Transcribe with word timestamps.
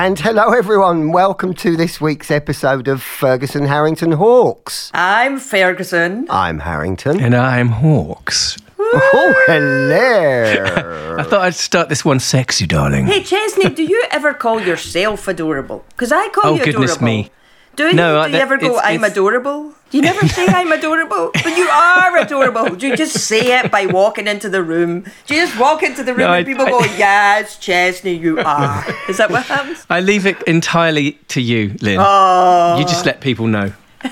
And 0.00 0.18
hello, 0.18 0.52
everyone. 0.52 1.12
Welcome 1.12 1.52
to 1.56 1.76
this 1.76 2.00
week's 2.00 2.30
episode 2.30 2.88
of 2.88 3.02
Ferguson 3.02 3.66
Harrington 3.66 4.12
Hawks. 4.12 4.90
I'm 4.94 5.38
Ferguson. 5.38 6.26
I'm 6.30 6.60
Harrington. 6.60 7.20
And 7.20 7.34
I'm 7.36 7.68
Hawks. 7.68 8.56
Oh, 8.78 9.44
hello. 9.46 11.16
I 11.18 11.22
thought 11.22 11.42
I'd 11.42 11.54
start 11.54 11.90
this 11.90 12.02
one 12.02 12.18
sexy, 12.18 12.66
darling. 12.66 13.04
Hey, 13.08 13.22
Chesney, 13.22 13.68
do 13.68 13.82
you 13.82 14.02
ever 14.10 14.32
call 14.32 14.58
yourself 14.62 15.28
adorable? 15.28 15.84
Because 15.90 16.12
I 16.12 16.28
call 16.30 16.52
Oh, 16.52 16.54
you 16.54 16.64
goodness 16.64 16.92
adorable. 16.96 17.04
me. 17.04 17.30
Do 17.76 17.84
you? 17.88 17.92
No, 17.92 18.14
do 18.14 18.18
I- 18.20 18.26
you 18.28 18.32
that- 18.32 18.40
ever 18.40 18.56
go, 18.56 18.66
it's- 18.68 18.82
I'm 18.82 18.94
it's- 19.04 19.12
adorable? 19.12 19.74
You 19.92 20.02
never 20.02 20.26
say 20.28 20.46
I'm 20.46 20.70
adorable? 20.70 21.30
But 21.34 21.56
you 21.56 21.68
are 21.68 22.16
adorable. 22.18 22.76
Do 22.76 22.86
you 22.86 22.96
just 22.96 23.18
say 23.18 23.58
it 23.58 23.70
by 23.72 23.86
walking 23.86 24.28
into 24.28 24.48
the 24.48 24.62
room? 24.62 25.04
Do 25.26 25.34
you 25.34 25.40
just 25.44 25.58
walk 25.58 25.82
into 25.82 26.04
the 26.04 26.12
room 26.12 26.20
No, 26.20 26.32
and 26.32 26.34
I- 26.34 26.44
people 26.44 26.66
I- 26.66 26.70
go, 26.70 26.80
yes, 26.96 27.56
Chesney, 27.58 28.14
you 28.14 28.38
are. 28.38 28.84
Is 29.08 29.16
that 29.16 29.30
what 29.30 29.44
happens? 29.46 29.84
I 29.90 30.00
leave 30.00 30.26
it 30.26 30.40
entirely 30.44 31.12
to 31.28 31.40
you, 31.40 31.74
Lynn. 31.80 31.98
Oh. 32.00 32.78
You 32.78 32.84
just 32.84 33.04
let 33.04 33.20
people 33.20 33.46
know. 33.48 33.72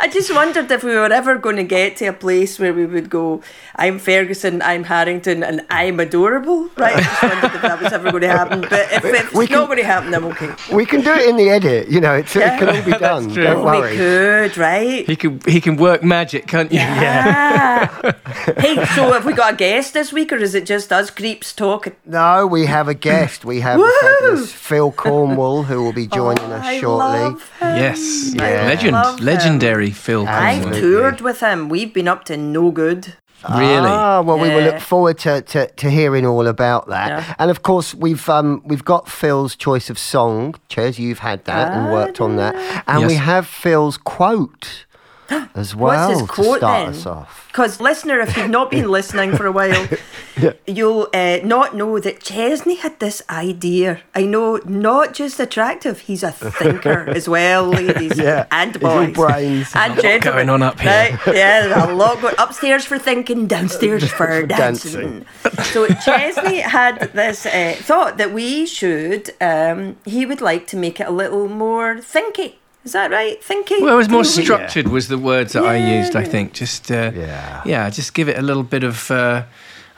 I 0.00 0.08
just 0.12 0.32
wondered 0.34 0.70
if 0.70 0.82
we 0.82 0.94
were 0.94 1.12
ever 1.12 1.36
going 1.38 1.56
to 1.56 1.62
get 1.64 1.96
to 1.98 2.06
a 2.06 2.12
place 2.12 2.58
where 2.58 2.74
we 2.74 2.86
would 2.86 3.08
go, 3.08 3.42
I'm 3.76 3.98
Ferguson, 3.98 4.60
I'm 4.62 4.84
Harrington, 4.84 5.42
and 5.42 5.62
I'm 5.70 6.00
adorable. 6.00 6.68
Right? 6.76 6.96
I 6.96 7.00
just 7.00 7.22
wondered 7.22 7.54
if 7.54 7.62
that 7.62 7.82
was 7.82 7.92
ever 7.92 8.10
going 8.10 8.22
to 8.22 8.28
happen. 8.28 8.60
But 8.62 8.92
if 8.92 9.04
it's 9.04 9.32
We 9.32 9.44
not 9.46 9.50
can- 9.50 9.66
going 9.66 9.78
to 9.78 9.84
happen, 9.84 10.14
I'm 10.14 10.24
okay. 10.26 10.50
we 10.72 10.84
can 10.86 11.00
do 11.02 11.12
it 11.12 11.28
in 11.28 11.36
the 11.36 11.50
edit. 11.50 11.88
You 11.88 12.00
know, 12.00 12.14
it's, 12.14 12.34
Yeah. 12.34 12.56
it 12.56 12.58
can 12.58 12.68
all 12.76 12.82
be 12.82 12.92
done. 12.98 13.32
true. 13.32 13.44
Don't 13.44 13.58
Oh, 13.58 13.64
worry. 13.64 13.90
we 13.92 13.96
could, 13.96 14.56
right? 14.58 15.06
He 15.06 15.16
can 15.16 15.40
he 15.46 15.60
can 15.60 15.76
work 15.76 16.02
magic, 16.02 16.46
can't 16.46 16.72
you? 16.72 16.80
Ah. 16.80 18.14
hey, 18.58 18.74
so 18.94 19.12
have 19.12 19.24
we 19.24 19.32
got 19.32 19.54
a 19.54 19.56
guest 19.56 19.94
this 19.94 20.12
week, 20.12 20.32
or 20.32 20.36
is 20.36 20.54
it 20.54 20.66
just 20.66 20.92
us 20.92 21.10
creeps 21.10 21.52
talking? 21.52 21.94
No, 22.04 22.46
we 22.46 22.66
have 22.66 22.88
a 22.88 22.94
guest. 22.94 23.44
We 23.44 23.60
have 23.60 23.78
Woo! 23.78 23.86
the 23.86 24.16
fabulous 24.20 24.52
Phil 24.52 24.92
Cornwell 24.92 25.62
who 25.62 25.82
will 25.82 25.92
be 25.92 26.06
joining 26.06 26.44
Oh, 26.44 26.52
us 26.56 26.66
I 26.66 26.80
shortly. 26.80 27.20
love 27.20 27.50
him. 27.60 27.76
Yes. 27.84 28.34
Yeah. 28.34 28.66
Legend. 28.72 28.92
Love 28.92 29.18
him. 29.20 29.24
Legendary 29.26 29.90
Phil 29.90 30.26
I've 30.26 30.62
Cornwell. 30.62 30.80
Toured 30.80 31.20
with 31.20 31.40
him. 31.40 31.68
We've 31.68 31.92
been 31.92 32.08
up 32.08 32.24
to 32.24 32.36
no 32.36 32.70
good. 32.70 33.14
Really? 33.50 33.90
Ah, 33.90 34.22
well, 34.22 34.38
we 34.38 34.48
will 34.48 34.60
Yeah. 34.62 34.70
look 34.70 34.80
forward 34.80 35.18
to, 35.18 35.42
to, 35.42 35.66
to 35.66 35.90
hearing 35.90 36.24
all 36.24 36.46
about 36.46 36.88
that. 36.88 37.08
Yeah. 37.08 37.34
And 37.38 37.50
of 37.50 37.60
course, 37.62 37.94
we've 37.94 38.26
um, 38.30 38.62
we've 38.64 38.84
got 38.84 39.06
Phil's 39.06 39.54
choice 39.54 39.90
of 39.90 39.98
song. 39.98 40.54
Cheers, 40.70 40.98
you've 40.98 41.18
had 41.18 41.44
that 41.44 41.72
and 41.72 41.92
worked 41.92 42.22
on 42.22 42.36
that, 42.36 42.54
and 42.86 43.06
we 43.06 43.12
Yes. 43.14 43.22
have 43.24 43.46
Phil's 43.46 43.98
quote 43.98 44.86
as 45.54 45.74
well 45.74 46.08
What's 46.08 46.20
his 46.20 46.28
quote 46.28 46.54
to 46.54 46.58
start 46.58 46.86
then? 46.86 46.88
us 46.94 47.06
off. 47.06 47.44
Because, 47.48 47.80
listener, 47.80 48.18
if 48.20 48.36
you've 48.36 48.50
not 48.50 48.70
been 48.70 48.88
listening 48.98 49.36
for 49.36 49.46
a 49.46 49.52
while, 49.52 49.86
you'll 50.66 51.08
uh, 51.14 51.38
not 51.44 51.74
know 51.76 52.00
that 52.00 52.20
Chesney 52.20 52.74
had 52.76 52.98
this 52.98 53.22
idea. 53.30 54.00
I 54.14 54.22
know, 54.26 54.60
not 54.64 55.14
just 55.14 55.38
attractive, 55.38 56.00
he's 56.00 56.22
a 56.24 56.32
thinker 56.32 57.08
as 57.14 57.28
well, 57.28 57.66
ladies 57.68 58.18
Yeah, 58.18 58.46
and 58.50 58.74
he's 58.74 58.82
all 58.84 59.06
boys. 59.06 59.14
brains. 59.14 59.72
And 59.74 59.94
lot 59.94 60.02
gentlemen. 60.02 60.20
going 60.34 60.50
on 60.50 60.62
up 60.62 60.80
here. 60.80 60.90
Right? 60.90 61.26
Yeah, 61.34 61.68
there's 61.68 61.90
a 61.90 61.94
lot 61.94 62.20
going 62.20 62.34
upstairs 62.38 62.84
for 62.84 62.98
thinking, 62.98 63.46
downstairs 63.46 64.10
for 64.10 64.44
dancing. 64.46 65.24
so 65.62 65.86
Chesney 65.86 66.58
had 66.60 67.12
this 67.12 67.46
uh, 67.46 67.76
thought 67.78 68.16
that 68.18 68.32
we 68.32 68.66
should, 68.66 69.30
um, 69.40 69.96
he 70.04 70.26
would 70.26 70.40
like 70.40 70.66
to 70.68 70.76
make 70.76 70.98
it 71.00 71.06
a 71.06 71.12
little 71.12 71.48
more 71.48 71.96
thinky. 71.96 72.54
Is 72.84 72.92
that 72.92 73.10
right? 73.10 73.40
Thinky? 73.42 73.80
Well, 73.80 73.94
it 73.94 73.96
was 73.96 74.08
more 74.10 74.22
Thinky? 74.22 74.42
structured 74.44 74.88
was 74.88 75.08
the 75.08 75.16
words 75.18 75.52
that 75.54 75.64
I 75.64 75.76
Yeah, 75.76 75.98
used, 76.00 76.14
I 76.16 76.24
think. 76.24 76.52
Just 76.52 76.90
uh, 76.90 77.12
Yeah. 77.14 77.62
yeah, 77.64 77.88
just 77.90 78.12
give 78.14 78.28
it 78.28 78.38
a 78.38 78.42
little 78.42 78.62
bit 78.62 78.84
of 78.84 79.10
uh, 79.10 79.44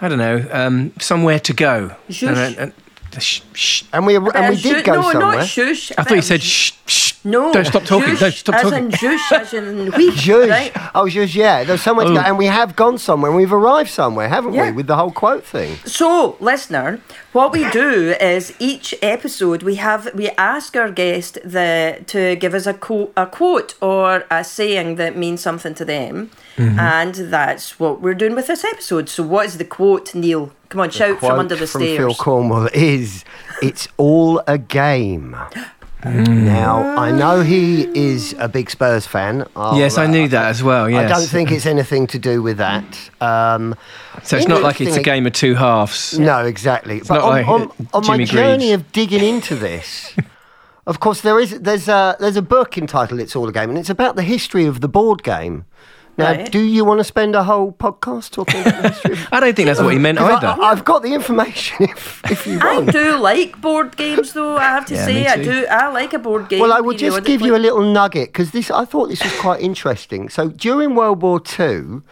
I 0.00 0.08
don't 0.08 0.18
know, 0.18 0.46
um, 0.52 0.92
somewhere 1.00 1.40
to 1.40 1.52
go. 1.52 1.96
Zhoosh. 2.10 2.72
And, 3.16 3.22
and, 3.22 3.22
and, 3.22 3.22
shh, 3.22 3.40
shh. 3.54 3.82
And 3.92 4.06
we 4.06 4.16
and 4.16 4.48
we 4.54 4.60
did 4.60 4.76
shoo- 4.78 4.82
go 4.82 4.94
no, 4.94 5.12
somewhere. 5.12 5.36
not 5.38 5.46
shush. 5.46 5.92
I 5.98 6.02
thought 6.04 6.14
you 6.16 6.22
said 6.22 6.42
shh, 6.42 6.72
shh. 6.86 7.12
No. 7.24 7.52
Don't 7.52 7.64
stop 7.64 7.82
talking. 7.84 8.14
Zhush, 8.14 8.20
Don't 8.20 8.32
stop 8.34 8.54
as 8.54 8.62
talking. 8.70 8.84
in 8.84 8.90
zhush, 8.92 9.32
as 9.32 9.52
in 9.52 9.90
wheat, 9.96 10.14
Zhush. 10.14 10.48
right? 10.48 10.70
Oh, 10.94 11.06
zhush, 11.06 11.34
yeah. 11.34 11.64
There's 11.64 11.82
somewhere 11.82 12.06
to 12.06 12.12
go. 12.14 12.20
Oh. 12.20 12.24
And 12.24 12.38
we 12.38 12.46
have 12.46 12.76
gone 12.76 12.98
somewhere. 12.98 13.30
and 13.32 13.36
We've 13.36 13.52
arrived 13.52 13.90
somewhere, 13.90 14.28
haven't 14.28 14.52
Yeah. 14.54 14.66
we, 14.70 14.76
with 14.76 14.86
the 14.86 14.94
whole 14.94 15.10
quote 15.10 15.44
thing? 15.44 15.74
So, 15.84 16.36
listener, 16.38 17.00
what 17.32 17.50
we 17.50 17.68
do 17.70 18.14
is 18.20 18.54
each 18.60 18.94
episode 19.02 19.64
we 19.64 19.74
have 19.76 20.08
we 20.14 20.30
ask 20.38 20.76
our 20.76 20.90
guest 20.92 21.38
the 21.44 21.98
to 22.06 22.36
give 22.36 22.54
us 22.54 22.66
a 22.66 22.74
quote, 22.74 23.12
a 23.16 23.26
quote 23.26 23.74
or 23.80 24.24
a 24.30 24.44
saying 24.44 24.94
that 24.96 25.16
means 25.16 25.40
something 25.40 25.74
to 25.74 25.84
them, 25.84 26.30
Mm-hmm. 26.56 26.78
and 26.78 27.14
that's 27.30 27.78
what 27.78 28.00
we're 28.00 28.14
doing 28.14 28.34
with 28.34 28.46
this 28.46 28.64
episode. 28.64 29.08
So, 29.10 29.22
what 29.24 29.44
is 29.46 29.58
the 29.58 29.64
quote, 29.64 30.14
Neil? 30.14 30.52
Come 30.68 30.80
on, 30.80 30.90
shout 30.90 31.20
from 31.20 31.38
under 31.38 31.56
the 31.56 31.66
from 31.66 31.82
Phil 31.82 31.96
stairs. 31.96 32.16
Cornwell 32.18 32.68
is, 32.72 33.24
"It's 33.62 33.88
all 33.96 34.42
a 34.46 34.58
game." 34.58 35.36
Mm. 36.02 36.44
Now 36.44 36.82
I 36.96 37.10
know 37.10 37.40
he 37.40 37.82
is 37.98 38.34
a 38.38 38.48
big 38.48 38.70
Spurs 38.70 39.06
fan. 39.06 39.46
I'll, 39.56 39.76
Yes, 39.76 39.98
I 39.98 40.04
uh, 40.04 40.08
knew 40.08 40.28
that 40.28 40.46
as 40.46 40.62
well. 40.62 40.88
Yes. 40.88 41.10
I 41.10 41.14
don't 41.14 41.26
think 41.26 41.50
it's 41.50 41.66
anything 41.66 42.06
to 42.08 42.18
do 42.18 42.42
with 42.42 42.58
that. 42.58 43.10
Um, 43.20 43.74
so. 44.22 44.36
It's 44.36 44.46
not 44.46 44.62
like 44.62 44.80
it's 44.80 44.96
a 44.96 45.02
game 45.02 45.26
of 45.26 45.32
two 45.32 45.54
halves. 45.54 46.18
No, 46.18 46.44
exactly. 46.44 47.00
but 47.00 47.14
not 47.14 47.22
on, 47.24 47.30
like, 47.30 47.48
on, 47.48 47.62
uh, 47.62 47.96
on 47.96 48.06
my 48.06 48.16
Jimmy 48.16 48.24
journey 48.26 48.72
of 48.72 48.92
digging 48.92 49.24
into 49.24 49.56
this, 49.56 50.14
of 50.86 51.00
course, 51.00 51.22
there 51.22 51.40
is 51.40 51.58
there's 51.60 51.88
a 51.88 52.16
there's 52.20 52.36
a 52.36 52.42
book 52.42 52.78
entitled 52.78 53.18
"It's 53.18 53.34
All 53.34 53.48
a 53.48 53.52
Game," 53.52 53.70
and 53.70 53.78
it's 53.78 53.90
about 53.90 54.14
the 54.16 54.22
history 54.22 54.64
of 54.64 54.80
the 54.80 54.88
board 54.88 55.22
game. 55.24 55.64
Now, 56.18 56.30
Right. 56.32 56.50
do 56.50 56.58
you 56.60 56.84
want 56.84 56.98
to 57.00 57.04
spend 57.04 57.36
a 57.36 57.44
whole 57.44 57.72
podcast 57.72 58.30
talking 58.30 58.62
about 58.62 58.82
the 58.82 58.88
history? 58.94 59.12
Of- 59.12 59.28
I 59.32 59.40
don't 59.40 59.54
think 59.54 59.66
that's 59.66 59.80
what 59.80 59.92
he 59.92 59.98
meant 59.98 60.18
either. 60.18 60.46
I, 60.46 60.70
have 60.70 60.84
got 60.84 61.02
the 61.02 61.12
information 61.12 61.76
if, 61.90 62.22
if 62.30 62.46
you 62.46 62.58
want. 62.58 62.88
I 62.88 62.92
do 62.92 63.16
like 63.18 63.60
board 63.60 63.96
games, 63.96 64.32
though. 64.32 64.56
I 64.56 64.62
have 64.64 64.86
to 64.86 64.94
Yeah, 64.94 65.04
say, 65.04 65.26
I 65.26 65.36
do. 65.42 65.66
I 65.66 65.88
like 65.88 66.14
a 66.14 66.18
board 66.18 66.48
game. 66.48 66.60
Well, 66.60 66.72
I 66.72 66.80
will 66.80 66.96
just 66.96 67.22
give 67.24 67.42
you 67.42 67.54
a 67.54 67.58
little 67.58 67.82
nugget 67.82 68.28
because 68.28 68.52
this 68.52 68.70
I 68.70 68.84
thought 68.86 69.08
this 69.10 69.22
was 69.22 69.32
quite 69.40 69.60
interesting. 69.60 70.28
So 70.30 70.48
during 70.48 70.94
World 70.94 71.20
War 71.20 71.38
Two, 71.38 72.02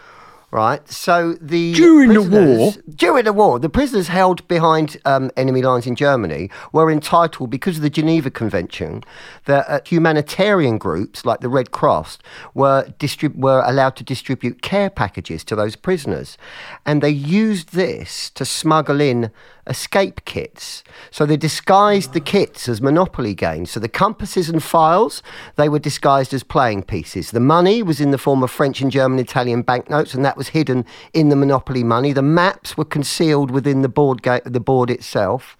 right? 0.55 0.87
So 0.89 1.33
the 1.41 1.73
During 1.73 2.13
the 2.13 2.21
war? 2.21 2.71
during 2.95 3.25
the 3.25 3.33
war, 3.33 3.59
the 3.59 3.67
prisoners 3.67 4.07
held 4.07 4.47
behind 4.47 4.95
um, 5.03 5.29
enemy 5.35 5.61
lines 5.61 5.85
in 5.85 5.95
Germany 5.97 6.49
were 6.71 6.89
entitled, 6.89 7.49
because 7.49 7.75
of 7.75 7.81
the 7.81 7.89
Geneva 7.89 8.31
Convention, 8.31 9.03
that 9.45 9.65
uh, 9.67 9.81
humanitarian 9.85 10.77
groups 10.77 11.25
like 11.25 11.41
the 11.41 11.49
Red 11.49 11.71
Cross 11.71 12.19
were 12.53 12.85
distrib- 12.99 13.35
were 13.35 13.63
allowed 13.65 13.97
to 13.97 14.03
distribute 14.05 14.61
care 14.61 14.89
packages 14.89 15.43
to 15.43 15.57
those 15.57 15.75
prisoners, 15.75 16.37
and 16.85 17.01
they 17.01 17.09
used 17.09 17.73
this 17.73 18.29
to 18.29 18.45
smuggle 18.45 19.01
in 19.01 19.31
escape 19.67 20.23
kits. 20.25 20.83
So 21.11 21.25
they 21.25 21.37
disguised 21.37 22.13
the 22.13 22.19
kits 22.19 22.69
as 22.69 22.81
Monopoly 22.81 23.33
games. 23.33 23.71
So 23.71 23.79
the 23.79 23.89
compasses 23.89 24.49
and 24.49 24.61
files, 24.61 25.23
they 25.55 25.69
were 25.69 25.79
disguised 25.79 26.33
as 26.33 26.43
playing 26.43 26.83
pieces. 26.83 27.31
The 27.31 27.39
money 27.39 27.81
was 27.81 27.99
in 27.99 28.11
the 28.11 28.17
form 28.17 28.43
of 28.43 28.51
French 28.51 28.81
and 28.81 28.91
German 28.91 29.19
Italian 29.19 29.61
banknotes, 29.61 30.13
and 30.13 30.23
that 30.23 30.37
was 30.37 30.49
hidden 30.49 30.85
in 31.13 31.29
the 31.29 31.35
Monopoly 31.35 31.83
money. 31.83 32.13
The 32.13 32.21
maps 32.21 32.77
were 32.77 32.85
concealed 32.85 33.51
within 33.51 33.81
the 33.81 33.89
board 33.89 34.21
ga- 34.21 34.41
the 34.45 34.59
board 34.59 34.89
itself. 34.89 35.57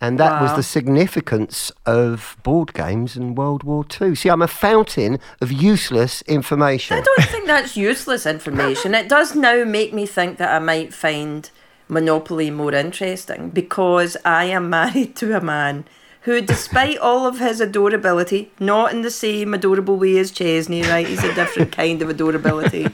And 0.00 0.18
that 0.18 0.42
was 0.42 0.54
the 0.54 0.62
significance 0.62 1.72
of 1.86 2.36
board 2.42 2.74
games 2.74 3.16
in 3.16 3.34
World 3.34 3.62
War 3.62 3.86
II. 4.00 4.14
See, 4.14 4.28
I'm 4.28 4.42
a 4.42 4.48
fountain 4.48 5.18
of 5.40 5.50
useless 5.50 6.20
information. 6.22 6.98
I 6.98 7.00
don't 7.00 7.28
think 7.28 7.46
that's 7.46 7.74
useless 7.74 8.26
information. 8.26 8.94
It 8.94 9.08
does 9.08 9.34
now 9.34 9.64
make 9.64 9.94
me 9.94 10.04
think 10.04 10.36
that 10.36 10.54
I 10.54 10.58
might 10.58 10.92
find 10.92 11.48
Monopoly 11.88 12.50
more 12.50 12.74
interesting 12.74 13.50
because 13.50 14.16
I 14.24 14.44
am 14.44 14.70
married 14.70 15.16
to 15.16 15.36
a 15.36 15.40
man 15.40 15.84
who, 16.22 16.40
despite 16.40 16.96
all 16.98 17.26
of 17.26 17.38
his 17.38 17.60
adorability, 17.60 18.50
not 18.58 18.92
in 18.94 19.02
the 19.02 19.10
same 19.10 19.52
adorable 19.52 19.96
way 19.96 20.16
as 20.16 20.30
Chesney, 20.30 20.82
right? 20.82 21.06
He's 21.06 21.22
a 21.22 21.34
different 21.34 21.70
kind 21.82 22.00
of 22.00 22.08
adorability. 22.08 22.86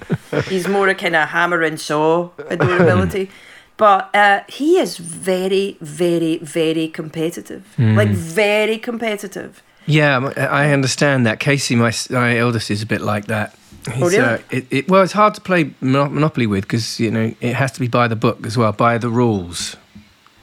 He's 0.49 0.67
more 0.67 0.89
a 0.89 0.97
kind 0.97 1.15
of 1.15 1.29
hammer 1.29 1.63
and 1.63 1.79
saw 1.81 2.31
adorability. 2.49 3.31
But 3.77 4.15
uh, 4.15 4.41
he 4.49 4.79
is 4.79 4.99
very, 4.99 5.79
very, 5.81 6.39
very 6.39 6.89
competitive. 6.89 7.73
Like, 7.79 8.09
very 8.09 8.77
competitive. 8.79 9.63
Yeah, 9.87 10.33
I 10.37 10.73
understand 10.73 11.25
that. 11.27 11.41
Casey, 11.41 11.77
my, 11.77 11.93
my 12.11 12.37
eldest, 12.37 12.71
is 12.71 12.83
a 12.83 12.87
bit 12.87 13.01
like 13.01 13.27
that. 13.27 13.57
Oh, 13.89 14.01
really? 14.01 14.19
uh, 14.19 14.39
it, 14.51 14.67
it, 14.71 14.89
well, 14.89 15.03
it's 15.03 15.13
hard 15.13 15.35
to 15.35 15.41
play 15.41 15.73
Monopoly 15.81 16.47
with 16.47 16.65
because 16.65 17.01
you 17.01 17.11
know 17.11 17.35
it 17.41 17.55
has 17.55 17.73
to 17.73 17.81
be 17.81 17.89
by 17.89 18.09
the 18.09 18.17
book 18.17 18.47
as 18.47 18.57
well, 18.57 18.73
by 18.73 18.99
the 18.99 19.09
rules. 19.09 19.77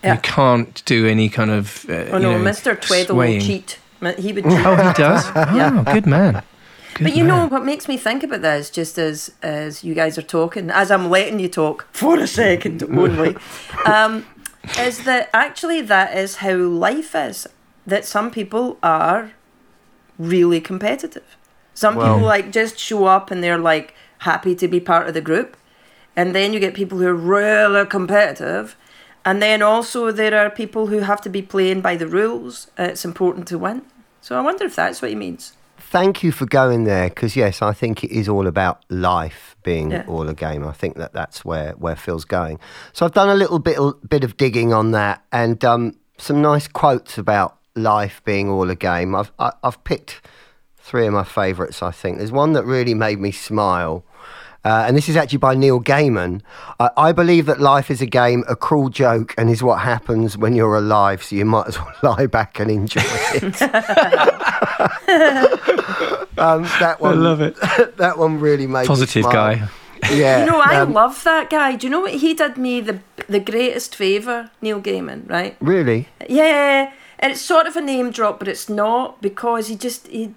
Yeah. 0.04 0.16
You 0.16 0.19
can't 0.22 0.84
do 0.86 1.07
any 1.07 1.30
kind 1.30 1.51
of. 1.51 1.86
Uh, 1.89 1.94
Oh 1.94 2.18
you 2.18 2.24
no, 2.24 2.38
know, 2.38 2.44
Mr. 2.51 2.75
Tweddle 2.75 3.10
will 3.10 3.16
swaying. 3.16 3.42
cheat. 3.42 3.80
He 4.18 4.31
would 4.34 4.44
cheat. 4.50 4.66
Oh, 4.66 4.75
he 4.75 4.94
does. 4.94 5.25
Yeah. 5.36 5.84
Oh, 5.86 5.94
good 5.94 6.06
man. 6.06 6.44
Good 6.95 7.04
But 7.04 7.16
you 7.16 7.24
man. 7.24 7.28
know 7.28 7.48
what 7.48 7.63
makes 7.66 7.88
me 7.88 7.98
think 7.98 8.24
about 8.24 8.42
this, 8.42 8.69
just 8.72 8.98
as 8.98 9.31
as 9.44 9.84
you 9.84 9.94
guys 9.94 10.18
are 10.18 10.24
talking, 10.24 10.69
as 10.72 10.89
I'm 10.92 11.10
letting 11.10 11.39
you 11.39 11.48
talk 11.50 11.88
for 11.92 12.18
a 12.19 12.28
second 12.28 12.81
only, 12.89 13.36
um, 13.86 14.25
is 14.80 15.04
that 15.04 15.30
actually 15.34 15.81
that 15.81 16.16
is 16.18 16.38
how 16.38 16.56
life 16.56 17.13
is. 17.16 17.48
That 17.86 18.04
some 18.06 18.31
people 18.31 18.78
are 18.84 19.31
really 20.19 20.60
competitive. 20.60 21.37
Some 21.83 21.95
Well- 21.95 22.15
people 22.15 22.27
like 22.27 22.47
just 22.51 22.75
show 22.79 23.06
up 23.06 23.29
and 23.31 23.44
they're 23.44 23.63
like 23.74 23.94
happy 24.19 24.56
to 24.56 24.68
be 24.68 24.79
part 24.79 25.07
of 25.07 25.13
the 25.13 25.21
group, 25.21 25.56
and 26.15 26.33
then 26.33 26.51
you 26.53 26.59
get 26.59 26.74
people 26.74 26.97
who 26.97 27.07
are 27.07 27.21
really 27.38 27.85
competitive, 27.85 28.75
And 29.29 29.41
then 29.41 29.62
also 29.62 30.12
there 30.12 30.35
are 30.41 30.50
people 30.50 30.88
who 30.88 31.00
have 31.00 31.19
to 31.21 31.29
be 31.29 31.41
playing 31.41 31.81
by 31.81 31.97
the 31.97 32.07
rules. 32.07 32.68
Uh, 32.79 32.83
it's 32.91 33.03
important 33.06 33.45
to 33.50 33.57
win. 33.57 33.81
So 34.21 34.38
I 34.38 34.41
wonder 34.41 34.63
if 34.65 34.75
that's 34.75 35.01
what 35.01 35.09
he 35.09 35.15
means. 35.15 35.53
Thank 35.91 36.24
you 36.24 36.31
for 36.31 36.45
going 36.45 36.85
there 36.85 37.09
because 37.09 37.35
yes, 37.35 37.62
I 37.62 37.74
think 37.74 38.03
it 38.06 38.12
is 38.19 38.27
all 38.29 38.47
about 38.47 38.75
life 38.89 39.56
being 39.63 39.91
Yeah. 39.91 40.03
all 40.07 40.29
a 40.29 40.33
game. 40.33 40.65
I 40.65 40.71
think 40.81 40.95
that 40.95 41.12
that's 41.13 41.44
where 41.44 41.71
where 41.83 41.97
Phil's 41.97 42.25
going. 42.25 42.57
So 42.94 43.06
I've 43.06 43.13
done 43.21 43.29
a 43.29 43.35
little 43.44 43.59
bit 43.59 43.77
bit 44.09 44.24
of 44.24 44.31
digging 44.38 44.74
on 44.74 44.91
that 44.91 45.18
and 45.31 45.63
um, 45.65 45.94
some 46.18 46.41
nice 46.41 46.68
quotes 46.81 47.18
about 47.18 47.51
life 47.75 48.21
being 48.24 48.50
all 48.50 48.69
a 48.71 48.75
game. 48.75 49.09
I've 49.19 49.31
I, 49.38 49.50
I've 49.68 49.79
picked 49.83 50.21
three 50.88 51.06
of 51.06 51.13
my 51.13 51.24
favourites. 51.25 51.84
I 51.84 51.92
think 51.92 52.18
there's 52.18 52.31
one 52.31 52.54
that 52.54 52.63
really 52.66 52.94
made 52.94 53.19
me 53.19 53.31
smile. 53.31 54.06
Uh, 54.63 54.86
and 54.88 54.98
this 54.98 55.07
is 55.07 55.16
actually 55.16 55.38
by 55.38 55.54
Neil 55.54 55.80
Gaiman. 55.81 56.42
I, 56.80 56.89
I 56.98 57.12
believe 57.12 57.45
that 57.45 57.60
life 57.60 57.92
is 57.92 58.01
a 58.01 58.06
game, 58.06 58.44
a 58.50 58.56
cruel 58.56 58.89
joke, 58.89 59.34
and 59.38 59.50
is 59.50 59.62
what 59.62 59.81
happens 59.81 60.38
when 60.38 60.56
you're 60.56 60.75
alive. 60.75 61.24
So 61.24 61.36
you 61.36 61.45
might 61.45 61.68
as 61.68 61.78
well 61.78 61.94
lie 62.04 62.25
back 62.25 62.60
and 62.60 62.72
enjoy 62.72 63.01
it. 63.04 63.62
um, 66.38 66.63
that 66.80 66.98
one, 67.00 67.13
I 67.13 67.16
love 67.16 67.42
it. 67.42 67.56
that 67.98 68.18
one 68.18 68.39
really 68.39 68.68
made 68.68 68.81
me 68.81 68.88
Positive 68.88 69.24
smile. 69.24 69.34
guy. 69.34 69.69
Yeah, 70.12 70.39
You 70.39 70.45
know, 70.45 70.60
I 70.60 70.78
um, 70.81 70.94
love 70.94 71.24
that 71.24 71.50
guy. 71.50 71.75
Do 71.75 71.88
you 71.88 71.92
know 71.92 72.01
what 72.01 72.13
he 72.13 72.34
did 72.34 72.57
me 72.57 72.81
the 72.81 73.01
the 73.28 73.39
greatest 73.39 73.95
favour, 73.95 74.51
Neil 74.62 74.80
Gaiman, 74.81 75.30
right? 75.30 75.57
really. 75.60 76.07
Yeah, 76.30 76.92
and 77.19 77.31
it's 77.31 77.41
sort 77.41 77.65
of 77.67 77.75
a 77.75 77.81
name 77.81 78.11
drop, 78.11 78.39
but 78.39 78.47
it's 78.47 78.69
not 78.69 79.21
because 79.21 79.67
he 79.69 79.75
just 79.75 80.07
he 80.07 80.33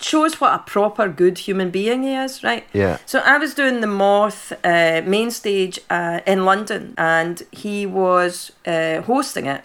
shows 0.00 0.40
what 0.40 0.54
a 0.54 0.58
proper 0.58 1.08
good 1.08 1.38
human 1.38 1.70
being 1.70 2.02
he 2.02 2.14
is, 2.14 2.42
right? 2.42 2.64
Yeah. 2.72 2.98
So 3.06 3.20
I 3.20 3.38
was 3.38 3.54
doing 3.54 3.80
the 3.80 3.86
Moth 3.86 4.52
uh, 4.64 5.02
main 5.06 5.30
stage 5.30 5.78
uh, 5.88 6.20
in 6.26 6.44
London, 6.44 6.94
and 6.98 7.42
he 7.52 7.86
was 7.86 8.52
uh, 8.66 9.02
hosting 9.02 9.46
it, 9.46 9.62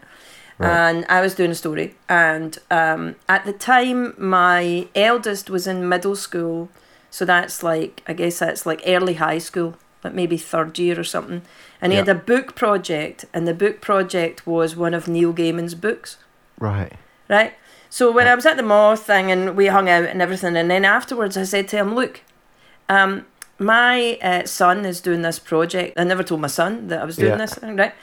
and 0.60 1.06
I 1.10 1.22
was 1.22 1.34
doing 1.34 1.50
a 1.52 1.56
story. 1.56 1.96
And 2.08 2.58
um, 2.70 3.16
at 3.28 3.46
the 3.46 3.54
time, 3.54 4.14
my 4.20 4.88
eldest 4.96 5.50
was 5.50 5.66
in 5.66 5.90
middle 5.90 6.16
school, 6.16 6.70
so 7.10 7.26
that's 7.26 7.64
like 7.64 8.04
I 8.08 8.14
guess 8.14 8.38
that's 8.40 8.66
like 8.68 8.84
early 8.86 9.16
high 9.16 9.40
school, 9.40 9.74
like 10.04 10.14
maybe 10.14 10.38
third 10.38 10.78
year 10.78 11.00
or 11.00 11.04
something. 11.04 11.42
And 11.82 11.92
he 11.92 11.98
Yeah. 11.98 12.06
had 12.06 12.10
a 12.18 12.20
book 12.20 12.54
project, 12.54 13.26
and 13.34 13.48
the 13.48 13.56
book 13.56 13.82
project 13.82 14.46
was 14.46 14.76
one 14.76 14.94
of 14.94 15.08
Neil 15.08 15.34
Gaiman's 15.34 15.74
books 15.74 16.18
Right. 16.62 16.94
right? 17.28 17.54
So 17.90 18.12
when 18.12 18.28
I 18.28 18.36
was 18.36 18.46
at 18.46 18.56
the 18.56 18.64
mall 18.64 18.96
thing 18.96 19.32
and 19.32 19.58
we 19.58 19.68
hung 19.68 19.90
out 19.90 20.06
and 20.06 20.22
everything, 20.22 20.56
and 20.56 20.72
then 20.72 20.86
afterwards 20.86 21.36
I 21.36 21.44
said 21.44 21.68
to 21.70 21.78
him, 21.78 21.94
"Look, 21.96 22.22
um, 22.88 23.26
my 23.60 24.18
uh, 24.22 24.46
son 24.46 24.86
is 24.86 25.02
doing 25.02 25.22
this 25.24 25.40
project. 25.40 26.00
I 26.00 26.04
never 26.06 26.24
told 26.24 26.40
my 26.42 26.48
son 26.48 26.88
that 26.88 27.02
I 27.02 27.06
was 27.06 27.18
doing 27.18 27.32
Yeah. 27.32 27.38
this 27.38 27.56
thing, 27.56 27.76
right? 27.76 27.94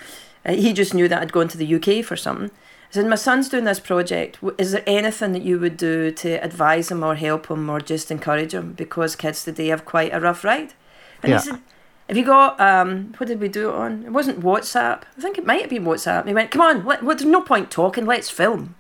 Uh, 0.44 0.52
he 0.52 0.72
just 0.72 0.93
knew 0.93 1.08
that 1.08 1.22
I'd 1.22 1.32
gone 1.32 1.49
to 1.49 1.58
the 1.58 1.66
UK 1.76 2.02
for 2.05 2.16
something. 2.16 2.50
I 2.90 2.93
said, 2.94 3.06
"My 3.06 3.16
son's 3.16 3.49
doing 3.49 3.64
this 3.64 3.81
project. 3.81 4.38
Is 4.58 4.72
there 4.72 4.84
anything 4.87 5.32
that 5.32 5.43
you 5.43 5.58
would 5.58 5.76
do 5.76 6.10
to 6.10 6.31
advise 6.44 6.90
him 6.90 7.02
or 7.02 7.14
help 7.14 7.49
him 7.50 7.70
or 7.70 7.81
just 7.81 8.10
encourage 8.10 8.52
him? 8.55 8.72
Because 8.72 9.16
kids 9.16 9.43
today 9.44 9.69
have 9.69 9.84
quite 9.84 10.12
a 10.12 10.20
rough 10.20 10.44
ride." 10.44 10.75
And 11.22 11.31
Yeah. 11.31 11.38
he 11.40 11.44
said. 11.46 11.60
Have 12.08 12.16
you 12.16 12.25
got 12.25 12.58
um? 12.60 13.12
What 13.19 13.26
did 13.26 13.40
we 13.40 13.49
do 13.49 13.69
it 13.69 13.75
on? 13.75 14.05
It 14.05 14.12
wasn't 14.12 14.40
WhatsApp. 14.40 15.02
I 15.16 15.20
think 15.20 15.37
it 15.38 15.46
might 15.46 15.60
have 15.60 15.70
been 15.70 15.84
WhatsApp. 15.84 16.26
He 16.26 16.34
went, 16.34 16.50
"Come 16.50 16.62
on, 16.62 16.84
let, 16.84 17.02
well, 17.02 17.16
there's 17.16 17.28
no 17.28 17.43
point 17.43 17.70
talking. 17.70 18.06
Let's 18.06 18.31
film." 18.31 18.75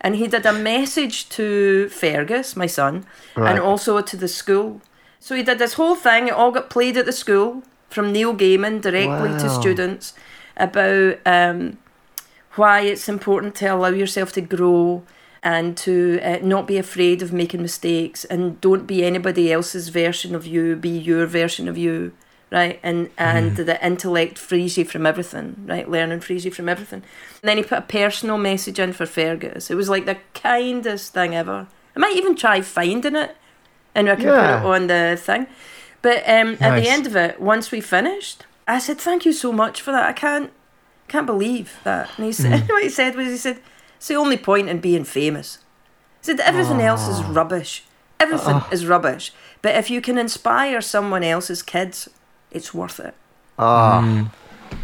And 0.00 0.16
he 0.16 0.26
did 0.28 0.46
a 0.46 0.52
message 0.52 1.28
to 1.30 1.90
Fergus, 1.90 2.56
my 2.56 2.66
son, 2.66 3.04
Right. 3.36 3.50
and 3.50 3.60
also 3.60 4.00
to 4.00 4.16
the 4.16 4.28
school. 4.28 4.80
So 5.18 5.34
he 5.34 5.42
did 5.42 5.58
this 5.58 5.74
whole 5.74 5.94
thing. 5.94 6.28
It 6.28 6.32
all 6.32 6.50
got 6.50 6.70
played 6.70 6.96
at 6.96 7.04
the 7.04 7.12
school 7.12 7.62
from 7.90 8.10
Neil 8.12 8.34
Gaiman 8.34 8.80
directly 8.80 9.30
to 9.38 9.50
students 9.50 10.14
about 10.56 11.18
um, 11.26 11.76
why 12.54 12.80
it's 12.80 13.10
important 13.10 13.54
to 13.56 13.66
allow 13.66 13.88
yourself 13.88 14.32
to 14.32 14.40
grow 14.40 15.02
and 15.42 15.76
to 15.76 16.18
uh, 16.22 16.38
not 16.42 16.66
be 16.66 16.78
afraid 16.78 17.20
of 17.20 17.30
making 17.34 17.60
mistakes 17.60 18.24
and 18.24 18.58
don't 18.62 18.86
be 18.86 19.04
anybody 19.04 19.52
else's 19.52 19.90
version 19.90 20.34
of 20.34 20.46
you. 20.46 20.76
Be 20.76 20.88
your 20.88 21.26
version 21.26 21.68
of 21.68 21.76
you, 21.76 22.12
right? 22.50 22.80
And 22.82 23.10
and 23.16 23.56
the 23.56 23.84
intellect 23.84 24.38
frees 24.38 24.76
you 24.76 24.84
from 24.84 25.06
everything, 25.06 25.56
right? 25.66 25.88
Learning 25.88 26.20
frees 26.20 26.44
you 26.44 26.50
from 26.50 26.68
everything. 26.68 27.02
And 27.42 27.48
then 27.48 27.56
he 27.56 27.62
put 27.62 27.78
a 27.78 27.82
personal 27.82 28.38
message 28.38 28.78
in 28.78 28.92
for 28.92 29.06
Fergus. 29.06 29.70
It 29.70 29.76
was 29.76 29.88
like 29.88 30.06
the 30.06 30.18
kindest 30.34 31.12
thing 31.14 31.34
ever. 31.34 31.66
I 31.96 31.98
might 31.98 32.16
even 32.16 32.36
try 32.36 32.60
finding 32.60 33.16
it, 33.16 33.36
and 33.94 34.08
I 34.08 34.16
can 34.16 34.26
Yeah. 34.26 34.60
put 34.60 34.66
it 34.66 34.70
on 34.74 34.86
the 34.86 35.16
thing. 35.20 35.46
But 36.02 36.18
um, 36.28 36.56
at 36.60 36.80
the 36.80 36.88
end 36.88 37.06
of 37.06 37.14
it, 37.16 37.40
once 37.40 37.70
we 37.70 37.80
finished, 37.80 38.46
I 38.66 38.78
said, 38.78 38.98
"Thank 38.98 39.24
you 39.26 39.32
so 39.32 39.52
much 39.52 39.80
for 39.82 39.92
that. 39.92 40.06
I 40.08 40.12
can't, 40.12 40.50
can't 41.08 41.26
believe 41.26 41.78
that." 41.84 42.08
And 42.16 42.26
he 42.26 42.32
said, 42.32 42.60
"What 42.68 42.82
he 42.82 42.88
said 42.88 43.16
was, 43.16 43.28
he 43.28 43.36
said, 43.36 43.60
it's 43.96 44.08
the 44.08 44.14
only 44.14 44.36
point 44.38 44.68
in 44.68 44.78
being 44.80 45.04
famous." 45.04 45.58
He 46.20 46.26
said, 46.26 46.40
"Everything 46.40 46.80
else 46.80 47.06
is 47.08 47.22
rubbish. 47.22 47.84
Everything 48.18 48.62
is 48.70 48.86
rubbish. 48.86 49.32
But 49.62 49.74
if 49.76 49.90
you 49.90 50.00
can 50.00 50.16
inspire 50.18 50.80
someone 50.80 51.22
else's 51.24 51.62
kids, 51.62 52.08
it's 52.50 52.72
worth 52.74 53.00
it. 53.00 53.14
Ah, 53.58 54.30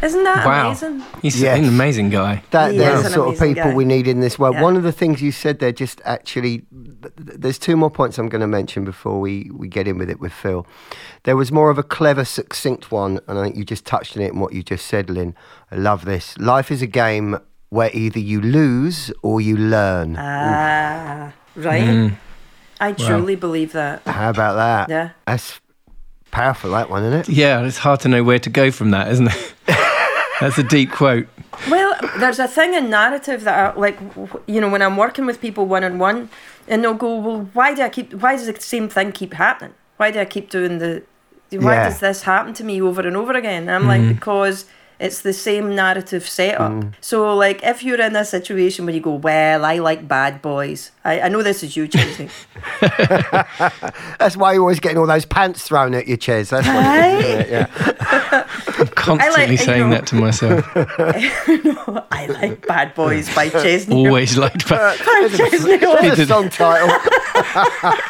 Isn't 0.03 0.23
that 0.25 0.45
Wow. 0.45 0.67
amazing?" 0.67 1.01
He's 1.21 1.41
Yes. 1.41 1.57
an 1.59 1.65
amazing 1.65 2.09
guy. 2.09 2.43
that 2.51 2.73
He 2.73 2.77
they're 2.77 2.93
is 2.95 3.01
the 3.03 3.07
an 3.07 3.13
sort 3.13 3.33
of 3.33 3.39
people 3.39 3.63
guy. 3.71 3.73
we 3.73 3.85
need 3.85 4.05
in 4.07 4.19
this 4.19 4.37
world. 4.37 4.55
Yeah. 4.55 4.61
One 4.63 4.75
of 4.75 4.83
the 4.83 4.91
things 4.91 5.21
you 5.21 5.31
said 5.31 5.59
there, 5.59 5.71
just 5.71 6.01
actually, 6.03 6.63
th- 7.01 7.15
th- 7.25 7.39
there's 7.39 7.57
two 7.57 7.77
more 7.77 7.89
points 7.89 8.17
I'm 8.19 8.27
going 8.27 8.41
to 8.41 8.47
mention 8.47 8.83
before 8.83 9.19
we, 9.21 9.49
we 9.55 9.69
get 9.69 9.87
in 9.87 9.97
with 9.97 10.09
it 10.09 10.19
with 10.19 10.33
Phil. 10.33 10.67
There 11.23 11.37
was 11.37 11.51
more 11.53 11.69
of 11.69 11.77
a 11.77 11.83
clever, 11.83 12.25
succinct 12.25 12.91
one, 12.91 13.21
and 13.27 13.39
I 13.39 13.43
think 13.43 13.55
you 13.55 13.63
just 13.63 13.85
touched 13.85 14.17
on 14.17 14.23
it 14.23 14.33
in 14.33 14.39
what 14.39 14.51
you 14.53 14.61
just 14.61 14.85
said, 14.87 15.09
Lynn. 15.09 15.33
I 15.71 15.75
love 15.77 16.03
this. 16.03 16.37
Life 16.37 16.69
is 16.69 16.81
a 16.81 16.87
game 16.87 17.37
where 17.69 17.89
either 17.93 18.19
you 18.19 18.41
lose 18.41 19.11
or 19.23 19.39
you 19.39 19.55
learn. 19.57 20.17
Ah, 20.19 21.31
right. 21.55 21.81
Mm. 21.83 22.11
I 22.81 22.91
truly 22.91 23.35
believe 23.35 23.71
that. 23.71 24.01
How 24.05 24.29
about 24.29 24.55
that? 24.55 24.89
Yeah. 24.89 25.09
That's 25.25 25.59
powerful, 26.31 26.71
that 26.71 26.89
one, 26.89 27.03
isn't 27.03 27.19
it? 27.21 27.29
Yeah, 27.29 27.61
it's 27.63 27.77
hard 27.79 27.99
to 28.01 28.07
know 28.09 28.23
where 28.23 28.39
to 28.39 28.49
go 28.49 28.71
from 28.71 28.91
that, 28.91 29.11
isn't 29.11 29.27
it? 29.27 29.53
That's 30.39 30.57
a 30.57 30.63
deep 30.63 30.91
quote. 30.91 31.27
Well, 31.69 31.95
there's 32.19 32.37
a 32.39 32.47
thing 32.47 32.73
in 32.75 32.89
narrative 32.89 33.43
that, 33.45 33.75
I, 33.75 33.79
like, 33.79 33.97
you 34.45 34.61
know, 34.61 34.69
when 34.69 34.81
I'm 34.83 34.95
working 34.97 35.25
with 35.25 35.41
people 35.41 35.65
one 35.65 35.83
on 35.83 35.97
one, 35.97 36.29
and 36.67 36.83
they'll 36.83 36.93
go, 36.93 37.15
"Well, 37.17 37.49
why 37.53 37.73
do 37.73 37.81
I 37.81 37.89
keep? 37.89 38.13
Why 38.13 38.35
does 38.35 38.45
the 38.45 38.59
same 38.59 38.89
thing 38.89 39.11
keep 39.11 39.33
happening? 39.33 39.73
Why 39.95 40.11
do 40.11 40.19
I 40.19 40.25
keep 40.25 40.49
doing 40.49 40.77
the? 40.79 41.01
Why 41.51 41.75
Yeah. 41.75 41.83
does 41.85 41.99
this 42.01 42.23
happen 42.23 42.53
to 42.55 42.63
me 42.63 42.81
over 42.81 43.01
and 43.01 43.15
over 43.15 43.31
again?" 43.33 43.63
And 43.63 43.71
I'm 43.71 43.87
like, 43.87 44.01
mm-hmm. 44.01 44.13
because 44.13 44.65
it's 44.99 45.21
the 45.21 45.33
same 45.33 45.75
narrative 45.75 46.27
setup. 46.27 46.71
Mm. 46.71 46.93
So, 47.01 47.35
like, 47.35 47.63
if 47.63 47.83
you're 47.83 48.01
in 48.01 48.15
a 48.15 48.25
situation 48.25 48.85
where 48.85 48.95
you 48.95 49.01
go, 49.01 49.13
"Well, 49.13 49.63
I 49.63 49.77
like 49.77 50.07
bad 50.07 50.41
boys," 50.41 50.91
I, 51.05 51.21
I 51.21 51.27
know 51.29 51.43
this 51.43 51.63
is 51.63 51.77
you, 51.77 51.87
Chesney. 51.87 52.29
That's 54.19 54.35
why 54.35 54.53
you're 54.53 54.61
always 54.61 54.79
getting 54.79 54.97
all 54.97 55.05
those 55.05 55.25
pants 55.25 55.63
thrown 55.63 55.93
at 55.93 56.07
your 56.07 56.17
chairs. 56.17 56.49
That's 56.49 56.67
why 56.67 57.09
it 57.09 57.25
is, 57.25 57.39
it? 57.45 57.49
Yeah. 57.49 58.47
I'm 58.79 58.87
constantly 58.87 59.51
you 59.51 59.57
saying 59.57 59.89
know- 59.89 59.95
that 59.95 60.07
to 60.07 60.15
myself. 60.15 60.65
I 62.11 62.25
like 62.27 62.65
bad 62.65 62.93
boys 62.95 63.33
by 63.33 63.49
Chesney. 63.49 63.95
Always 63.95 64.37
liked 64.37 64.67
that. 64.69 64.99
By 64.99 65.37
Chesney. 65.37 65.77
There's 65.77 66.19
a 66.19 66.25
song 66.25 66.49
title. 66.49 66.87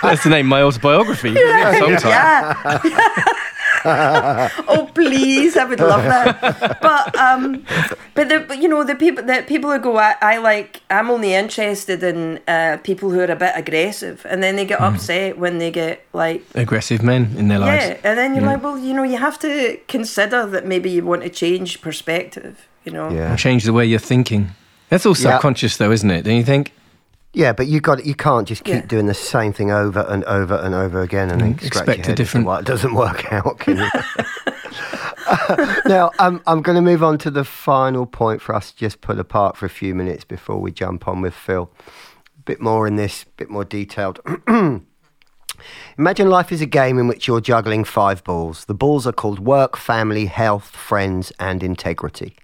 That's 0.01 0.24
the 0.24 0.29
name 0.29 0.46
of 0.48 0.50
my 0.50 0.62
autobiography. 0.62 1.36
Song 1.36 1.98
title. 1.98 2.10
Yeah. 2.10 3.44
oh 4.67 4.89
please, 4.93 5.57
I 5.57 5.63
would 5.65 5.79
love 5.79 6.03
that. 6.03 6.79
But 6.81 7.15
um, 7.17 7.65
but 8.13 8.29
the 8.29 8.39
but, 8.48 8.62
you 8.62 8.67
know 8.67 8.84
the 8.84 8.96
people 8.96 9.24
the 9.24 9.43
people 9.48 9.72
who 9.72 9.79
go 9.79 9.98
I, 9.98 10.15
I 10.22 10.38
like 10.38 10.81
I'm 10.89 11.10
only 11.10 11.34
interested 11.34 12.03
in 12.03 12.39
uh, 12.48 12.77
people 12.84 13.10
who 13.10 13.19
are 13.19 13.31
a 13.31 13.36
bit 13.36 13.53
aggressive, 13.55 14.25
and 14.29 14.41
then 14.43 14.55
they 14.55 14.65
get 14.65 14.79
upset 14.81 15.38
when 15.38 15.57
they 15.57 15.72
get 15.72 16.05
like 16.13 16.43
Aggressive 16.55 17.01
men 17.03 17.36
in 17.38 17.48
their 17.48 17.60
lives. 17.60 17.86
yeah, 17.86 17.98
and 18.03 18.17
then 18.17 18.36
you're 18.36 18.43
like, 18.46 18.63
well, 18.63 18.77
you 18.77 18.93
know, 18.93 19.03
you 19.03 19.17
have 19.17 19.38
to 19.39 19.77
consider 19.88 20.46
that 20.46 20.65
maybe 20.65 20.89
you 20.89 21.03
want 21.05 21.24
to 21.24 21.29
change 21.29 21.81
perspective. 21.81 22.67
You 22.86 22.91
know. 22.93 23.10
Yeah. 23.12 23.36
Change 23.36 23.65
the 23.65 23.74
way 23.74 23.86
you're 23.86 24.00
thinking. 24.00 24.51
That's 24.89 25.05
all 25.05 25.12
Yeah. 25.17 25.31
subconscious, 25.34 25.75
though, 25.77 25.91
isn't 25.91 26.10
it? 26.10 26.24
Don't 26.24 26.38
you 26.38 26.43
think? 26.46 26.72
Yeah, 27.38 27.53
but 27.53 27.67
you 27.67 27.79
got 27.82 28.03
you 28.03 28.15
can't 28.15 28.48
just 28.48 28.63
keep 28.63 28.74
Yeah. 28.74 28.86
doing 28.88 29.06
the 29.06 29.13
same 29.13 29.53
thing 29.53 29.70
over 29.72 30.00
and 30.10 30.24
over 30.25 30.56
and 30.56 30.74
over 30.74 31.01
again 31.01 31.29
and 31.29 31.39
then 31.41 31.53
Mm, 31.53 31.63
expect 31.65 31.88
a 31.88 31.91
head 31.91 32.00
as 32.00 32.06
to 32.08 32.15
different- 32.15 32.48
why 32.48 32.60
it 32.60 32.65
doesn't 32.65 32.96
work 32.96 33.32
out. 33.38 33.60
Can 33.60 33.77
you? 33.77 33.89
now, 35.86 36.10
um, 36.20 36.41
I'm 36.48 36.62
going 36.63 36.77
to 36.77 36.82
move 36.82 37.03
on 37.03 37.17
to 37.20 37.29
the 37.29 37.44
final 37.44 38.06
point 38.08 38.41
for 38.41 38.56
us 38.56 38.72
to 38.72 38.77
just 38.77 39.01
pull 39.01 39.20
apart 39.20 39.56
for 39.58 39.65
a 39.67 39.70
few 39.70 39.94
minutes 39.94 40.24
before 40.24 40.58
we 40.60 40.72
jump 40.72 41.08
on 41.08 41.22
with 41.22 41.34
Phil. 41.36 41.70
A 42.39 42.41
bit 42.44 42.60
more 42.62 42.88
in 42.88 42.96
this, 42.96 43.24
a 43.24 43.27
bit 43.38 43.50
more 43.50 43.65
detailed. 43.65 44.20
Imagine 45.98 46.29
life 46.29 46.51
is 46.51 46.62
a 46.62 46.65
game 46.65 46.98
in 46.98 47.08
which 47.08 47.27
you're 47.27 47.41
juggling 47.41 47.84
five 47.84 48.24
balls. 48.24 48.65
The 48.65 48.74
balls 48.74 49.06
are 49.06 49.12
called 49.12 49.39
work, 49.39 49.75
family, 49.77 50.25
health, 50.27 50.67
friends, 50.70 51.32
and 51.39 51.62
integrity. 51.62 52.36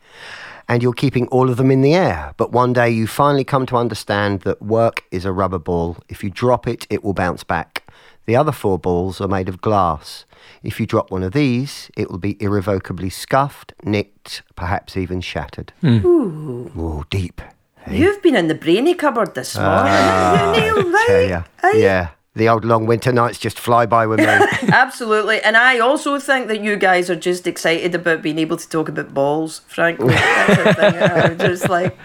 And 0.73 0.81
you're 0.81 0.91
keeping 0.93 1.27
all 1.27 1.51
of 1.51 1.57
them 1.57 1.69
in 1.69 1.81
the 1.81 1.93
air. 1.93 2.33
But 2.35 2.51
one 2.51 2.73
day 2.73 2.89
you 2.89 3.05
finally 3.05 3.43
come 3.43 3.67
to 3.67 3.75
understand 3.77 4.41
that 4.41 4.59
work 4.59 5.03
is 5.11 5.23
a 5.23 5.31
rubber 5.31 5.59
ball. 5.59 5.97
If 6.09 6.23
you 6.23 6.31
drop 6.31 6.67
it, 6.67 6.87
it 6.89 7.03
will 7.03 7.13
bounce 7.13 7.43
back. 7.43 7.83
The 8.25 8.35
other 8.35 8.51
four 8.51 8.79
balls 8.79 9.21
are 9.21 9.27
made 9.27 9.47
of 9.47 9.61
glass. 9.61 10.25
If 10.63 10.79
you 10.79 10.87
drop 10.87 11.11
one 11.11 11.21
of 11.21 11.33
these, 11.33 11.91
it 11.95 12.09
will 12.09 12.17
be 12.17 12.41
irrevocably 12.41 13.11
scuffed, 13.11 13.73
nicked, 13.83 14.41
perhaps 14.55 14.97
even 14.97 15.21
shattered. 15.21 15.73
Ooh, 15.85 17.05
deep. 17.11 17.39
You've 17.87 18.23
been 18.23 18.35
in 18.35 18.47
the 18.47 18.55
brainy 18.55 18.95
cupboard 18.95 19.35
this 19.35 19.55
morning. 19.55 19.93
Ah, 19.93 20.35
haven't 20.37 20.63
you, 20.63 20.83
Neil, 20.83 20.91
right? 20.91 21.75
Yeah. 21.75 22.09
The 22.35 22.49
old 22.49 22.65
long 22.65 22.87
winter 22.87 23.11
nights 23.11 23.37
just 23.37 23.59
fly 23.59 23.85
by 23.85 24.07
with 24.07 24.17
me. 24.19 24.25
Absolutely. 24.73 25.39
And 25.41 25.55
I 25.55 25.77
also 25.77 26.17
think 26.17 26.47
that 26.47 26.61
you 26.61 26.77
guys 26.77 27.07
are 27.11 27.15
just 27.15 27.45
excited 27.45 27.93
about 27.93 28.23
being 28.23 28.39
able 28.39 28.57
to 28.57 28.67
talk 28.67 28.89
about 28.89 29.13
balls, 29.13 29.61
frankly. 29.67 30.15
That's 30.15 30.63
the 30.63 30.73
thing. 30.73 30.95
I'm 31.03 31.37
just 31.37 31.69
like, 31.69 31.95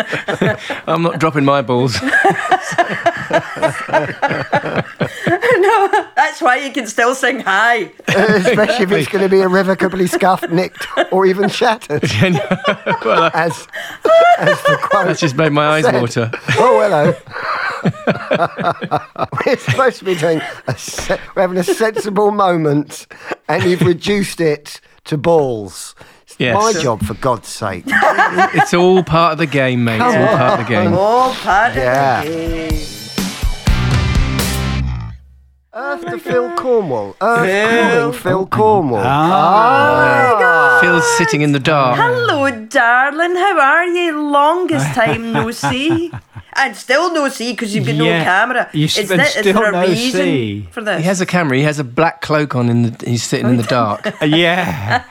I'm 0.86 1.02
not 1.02 1.18
dropping 1.20 1.44
my 1.44 1.62
balls. 1.62 1.96
No, 5.56 5.88
that's 6.16 6.40
why 6.42 6.56
you 6.56 6.72
can 6.72 6.86
still 6.86 7.14
sing 7.14 7.40
high. 7.40 7.84
Uh, 8.08 8.40
especially 8.44 8.84
if 8.84 8.92
it's 8.92 9.08
going 9.08 9.22
to 9.24 9.28
be 9.28 9.40
irrevocably 9.40 10.06
scuffed, 10.06 10.50
nicked, 10.50 10.86
or 11.12 11.26
even 11.26 11.48
shattered. 11.48 12.02
well, 13.04 13.24
uh, 13.24 13.30
As, 13.34 13.66
as 14.38 14.62
the 14.62 14.78
quote 14.82 15.06
that's 15.06 15.20
just 15.20 15.36
made 15.36 15.52
my 15.52 15.66
eyes 15.66 15.84
said. 15.84 16.00
water. 16.00 16.30
Oh, 16.58 16.80
hello. 16.80 17.14
We're 19.46 19.56
supposed 19.56 19.98
to 20.00 20.04
be 20.04 20.14
doing 20.14 20.40
a 20.66 20.76
se- 20.76 21.20
we're 21.34 21.42
having 21.42 21.58
a 21.58 21.64
sensible 21.64 22.30
moment, 22.30 23.06
and 23.48 23.64
you've 23.64 23.82
reduced 23.82 24.40
it 24.40 24.80
to 25.04 25.16
balls. 25.16 25.94
It's 26.34 26.40
Yes. 26.40 26.74
my 26.74 26.82
job, 26.82 27.04
for 27.04 27.14
God's 27.14 27.48
sake. 27.48 27.84
It's 28.54 28.74
all 28.74 29.02
part 29.04 29.32
of 29.32 29.38
the 29.38 29.46
game, 29.46 29.84
mate. 29.84 30.00
It's 30.02 30.16
all 30.16 30.36
part 30.36 30.60
of 30.60 30.66
the 30.66 30.72
game. 30.74 30.92
All 30.94 31.32
part 31.32 31.74
Yeah. 31.76 32.22
of 32.22 32.26
the 32.28 32.32
game. 32.34 32.80
Earth 35.76 36.04
to 36.06 36.18
Phil 36.18 36.54
Cornwell. 36.54 37.16
Earth 37.20 37.46
Phil. 37.46 38.00
calling 38.00 38.12
Phil 38.12 38.46
Cornwell. 38.46 39.02
Ah. 39.04 40.38
Ah. 40.40 40.78
Oh 40.78 40.80
Phil's 40.80 41.16
sitting 41.18 41.42
in 41.42 41.50
the 41.52 41.58
dark. 41.58 41.96
Hello, 41.98 42.48
darling. 42.66 43.34
How 43.36 43.58
are 43.60 43.86
you? 43.86 44.20
Longest 44.30 44.94
time 44.94 45.32
no 45.32 45.50
see. 45.50 46.12
And 46.56 46.76
still 46.76 47.12
no 47.12 47.28
see 47.28 47.50
because 47.52 47.74
you've 47.74 47.86
got 47.86 47.96
no 47.96 48.04
camera. 48.04 48.70
You 48.72 48.84
is, 48.84 48.96
s- 48.98 49.08
that, 49.08 49.20
is 49.20 49.30
still 49.32 49.54
there 49.54 49.68
a 49.70 49.72
no 49.72 49.80
reason 49.82 50.20
see. 50.20 50.68
for 50.70 50.80
this? 50.82 50.98
He 50.98 51.04
has 51.06 51.20
a 51.20 51.26
camera. 51.26 51.56
He 51.56 51.64
has 51.64 51.80
a 51.80 51.84
black 51.84 52.20
cloak 52.20 52.54
on. 52.54 52.68
In 52.68 52.82
the, 52.82 53.04
he's 53.10 53.24
sitting 53.24 53.48
in 53.48 53.56
the 53.56 53.64
dark. 53.64 54.14
Yeah, 54.24 55.02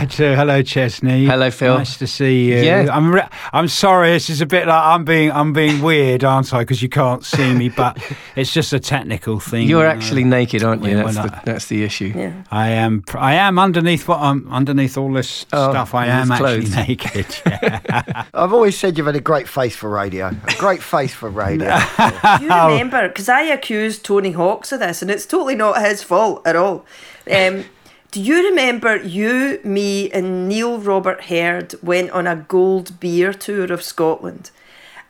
I 0.00 0.04
do. 0.06 0.34
Hello, 0.34 0.62
Chesney. 0.62 1.24
Hello, 1.26 1.50
Phil. 1.50 1.78
Nice 1.78 1.96
to 1.98 2.06
see 2.06 2.46
you. 2.52 2.62
Yeah. 2.62 2.88
I'm. 2.90 3.12
Re- 3.14 3.28
I'm 3.52 3.68
sorry. 3.68 4.10
This 4.12 4.30
is 4.30 4.40
a 4.40 4.46
bit 4.46 4.66
like 4.66 4.82
I'm 4.84 5.04
being. 5.04 5.30
I'm 5.32 5.52
being 5.52 5.82
weird, 5.82 6.24
aren't 6.24 6.52
I? 6.52 6.60
Because 6.60 6.82
you 6.82 6.88
can't 6.88 7.24
see 7.24 7.54
me, 7.54 7.68
but 7.68 7.98
it's 8.36 8.52
just 8.52 8.72
a 8.72 8.80
technical 8.80 9.40
thing. 9.40 9.68
You're 9.68 9.82
you 9.82 9.88
know. 9.88 9.90
actually 9.94 10.24
naked, 10.24 10.62
aren't 10.62 10.82
you? 10.84 10.96
We're 10.96 11.04
That's 11.04 11.16
the, 11.16 11.22
not- 11.26 11.44
that's 11.44 11.66
the 11.68 11.82
issue. 11.84 12.12
yeah. 12.14 12.42
I 12.50 12.68
am. 12.70 13.02
I 13.14 13.34
am 13.34 13.58
underneath 13.58 14.08
what 14.08 14.20
I'm 14.20 14.48
underneath 14.52 14.96
all 14.98 15.12
this 15.12 15.46
Oh, 15.52 15.70
stuff. 15.70 15.94
I 15.94 16.06
am 16.06 16.30
actually 16.30 16.62
clothes. 16.66 16.76
naked. 16.88 17.26
Yeah. 17.46 18.24
I've 18.34 18.52
always 18.52 18.78
said 18.78 18.96
you've 18.96 19.06
had 19.06 19.16
a 19.16 19.20
great 19.20 19.48
face 19.48 19.76
for 19.76 19.88
radio. 19.88 20.28
A 20.28 20.54
great 20.58 20.82
face 20.82 21.14
for 21.14 21.28
radio. 21.30 21.78
You 22.40 22.48
remember? 22.48 23.08
Because 23.08 23.28
I 23.28 23.42
accused 23.42 24.04
Tony 24.04 24.32
Hawks 24.32 24.72
of 24.72 24.80
this, 24.80 25.02
and 25.02 25.10
it's 25.10 25.26
totally 25.26 25.54
not 25.54 25.80
his 25.80 26.02
fault 26.02 26.46
at 26.46 26.56
all. 26.56 26.84
Um, 27.30 27.64
do 28.14 28.20
you 28.22 28.48
remember 28.50 28.96
you, 29.02 29.58
me, 29.64 30.08
and 30.12 30.48
Neil 30.48 30.78
Robert 30.78 31.24
Herd 31.24 31.74
went 31.82 32.10
on 32.12 32.28
a 32.28 32.36
gold 32.36 33.00
beer 33.00 33.32
tour 33.34 33.72
of 33.72 33.82
Scotland? 33.82 34.52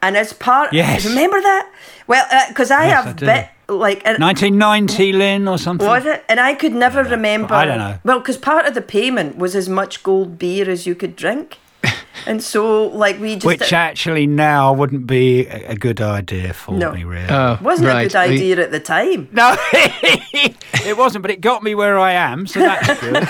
And 0.00 0.16
as 0.16 0.32
part, 0.32 0.72
Yes. 0.72 1.04
remember 1.04 1.38
that? 1.42 1.70
Well, 2.06 2.24
uh, 2.32 2.48
because 2.48 2.70
I 2.70 2.86
Yes, 2.86 3.04
have 3.04 3.16
do. 3.16 3.26
bit 3.26 3.48
like 3.68 4.00
and 4.06 4.18
1990, 4.18 5.12
Lynn, 5.12 5.46
or 5.48 5.58
something. 5.58 5.86
was 5.86 6.06
it? 6.06 6.24
And 6.30 6.40
I 6.40 6.54
could 6.54 6.72
never 6.74 7.02
remember. 7.04 7.54
I 7.54 7.66
don't 7.66 7.78
know. 7.78 7.94
Well, 8.04 8.20
because 8.20 8.38
part 8.38 8.64
of 8.66 8.72
the 8.74 8.82
payment 8.82 9.36
was 9.36 9.54
as 9.54 9.68
much 9.68 10.02
gold 10.02 10.38
beer 10.38 10.68
as 10.70 10.86
you 10.86 10.94
could 10.94 11.14
drink, 11.14 11.58
and 12.26 12.42
so 12.42 12.86
like 12.88 13.18
we 13.20 13.34
just 13.34 13.46
Which 13.46 13.72
actually 13.72 14.26
now 14.26 14.72
wouldn't 14.72 15.06
be 15.06 15.46
a 15.46 15.72
a 15.72 15.76
good 15.76 16.00
idea 16.00 16.52
for 16.52 16.72
No. 16.78 16.92
me, 16.92 17.04
really. 17.04 17.26
Oh, 17.28 17.58
wasn't 17.62 17.88
right. 17.88 18.02
a 18.02 18.08
good 18.08 18.16
idea 18.16 18.62
at 18.62 18.70
the 18.70 18.80
time. 18.80 19.28
no, 19.32 19.56
it 19.72 20.96
wasn't, 20.96 21.22
but 21.22 21.30
it 21.30 21.40
got 21.40 21.62
me 21.62 21.74
where 21.74 21.98
I 21.98 22.12
am, 22.12 22.46
so 22.46 22.60
that's 22.60 23.00
good. 23.00 23.26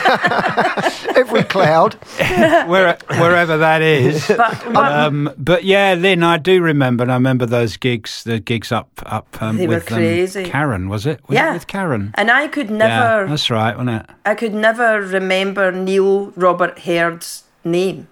Every 1.16 1.44
cloud. 1.44 1.94
where, 2.18 2.99
wherever 3.08 3.56
that 3.58 3.82
is. 3.82 4.26
But, 4.28 4.62
but 4.73 4.92
Um, 4.92 5.30
but 5.38 5.64
yeah, 5.64 5.94
Lynn, 5.94 6.23
I 6.23 6.38
do 6.38 6.61
remember. 6.62 7.04
And 7.04 7.12
I 7.12 7.14
remember 7.14 7.46
those 7.46 7.76
gigs, 7.76 8.25
the 8.25 8.40
gigs 8.40 8.73
up, 8.73 8.88
up 9.06 9.40
um, 9.40 9.56
They 9.56 9.66
were 9.66 9.76
with 9.76 9.92
um, 9.92 9.99
crazy. 9.99 10.44
Karen, 10.44 10.88
was 10.88 11.06
it? 11.06 11.20
Was 11.28 11.34
Yeah. 11.37 11.50
it 11.50 11.54
with 11.54 11.66
Karen. 11.66 12.12
and 12.14 12.30
I 12.30 12.49
could 12.49 12.68
Yeah, 12.70 12.76
never, 12.76 13.26
that's 13.28 13.49
right, 13.50 13.76
wasn't 13.76 14.02
it? 14.02 14.11
I 14.26 14.34
could 14.34 14.54
never 14.54 15.00
remember 15.00 15.70
Neil 15.73 16.32
Robert 16.37 16.80
Herd's 16.80 17.44
name. 17.64 18.08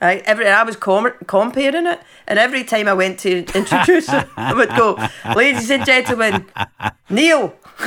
I, 0.00 0.16
every, 0.26 0.46
I 0.48 0.62
was 0.64 0.76
com- 0.76 1.12
comparing 1.26 1.86
it, 1.86 2.00
and 2.26 2.38
every 2.38 2.64
time 2.64 2.88
I 2.88 2.94
went 2.94 3.18
to 3.20 3.44
introduce 3.54 4.08
him, 4.08 4.24
I 4.36 4.52
would 4.52 4.68
go, 4.70 4.98
"Ladies 5.34 5.70
and 5.70 5.84
gentlemen, 5.86 6.46
Neil." 7.08 7.54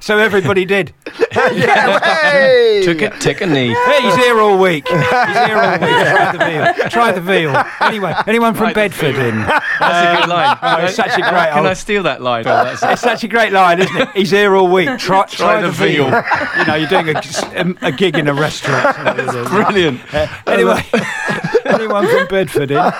so 0.00 0.18
everybody 0.18 0.64
did. 0.64 0.92
Hey! 1.32 2.82
Took 2.84 3.02
it, 3.02 3.20
took 3.20 3.40
a 3.40 3.46
knee. 3.46 3.74
Hey, 3.74 4.02
he's 4.02 4.14
here 4.16 4.40
all 4.40 4.56
week. 4.58 4.86
He's 4.86 4.98
here 5.00 5.58
all 5.58 5.72
week. 5.72 5.90
Try 5.90 6.32
the 6.32 6.38
veal. 6.38 6.88
Try 6.90 7.12
the 7.12 7.20
veal. 7.20 7.64
Anyway, 7.80 8.14
anyone 8.28 8.54
from 8.54 8.66
Right. 8.66 8.74
Bedford 8.74 9.16
in? 9.16 9.40
That's 9.40 9.60
a 9.80 10.20
good 10.20 10.28
line. 10.28 10.58
Oh, 10.62 10.84
it's 10.84 10.94
such 10.94 11.14
a 11.18 11.20
great. 11.22 11.50
Can 11.52 11.66
I 11.66 11.72
steal 11.74 12.04
that 12.04 12.22
line? 12.22 12.44
Oh, 12.46 12.64
that's 12.64 12.82
It's 12.84 13.02
such 13.02 13.24
a 13.24 13.28
great 13.28 13.52
line, 13.52 13.80
isn't 13.80 13.96
it? 13.96 14.08
He's 14.14 14.30
here 14.30 14.54
all 14.54 14.68
week. 14.68 14.88
Try, 14.98 15.26
try, 15.26 15.60
the 15.60 15.68
the 15.68 15.72
veal. 15.72 16.08
veal. 16.08 16.22
you 16.58 16.64
know, 16.66 16.74
you're 16.76 16.88
doing 16.88 17.08
a, 17.08 17.74
a, 17.86 17.92
gig 17.92 18.16
in 18.16 18.28
a 18.28 18.34
restaurant. 18.34 18.96
brilliant. 19.64 20.00
Anyway, 20.46 20.82
anyone 21.74 22.06
from 22.08 22.26
Bedford 22.28 22.70
in? 22.70 22.76
Um, 22.78 22.92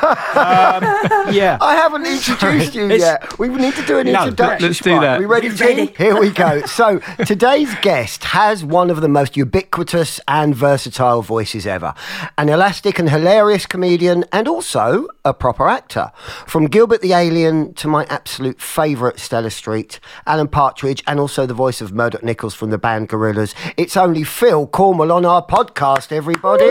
yeah. 1.34 1.58
I 1.60 1.74
haven't 1.76 2.06
introduced 2.06 2.74
you 2.74 2.84
It's- 2.86 3.00
yet. 3.00 3.38
We 3.38 3.48
need 3.48 3.74
to 3.74 3.82
do 3.86 3.98
an 3.98 4.06
No, 4.12 4.22
introduction. 4.24 4.66
let's 4.68 4.80
do 4.80 4.92
Right, 4.92 5.00
that. 5.02 5.18
We 5.20 5.26
ready? 5.26 5.48
Ready. 5.48 5.64
Ready. 5.64 5.94
Here 5.96 6.18
we 6.18 6.30
go. 6.30 6.62
So 6.66 7.00
today's 7.26 7.74
guest 7.82 8.24
has 8.24 8.64
one 8.64 8.90
of 8.90 9.00
the 9.00 9.08
most 9.08 9.36
ubiquitous 9.36 10.20
and 10.28 10.54
versatile 10.54 11.22
voices 11.22 11.66
ever. 11.66 11.94
An 12.38 12.48
elastic 12.48 12.98
and 12.98 13.10
hilarious 13.10 13.66
comedian 13.66 14.24
and 14.32 14.46
also 14.48 15.06
a 15.24 15.34
proper 15.34 15.68
actor. 15.68 16.10
From 16.46 16.66
Gilbert 16.66 17.00
the 17.02 17.12
Alien 17.12 17.74
to 17.74 17.88
my 17.88 18.06
absolute 18.08 18.60
favourite 18.60 19.18
Stella 19.18 19.50
Street, 19.50 20.00
Alan 20.26 20.48
Partridge, 20.48 21.02
and 21.06 21.18
also 21.20 21.46
the 21.46 21.54
voice 21.54 21.80
of 21.80 21.92
Murdoc 21.92 22.22
Niccals 22.22 22.54
from 22.54 22.70
the 22.70 22.78
band 22.78 23.08
Gorillaz. 23.08 23.54
It's 23.76 23.96
only 23.96 24.24
Phil 24.24 24.66
Cornwell 24.66 25.12
on 25.12 25.24
our 25.24 25.44
podcast, 25.44 26.12
everybody. 26.12 26.70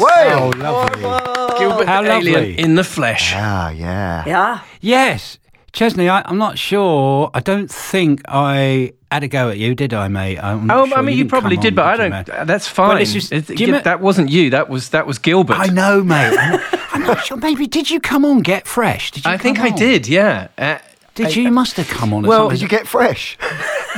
Oh, 0.00 0.50
Oh, 0.54 0.58
lovely. 0.58 1.58
Gilbert 1.58 1.86
How 1.88 2.02
the 2.02 2.10
alien 2.12 2.32
lovely. 2.34 2.58
in 2.58 2.74
the 2.74 2.84
flesh. 2.84 3.32
Ah, 3.34 3.70
yeah. 3.70 4.24
Yeah, 4.26 4.60
Yes. 4.80 5.38
Chesney, 5.72 6.06
I, 6.10 6.20
I'm 6.26 6.36
not 6.36 6.58
sure. 6.58 7.30
I 7.32 7.40
don't 7.40 7.70
think 7.70 8.20
I 8.28 8.92
had 9.10 9.22
a 9.24 9.28
go 9.28 9.48
at 9.48 9.56
you, 9.56 9.74
did 9.74 9.94
I, 9.94 10.06
mate? 10.08 10.38
I'm 10.38 10.66
not 10.66 10.76
Oh, 10.76 10.86
sure. 10.86 10.98
I 10.98 11.00
mean, 11.00 11.16
you 11.16 11.24
didn't 11.24 11.30
probably 11.30 11.56
did, 11.56 11.72
on, 11.72 11.74
but 11.76 11.86
I 11.86 11.96
did 11.96 12.02
you, 12.04 12.10
don't. 12.10 12.28
mate? 12.40 12.46
That's 12.46 12.68
fine. 12.68 13.00
it's 13.00 13.12
just- 13.14 13.32
It- 13.32 13.58
you 13.58 13.80
that 13.80 14.00
wasn't 14.02 14.28
you. 14.30 14.50
That 14.50 14.68
was 14.68 14.90
that 14.90 15.06
was 15.06 15.16
Gilbert. 15.18 15.56
I 15.58 15.68
know, 15.68 16.04
mate. 16.04 16.36
I'm, 16.38 16.60
I'm 16.92 17.02
not 17.04 17.24
sure. 17.24 17.38
Maybe 17.38 17.66
did 17.66 17.90
you 17.90 18.00
come 18.00 18.26
on 18.26 18.42
Get 18.42 18.66
Fresh? 18.66 19.12
Did 19.12 19.24
you? 19.24 19.30
I 19.30 19.38
think 19.38 19.56
come 19.56 19.66
I 19.66 19.70
did. 19.70 20.06
Yeah. 20.08 20.48
Uh, 20.58 20.76
Did 21.14 21.28
I- 21.28 21.30
you? 21.30 21.42
You 21.44 21.50
must 21.52 21.76
have 21.78 21.88
come 21.88 22.12
on. 22.12 22.24
Well, 22.24 22.50
Did 22.50 22.60
you 22.60 22.68
get 22.68 22.86
fresh? 22.86 23.38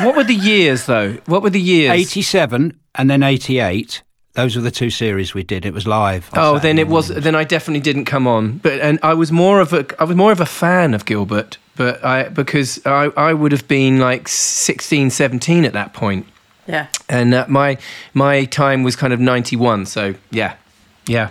what 0.03 0.15
were 0.15 0.23
the 0.25 0.35
years 0.35 0.87
though? 0.87 1.15
What 1.27 1.43
were 1.43 1.51
the 1.51 1.61
years? 1.61 1.91
87 1.93 2.79
and 2.95 3.11
then 3.11 3.25
88. 3.25 4.03
Those 4.35 4.57
were 4.57 4.63
the 4.63 4.71
two 4.73 4.91
series 4.91 5.33
we 5.33 5.45
did. 5.45 5.65
It 5.65 5.73
was 5.73 5.87
live. 5.87 6.29
on 6.33 6.39
Oh, 6.39 6.59
then 6.59 6.79
it 6.79 6.89
was. 6.89 7.09
mornings. 7.09 7.25
Then 7.25 7.35
I 7.37 7.45
definitely 7.45 7.81
didn't 7.81 8.05
come 8.07 8.27
on. 8.27 8.59
But 8.59 8.81
and 8.81 8.99
I 9.03 9.15
was 9.15 9.31
more 9.31 9.61
of 9.61 9.73
a. 9.73 9.87
I 10.01 10.05
was 10.05 10.17
more 10.17 10.33
of 10.33 10.41
a 10.41 10.47
fan 10.47 10.93
of 10.93 11.05
Gilbert, 11.05 11.59
but 11.77 12.05
I 12.05 12.29
because 12.29 12.85
I 12.85 13.11
I 13.17 13.33
would 13.33 13.53
have 13.53 13.69
been 13.69 14.01
like 14.01 14.27
16, 14.27 15.11
17 15.11 15.65
at 15.65 15.73
that 15.73 15.93
point, 15.95 16.27
yeah. 16.67 16.89
and 17.09 17.33
uh, 17.33 17.47
my 17.49 17.79
my 18.13 18.45
time 18.45 18.83
was 18.83 18.97
kind 18.97 19.13
of 19.13 19.21
ninety 19.21 19.55
one. 19.55 19.87
So 19.87 20.15
yeah, 20.31 20.57
yeah. 21.07 21.31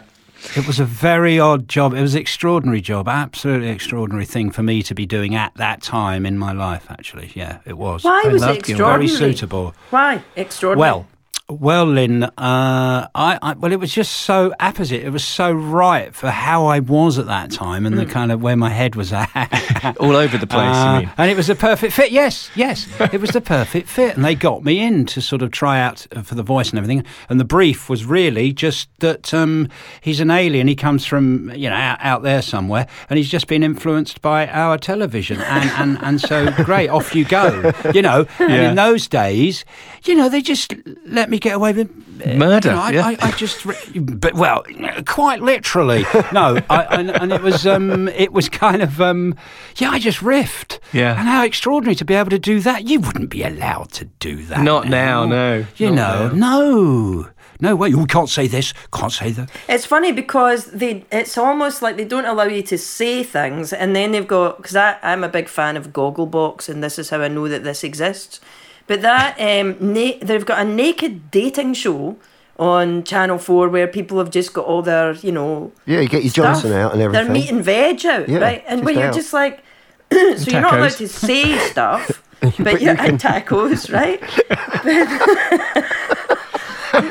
It 0.58 0.68
was 0.68 0.78
a 0.78 0.84
very 0.86 1.40
odd 1.40 1.70
job. 1.70 1.94
It 1.94 2.02
was 2.02 2.16
an 2.16 2.22
extraordinary 2.22 2.82
job. 2.82 3.08
Absolutely 3.08 3.70
extraordinary 3.70 4.26
thing 4.26 4.52
for 4.52 4.62
me 4.62 4.84
to 4.84 4.94
be 4.94 5.06
doing 5.06 5.36
at 5.36 5.54
that 5.56 5.82
time 5.82 6.26
in 6.26 6.38
my 6.38 6.52
life, 6.52 6.86
actually. 6.90 7.32
Yeah, 7.34 7.60
it 7.66 7.78
was. 7.78 8.04
Why 8.04 8.24
I 8.26 8.28
was 8.28 8.42
love 8.42 8.58
it 8.58 8.64
Gilbert. 8.64 8.84
Very 8.84 9.08
suitable. 9.08 9.74
Why 9.90 10.22
extraordinary? 10.36 10.82
Well, 10.92 11.08
Well, 11.50 11.86
Lynn, 11.86 12.24
uh, 12.24 12.30
I, 12.38 13.10
I 13.42 13.54
well, 13.54 13.74
it 13.74 13.80
was 13.80 13.94
just 13.94 14.14
so 14.22 14.54
apposite. 14.62 15.04
It 15.04 15.10
was 15.10 15.26
so 15.26 15.52
right 15.52 16.16
for 16.16 16.30
how 16.30 16.68
I 16.68 16.80
was 16.80 17.20
at 17.20 17.26
that 17.26 17.52
time 17.52 17.86
and 17.86 17.98
the 17.98 18.06
kind 18.06 18.32
of 18.32 18.42
where 18.42 18.56
my 18.56 18.70
head 18.70 18.96
was 18.96 19.12
at. 19.12 19.98
All 20.00 20.16
over 20.16 20.38
the 20.38 20.48
place, 20.48 20.76
Uh? 20.76 21.06
And 21.18 21.30
it 21.30 21.36
was 21.36 21.50
a 21.50 21.56
perfect 21.56 21.92
fit. 21.94 22.12
Yes, 22.14 22.50
yes, 22.56 22.88
it 23.12 23.20
was 23.20 23.32
the 23.32 23.42
perfect 23.42 23.90
fit, 23.90 24.16
and 24.16 24.24
they 24.24 24.36
got 24.36 24.64
me 24.64 24.80
in 24.80 25.06
to 25.08 25.22
sort 25.22 25.42
of 25.42 25.52
try 25.52 25.82
out 25.82 26.08
for 26.24 26.36
the 26.36 26.44
voice 26.44 26.70
and 26.70 26.80
everything. 26.80 27.04
And 27.30 27.42
the 27.42 27.46
brief 27.46 27.90
was 27.90 28.06
really 28.06 28.54
just 28.54 28.88
that 29.02 29.34
um, 29.34 29.68
he's 30.00 30.22
an 30.22 30.32
alien. 30.32 30.70
He 30.70 30.76
comes 30.76 31.06
from 31.06 31.52
you 31.54 31.70
know 31.70 31.76
out, 31.76 31.98
out 32.00 32.24
there 32.24 32.42
somewhere, 32.42 32.88
and 33.10 33.18
he's 33.18 33.30
just 33.30 33.48
been 33.48 33.64
influenced 33.64 34.22
by 34.22 34.48
our 34.48 34.78
television, 34.78 35.42
and 35.42 35.70
and, 35.72 36.04
and 36.04 36.22
so 36.22 36.52
great, 36.64 36.88
off 36.88 37.14
you 37.14 37.26
go. 37.26 37.74
You 37.94 38.02
know, 38.02 38.26
and 38.40 38.54
in 38.54 38.76
those 38.76 39.10
days, 39.10 39.66
you 40.06 40.16
know, 40.16 40.30
they 40.30 40.42
just 40.42 40.74
let 41.06 41.30
me 41.30 41.33
get 41.40 41.56
away 41.56 41.74
with 41.74 41.90
Murder, 42.26 42.70
you 42.70 42.76
know, 42.76 42.82
I, 42.82 42.90
yeah. 42.92 43.08
I, 43.08 43.18
I 43.22 43.32
just, 43.32 43.66
but 43.96 44.34
well, 44.36 44.64
quite 45.06 45.42
literally. 45.42 46.06
No, 46.32 46.60
I, 46.70 46.84
and, 46.92 47.10
and 47.12 47.34
it 47.34 47.42
was, 47.42 47.66
um, 47.66 48.08
it 48.10 48.32
was 48.32 48.50
kind 48.50 48.82
of, 48.82 49.02
um, 49.02 49.36
yeah, 49.78 49.90
I 49.90 50.00
just 50.00 50.20
riffed. 50.20 50.80
Yeah. 50.94 51.20
And 51.20 51.28
how 51.28 51.44
extraordinary 51.44 51.96
to 51.96 52.06
be 52.06 52.14
able 52.14 52.30
to 52.30 52.40
do 52.40 52.60
that. 52.62 52.88
You 52.88 53.00
wouldn't 53.00 53.30
be 53.30 53.44
allowed 53.44 53.92
to 53.94 54.06
do 54.20 54.44
that. 54.46 54.62
Not 54.62 54.88
now, 54.88 55.26
no. 55.26 55.66
You 55.78 55.92
Not 55.92 56.34
know, 56.34 57.24
no, 57.24 57.30
no 57.60 57.76
way. 57.76 57.90
You 57.90 58.06
can't 58.06 58.30
say 58.30 58.48
this. 58.48 58.74
Can't 58.94 59.12
say 59.12 59.32
that. 59.32 59.50
It's 59.68 59.86
funny 59.86 60.12
because 60.12 60.66
they 60.66 61.06
it's 61.12 61.38
almost 61.38 61.82
like 61.82 61.98
they 61.98 62.06
don't 62.06 62.26
allow 62.26 62.44
you 62.46 62.62
to 62.64 62.78
say 62.78 63.24
things, 63.24 63.74
and 63.74 63.96
then 63.96 64.12
they've 64.12 64.28
got 64.28 64.58
because 64.58 64.76
I'm 64.76 65.24
a 65.24 65.30
big 65.30 65.48
fan 65.48 65.78
of 65.78 65.94
Gogglebox, 65.94 66.70
and 66.70 66.84
this 66.84 67.00
is 67.00 67.10
how 67.10 67.22
I 67.22 67.28
know 67.28 67.48
that 67.48 67.64
this 67.64 67.84
exists. 67.84 68.40
But 68.88 69.02
that 69.02 69.40
um, 69.40 69.78
na- 69.80 70.18
they've 70.22 70.46
got 70.46 70.60
a 70.60 70.66
naked 70.66 71.32
dating 71.32 71.74
show 71.76 72.18
on 72.60 73.04
Channel 73.04 73.38
Four 73.40 73.70
where 73.70 73.88
people 73.88 74.18
have 74.20 74.30
just 74.30 74.54
got 74.54 74.66
all 74.66 74.82
their 74.82 75.14
you 75.14 75.32
know 75.32 75.72
Yeah, 75.86 76.02
you 76.02 76.08
get 76.10 76.24
your 76.24 76.32
stuff. 76.32 76.46
Johnson 76.62 76.74
out 76.74 76.94
and 76.94 77.02
everything. 77.02 77.26
They're 77.26 77.34
meat 77.34 77.50
and 77.52 77.64
veg 77.64 78.06
out, 78.06 78.28
Yeah, 78.30 78.40
right? 78.40 78.64
And 78.68 78.80
just 78.82 78.86
where 78.86 78.94
you're 78.94 79.08
out. 79.08 79.14
just 79.16 79.34
like, 79.34 79.64
so 80.12 80.52
you're 80.52 80.62
not 80.62 80.74
allowed 80.76 80.92
to 80.92 81.08
say 81.08 81.58
stuff, 81.72 82.22
but 82.60 82.82
you're 82.82 83.00
and 83.00 83.20
tacos, 83.20 83.92
right? 83.92 84.20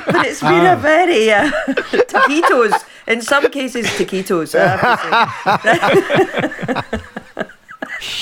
but 0.06 0.26
it's 0.26 0.40
been 0.40 0.66
Ah. 0.66 0.74
a 0.74 0.76
very 0.76 1.32
uh, 1.32 1.50
taquitos. 2.06 2.84
In 3.08 3.20
some 3.20 3.50
cases, 3.50 3.86
taquitos. 3.86 4.54
I 4.54 4.76
have 4.76 5.00
to 5.62 6.84
say. 6.84 7.48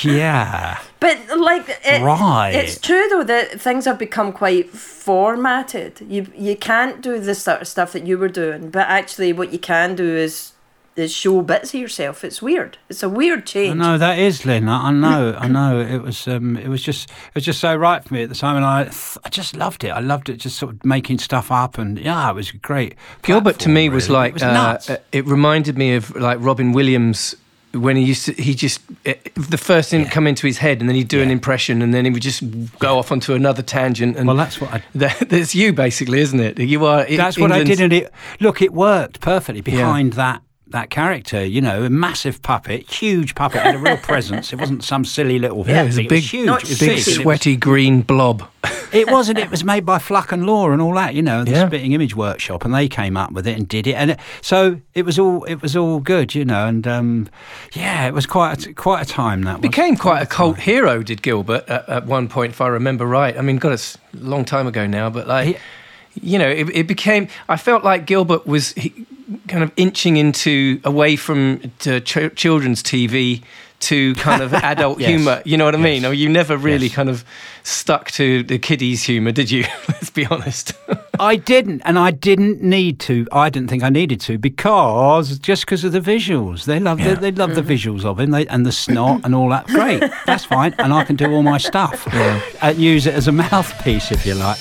Yeah. 0.05 0.79
But 0.99 1.17
like, 1.37 1.67
it, 1.83 2.01
Right. 2.03 2.51
it's 2.53 2.77
true 2.79 3.07
though 3.09 3.23
that 3.23 3.59
things 3.59 3.85
have 3.85 3.97
become 3.97 4.31
quite 4.31 4.69
formatted. 4.69 6.01
You 6.07 6.27
you 6.35 6.55
can't 6.55 7.01
do 7.01 7.19
the 7.19 7.35
sort 7.35 7.61
of 7.61 7.67
stuff 7.67 7.91
that 7.93 8.05
you 8.05 8.17
were 8.17 8.29
doing, 8.29 8.69
but 8.69 8.87
actually, 8.87 9.33
what 9.33 9.51
you 9.51 9.59
can 9.59 9.95
do 9.95 10.15
is 10.15 10.51
is 10.97 11.11
show 11.13 11.41
bits 11.41 11.73
of 11.73 11.79
yourself. 11.79 12.23
It's 12.23 12.41
weird. 12.41 12.77
It's 12.89 13.01
a 13.01 13.07
weird 13.09 13.45
change. 13.45 13.69
I 13.69 13.71
change. 13.71 13.79
know 13.79 13.97
that 13.97 14.19
is 14.19 14.45
Lynn. 14.45 14.67
I, 14.67 14.89
I 14.89 14.91
know. 14.91 15.35
I 15.39 15.47
know. 15.59 15.79
It 15.79 16.01
was. 16.03 16.27
Um, 16.27 16.57
it 16.57 16.67
was 16.67 16.83
just. 16.83 17.09
It 17.09 17.35
was 17.35 17.45
just 17.45 17.59
so 17.59 17.75
right 17.75 18.03
for 18.03 18.13
me 18.13 18.23
at 18.23 18.29
the 18.29 18.35
time, 18.35 18.55
and 18.57 18.65
I. 18.65 18.83
th- 18.83 19.17
I 19.23 19.29
just 19.29 19.55
loved 19.55 19.83
it. 19.83 19.89
I 19.89 19.99
loved 20.01 20.29
it. 20.29 20.35
Just 20.37 20.57
sort 20.59 20.73
of 20.73 20.85
making 20.85 21.19
stuff 21.19 21.51
up, 21.51 21.77
and 21.77 21.97
yeah, 21.97 22.29
it 22.29 22.35
was 22.35 22.51
great. 22.51 22.95
Gilbert 23.23 23.53
to 23.53 23.69
platform, 23.69 23.73
me 23.73 23.89
was 23.89 24.09
like 24.09 24.31
it 24.31 24.33
was 24.35 24.43
uh, 24.43 24.93
uh, 24.93 24.97
it 25.11 25.25
reminded 25.25 25.77
me 25.77 25.95
of 25.95 26.15
like 26.15 26.37
Robin 26.41 26.71
Williams 26.73 27.35
when 27.73 27.95
he 27.95 28.03
used 28.03 28.25
to 28.25 28.33
he 28.33 28.53
just 28.53 28.81
uh, 29.05 29.13
the 29.35 29.57
first 29.57 29.89
thing 29.89 30.01
would 30.01 30.11
come 30.11 30.27
into 30.27 30.45
his 30.45 30.57
head 30.57 30.79
and 30.81 30.89
then 30.89 30.95
he'd 30.95 31.07
do 31.07 31.21
an 31.21 31.31
impression 31.31 31.81
and 31.81 31.93
then 31.93 32.05
he 32.05 32.11
would 32.11 32.21
just 32.21 32.43
go 32.79 32.97
off 32.97 33.11
onto 33.11 33.33
another 33.33 33.61
tangent 33.61 34.17
and 34.17 34.27
well, 34.27 34.35
that's 34.35 34.59
what 34.59 34.73
I. 34.73 34.83
that, 34.95 35.29
that's 35.29 35.55
you 35.55 35.73
basically 35.73 36.19
isn't 36.19 36.39
it 36.39 36.59
you 36.59 36.85
are 36.85 37.05
That's 37.05 37.37
what 37.37 37.51
I 37.51 37.63
did, 37.63 37.79
and 37.79 37.93
it 37.93 38.11
look, 38.39 38.61
it 38.61 38.73
worked 38.73 39.19
perfectly 39.21 39.61
behind 39.61 40.13
that 40.13 40.41
that 40.67 40.89
character. 40.89 41.45
You 41.45 41.61
know, 41.61 41.83
a 41.83 41.89
massive 41.89 42.41
puppet, 42.41 42.89
huge 42.91 43.35
puppet, 43.35 43.61
had 43.61 43.75
a 43.75 43.77
real 43.77 43.97
presence. 43.97 44.51
It 44.53 44.59
wasn't 44.59 44.83
some 44.83 45.05
silly 45.05 45.37
little. 45.37 45.65
Yeah, 45.67 45.83
it 45.83 45.85
was 45.87 45.99
a 45.99 46.07
big- 46.07 46.23
huge. 46.23 46.45
Not 46.45 46.63
It 46.63 46.69
was 46.69 46.79
big 46.79 46.89
big. 46.89 46.99
It 46.99 47.05
was- 47.07 47.15
sweaty 47.15 47.55
green 47.57 48.01
blob 48.01 48.47
It 48.93 49.09
wasn't. 49.09 49.39
It 49.39 49.49
was 49.49 49.63
made 49.63 49.85
by 49.85 49.99
Fluck 49.99 50.31
and 50.31 50.45
Law 50.45 50.71
and 50.71 50.81
all 50.81 50.93
that. 50.95 51.13
You 51.15 51.21
know, 51.21 51.43
the 51.43 51.51
Yeah. 51.51 51.67
Spitting 51.67 51.93
Image 51.93 52.15
Workshop, 52.15 52.65
and 52.65 52.73
they 52.73 52.87
came 52.87 53.15
up 53.17 53.31
with 53.31 53.47
it 53.47 53.57
and 53.57 53.67
did 53.67 53.87
it, 53.87 53.93
and 53.95 54.11
it, 54.11 54.19
so 54.41 54.79
it 54.93 55.05
was 55.05 55.17
all 55.19 55.43
it 55.45 55.61
was 55.61 55.75
all 55.75 55.99
good. 55.99 56.35
You 56.35 56.45
know, 56.45 56.67
and 56.67 56.87
um, 56.87 57.29
yeah, 57.73 58.07
it 58.07 58.13
was 58.13 58.25
quite 58.25 58.65
a, 58.67 58.73
quite 58.73 59.01
a 59.01 59.05
time 59.05 59.43
that 59.43 59.57
was. 59.59 59.61
became 59.61 59.95
quite 59.97 60.21
a 60.21 60.25
cult 60.25 60.57
hero 60.59 61.03
did 61.03 61.21
Gilbert 61.21 61.63
at, 61.69 61.87
at 61.89 62.05
one 62.05 62.27
point 62.27 62.51
if 62.51 62.61
I 62.61 62.67
remember 62.67 63.05
right 63.05 63.37
I 63.37 63.41
mean 63.41 63.57
God 63.57 63.73
it's 63.73 63.97
a 64.13 64.17
long 64.17 64.43
time 64.45 64.67
ago 64.67 64.85
now 64.87 65.09
but 65.09 65.27
like 65.27 65.47
He- 65.47 66.31
you 66.33 66.37
know 66.39 66.49
it, 66.49 66.69
it 66.75 66.87
became 66.87 67.27
I 67.47 67.55
felt 67.57 67.83
like 67.83 68.05
Gilbert 68.05 68.45
was 68.45 68.73
he, 68.73 69.05
kind 69.47 69.63
of 69.63 69.71
inching 69.77 70.17
into 70.17 70.79
away 70.83 71.15
from 71.15 71.61
to 71.79 72.01
ch- 72.01 72.35
children's 72.35 72.83
TV 72.83 73.41
to 73.81 74.15
kind 74.15 74.41
of 74.41 74.53
adult 74.71 74.99
Yes. 74.99 75.09
humor 75.09 75.41
you 75.45 75.57
know 75.57 75.65
what 75.65 75.75
I 75.75 75.79
mean 75.79 76.01
Yes. 76.01 76.05
I 76.05 76.11
mean 76.11 76.19
you 76.19 76.29
never 76.29 76.57
really 76.57 76.87
Yes. 76.87 76.95
kind 76.95 77.09
of 77.09 77.25
stuck 77.63 78.11
to 78.11 78.43
the 78.43 78.57
kiddies 78.57 79.03
humor 79.03 79.31
did 79.31 79.51
you 79.51 79.63
let's 79.87 80.09
be 80.09 80.25
honest 80.25 80.73
I 81.21 81.35
didn't, 81.35 81.83
and 81.85 81.99
I 81.99 82.09
didn't 82.09 82.63
need 82.63 82.99
to. 83.01 83.27
I 83.31 83.51
didn't 83.51 83.69
think 83.69 83.83
I 83.83 83.89
needed 83.89 84.19
to 84.21 84.39
because 84.39 85.37
just 85.37 85.67
because 85.67 85.83
of 85.83 85.91
the 85.91 85.99
visuals. 85.99 86.65
They 86.65 86.79
love 86.79 86.97
the, 86.97 87.13
they 87.13 87.31
love 87.31 87.53
the 87.53 87.61
mm-hmm. 87.61 87.69
visuals 87.69 88.05
of 88.05 88.19
him 88.19 88.31
they, 88.31 88.47
and 88.47 88.65
the 88.65 88.71
snot 88.71 89.21
and 89.23 89.35
all 89.35 89.47
that. 89.49 89.67
Great, 89.67 90.01
that's 90.25 90.45
fine, 90.45 90.73
and 90.79 90.91
I 90.91 91.03
can 91.03 91.15
do 91.15 91.31
all 91.31 91.43
my 91.43 91.59
stuff 91.59 92.07
and 92.11 92.43
uh, 92.63 92.73
use 92.75 93.05
it 93.05 93.13
as 93.13 93.27
a 93.27 93.31
mouthpiece 93.31 94.11
if 94.11 94.25
you 94.25 94.33
like. 94.33 94.59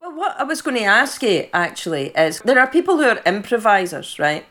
Well, 0.00 0.14
what 0.14 0.38
I 0.38 0.44
was 0.44 0.62
going 0.62 0.76
to 0.76 0.84
ask 0.84 1.20
you 1.24 1.48
actually 1.52 2.10
is 2.10 2.38
there 2.44 2.60
are 2.60 2.68
people 2.68 2.98
who 2.98 3.02
are 3.04 3.20
improvisers, 3.26 4.20
right? 4.20 4.46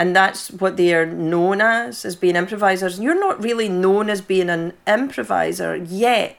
And 0.00 0.16
that's 0.16 0.50
what 0.50 0.78
they 0.78 0.94
are 0.94 1.04
known 1.04 1.60
as, 1.60 2.06
as 2.06 2.16
being 2.16 2.34
improvisers. 2.34 2.98
You're 2.98 3.20
not 3.20 3.42
really 3.42 3.68
known 3.68 4.08
as 4.08 4.22
being 4.22 4.48
an 4.48 4.72
improviser 4.86 5.76
yet. 5.76 6.38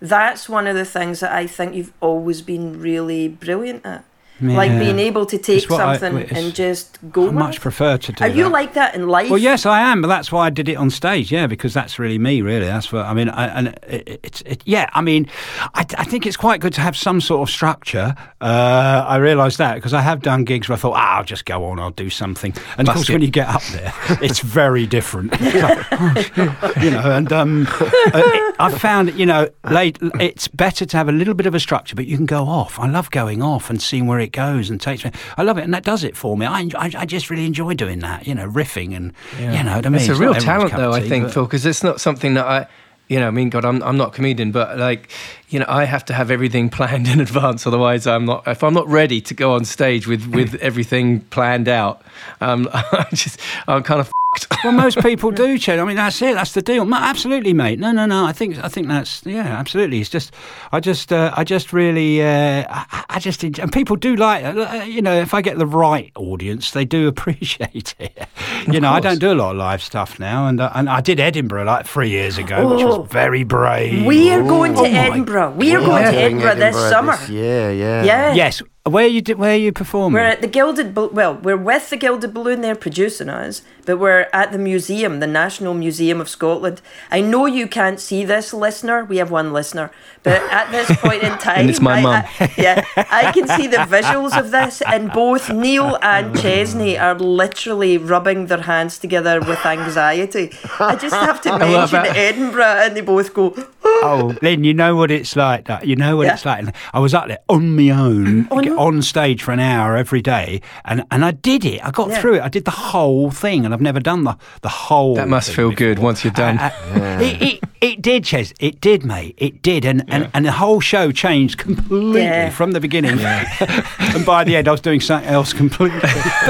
That's 0.00 0.48
one 0.48 0.68
of 0.68 0.76
the 0.76 0.84
things 0.84 1.18
that 1.18 1.32
I 1.32 1.48
think 1.48 1.74
you've 1.74 1.92
always 2.00 2.40
been 2.40 2.80
really 2.80 3.26
brilliant 3.26 3.84
at. 3.84 4.04
Like 4.40 4.70
being 4.78 4.98
able 4.98 5.26
to 5.26 5.38
take 5.38 5.68
what 5.68 5.80
I- 5.80 5.96
something 5.98 6.36
and 6.36 6.54
just 6.54 6.98
go 7.10 7.28
I 7.28 7.32
much 7.32 7.56
it. 7.56 7.60
prefer 7.62 7.98
to 7.98 8.12
do 8.12 8.24
Are 8.24 8.28
you 8.28 8.48
like 8.48 8.74
that 8.74 8.94
in 8.94 9.08
life? 9.08 9.28
Well, 9.30 9.38
yes, 9.38 9.66
I 9.66 9.80
am, 9.80 10.00
but 10.00 10.08
that's 10.08 10.32
why 10.32 10.46
I 10.46 10.50
did 10.50 10.68
it 10.68 10.76
on 10.76 10.90
stage. 10.90 11.30
Yeah, 11.30 11.46
because 11.46 11.74
that's 11.74 11.98
really 11.98 12.18
me. 12.18 12.42
Really, 12.42 12.66
that's 12.66 12.92
what 12.92 13.04
I 13.06 13.14
mean. 13.14 13.28
I, 13.28 13.46
and 13.46 13.78
it's 13.86 14.40
it, 14.42 14.62
yeah. 14.64 14.88
I 14.92 15.00
mean, 15.02 15.28
I, 15.74 15.84
I 15.98 16.04
think 16.04 16.26
it's 16.26 16.36
quite 16.36 16.60
good 16.60 16.72
to 16.74 16.80
have 16.80 16.96
some 16.96 17.20
sort 17.20 17.48
of 17.48 17.52
structure. 17.52 18.14
Uh, 18.40 19.04
I 19.06 19.16
realised 19.16 19.58
that 19.58 19.74
because 19.74 19.92
I 19.92 20.00
have 20.00 20.22
done 20.22 20.44
gigs 20.44 20.68
where 20.68 20.76
I 20.76 20.80
thought, 20.80 20.94
ah, 20.96 21.18
I'll 21.18 21.24
just 21.24 21.44
go 21.44 21.64
on, 21.64 21.78
I'll 21.78 21.90
do 21.90 22.08
something, 22.10 22.54
and 22.78 22.88
of 22.88 22.94
course, 22.94 23.08
it. 23.08 23.12
when 23.12 23.22
you 23.22 23.30
get 23.30 23.48
up 23.48 23.62
there, 23.72 23.92
it's 24.22 24.40
very 24.40 24.86
different. 24.86 25.34
It's 25.40 25.62
like, 25.62 26.38
oh, 26.38 26.72
you 26.80 26.90
know, 26.90 27.00
and 27.10 27.32
um, 27.32 27.66
uh, 27.70 28.22
I 28.58 28.70
found 28.78 29.12
you 29.18 29.26
know, 29.26 29.48
late, 29.68 29.98
it's 30.20 30.48
better 30.48 30.86
to 30.86 30.96
have 30.96 31.08
a 31.08 31.12
little 31.12 31.34
bit 31.34 31.46
of 31.46 31.54
a 31.54 31.60
structure, 31.60 31.96
but 31.96 32.06
you 32.06 32.16
can 32.16 32.26
go 32.26 32.44
off. 32.44 32.78
I 32.78 32.86
love 32.88 33.10
going 33.10 33.42
off 33.42 33.68
and 33.70 33.80
seeing 33.82 34.06
where 34.06 34.20
it 34.20 34.29
goes 34.32 34.70
and 34.70 34.80
takes 34.80 35.04
me. 35.04 35.10
I 35.36 35.42
love 35.42 35.58
it, 35.58 35.64
and 35.64 35.74
that 35.74 35.84
does 35.84 36.04
it 36.04 36.16
for 36.16 36.36
me. 36.36 36.46
I, 36.46 36.68
I, 36.76 36.90
I 36.98 37.06
just 37.06 37.30
really 37.30 37.46
enjoy 37.46 37.74
doing 37.74 38.00
that. 38.00 38.26
You 38.26 38.34
know, 38.34 38.48
riffing 38.48 38.96
and 38.96 39.12
you 39.38 39.62
know 39.62 39.76
what 39.76 39.86
I 39.86 39.88
mean. 39.88 40.00
It's 40.00 40.08
a 40.08 40.14
real 40.14 40.34
talent, 40.34 40.72
though. 40.74 40.90
of 40.90 40.94
I 40.94 41.08
think, 41.08 41.24
but- 41.24 41.34
Phil, 41.34 41.44
because 41.44 41.66
it's 41.66 41.82
not 41.82 42.00
something 42.00 42.34
that 42.34 42.46
I, 42.46 42.66
you 43.08 43.18
know, 43.18 43.28
I 43.28 43.30
mean, 43.30 43.50
God, 43.50 43.64
I'm 43.64 43.82
I'm 43.82 43.96
not 43.96 44.08
a 44.08 44.12
comedian, 44.12 44.52
but 44.52 44.78
like, 44.78 45.10
you 45.48 45.58
know, 45.58 45.66
I 45.68 45.84
have 45.84 46.04
to 46.06 46.14
have 46.14 46.30
everything 46.30 46.68
planned 46.78 47.08
in 47.08 47.20
advance. 47.20 47.66
Otherwise, 47.66 48.06
I'm 48.06 48.24
not. 48.24 48.46
If 48.46 48.62
I'm 48.62 48.74
not 48.74 48.86
ready 48.88 49.20
to 49.22 49.34
go 49.34 49.52
on 49.54 49.64
stage 49.64 50.06
with 50.06 50.26
with 50.28 50.54
everything 50.56 51.20
planned 51.22 51.68
out, 51.68 52.02
um, 52.40 52.68
I 52.72 53.06
just 53.12 53.40
I'm 53.66 53.82
kind 53.82 54.00
of. 54.00 54.12
F***ed. 54.36 54.56
Well, 54.64 54.72
most 54.74 54.98
people 54.98 55.30
do, 55.30 55.58
Chad. 55.58 55.78
I 55.78 55.84
mean, 55.84 55.96
that's 55.96 56.20
it. 56.20 56.34
That's 56.34 56.52
the 56.52 56.60
deal. 56.60 56.84
Ma- 56.84 56.98
Absolutely, 56.98 57.54
mate. 57.54 57.78
No, 57.78 57.92
no, 57.92 58.04
no. 58.04 58.26
I 58.26 58.32
think, 58.32 58.62
I 58.62 58.68
think 58.68 58.88
that's 58.88 59.24
yeah, 59.24 59.46
absolutely. 59.46 60.00
It's 60.00 60.10
just, 60.10 60.34
I 60.70 60.80
just, 60.80 61.12
uh, 61.14 61.32
I 61.34 61.44
just 61.44 61.72
really, 61.72 62.22
uh, 62.22 62.64
I, 62.68 63.04
I 63.08 63.18
just, 63.20 63.42
enjoy, 63.42 63.62
and 63.62 63.72
people 63.72 63.96
do 63.96 64.16
like, 64.16 64.44
uh, 64.44 64.84
you 64.86 65.00
know, 65.00 65.14
if 65.18 65.32
I 65.32 65.40
get 65.40 65.56
the 65.58 65.66
right 65.66 66.12
audience, 66.14 66.72
they 66.72 66.84
do 66.84 67.08
appreciate 67.12 67.94
it. 67.98 68.28
you 68.70 68.80
know, 68.80 68.90
I 68.90 69.00
don't 69.00 69.18
do 69.18 69.32
a 69.32 69.34
lot 69.34 69.52
of 69.52 69.56
live 69.56 69.82
stuff 69.82 70.20
now, 70.20 70.46
and 70.46 70.60
uh, 70.60 70.70
and 70.74 70.88
I 70.90 71.00
did 71.00 71.18
Edinburgh 71.20 71.64
like 71.64 71.86
three 71.86 72.10
years 72.10 72.36
ago, 72.36 72.68
which 72.74 72.84
Oh. 72.84 72.98
was 73.00 73.10
very 73.10 73.44
brave. 73.44 74.04
we 74.04 74.30
are 74.30 74.42
going 74.42 74.74
to 74.74 74.80
Oh 74.80 74.84
Edinburgh. 74.84 75.52
We 75.52 75.74
are 75.74 75.80
Yeah, 75.80 75.86
going 75.86 76.04
to 76.04 76.10
doing 76.12 76.24
Edinburgh, 76.42 76.54
this 76.56 76.76
summer. 76.90 77.16
yeah, 77.30 77.70
yeah. 77.70 78.04
yeah. 78.04 78.34
Yes. 78.34 78.62
Where 78.84 79.06
you 79.06 79.20
where 79.36 79.52
are 79.52 79.58
you 79.58 79.72
performing? 79.72 80.14
We're 80.14 80.26
at 80.26 80.40
the 80.40 80.46
Gilded 80.46 80.96
well, 80.96 81.34
we're 81.34 81.54
with 81.54 81.90
the 81.90 81.98
Gilded 81.98 82.32
Balloon. 82.32 82.62
They're 82.62 82.74
producing 82.74 83.28
us, 83.28 83.60
but 83.84 83.98
we're 83.98 84.26
at 84.32 84.52
the 84.52 84.58
museum, 84.58 85.20
the 85.20 85.26
National 85.26 85.74
Museum 85.74 86.18
of 86.18 86.30
Scotland. 86.30 86.80
I 87.10 87.20
know 87.20 87.44
you 87.44 87.66
can't 87.66 88.00
see 88.00 88.24
this, 88.24 88.54
listener. 88.54 89.04
We 89.04 89.18
have 89.18 89.30
one 89.30 89.52
listener, 89.52 89.90
but 90.22 90.40
at 90.50 90.70
this 90.70 90.94
point 91.00 91.22
in 91.22 91.36
time, 91.38 91.68
it's 91.68 91.80
my 91.80 92.00
mum. 92.02 92.24
I- 92.40 92.52
yeah, 92.58 92.84
I 92.96 93.32
can 93.32 93.46
see 93.48 93.66
the 93.66 93.78
visuals 93.78 94.38
of 94.38 94.50
this, 94.50 94.82
and 94.82 95.10
both 95.12 95.50
Neil 95.50 95.98
and 96.02 96.38
Chesney 96.38 96.98
are 96.98 97.14
literally 97.18 97.96
rubbing 97.98 98.46
their 98.46 98.62
hands 98.62 98.98
together 98.98 99.40
with 99.40 99.64
anxiety. 99.64 100.50
I 100.78 100.96
just 100.96 101.14
have 101.14 101.40
to 101.42 101.50
what 101.52 101.60
mention 101.60 102.06
Edinburgh, 102.16 102.64
and 102.84 102.96
they 102.96 103.00
both 103.00 103.32
go. 103.34 103.54
oh, 103.84 104.36
Lynn, 104.42 104.64
you 104.64 104.74
know 104.74 104.94
what 104.96 105.10
it's 105.10 105.34
like. 105.36 105.66
that- 105.66 105.86
You 105.86 105.96
know 105.96 106.16
what 106.16 106.26
Yeah. 106.26 106.34
it's 106.34 106.44
like. 106.44 106.58
And 106.60 106.72
I 106.92 106.98
was 107.00 107.14
up 107.14 107.28
there 107.28 107.38
on 107.48 107.74
my 107.76 107.90
own, 107.90 108.46
Oh, 108.50 108.60
no. 108.60 108.78
on 108.78 109.02
stage 109.02 109.42
for 109.42 109.52
an 109.52 109.60
hour 109.60 109.96
every 109.96 110.20
day, 110.22 110.60
and, 110.84 111.04
and 111.10 111.24
I 111.24 111.30
did 111.32 111.64
it. 111.64 111.84
I 111.84 111.90
got 111.90 112.10
Yeah. 112.10 112.20
through 112.20 112.34
it. 112.36 112.42
I 112.42 112.48
did 112.48 112.64
the 112.66 112.70
whole 112.92 113.30
thing, 113.30 113.64
and 113.64 113.72
I've 113.74 113.80
never 113.80 114.00
done 114.00 114.24
the 114.24 114.36
the 114.62 114.68
whole. 114.68 115.14
That 115.14 115.28
must 115.28 115.48
thing 115.48 115.56
feel 115.56 115.70
before. 115.70 115.78
good 115.86 115.98
once 115.98 116.24
you're 116.24 116.32
done. 116.32 116.58
Uh, 116.58 116.70
uh, 116.94 117.18
it, 117.22 117.42
it, 117.42 117.60
it 117.80 118.02
did, 118.02 118.24
Ches. 118.24 118.52
It 118.60 118.80
did, 118.80 119.04
mate. 119.04 119.34
It 119.38 119.62
did, 119.62 119.84
and, 119.84 120.04
and, 120.10 120.30
and 120.34 120.44
the 120.44 120.52
whole 120.52 120.80
show 120.80 121.10
changed 121.12 121.58
completely 121.58 122.22
Yeah. 122.22 122.50
from 122.50 122.72
the 122.72 122.80
beginning. 122.80 123.18
and 123.20 124.26
by 124.26 124.44
the 124.44 124.56
end, 124.56 124.68
I 124.68 124.70
was 124.72 124.80
doing 124.80 125.00
something 125.00 125.28
else 125.28 125.52
completely. 125.52 126.00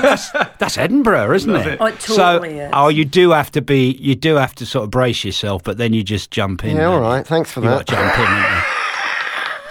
that's 0.00 0.30
that's 0.58 0.78
Edinburgh, 0.78 1.32
isn't 1.34 1.54
it? 1.54 1.78
Oh, 1.80 1.86
it 1.86 2.00
so, 2.02 2.40
oh, 2.40 2.42
is. 2.44 2.70
oh, 2.72 2.88
you 2.88 3.04
do 3.04 3.30
have 3.30 3.50
to 3.52 3.60
be. 3.62 3.92
You 3.92 4.14
do 4.14 4.36
have 4.36 4.54
to 4.56 4.66
sort 4.66 4.84
of 4.84 4.90
brace 4.90 5.24
yourself, 5.24 5.62
but 5.62 5.78
then 5.78 5.92
you 5.92 6.02
just 6.02 6.30
jump 6.30 6.64
in. 6.64 6.76
Yeah, 6.76 6.82
don't 6.82 6.92
all 6.94 6.98
you? 7.00 7.04
right. 7.06 7.26
Thanks 7.26 7.50
for 7.52 7.60
You 7.60 7.68
that. 7.70 7.86
got 7.86 7.86
to 7.86 7.94
jump 7.94 8.18
in. 8.18 8.79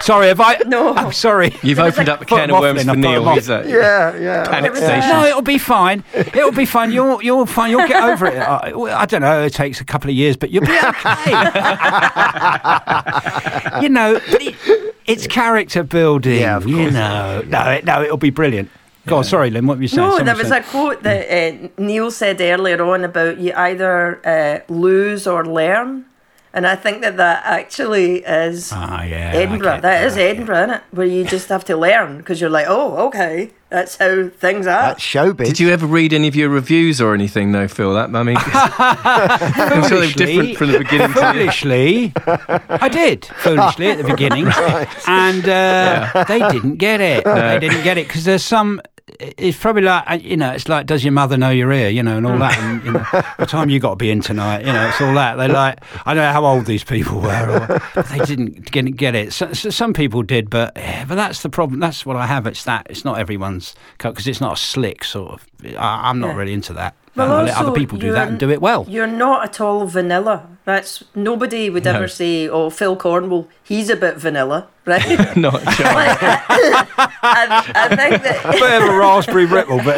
you? 0.00 0.06
Sorry, 0.06 0.26
have 0.28 0.40
I? 0.40 0.56
No. 0.66 0.94
I'm 0.94 1.12
sorry. 1.12 1.54
You've 1.62 1.78
opened 1.78 2.08
up 2.08 2.22
a 2.22 2.24
can 2.24 2.50
of 2.50 2.60
worms 2.60 2.82
for 2.84 2.86
Lynn, 2.86 2.90
I 2.90 2.94
put 2.94 2.98
Neil. 3.00 3.20
them 3.24 3.28
off. 3.28 3.34
He's 3.36 3.48
Yeah, 3.48 4.16
yeah. 4.16 4.44
panic 4.48 4.62
There 4.62 4.72
was 4.72 4.80
a- 4.82 4.86
station. 4.86 5.08
No, 5.10 5.24
it'll 5.24 5.42
be 5.42 5.58
fine. 5.58 6.04
It'll 6.14 6.52
be 6.52 6.64
fine. 6.66 6.92
You'll 6.92 7.22
you'll 7.22 7.46
fine. 7.46 7.70
You'll 7.70 7.86
get 7.86 8.02
over 8.02 8.26
it. 8.26 8.38
I, 8.48 8.72
I 8.72 9.06
don't 9.06 9.20
know. 9.22 9.42
It 9.44 9.52
takes 9.52 9.80
a 9.80 9.84
couple 9.84 10.10
of 10.10 10.16
years, 10.16 10.36
but 10.36 10.50
you'll 10.50 10.64
be 10.66 10.72
okay. 10.72 11.30
you 13.82 13.88
know, 13.88 14.20
it, 14.26 14.94
it's 15.06 15.26
character 15.26 15.82
building. 15.82 16.40
Yeah, 16.40 16.56
of 16.56 16.66
you 16.66 16.90
know. 16.90 17.42
No, 17.46 17.70
it, 17.70 17.84
no, 17.84 18.02
it'll 18.02 18.16
be 18.16 18.30
brilliant. 18.30 18.70
Go 19.06 19.18
on. 19.18 19.24
Sorry, 19.24 19.50
Lynn. 19.50 19.66
What 19.66 19.76
were 19.78 19.82
you 19.82 19.88
saying? 19.88 20.02
No, 20.08 20.16
Someone 20.16 20.26
there 20.26 20.36
was 20.36 20.48
said- 20.48 20.62
a 20.62 20.66
quote 20.66 21.02
that 21.02 21.30
uh, 21.30 21.68
Neil 21.78 22.10
said 22.10 22.40
earlier 22.40 22.82
on 22.82 23.04
about 23.04 23.38
you 23.38 23.52
either 23.54 24.20
uh, 24.26 24.60
lose 24.72 25.26
or 25.26 25.44
learn. 25.46 26.04
And 26.52 26.66
I 26.66 26.74
think 26.74 27.02
that 27.02 27.16
that 27.18 27.42
actually 27.44 28.18
is 28.24 28.72
Ah, 28.74 29.04
yeah. 29.04 29.30
Edinburgh. 29.34 29.74
get 29.74 29.82
That 29.82 30.04
is 30.04 30.14
that, 30.14 30.20
yeah. 30.20 30.26
Edinburgh, 30.30 30.56
isn't 30.64 30.70
it? 30.70 30.82
Where 30.90 31.06
you 31.06 31.24
just 31.24 31.48
have 31.48 31.64
to 31.66 31.76
learn 31.76 32.18
because 32.18 32.40
you're 32.40 32.50
like, 32.50 32.66
oh, 32.68 33.06
okay, 33.06 33.50
that's 33.68 33.96
how 33.98 34.28
things 34.30 34.66
are. 34.66 34.82
That's 34.90 35.00
showbiz. 35.04 35.44
Did 35.46 35.60
you 35.60 35.70
ever 35.70 35.86
read 35.86 36.12
any 36.12 36.26
of 36.26 36.34
your 36.34 36.48
reviews 36.48 37.00
or 37.00 37.14
anything, 37.14 37.52
though, 37.52 37.68
Phil? 37.68 37.94
That 37.94 38.12
I 38.16 38.22
mean, 38.24 38.36
I'm 38.38 39.88
sure 39.88 40.00
they 40.00 40.06
were 40.08 40.12
different 40.12 40.56
from 40.58 40.72
the 40.72 40.78
beginning 40.78 41.08
to 41.08 41.14
the 41.14 41.24
end. 41.26 41.34
Foolishly, 41.36 42.12
I 42.26 42.88
did 42.88 43.26
foolishly 43.26 43.86
at 43.90 43.98
the 43.98 44.04
beginning, 44.04 44.46
and 45.06 45.48
uh, 45.48 46.24
they 46.26 46.40
didn't 46.50 46.76
get 46.76 47.00
it. 47.00 47.24
They 47.24 47.58
didn't 47.60 47.84
get 47.84 47.96
it 47.96 48.08
because 48.08 48.24
there's 48.24 48.42
some. 48.44 48.80
It's 49.18 49.58
probably 49.58 49.82
like 49.82 50.04
uh, 50.10 50.14
you 50.14 50.36
know, 50.36 50.50
it's 50.52 50.68
like, 50.68 50.86
does 50.86 51.02
your 51.04 51.12
mother 51.12 51.36
know 51.36 51.50
you're 51.50 51.72
here? 51.72 51.88
You 51.88 52.02
know, 52.02 52.16
and 52.18 52.26
all 52.26 52.38
that. 52.38 52.58
And 52.58 52.84
you 52.84 52.92
know, 52.92 53.00
what 53.36 53.48
time 53.48 53.70
you 53.70 53.80
got 53.80 53.90
to 53.90 53.96
be 53.96 54.10
in 54.10 54.20
tonight? 54.20 54.60
You 54.60 54.72
know, 54.72 54.88
it's 54.88 55.00
all 55.00 55.14
that. 55.14 55.36
They 55.36 55.48
like, 55.48 55.78
I 56.06 56.14
don't 56.14 56.22
know 56.22 56.32
how 56.32 56.44
old 56.44 56.66
these 56.66 56.84
people 56.84 57.20
were, 57.20 57.80
or, 57.94 58.02
they 58.02 58.18
didn't 58.24 58.70
get, 58.70 58.84
get 58.96 59.14
it. 59.14 59.32
So, 59.32 59.52
so 59.52 59.70
some 59.70 59.92
people 59.92 60.22
did, 60.22 60.50
but 60.50 60.72
yeah, 60.76 61.04
but 61.04 61.14
that's 61.16 61.42
the 61.42 61.48
problem. 61.48 61.80
That's 61.80 62.04
what 62.06 62.16
I 62.16 62.26
have. 62.26 62.46
It's 62.46 62.64
that 62.64 62.86
it's 62.90 63.04
not 63.04 63.18
everyone's 63.18 63.74
because 63.98 64.26
it's 64.26 64.40
not 64.40 64.54
a 64.54 64.60
slick 64.60 65.04
sort 65.04 65.32
of. 65.32 65.46
I, 65.76 66.08
I'm 66.08 66.18
not 66.20 66.28
Yeah. 66.28 66.36
really 66.36 66.52
into 66.52 66.72
that. 66.74 66.94
Um, 67.16 67.28
well, 67.28 67.38
I'll 67.38 67.44
let 67.44 67.56
other 67.56 67.72
people 67.72 67.98
do 67.98 68.12
that 68.12 68.28
and 68.28 68.38
do 68.38 68.50
it 68.50 68.60
well. 68.62 68.86
You're 68.88 69.06
not 69.08 69.42
at 69.44 69.60
all 69.60 69.84
vanilla. 69.86 70.46
That's 70.64 71.02
nobody 71.14 71.68
would 71.68 71.84
No. 71.84 71.94
ever 71.94 72.06
say, 72.08 72.48
"Oh, 72.48 72.70
Phil 72.70 72.94
Cornwell, 72.94 73.48
he's 73.64 73.90
a 73.90 73.96
bit 73.96 74.16
vanilla," 74.16 74.68
right? 74.86 75.36
Not 75.36 75.60
a 75.60 75.64
chance. 75.64 75.78
Like, 75.80 76.18
I, 77.22 77.72
I 77.74 77.88
think 77.96 78.22
that 78.22 78.52
bit 78.52 78.82
of 78.82 78.88
a 78.88 78.96
raspberry 78.96 79.46
ripple, 79.46 79.78
but 79.78 79.96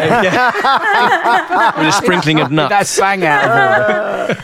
with 1.77 1.87
a 1.89 1.93
sprinkling 1.93 2.41
of 2.41 2.51
nuts. 2.51 2.71
that's 2.71 2.99
bang 2.99 3.25
out 3.27 3.45
of 3.45 3.51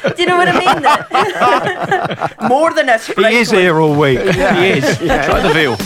order. 0.05 0.15
do 0.15 0.23
you 0.23 0.29
know 0.29 0.37
what 0.37 0.49
I 0.49 0.53
mean? 0.59 0.83
That 0.83 2.37
more 2.49 2.73
than 2.75 2.89
a 2.91 2.99
He 2.99 3.37
is 3.39 3.51
here 3.51 3.81
all 3.81 3.95
week. 3.99 4.19
He 4.21 4.69
is. 4.79 4.99
Try 4.99 5.41
the 5.41 5.53
veal. 5.55 5.77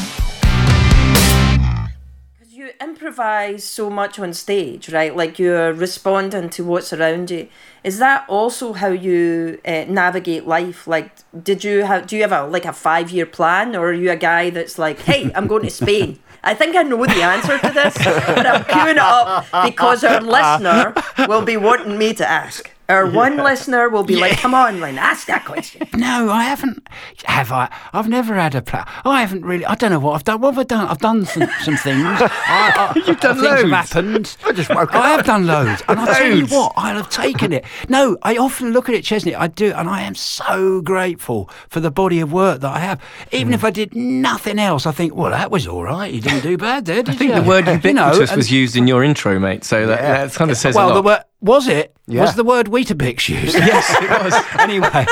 You 2.72 2.86
improvise 2.88 3.64
so 3.64 3.90
much 3.90 4.18
on 4.18 4.32
stage, 4.32 4.88
right? 4.90 5.14
Like 5.14 5.38
you're 5.38 5.72
responding 5.72 6.48
to 6.50 6.64
what's 6.64 6.92
around 6.92 7.30
you. 7.30 7.48
Is 7.84 7.98
that 7.98 8.24
also 8.28 8.72
how 8.72 8.88
you 8.88 9.60
uh, 9.66 9.84
navigate 9.88 10.46
life? 10.46 10.86
Like, 10.86 11.10
did 11.42 11.64
you 11.64 11.84
have? 11.84 12.06
Do 12.06 12.16
you 12.16 12.22
have 12.22 12.32
a 12.32 12.46
like 12.46 12.64
a 12.64 12.72
five 12.72 13.10
year 13.10 13.26
plan, 13.26 13.76
or 13.76 13.88
are 13.88 13.92
you 13.92 14.10
a 14.10 14.16
guy 14.16 14.50
that's 14.50 14.78
like, 14.78 15.00
hey, 15.00 15.30
I'm 15.34 15.48
going 15.48 15.64
to 15.64 15.70
Spain? 15.70 16.18
I 16.44 16.54
think 16.54 16.74
I 16.74 16.82
know 16.82 17.04
the 17.04 17.22
answer 17.22 17.58
to 17.58 17.70
this, 17.70 17.94
but 17.98 18.46
I'm 18.46 18.64
queuing 18.64 18.92
it 18.92 18.98
up 18.98 19.46
because 19.64 20.02
our 20.02 20.20
listener 20.20 20.94
will 21.28 21.42
be 21.42 21.56
wanting 21.56 21.98
me 21.98 22.14
to 22.14 22.28
ask. 22.28 22.71
Our 22.88 23.06
one 23.10 23.36
listener 23.38 23.88
will 23.88 24.02
be 24.04 24.16
like, 24.16 24.38
"Come 24.38 24.54
on, 24.54 24.80
Lynn, 24.80 24.98
ask 24.98 25.26
that 25.26 25.44
question." 25.44 25.88
No, 26.02 26.30
I 26.30 26.42
haven't. 26.44 26.86
Have 27.26 27.52
I? 27.52 27.70
I've 27.92 28.08
never 28.08 28.34
had 28.34 28.54
a 28.56 28.62
plan. 28.62 28.84
I 29.04 29.20
haven't 29.20 29.44
really. 29.44 29.64
I 29.64 29.76
don't 29.76 29.90
know 29.92 30.00
what 30.00 30.14
I've 30.14 30.24
done. 30.24 30.40
What 30.40 30.54
have 30.54 30.58
I 30.58 30.64
done? 30.64 30.88
I've 30.88 30.98
done 30.98 31.24
some, 31.24 31.48
some 31.62 31.76
things. 31.76 32.02
I, 32.04 32.28
I, 32.48 32.92
You've 33.06 33.20
done 33.20 33.36
things 33.36 33.46
loads. 33.46 33.62
have 33.62 33.70
happened. 33.70 34.36
I 34.44 34.52
just 34.52 34.68
woke 34.68 34.92
I 34.94 34.98
up. 35.12 35.16
have 35.18 35.26
done 35.26 35.46
loads, 35.46 35.82
and 35.86 36.00
I 36.00 36.18
tell 36.18 36.36
you 36.36 36.46
what, 36.46 36.72
I'll 36.76 36.96
have 36.96 37.08
taken 37.10 37.52
it. 37.52 37.64
No, 37.88 38.16
I 38.22 38.36
often 38.36 38.72
look 38.72 38.88
at 38.88 38.94
it, 38.96 39.04
Chesney. 39.04 39.34
I 39.34 39.46
do, 39.46 39.72
and 39.72 39.88
I 39.88 40.02
am 40.02 40.14
so 40.16 40.80
grateful 40.80 41.48
for 41.68 41.78
the 41.78 41.90
body 41.90 42.18
of 42.20 42.32
work 42.32 42.60
that 42.62 42.70
I 42.72 42.80
have. 42.80 43.00
Even 43.30 43.52
mm. 43.52 43.54
if 43.54 43.64
I 43.64 43.70
did 43.70 43.94
nothing 43.94 44.58
else, 44.58 44.86
I 44.86 44.92
think, 44.92 45.14
well, 45.14 45.30
that 45.30 45.50
was 45.52 45.66
all 45.68 45.84
right. 45.84 46.12
You 46.12 46.20
didn't 46.20 46.42
do 46.42 46.56
bad 46.58 46.86
there, 46.86 47.02
did 47.02 47.08
you? 47.08 47.14
I 47.14 47.16
think 47.16 47.34
you? 47.34 47.40
the 47.42 47.48
word 47.48 47.66
You 47.84 47.92
know, 47.92 48.06
ubiquitous 48.06 48.30
and- 48.30 48.36
was 48.38 48.50
used 48.50 48.76
in 48.76 48.88
your 48.88 49.04
intro, 49.04 49.38
mate. 49.38 49.62
So 49.64 49.86
that, 49.86 50.00
Yeah. 50.00 50.26
that 50.26 50.34
kind 50.34 50.50
of 50.50 50.56
says 50.56 50.74
well, 50.74 50.86
a 50.90 50.94
the 50.94 50.94
lot. 50.96 51.04
word 51.04 51.24
was 51.42 51.68
it? 51.68 51.94
Yeah. 52.06 52.22
Was 52.22 52.34
the 52.36 52.44
word 52.44 52.66
Weetabix 52.68 53.28
used? 53.28 53.54
yes, 53.70 53.90
it 54.00 54.08
was. 54.24 54.34
anyway. 54.60 55.06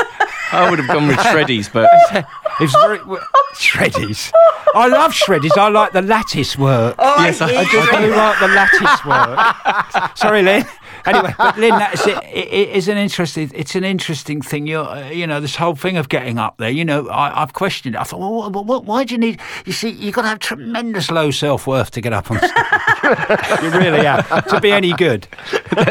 I 0.52 0.68
would 0.68 0.78
have 0.80 0.88
gone 0.88 1.06
with 1.06 1.18
Shreddies, 1.18 1.72
but 1.72 1.88
It's 2.60 2.72
very 2.74 2.98
w- 2.98 3.20
shreddies. 3.54 4.30
I 4.74 4.86
love 4.88 5.12
shreddies. 5.12 5.56
I 5.56 5.68
like 5.68 5.92
the 5.92 6.02
lattice 6.02 6.58
work. 6.58 6.94
Oh, 6.98 7.22
Yes, 7.24 7.40
I- 7.40 7.48
hate 7.48 7.74
I 7.74 7.96
I 7.96 8.00
do 8.00 8.14
like 8.14 8.38
the 8.40 8.48
lattice 8.48 9.04
work. 9.04 10.16
Sorry, 10.16 10.42
Lynn. 10.42 10.66
Anyway, 11.06 11.34
but 11.36 11.58
Lynn, 11.58 11.70
that's 11.70 12.06
it. 12.06 12.18
It, 12.24 12.52
it 12.52 12.68
is 12.70 12.88
an 12.88 12.96
interesting. 12.96 13.50
It's 13.54 13.74
an 13.74 13.84
interesting 13.84 14.42
thing. 14.42 14.66
You're, 14.66 14.84
uh, 14.84 15.10
you 15.10 15.26
know, 15.26 15.40
this 15.40 15.56
whole 15.56 15.74
thing 15.74 15.96
of 15.96 16.08
getting 16.08 16.38
up 16.38 16.56
there. 16.58 16.70
You 16.70 16.84
know, 16.84 17.08
I, 17.08 17.42
I've 17.42 17.52
questioned 17.52 17.94
it. 17.94 17.98
I 18.00 18.04
thought, 18.04 18.20
well, 18.20 18.50
what, 18.50 18.66
what, 18.66 18.84
why 18.84 19.04
do 19.04 19.14
you 19.14 19.18
need? 19.18 19.40
You 19.64 19.72
see, 19.72 19.90
you've 19.90 20.14
got 20.14 20.22
to 20.22 20.28
have 20.28 20.38
tremendous 20.38 21.10
low 21.10 21.30
self 21.30 21.66
worth 21.66 21.90
to 21.92 22.00
get 22.00 22.12
up 22.12 22.30
on 22.30 22.38
stage. 22.38 22.50
you 23.62 23.70
really 23.70 24.04
have 24.04 24.46
to 24.48 24.60
be 24.60 24.72
any 24.72 24.92
good. 24.94 25.26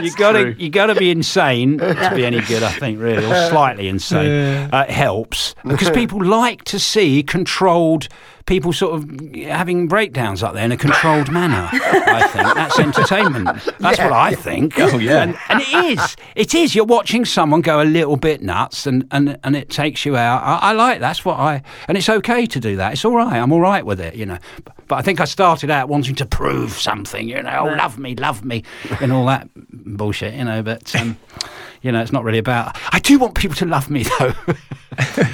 you 0.02 0.14
got 0.16 0.34
to, 0.34 0.54
you 0.62 0.70
got 0.70 0.88
to 0.88 0.96
be 0.96 1.10
insane 1.10 1.78
to 1.78 2.12
be 2.16 2.26
any 2.26 2.42
good. 2.42 2.64
I 2.64 2.72
think, 2.72 3.00
really, 3.00 3.26
or 3.26 3.50
slightly 3.50 3.88
insane. 3.88 4.70
Uh, 4.74 4.86
it 4.88 4.94
helps 4.94 5.56
because 5.66 5.90
people 5.90 6.24
like 6.24 6.64
to 6.66 6.80
see 6.80 7.24
controlled 7.24 8.08
people 8.50 8.74
sort 8.74 8.96
of 8.96 9.36
having 9.36 9.88
breakdowns 9.88 10.42
up 10.42 10.56
there 10.56 10.66
in 10.66 10.72
a 10.72 10.78
controlled 10.78 11.32
manner. 11.32 11.70
I 11.72 12.28
think 12.28 12.56
that's 12.56 12.80
entertainment. 12.80 13.48
That's 13.80 14.00
what 14.00 14.12
I 14.12 14.34
think. 14.34 14.74
Oh, 14.80 14.98
yeah. 14.98 15.22
and, 15.22 15.38
and 15.50 15.62
it 15.62 16.00
is. 16.00 16.16
It 16.36 16.56
is. 16.56 16.74
You're 16.74 16.84
watching 16.84 17.26
someone 17.26 17.62
go 17.62 17.80
a 17.80 17.86
little 17.86 18.18
bit 18.18 18.42
nuts, 18.42 18.88
and 18.88 19.08
and, 19.12 19.38
and 19.44 19.56
it 19.56 19.70
takes 19.70 20.04
you 20.04 20.18
out. 20.18 20.42
I, 20.42 20.70
I 20.70 20.72
like 20.74 21.00
that's 21.00 21.24
what 21.24 21.40
I. 21.40 21.62
And 21.88 21.96
it's 21.96 22.10
okay 22.10 22.48
to 22.48 22.60
do 22.60 22.76
that. 22.78 22.94
It's 22.94 23.06
all 23.06 23.16
right. 23.16 23.38
I'm 23.38 23.54
all 23.54 23.62
right 23.62 23.86
with 23.86 24.02
it. 24.02 24.16
You 24.16 24.26
know. 24.26 24.40
But, 24.66 24.74
but 24.88 24.96
I 24.96 25.04
think 25.04 25.22
I 25.22 25.26
started 25.26 25.70
out 25.70 25.88
wanting 25.88 26.16
to 26.16 26.26
prove 26.26 26.72
something. 26.72 27.30
You 27.30 27.44
know, 27.44 27.70
oh, 27.70 27.76
love 27.76 28.00
me, 28.00 28.16
love 28.16 28.44
me, 28.44 28.64
and 29.00 29.14
all 29.14 29.28
that 29.28 29.48
bullshit. 29.56 30.34
You 30.34 30.46
know, 30.46 30.64
but. 30.64 30.96
Um, 30.96 31.18
you 31.82 31.92
know, 31.92 32.02
it's 32.02 32.12
not 32.12 32.24
really 32.24 32.38
about. 32.40 32.78
I 32.92 33.00
do 33.00 33.18
want 33.20 33.36
people 33.36 33.56
to 33.58 33.66
love 33.66 33.90
me, 33.90 34.04
though. 34.04 34.34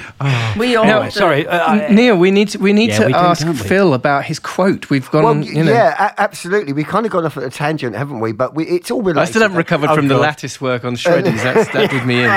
We 0.56 0.74
all. 0.76 0.84
No. 0.86 1.08
Sorry, 1.10 1.46
uh, 1.46 1.66
I- 1.66 1.88
Neil, 1.88 2.16
we 2.16 2.30
need 2.30 2.48
to, 2.50 2.58
we 2.58 2.72
need 2.72 2.90
Yeah, 2.90 3.00
to 3.00 3.06
we 3.06 3.12
ask 3.14 3.44
don't 3.44 3.52
we? 3.52 3.58
Phil 3.58 3.92
about 3.92 4.24
his 4.24 4.38
quote. 4.38 4.88
We've 4.88 5.10
gone, 5.10 5.22
Well, 5.24 5.36
you 5.44 5.64
know. 5.64 5.70
yeah, 5.72 5.94
a- 6.14 6.20
absolutely. 6.20 6.72
We've 6.72 6.86
kind 6.86 7.04
of 7.04 7.12
gone 7.12 7.26
off 7.26 7.36
at 7.36 7.42
a 7.42 7.50
tangent, 7.50 7.94
haven't 7.94 8.20
we? 8.20 8.32
But 8.32 8.54
we, 8.54 8.64
it's 8.66 8.90
all 8.90 9.02
related. 9.02 9.20
I 9.20 9.24
still 9.30 9.42
haven't 9.42 9.58
recovered 9.58 9.90
Oh, 9.90 9.94
from 9.96 10.08
the 10.08 10.14
God. 10.14 10.22
lattice 10.22 10.58
work 10.60 10.84
on 10.84 10.94
Shreddies. 10.96 11.42
That's, 11.42 11.70
that 11.72 11.90
did 11.90 12.06
me 12.06 12.22
in. 12.24 12.30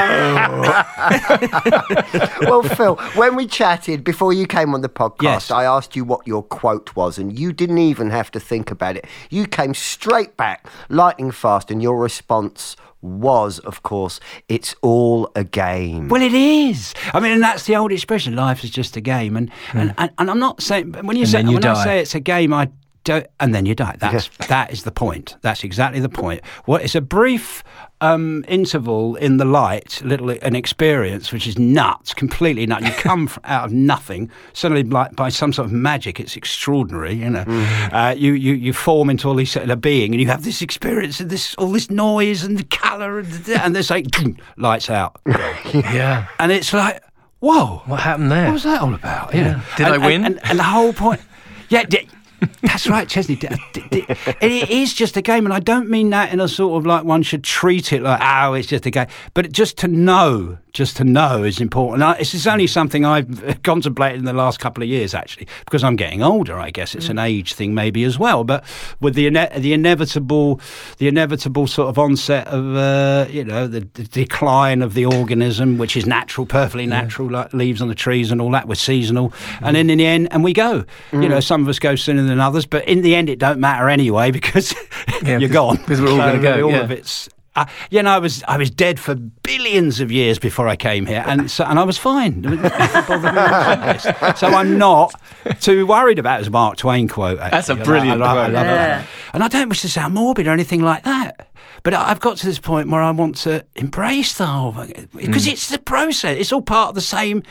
well, 2.50 2.64
Phil, 2.64 2.96
when 3.16 3.36
we 3.36 3.48
chatted 3.48 4.04
before 4.04 4.34
you 4.34 4.46
came 4.48 4.74
on 4.74 4.82
the 4.82 4.90
podcast, 4.90 5.22
Yes. 5.22 5.52
I 5.52 5.64
asked 5.66 5.96
you 5.96 6.04
what 6.04 6.26
your 6.28 6.44
quote 6.44 6.96
was, 6.96 7.18
and 7.18 7.38
you 7.38 7.54
didn't 7.54 7.78
even 7.78 8.10
have 8.10 8.32
to 8.32 8.40
think 8.40 8.72
about 8.72 8.98
it. 8.98 9.06
You 9.30 9.46
came 9.46 9.74
straight 9.74 10.36
back, 10.36 10.68
lightning 10.90 11.32
fast, 11.32 11.72
and 11.72 11.82
your 11.82 11.98
response 11.98 12.76
was, 13.02 13.60
of 13.60 13.84
course, 13.84 14.20
it's 14.48 14.76
all 14.82 15.32
a 15.36 15.44
game. 15.44 16.10
Well, 16.10 16.22
it 16.22 16.34
is. 16.34 16.94
I 17.14 17.20
mean, 17.20 17.34
and 17.34 17.44
that's 17.44 17.66
the 17.66 17.76
old 17.76 17.92
expression: 17.92 18.36
life 18.36 18.64
is 18.64 18.70
just 18.70 18.98
a 18.98 19.02
game. 19.02 19.38
And 19.38 19.52
and, 19.74 19.92
hmm. 19.92 19.96
and, 19.98 20.12
and 20.18 20.32
I'm 20.32 20.40
not 20.40 20.62
saying 20.62 20.94
when 20.94 21.16
you 21.16 21.24
And 21.24 21.30
say 21.30 21.42
you 21.42 21.54
when 21.54 21.66
I 21.66 21.84
say 21.84 22.00
it's 22.00 22.16
a 22.16 22.20
game, 22.20 22.54
I 22.54 22.70
don't. 23.04 23.28
And 23.40 23.54
then 23.56 23.66
you 23.66 23.76
die. 23.76 23.96
That's 24.00 24.30
that 24.48 24.72
is 24.72 24.84
the 24.84 24.92
point. 24.92 25.36
That's 25.42 25.64
exactly 25.64 26.00
the 26.00 26.10
point. 26.10 26.42
Well, 26.68 26.80
it's 26.82 26.96
a 26.96 27.02
brief 27.02 27.64
um, 28.02 28.46
interval 28.48 29.16
in 29.18 29.38
the 29.38 29.46
light, 29.46 30.02
little 30.04 30.30
an 30.30 30.56
experience 30.56 31.32
which 31.32 31.48
is 31.48 31.58
nuts, 31.60 32.14
completely 32.14 32.66
nuts. 32.66 32.86
You 32.86 32.92
come 32.94 33.28
from, 33.28 33.42
out 33.46 33.66
of 33.66 33.72
nothing, 33.74 34.30
suddenly, 34.54 34.84
like 34.84 35.16
by 35.16 35.30
some 35.30 35.52
sort 35.54 35.66
of 35.68 35.72
magic, 35.72 36.20
it's 36.20 36.36
extraordinary. 36.36 37.14
You 37.14 37.30
know, 37.30 37.44
uh, 37.92 38.16
you 38.18 38.34
you 38.34 38.54
you 38.54 38.74
form 38.74 39.10
into 39.10 39.28
all 39.28 39.36
these 39.36 39.56
of 39.56 39.82
being, 39.82 40.14
and 40.14 40.22
you 40.22 40.28
have 40.28 40.44
this 40.44 40.62
experience 40.62 41.20
and 41.20 41.30
this 41.30 41.56
all 41.56 41.72
this 41.72 41.90
noise 41.90 42.44
and 42.44 42.58
the 42.58 42.64
colour, 42.64 43.20
and, 43.20 43.28
the, 43.32 43.64
and 43.64 43.76
there's 43.76 43.90
like 43.90 44.08
lights 44.58 44.90
out. 44.90 45.20
Yeah. 45.74 46.28
And 46.40 46.52
it's 46.52 46.74
like, 46.74 47.02
whoa, 47.40 47.82
What 47.86 48.00
happened 48.00 48.32
there? 48.32 48.46
what 48.46 48.54
was 48.54 48.64
that 48.64 48.82
all 48.82 48.94
about? 48.94 49.34
Yeah, 49.34 49.44
know? 49.44 49.62
Did 49.78 49.86
And- 49.88 49.96
I 50.04 50.08
win? 50.08 50.26
And, 50.26 50.40
and 50.46 50.58
the 50.60 50.64
whole 50.64 50.94
point, 50.94 51.22
yeah, 51.70 51.84
that's 52.62 52.88
right, 52.88 53.08
Chesney. 53.08 53.38
It 53.42 54.70
is 54.70 54.94
just 54.94 55.18
a 55.18 55.22
game, 55.22 55.46
and 55.46 55.54
I 55.54 55.60
don't 55.60 55.90
mean 55.90 56.10
that 56.12 56.32
in 56.34 56.40
a 56.40 56.48
sort 56.48 56.80
of 56.80 56.86
like 56.86 57.04
one 57.04 57.24
should 57.24 57.44
treat 57.44 57.92
it 57.94 58.02
like, 58.02 58.20
oh, 58.22 58.54
it's 58.54 58.68
just 58.68 58.86
a 58.86 58.92
game. 58.92 59.08
But 59.34 59.52
just 59.52 59.78
to 59.80 59.88
know, 59.88 60.58
just 60.72 60.98
to 60.98 61.04
know 61.04 61.44
is 61.44 61.60
important. 61.60 62.04
I, 62.04 62.18
this 62.18 62.34
is 62.34 62.48
only 62.48 62.68
something 62.68 63.06
I've 63.06 63.62
contemplated 63.64 64.20
in 64.20 64.26
the 64.26 64.34
last 64.34 64.60
couple 64.60 64.84
of 64.84 64.90
years, 64.90 65.14
actually, 65.14 65.48
because 65.66 65.84
I'm 65.84 65.96
getting 65.96 66.22
older. 66.22 66.58
I 66.58 66.72
guess 66.72 66.96
it's 66.96 67.10
an 67.10 67.18
mm. 67.18 67.26
age 67.26 67.54
thing, 67.54 67.74
maybe 67.74 68.04
as 68.04 68.20
well. 68.20 68.44
But 68.44 68.64
with 69.02 69.16
the 69.16 69.28
ine- 69.28 69.62
the 69.62 69.74
inevitable, 69.74 70.62
the 70.98 71.08
inevitable 71.08 71.68
sort 71.68 71.90
of 71.90 71.98
onset 71.98 72.48
of, 72.48 72.76
uh, 72.76 73.30
you 73.30 73.44
know, 73.44 73.68
the, 73.68 73.82
the 73.94 74.04
decline 74.04 74.82
of 74.82 74.94
the 74.94 75.06
organism, 75.06 75.78
which 75.78 75.98
is 75.98 76.06
natural, 76.06 76.46
perfectly 76.46 76.86
natural, 76.86 77.30
like 77.30 77.54
leaves 77.54 77.82
on 77.82 77.88
the 77.88 77.96
trees 77.96 78.32
and 78.32 78.42
all 78.42 78.52
that. 78.52 78.68
We're 78.68 78.76
seasonal, 78.76 79.34
and 79.62 79.68
mm. 79.68 79.74
then 79.74 79.90
in 79.90 79.98
the 79.98 80.06
end, 80.06 80.28
and 80.32 80.44
we 80.44 80.54
go. 80.54 80.86
You 81.12 81.28
know, 81.28 81.38
mm. 81.38 81.44
some 81.44 81.64
of 81.64 81.68
us 81.68 81.80
go 81.80 81.96
sooner 81.96 82.26
than 82.30 82.40
others, 82.40 82.66
but 82.66 82.88
in 82.88 83.02
the 83.02 83.16
end, 83.16 83.30
it 83.30 83.40
don't 83.40 83.60
matter 83.60 83.90
anyway 83.90 84.32
because 84.40 84.74
yeah, 85.24 85.38
you're 85.38 85.50
gone. 85.50 85.78
Because 85.78 86.00
we're 86.02 86.12
all 86.12 86.18
gonna 86.18 86.42
go, 86.42 86.64
All 86.66 86.72
yeah. 86.72 86.78
of 86.82 86.92
it's. 86.92 87.28
Uh, 87.56 87.66
you 87.90 88.02
know, 88.02 88.12
I 88.12 88.20
was 88.20 88.44
I 88.48 88.58
was 88.58 88.70
dead 88.70 89.00
for 89.00 89.16
billions 89.16 90.00
of 90.00 90.12
years 90.12 90.40
before 90.40 90.68
I 90.70 90.76
came 90.78 91.06
here, 91.08 91.24
and 91.28 91.50
so, 91.52 91.66
and 91.66 91.78
I 91.80 91.84
was 91.84 91.98
fine. 91.98 92.46
It 92.46 92.62
never 92.62 93.02
bothered 93.02 93.24
me 93.24 93.30
in 93.30 93.36
the 93.36 93.98
slightest. 93.98 94.40
so 94.40 94.48
I'm 94.48 94.78
not 94.78 95.14
too 95.60 95.86
worried 95.88 96.20
about 96.20 96.42
it. 96.42 96.48
It 96.48 96.52
Mark 96.52 96.78
Twain 96.78 97.08
quote. 97.10 97.40
Actually. 97.40 97.58
That's 97.58 97.70
a 97.70 97.76
brilliant 97.76 98.22
I, 98.22 98.26
lo- 98.26 98.40
I 98.40 98.44
quote. 98.46 98.54
love 98.54 98.66
Yeah. 98.66 98.76
that. 99.00 99.08
And 99.34 99.44
I 99.44 99.48
don't 99.50 99.68
wish 99.68 99.82
to 99.82 99.90
sound 99.90 100.14
morbid 100.14 100.48
or 100.48 100.52
anything 100.52 100.82
like 100.84 101.04
that. 101.04 101.49
But 101.84 101.94
I've 101.94 102.20
got 102.20 102.38
to 102.38 102.46
this 102.46 102.60
point 102.60 102.90
where 102.90 103.02
I 103.02 103.12
want 103.12 103.36
to 103.38 103.66
embrace 103.76 104.38
the 104.38 104.46
whole 104.46 104.72
because 104.72 105.48
Mm. 105.48 105.52
it's 105.52 105.70
the 105.70 105.80
process. 105.80 106.38
It's 106.40 106.52
all 106.52 106.62
part 106.62 106.90
of 106.90 106.96
the 106.96 107.02
same. 107.02 107.44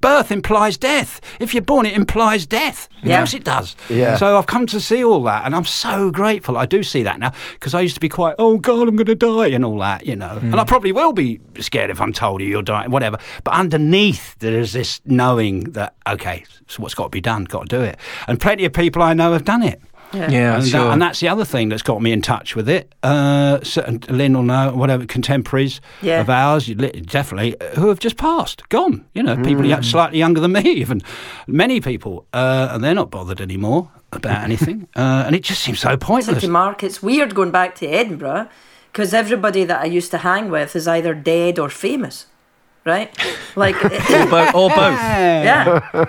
Birth 0.00 0.30
implies 0.32 0.76
death. 0.76 1.20
If 1.40 1.54
you're 1.54 1.62
born, 1.62 1.86
it 1.86 1.94
implies 1.94 2.46
death. 2.46 2.88
Of 3.02 3.08
course, 3.20 3.34
it 3.34 3.44
does. 3.44 3.76
Yeah. 3.90 4.16
So 4.16 4.38
I've 4.38 4.46
come 4.46 4.66
to 4.66 4.80
see 4.80 5.04
all 5.04 5.22
that, 5.24 5.44
and 5.44 5.54
I'm 5.54 5.64
so 5.64 6.10
grateful. 6.10 6.56
I 6.56 6.66
do 6.66 6.82
see 6.82 7.02
that 7.02 7.18
now 7.18 7.32
because 7.54 7.74
I 7.74 7.80
used 7.80 7.94
to 7.94 8.00
be 8.00 8.08
quite, 8.08 8.34
oh 8.38 8.56
God, 8.58 8.88
I'm 8.88 8.96
going 8.96 9.06
to 9.06 9.14
die, 9.14 9.48
and 9.48 9.64
all 9.64 9.78
that, 9.80 10.06
you 10.06 10.16
know. 10.16 10.38
And 10.40 10.56
I 10.56 10.64
probably 10.64 10.92
will 10.92 11.12
be 11.12 11.40
scared 11.60 11.90
if 11.90 12.00
I'm 12.00 12.12
told 12.12 12.40
you're 12.40 12.62
dying, 12.62 12.90
whatever. 12.90 13.18
But 13.44 13.54
underneath, 13.54 14.38
there's 14.38 14.72
this 14.72 15.00
knowing 15.04 15.72
that 15.72 15.94
okay, 16.08 16.44
so 16.68 16.82
what's 16.82 16.94
got 16.94 17.04
to 17.04 17.10
be 17.10 17.20
done, 17.20 17.44
got 17.44 17.68
to 17.68 17.76
do 17.78 17.82
it. 17.82 17.98
And 18.28 18.40
plenty 18.40 18.64
of 18.64 18.72
people 18.72 19.02
I 19.02 19.12
know 19.14 19.32
have 19.32 19.44
done 19.44 19.62
it. 19.62 19.80
Yeah, 20.14 20.56
and, 20.56 20.64
that- 20.64 20.92
and 20.92 21.02
that's 21.02 21.20
the 21.20 21.28
other 21.28 21.44
thing 21.44 21.68
that's 21.68 21.82
got 21.82 22.00
me 22.02 22.12
in 22.12 22.22
touch 22.22 22.54
with 22.56 22.68
it. 22.68 22.94
Uh, 23.02 23.58
certain, 23.62 24.00
Lynn 24.08 24.34
will 24.34 24.42
know, 24.42 24.72
whatever, 24.74 25.06
contemporaries 25.06 25.80
Yeah. 26.02 26.20
of 26.20 26.30
ours, 26.30 26.66
definitely, 26.66 27.60
uh, 27.60 27.74
who 27.80 27.88
have 27.88 27.98
just 27.98 28.16
passed, 28.16 28.68
gone. 28.68 29.04
You 29.14 29.22
know, 29.22 29.36
people 29.36 29.64
Mm. 29.64 29.68
young- 29.68 29.82
slightly 29.82 30.18
younger 30.18 30.40
than 30.40 30.52
me, 30.52 30.60
even. 30.82 31.02
Many 31.46 31.80
people, 31.80 32.26
uh, 32.32 32.68
and 32.72 32.82
they're 32.82 32.94
not 32.94 33.10
bothered 33.10 33.40
anymore 33.40 33.88
about 34.12 34.42
anything. 34.44 34.86
uh, 34.96 35.24
and 35.26 35.34
it 35.34 35.42
just 35.42 35.62
seems 35.62 35.80
so 35.80 35.96
pointless. 35.96 36.42
to 36.42 36.48
Mark, 36.48 36.82
it's 36.82 37.02
weird 37.02 37.34
going 37.34 37.50
back 37.50 37.74
to 37.76 37.86
Edinburgh 37.86 38.48
because 38.92 39.12
everybody 39.12 39.64
that 39.64 39.80
I 39.82 39.86
used 39.86 40.10
to 40.12 40.18
hang 40.18 40.50
with 40.50 40.76
is 40.76 40.86
either 40.86 41.14
dead 41.14 41.58
or 41.58 41.68
famous, 41.68 42.26
right? 42.84 43.16
Like, 43.56 43.76
or, 43.84 43.88
bo- 44.30 44.50
or 44.52 44.68
both. 44.68 44.98
yeah, 44.98 45.80
or 45.94 46.06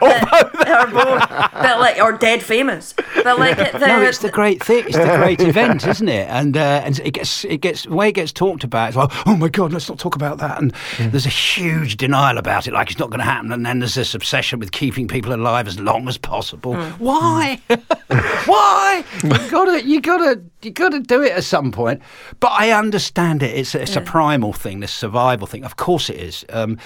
both, 0.88 1.30
but 1.30 1.80
like, 1.80 2.02
or 2.02 2.14
dead 2.14 2.42
famous, 2.42 2.96
but 3.24 3.38
like, 3.38 3.56
the, 3.58 3.78
No, 3.86 4.02
it's 4.02 4.18
the 4.18 4.32
great 4.32 4.64
thing. 4.64 4.84
It's 4.88 4.98
the 4.98 5.16
great 5.18 5.40
event, 5.48 5.86
isn't 5.86 6.10
it? 6.10 6.28
And 6.28 6.58
uh, 6.58 6.82
and 6.84 6.98
it 7.02 7.12
gets 7.12 7.46
it 7.46 7.58
gets 7.58 7.84
the 7.84 7.94
way 7.94 8.10
it 8.10 8.14
gets 8.14 8.32
talked 8.32 8.64
about. 8.64 8.88
It's 8.88 8.98
like, 8.98 9.12
oh 9.28 9.36
my 9.36 9.50
god, 9.50 9.74
let's 9.74 9.88
not 9.88 10.00
talk 10.00 10.16
about 10.16 10.40
that. 10.40 10.60
And 10.60 10.74
mm. 10.74 11.12
there's 11.12 11.28
a 11.28 11.30
huge 11.30 11.98
denial 11.98 12.40
about 12.40 12.68
it, 12.68 12.74
like 12.74 12.90
it's 12.90 13.00
not 13.00 13.12
going 13.12 13.20
to 13.20 13.26
happen. 13.26 13.52
And 13.52 13.64
then 13.64 13.78
there's 13.78 13.94
this 13.94 14.16
obsession 14.16 14.58
with 14.58 14.72
keeping 14.72 15.08
people 15.08 15.32
alive 15.32 15.68
as 15.68 15.80
long 15.80 16.08
as 16.08 16.18
possible. 16.18 16.74
Mm. 16.74 16.92
Why? 16.94 17.62
Mm. 17.70 18.48
Why? 18.48 19.04
You 19.24 19.52
gotta 19.52 19.86
you 19.86 20.02
gotta 20.02 20.42
you 20.66 20.72
gotta 20.72 21.00
do 21.00 21.22
it 21.22 21.32
at 21.32 21.44
some 21.44 21.72
point. 21.72 22.02
But 22.40 22.52
I 22.52 22.72
understand 22.72 23.44
it. 23.44 23.56
It's 23.56 23.76
a, 23.76 23.82
it's 23.84 23.96
a 23.96 24.02
primal 24.02 24.52
thing, 24.54 24.80
this 24.82 24.92
survival 24.92 25.48
thing. 25.48 25.64
Of 25.64 25.78
course 25.78 26.10
it 26.10 26.18
is. 26.18 26.46
Um, 26.50 26.78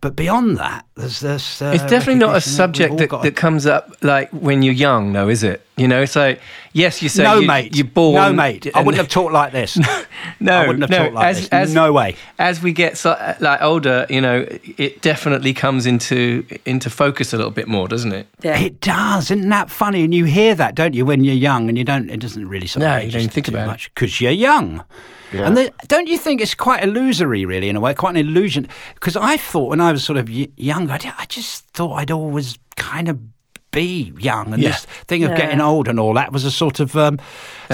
but 0.00 0.14
beyond 0.14 0.58
that, 0.58 0.84
there's 0.94 1.20
this. 1.20 1.62
Uh, 1.62 1.72
It's 1.74 1.82
definitely 1.84 2.16
not 2.16 2.30
a 2.30 2.32
recognition 2.34 2.50
that 2.50 2.56
subject 2.56 2.98
that, 2.98 3.22
that 3.22 3.36
comes 3.36 3.66
up 3.66 3.90
like 4.02 4.30
when 4.30 4.62
you're 4.62 4.74
young, 4.74 5.12
though, 5.12 5.28
is 5.28 5.42
it? 5.42 5.66
You 5.76 5.88
know, 5.88 6.02
it's 6.02 6.14
like 6.16 6.40
yes, 6.72 7.02
you 7.02 7.08
say 7.08 7.22
no, 7.22 7.38
you, 7.40 7.46
mate. 7.46 7.76
you're 7.76 7.86
born. 7.86 8.14
No, 8.14 8.32
mate. 8.32 8.66
I 8.74 8.82
wouldn't 8.82 8.96
have 9.00 9.08
talked 9.08 9.32
like 9.32 9.52
this. 9.52 9.78
No, 10.38 10.52
I 10.52 10.66
wouldn't 10.66 10.82
have 10.82 10.90
no. 10.90 10.98
talked 10.98 11.14
like 11.14 11.26
as, 11.26 11.40
this. 11.40 11.48
As, 11.50 11.74
no 11.74 11.92
way. 11.92 12.16
As 12.38 12.62
we 12.62 12.72
get 12.72 12.96
so, 12.96 13.10
like 13.40 13.60
older, 13.62 14.06
you 14.08 14.20
know, 14.20 14.46
it 14.76 15.00
definitely 15.02 15.52
comes 15.52 15.84
into 15.86 16.44
into 16.64 16.90
focus 16.90 17.32
a 17.32 17.36
little 17.36 17.50
bit 17.50 17.66
more, 17.68 17.86
doesn't 17.88 18.12
it? 18.12 18.26
yeah. 18.42 18.58
It 18.58 18.80
does. 18.80 19.30
Isn't 19.30 19.48
that 19.50 19.70
funny? 19.70 20.04
And 20.04 20.14
you 20.14 20.24
hear 20.24 20.54
that, 20.56 20.74
don't 20.74 20.94
you, 20.94 21.04
when 21.04 21.22
you're 21.24 21.34
young, 21.34 21.68
and 21.68 21.76
you 21.78 21.84
don't. 21.84 22.08
It 22.10 22.20
doesn't 22.20 22.48
really. 22.48 22.66
Sort 22.66 22.82
of 22.84 22.88
No, 22.88 22.96
you 22.98 23.10
don't 23.10 23.32
think 23.32 23.48
about 23.48 23.64
it. 23.64 23.66
much 23.66 23.94
because 23.94 24.20
you're 24.20 24.32
young. 24.32 24.84
Yeah. 25.32 25.46
And 25.46 25.56
the, 25.56 25.72
don't 25.86 26.08
you 26.08 26.18
think 26.18 26.40
it's 26.40 26.54
quite 26.54 26.82
illusory, 26.84 27.44
really, 27.44 27.68
in 27.68 27.76
a 27.76 27.80
way, 27.80 27.94
quite 27.94 28.10
an 28.10 28.16
illusion? 28.16 28.68
Because 28.94 29.16
I 29.16 29.36
thought 29.36 29.70
when 29.70 29.80
I 29.80 29.90
was 29.92 30.04
sort 30.04 30.18
of 30.18 30.28
y- 30.28 30.48
younger, 30.56 30.92
I 30.92 31.14
I 31.18 31.26
just 31.26 31.66
thought 31.68 31.94
I'd 31.94 32.10
always 32.10 32.58
kind 32.76 33.08
of 33.08 33.18
be 33.72 34.12
young, 34.18 34.52
and 34.54 34.62
Yeah. 34.62 34.70
this 34.70 34.84
thing 35.06 35.24
of 35.24 35.30
Yeah. 35.32 35.36
getting 35.38 35.60
old 35.60 35.88
and 35.88 35.98
all 35.98 36.14
that 36.14 36.32
was 36.32 36.44
a 36.44 36.50
sort 36.50 36.78
of 36.78 36.94
um, 36.96 37.18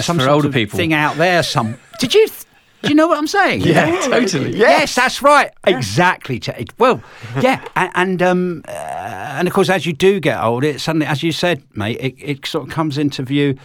some 0.00 0.18
sort 0.18 0.30
older 0.30 0.48
of 0.48 0.54
people. 0.54 0.76
thing 0.78 0.94
out 0.94 1.16
there. 1.16 1.42
Some 1.42 1.76
did 2.00 2.14
you? 2.14 2.26
Th- 2.26 2.44
do 2.82 2.90
you 2.90 2.94
know 2.94 3.08
what 3.08 3.18
I'm 3.18 3.26
saying? 3.26 3.62
Yeah, 3.62 4.00
totally. 4.02 4.56
Yes, 4.56 4.94
that's 4.94 5.20
right. 5.20 5.50
Exactly. 5.66 6.40
Well, 6.78 7.02
yeah, 7.42 7.60
and, 7.74 7.90
and 7.96 8.22
um, 8.22 8.62
uh, 8.68 8.70
and 8.70 9.48
of 9.48 9.52
course, 9.54 9.68
as 9.68 9.84
you 9.84 9.92
do 9.92 10.20
get 10.20 10.40
older, 10.40 10.68
it 10.68 10.80
suddenly, 10.80 11.04
as 11.06 11.24
you 11.24 11.32
said, 11.32 11.62
mate, 11.74 11.98
it, 12.00 12.14
it 12.18 12.46
sort 12.46 12.68
of 12.68 12.72
comes 12.72 12.96
into 12.96 13.24
view. 13.24 13.56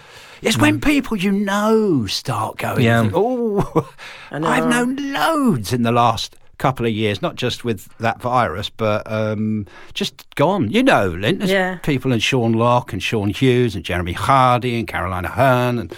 It's 0.42 0.58
when 0.58 0.82
people 0.82 1.16
you 1.16 1.32
know 1.32 2.06
start 2.08 2.58
going. 2.58 2.80
Mm. 2.80 2.84
Yeah. 2.84 3.12
Oh, 3.14 3.94
I've 4.32 4.68
known 4.68 4.96
loads 5.14 5.72
in 5.74 5.84
the 5.84 5.92
last 5.92 6.36
couple 6.64 6.86
of 6.86 6.94
years, 6.94 7.22
not 7.22 7.36
just 7.36 7.66
with 7.66 7.90
that 7.98 8.22
virus, 8.22 8.70
but 8.70 9.00
um, 9.12 9.66
just 9.94 10.14
gone. 10.36 10.72
You 10.72 10.82
know, 10.82 11.10
Lynn, 11.10 11.40
there's 11.40 11.52
Yeah. 11.52 11.76
people 11.84 12.14
in 12.14 12.20
Sean 12.20 12.54
Lock 12.54 12.94
and 12.94 13.04
Sean 13.04 13.30
Hughes 13.30 13.76
and 13.76 13.84
Jeremy 13.84 14.14
Hardy 14.14 14.80
and 14.80 14.88
Caroline 14.88 15.26
Aherne 15.26 15.80
and 15.82 15.94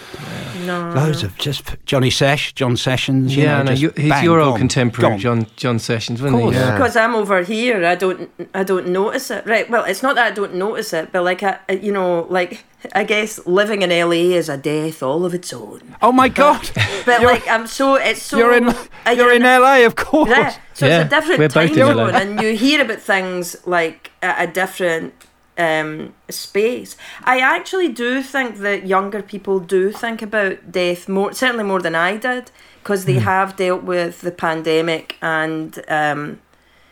no. 0.66 0.92
loads 0.92 1.22
of 1.22 1.38
just 1.38 1.76
Johnny 1.86 2.10
Sesh, 2.10 2.52
John 2.54 2.76
Sessions. 2.76 3.36
You 3.36 3.44
yeah, 3.44 3.58
know, 3.58 3.62
no, 3.62 3.70
just 3.70 3.82
you, 3.82 3.92
he's 3.96 4.10
bang, 4.10 4.24
your 4.24 4.40
old 4.40 4.54
gone, 4.54 4.58
contemporary, 4.58 5.12
gone. 5.12 5.20
John 5.20 5.46
John 5.56 5.78
Sessions, 5.78 6.20
wasn't 6.20 6.42
course. 6.42 6.56
he? 6.56 6.60
Yeah. 6.60 6.72
because 6.76 6.96
I'm 6.96 7.14
over 7.14 7.42
here, 7.42 7.86
I 7.86 7.94
don't, 7.94 8.28
I 8.52 8.64
don't 8.64 8.88
notice 8.88 9.30
it. 9.30 9.46
Right. 9.46 9.70
Well, 9.70 9.84
it's 9.84 10.02
not 10.02 10.16
that 10.16 10.26
I 10.26 10.30
don't 10.32 10.54
notice 10.54 10.92
it, 10.92 11.12
but 11.12 11.22
like, 11.22 11.42
I, 11.44 11.58
you 11.80 11.92
know, 11.92 12.26
like, 12.28 12.64
I 12.94 13.04
guess 13.04 13.44
living 13.46 13.82
in 13.82 13.90
LA 13.90 14.34
is 14.36 14.48
a 14.48 14.56
death 14.56 15.02
all 15.02 15.24
of 15.24 15.34
its 15.34 15.52
own. 15.52 15.96
Oh 16.02 16.12
my 16.12 16.28
God! 16.28 16.70
But 17.04 17.20
You're- 17.20 17.32
like, 17.32 17.48
I'm 17.48 17.66
so, 17.66 17.94
it's 17.94 18.22
so. 18.22 18.38
you're 18.38 18.54
in 18.56 18.68
uh, 18.68 19.10
you're 19.16 19.32
in 19.32 19.42
LA, 19.42 19.84
of 19.86 19.96
course. 19.96 20.30
Yeah. 20.30 20.54
So 20.74 20.86
Yeah, 20.86 21.02
it's 21.04 21.12
a 21.12 21.16
different 21.20 21.38
we're 21.40 21.48
time 21.48 21.74
zone, 21.74 22.14
and 22.14 22.40
you 22.40 22.56
hear 22.56 22.82
about 22.82 23.00
things 23.00 23.56
like 23.66 24.10
at 24.22 24.48
a 24.48 24.52
different 24.52 25.14
um, 25.58 26.14
space. 26.28 26.96
I 27.24 27.40
actually 27.40 27.88
do 27.88 28.22
think 28.22 28.58
that 28.58 28.86
younger 28.86 29.22
people 29.22 29.58
do 29.60 29.90
think 29.92 30.20
about 30.22 30.70
death 30.70 31.08
more, 31.08 31.32
certainly 31.32 31.64
more 31.64 31.80
than 31.80 31.94
I 31.94 32.16
did, 32.18 32.50
because 32.82 33.04
they 33.06 33.14
have 33.14 33.56
dealt 33.56 33.82
with 33.84 34.20
the 34.20 34.32
pandemic 34.32 35.16
and 35.22 35.82
um, 35.88 36.40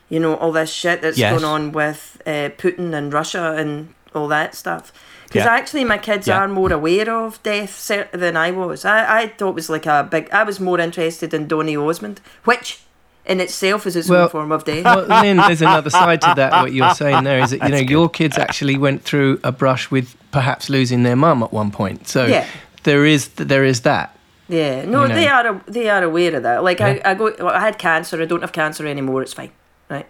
you 0.08 0.18
know 0.20 0.34
all 0.36 0.52
this 0.52 0.72
shit 0.72 1.02
that's 1.02 1.18
Yes. 1.18 1.32
going 1.32 1.44
on 1.44 1.72
with 1.72 2.22
uh, 2.26 2.48
Putin 2.56 2.94
and 2.94 3.12
Russia 3.12 3.54
and 3.58 3.92
all 4.14 4.28
that 4.28 4.54
stuff. 4.54 4.92
Because 5.34 5.46
Yeah. 5.46 5.54
actually, 5.60 5.84
my 5.84 5.98
kids 5.98 6.26
Yeah. 6.28 6.38
are 6.38 6.48
more 6.48 6.72
aware 6.72 7.10
of 7.10 7.42
death 7.42 7.90
than 8.12 8.36
I 8.36 8.52
was. 8.52 8.84
I, 8.84 9.22
I 9.22 9.26
thought 9.36 9.48
it 9.50 9.54
was 9.56 9.68
like 9.68 9.84
a 9.86 10.06
big. 10.08 10.28
I 10.32 10.44
was 10.44 10.60
more 10.60 10.78
interested 10.80 11.34
in 11.34 11.48
Donny 11.48 11.76
Osmond, 11.76 12.20
which 12.44 12.78
in 13.26 13.40
itself 13.40 13.84
is 13.86 13.96
its 13.96 14.08
Well, 14.08 14.22
own 14.24 14.28
form 14.28 14.52
of 14.52 14.64
death. 14.64 14.84
Well, 14.84 15.06
Lynn, 15.22 15.38
there's 15.38 15.60
another 15.62 15.90
side 15.90 16.20
to 16.20 16.32
that. 16.36 16.52
What 16.52 16.72
you're 16.72 16.94
saying 16.94 17.24
there 17.24 17.40
is 17.42 17.50
that 17.50 17.62
you 17.64 17.68
know 17.70 17.78
your 17.78 18.08
kids 18.08 18.38
actually 18.38 18.76
went 18.78 19.02
through 19.02 19.40
a 19.42 19.50
brush 19.50 19.90
with 19.90 20.14
perhaps 20.30 20.70
losing 20.70 21.02
their 21.02 21.16
mum 21.16 21.42
at 21.42 21.52
one 21.52 21.70
point. 21.72 22.06
So 22.06 22.26
Yeah. 22.26 22.46
there 22.84 23.04
is 23.04 23.28
there 23.28 23.64
is 23.64 23.80
that. 23.80 24.16
Yeah, 24.46 24.84
no, 24.84 25.02
You 25.02 25.08
know. 25.08 25.14
they 25.14 25.26
are 25.28 25.60
they 25.66 25.88
are 25.90 26.04
aware 26.04 26.36
of 26.36 26.42
that. 26.44 26.62
Like 26.62 26.78
Yeah. 26.80 27.00
I, 27.04 27.10
I 27.10 27.14
go, 27.14 27.34
well, 27.40 27.48
I 27.48 27.60
had 27.60 27.76
cancer. 27.78 28.22
I 28.22 28.26
don't 28.26 28.42
have 28.42 28.52
cancer 28.52 28.86
anymore. 28.86 29.22
It's 29.22 29.32
fine, 29.32 29.50
right? 29.90 30.06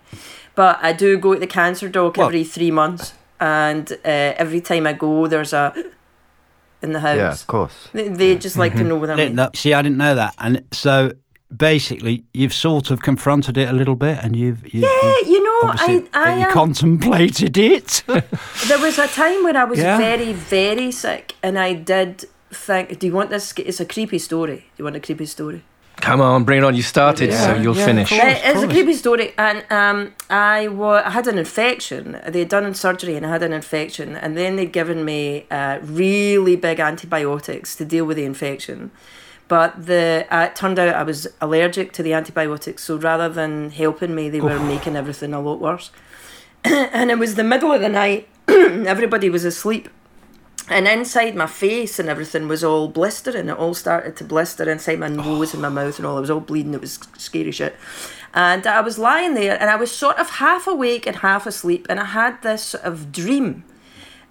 But 0.55 0.79
I 0.83 0.93
do 0.93 1.17
go 1.17 1.33
to 1.35 1.41
the 1.41 1.47
cancer 1.47 1.89
doc 1.89 2.17
Well- 2.19 2.27
every 2.27 2.45
three 2.45 2.71
months, 2.73 3.13
and 3.41 3.91
uh, 3.93 3.97
every 4.37 4.61
time 4.61 4.87
I 4.87 4.93
go, 4.93 5.27
there's 5.27 5.53
a 5.53 5.73
in 6.83 6.93
the 6.93 7.01
house. 7.01 7.17
Yeah, 7.17 7.33
of 7.33 7.47
course. 7.47 7.89
They, 7.93 8.09
they 8.09 8.37
just 8.37 8.57
like 8.57 8.73
Mm-hmm. 8.73 8.83
to 8.83 8.89
know 8.89 8.97
what 8.97 9.11
I 9.11 9.15
No, 9.17 9.25
mean. 9.25 9.35
no, 9.37 9.51
see, 9.55 9.73
I 9.75 9.83
didn't 9.83 9.99
know 9.99 10.15
that, 10.15 10.35
and 10.39 10.65
so 10.73 11.13
basically, 11.55 12.25
you've 12.35 12.53
sort 12.55 12.91
of 12.91 13.01
confronted 13.01 13.57
it 13.57 13.69
a 13.69 13.73
little 13.73 13.97
bit, 13.97 14.19
and 14.23 14.35
you've, 14.37 14.63
you've 14.75 14.83
Yeah, 14.85 15.15
you 15.27 15.43
know, 15.43 15.71
I, 15.73 16.03
I 16.13 16.35
you 16.39 16.45
am. 16.47 16.51
contemplated 16.51 17.57
it. 17.57 18.03
There 18.69 18.79
was 18.81 18.99
a 18.99 19.07
time 19.09 19.45
when 19.45 19.57
I 19.57 19.65
was 19.65 19.79
Yeah. 19.79 19.99
very, 19.99 20.33
very 20.33 20.91
sick, 20.91 21.35
and 21.43 21.59
I 21.59 21.75
did 21.75 22.25
think, 22.51 22.99
"Do 22.99 23.07
you 23.07 23.13
want 23.15 23.31
this? 23.31 23.53
It's 23.59 23.81
a 23.81 23.85
creepy 23.87 24.19
story. 24.19 24.57
Do 24.57 24.63
you 24.79 24.85
want 24.85 24.97
a 24.97 25.01
creepy 25.01 25.27
story?" 25.27 25.63
Come 25.97 26.21
on, 26.21 26.45
bring 26.45 26.59
it 26.59 26.65
on. 26.65 26.75
You 26.75 26.83
started, 26.83 27.33
so 27.33 27.55
you'll 27.57 27.77
yeah, 27.77 27.87
finish. 27.87 28.11
course. 28.11 28.23
It's 28.23 28.63
a 28.63 28.69
creepy 28.69 28.93
story, 28.95 29.33
and 29.39 29.65
um, 29.71 30.13
I 30.29 30.69
wa- 30.69 31.03
I 31.05 31.11
had 31.11 31.27
an 31.27 31.39
infection. 31.39 32.21
They'd 32.29 32.49
done 32.49 32.75
surgery, 32.75 33.17
and 33.17 33.25
I 33.25 33.31
had 33.31 33.43
an 33.43 33.53
infection, 33.53 34.15
and 34.17 34.37
then 34.37 34.57
they'd 34.57 34.73
given 34.73 35.05
me 35.05 35.47
uh, 35.51 35.79
really 35.83 36.57
big 36.57 36.79
antibiotics 36.79 37.75
to 37.77 37.85
deal 37.85 38.05
with 38.05 38.17
the 38.17 38.25
infection. 38.25 38.91
But 39.49 39.87
the 39.87 40.27
uh, 40.31 40.47
it 40.47 40.57
turned 40.57 40.79
out 40.79 40.95
I 40.95 41.03
was 41.03 41.27
allergic 41.41 41.93
to 41.93 42.03
the 42.03 42.13
antibiotics, 42.13 42.83
so 42.85 42.97
rather 42.97 43.29
than 43.29 43.71
helping 43.71 44.15
me, 44.15 44.29
they 44.29 44.41
were 44.41 44.59
making 44.59 44.97
everything 44.97 45.33
a 45.33 45.41
lot 45.41 45.61
worse. 45.61 45.91
and 46.65 47.11
it 47.11 47.19
was 47.19 47.35
the 47.35 47.45
middle 47.45 47.73
of 47.73 47.81
the 47.81 47.89
night. 47.89 48.29
Everybody 48.49 49.31
was 49.31 49.45
asleep. 49.45 49.89
And 50.69 50.89
inside 50.89 51.35
my 51.35 51.47
face 51.47 51.99
and 51.99 52.09
everything 52.09 52.49
was 52.49 52.65
all 52.65 52.89
blistering. 52.89 53.49
It 53.49 53.59
all 53.59 53.75
started 53.75 54.17
to 54.17 54.25
blister 54.25 54.71
inside 54.71 54.99
my 54.99 55.09
nose 55.09 55.53
and 55.53 55.61
my 55.61 55.69
oh. 55.69 55.73
mouth 55.73 55.99
and 55.99 56.07
all. 56.07 56.17
It 56.17 56.23
was 56.23 56.31
all 56.31 56.41
bleeding. 56.41 56.75
It 56.75 56.81
was 56.81 56.99
scary 57.19 57.53
shit. 57.53 57.77
And 58.33 58.67
I 58.67 58.81
was 58.81 58.99
lying 58.99 59.35
there 59.35 59.61
and 59.61 59.71
I 59.71 59.77
was 59.77 59.93
sort 59.93 60.19
of 60.19 60.31
half 60.31 60.67
awake 60.67 61.07
and 61.07 61.17
half 61.17 61.47
asleep. 61.47 61.87
And 61.91 62.01
I 62.01 62.07
had 62.07 62.43
this 62.43 62.65
sort 62.65 62.85
of 62.85 63.13
dream. 63.13 63.65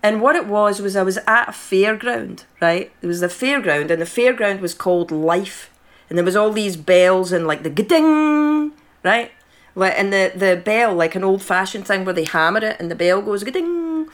And 0.04 0.22
what 0.22 0.36
it 0.36 0.48
was 0.48 0.82
was 0.82 0.98
I 0.98 1.04
was 1.04 1.18
at 1.20 1.48
a 1.48 1.54
fairground, 1.54 2.44
right? 2.62 2.92
It 3.02 3.08
was 3.08 3.22
the 3.22 3.28
fairground, 3.28 3.90
and 3.90 4.02
the 4.02 4.06
fairground 4.06 4.60
was 4.60 4.74
called 4.74 5.12
Life. 5.12 5.72
And 6.10 6.18
there 6.18 6.26
was 6.26 6.36
all 6.36 6.52
these 6.52 6.76
bells 6.76 7.32
and 7.32 7.48
like 7.48 7.64
the 7.64 7.70
ding, 7.70 8.74
right? 9.02 9.32
Like 9.76 9.94
and 9.98 10.12
the 10.12 10.34
the 10.36 10.62
bell, 10.64 10.94
like 10.94 11.16
an 11.16 11.24
old 11.24 11.42
fashioned 11.42 11.88
thing 11.88 12.04
where 12.04 12.14
they 12.14 12.26
hammer 12.26 12.64
it 12.64 12.76
and 12.80 12.92
the 12.92 12.96
bell 12.96 13.22
goes 13.22 13.44
ding. 13.44 14.10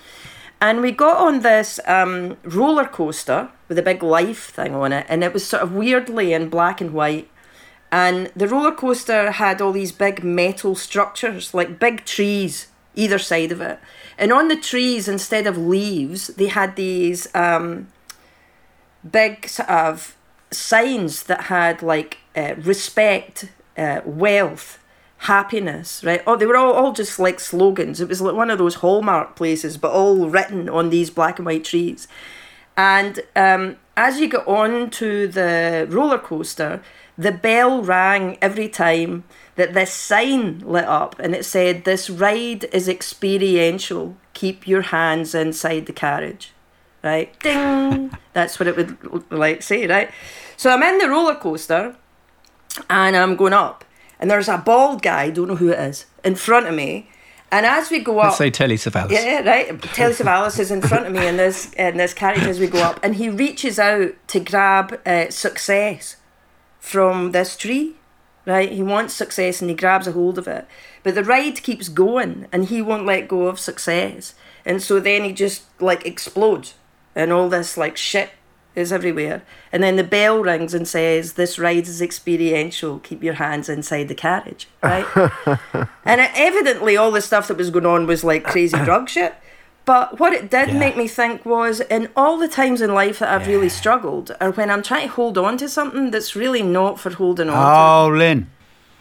And 0.62 0.82
we 0.82 0.91
got 0.91 1.17
on 1.17 1.39
this 1.39 1.80
um, 1.86 2.38
roller 2.43 2.86
coaster 2.86 3.50
with 3.69 3.80
a 3.80 3.84
big 3.84 4.04
life 4.04 4.50
thing 4.50 4.76
on 4.76 4.91
it, 4.91 5.06
and 5.08 5.24
it 5.24 5.34
was 5.34 5.45
sort 5.45 5.63
of 5.63 5.74
weirdly 5.74 6.34
in 6.34 6.50
black 6.50 6.82
and 6.82 6.93
white. 6.93 7.30
And 7.91 8.32
the 8.36 8.48
roller 8.48 8.74
coaster 8.74 9.32
had 9.32 9.62
all 9.62 9.72
these 9.72 9.91
big 9.91 10.24
metal 10.24 10.76
structures, 10.76 11.54
like 11.54 11.80
big 11.80 12.06
trees 12.06 12.67
either 12.95 13.17
side 13.17 13.52
of 13.52 13.62
it. 13.62 13.80
And 14.17 14.34
on 14.34 14.50
the 14.50 14.58
trees, 14.58 15.08
instead 15.08 15.48
of 15.48 15.58
leaves, 15.58 16.28
they 16.28 16.48
had 16.48 16.76
these 16.76 17.34
um, 17.34 17.88
big 19.10 19.48
sort 19.48 19.69
of 19.69 20.15
signs 20.52 21.24
that 21.24 21.43
had 21.43 21.82
like 21.82 22.17
uh, 22.36 22.56
respect, 22.58 23.50
uh, 23.78 24.02
wealth, 24.06 24.79
happiness, 25.20 26.04
right? 26.04 26.24
Oh, 26.26 26.36
they 26.36 26.46
were 26.46 26.56
all, 26.58 26.74
all 26.74 26.94
just 26.94 27.20
like 27.20 27.40
slogans. 27.40 28.00
It 28.00 28.08
was 28.08 28.22
like 28.22 28.36
one 28.36 28.50
of 28.50 28.58
those 28.58 28.76
hallmark 28.76 29.36
places, 29.36 29.78
but 29.78 29.92
all 29.92 30.30
written 30.30 30.70
on 30.70 30.90
these 30.90 31.10
black 31.10 31.40
and 31.40 31.46
white 31.46 31.66
trees. 31.66 32.08
And 32.78 33.20
um, 33.36 33.76
as 33.98 34.20
you 34.20 34.30
got 34.30 34.48
on 34.48 34.90
to 34.92 35.28
the 35.28 35.86
roller 35.90 36.18
coaster, 36.18 36.82
the 37.18 37.34
bell 37.34 37.84
rang 37.84 38.38
every 38.42 38.70
time 38.70 39.26
that 39.56 39.74
this 39.74 39.92
sign 39.94 40.60
lit 40.60 40.86
up 40.86 41.20
and 41.20 41.36
it 41.36 41.44
said, 41.44 41.84
This 41.84 42.10
ride 42.10 42.64
is 42.72 42.88
experiential. 42.88 44.16
Keep 44.34 44.68
your 44.68 44.84
hands 44.84 45.36
inside 45.36 45.86
the 45.86 45.92
carriage. 45.92 46.54
Right? 47.04 47.38
Ding! 47.42 48.12
That's 48.34 48.58
what 48.58 48.68
it 48.68 48.78
would 49.12 49.30
like 49.30 49.64
say, 49.64 49.86
right? 49.86 50.10
So 50.56 50.70
I'm 50.70 50.84
in 50.84 50.98
the 50.98 51.10
roller 51.10 51.36
coaster 51.36 51.98
and 52.90 53.18
I'm 53.18 53.36
going 53.36 53.54
up. 53.54 53.84
And 54.20 54.30
there's 54.30 54.50
a 54.50 54.58
bald 54.58 55.02
guy, 55.02 55.30
don't 55.30 55.48
know 55.48 55.56
who 55.56 55.70
it 55.70 55.80
is, 55.80 56.06
in 56.24 56.36
front 56.36 56.68
of 56.68 56.74
me. 56.76 57.10
And 57.52 57.66
as 57.66 57.90
we 57.90 58.00
go 58.00 58.20
up, 58.20 58.26
Let's 58.26 58.38
say 58.38 58.52
Telly 58.52 58.76
Savalas. 58.76 59.12
yeah, 59.12 59.42
right. 59.42 59.82
Telly 59.82 60.14
Savalas 60.14 60.60
is 60.60 60.70
in 60.72 60.82
front 60.82 61.08
of 61.08 61.14
me 61.14 61.26
in 61.26 61.38
this 61.38 61.74
in 61.74 61.98
this 61.98 62.14
carriage 62.14 62.44
as 62.44 62.60
we 62.60 62.68
go 62.68 62.80
up, 62.84 63.00
and 63.02 63.16
he 63.16 63.28
reaches 63.30 63.80
out 63.80 64.12
to 64.28 64.40
grab 64.40 65.00
uh, 65.06 65.30
success 65.30 66.18
from 66.80 67.32
this 67.32 67.56
tree. 67.58 67.96
Right, 68.46 68.72
he 68.72 68.82
wants 68.82 69.14
success 69.14 69.62
and 69.62 69.70
he 69.70 69.76
grabs 69.76 70.08
a 70.08 70.12
hold 70.12 70.40
of 70.40 70.48
it, 70.48 70.66
but 71.04 71.14
the 71.14 71.24
ride 71.24 71.62
keeps 71.62 71.88
going 71.88 72.48
and 72.52 72.66
he 72.66 72.82
won't 72.82 73.06
let 73.06 73.28
go 73.28 73.48
of 73.48 73.60
success, 73.60 74.34
and 74.66 74.82
so 74.82 75.00
then 75.00 75.24
he 75.24 75.34
just 75.34 75.64
like 75.80 76.04
explodes, 76.06 76.74
and 77.16 77.32
all 77.32 77.48
this 77.50 77.78
like 77.78 77.96
shit 77.96 78.32
is 78.80 78.92
everywhere, 78.94 79.42
and 79.72 79.84
then 79.84 79.96
the 79.98 80.04
bell 80.04 80.39
rings 80.42 80.74
and 80.74 80.88
says, 80.88 81.34
"This 81.34 81.60
ride 81.60 81.88
is 81.88 82.02
experiential. 82.02 83.00
Keep 83.00 83.24
your 83.24 83.36
hands 83.36 83.70
inside 83.70 84.08
the 84.08 84.15
carriage." 84.15 84.68
Right. 84.82 85.06
And 86.06 86.22
it, 86.22 86.32
evidently, 86.34 86.98
all 86.98 87.12
the 87.12 87.22
stuff 87.22 87.48
that 87.50 87.58
was 87.58 87.70
going 87.70 87.86
on 87.86 88.08
was 88.08 88.24
like 88.24 88.44
crazy 88.44 88.78
drug 88.84 89.10
shit. 89.10 89.36
But 89.86 90.20
what 90.20 90.34
it 90.34 90.50
did 90.50 90.70
Yeah. 90.70 90.80
make 90.80 90.98
me 90.98 91.08
think 91.08 91.46
was 91.46 91.80
in 91.82 92.10
all 92.15 92.38
the 92.38 92.48
times 92.48 92.82
in 92.82 92.94
life 92.94 93.20
that 93.20 93.30
I've 93.30 93.48
really 93.48 93.70
struggled, 93.70 94.36
or 94.42 94.52
when 94.52 94.70
I'm 94.72 94.82
trying 94.84 95.08
to 95.08 95.13
hold 95.13 95.38
on 95.38 95.58
to 95.58 95.70
something 95.70 96.12
that's 96.12 96.36
really 96.36 96.62
not 96.62 97.00
for 97.00 97.10
holding 97.12 97.50
on 97.50 97.56
Oh, 97.58 98.10
Lynn. 98.15 98.50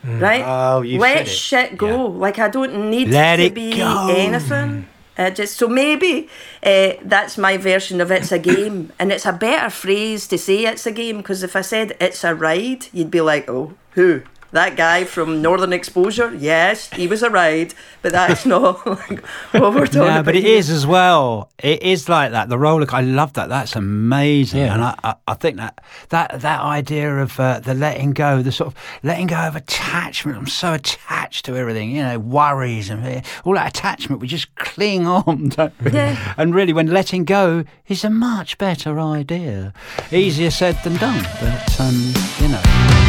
right? 0.04 0.42
Oh, 0.46 0.82
you've 0.82 1.00
Let 1.00 1.28
shit 1.28 1.76
go. 1.76 2.06
Like 2.06 2.38
I 2.38 2.48
don't 2.48 2.90
need 2.90 3.08
Let 3.08 3.36
to 3.36 3.50
be 3.50 3.76
go. 3.76 4.08
anything. 4.10 4.86
Uh, 5.18 5.30
just 5.30 5.56
so 5.56 5.66
maybe 5.66 6.28
uh, 6.62 6.92
that's 7.02 7.36
my 7.36 7.56
version 7.56 8.00
of 8.00 8.10
it's 8.10 8.30
a 8.30 8.38
game, 8.38 8.92
and 8.98 9.12
it's 9.12 9.26
a 9.26 9.32
better 9.32 9.68
phrase 9.68 10.28
to 10.28 10.38
say 10.38 10.64
it's 10.64 10.86
a 10.86 10.92
game 10.92 11.18
because 11.18 11.42
if 11.42 11.56
I 11.56 11.60
said 11.60 11.96
it's 12.00 12.22
a 12.22 12.34
ride, 12.34 12.86
you'd 12.92 13.10
be 13.10 13.20
like, 13.20 13.50
oh, 13.50 13.74
who? 13.92 14.22
That 14.52 14.76
guy 14.76 15.04
from 15.04 15.42
Northern 15.42 15.74
Exposure? 15.74 16.34
Yes, 16.34 16.90
he 16.94 17.06
was 17.06 17.22
a 17.22 17.28
ride, 17.28 17.74
but 18.00 18.12
that's 18.12 18.46
not 18.46 18.86
like 18.86 19.22
what 19.52 19.74
we're 19.74 19.84
talking 19.86 20.00
No, 20.00 20.06
about. 20.06 20.24
but 20.24 20.36
it 20.36 20.44
here. 20.44 20.56
is 20.56 20.70
as 20.70 20.86
well. 20.86 21.50
It 21.58 21.82
is 21.82 22.08
like 22.08 22.30
that. 22.32 22.48
The 22.48 22.56
roller. 22.58 22.86
I 22.90 23.02
love 23.02 23.34
that. 23.34 23.50
That's 23.50 23.76
amazing. 23.76 24.60
Yeah. 24.60 24.72
And 24.74 24.84
I, 24.84 24.94
I, 25.04 25.14
I 25.26 25.34
think 25.34 25.58
that 25.58 25.78
that 26.08 26.40
that 26.40 26.60
idea 26.62 27.14
of 27.18 27.38
uh, 27.38 27.60
the 27.60 27.74
letting 27.74 28.12
go, 28.12 28.40
the 28.40 28.50
sort 28.50 28.68
of 28.68 28.74
letting 29.02 29.26
go 29.26 29.36
of 29.36 29.54
attachment. 29.54 30.38
I'm 30.38 30.46
so 30.46 30.72
attached 30.72 31.44
to 31.44 31.54
everything. 31.56 31.90
You 31.90 32.04
know, 32.04 32.18
worries 32.18 32.88
and 32.88 33.04
uh, 33.04 33.20
all 33.44 33.52
that 33.52 33.68
attachment. 33.68 34.22
We 34.22 34.28
just 34.28 34.54
cling 34.54 35.06
on. 35.06 35.48
Don't 35.50 35.74
we? 35.84 35.90
Yeah. 35.90 36.34
And 36.38 36.54
really, 36.54 36.72
when 36.72 36.86
letting 36.86 37.24
go 37.26 37.64
is 37.86 38.02
a 38.02 38.08
much 38.10 38.56
better 38.56 38.98
idea. 38.98 39.74
Easier 40.10 40.50
said 40.50 40.78
than 40.84 40.96
done. 40.96 41.22
But 41.38 41.80
um, 41.80 42.14
you 42.40 42.48
know. 42.48 43.07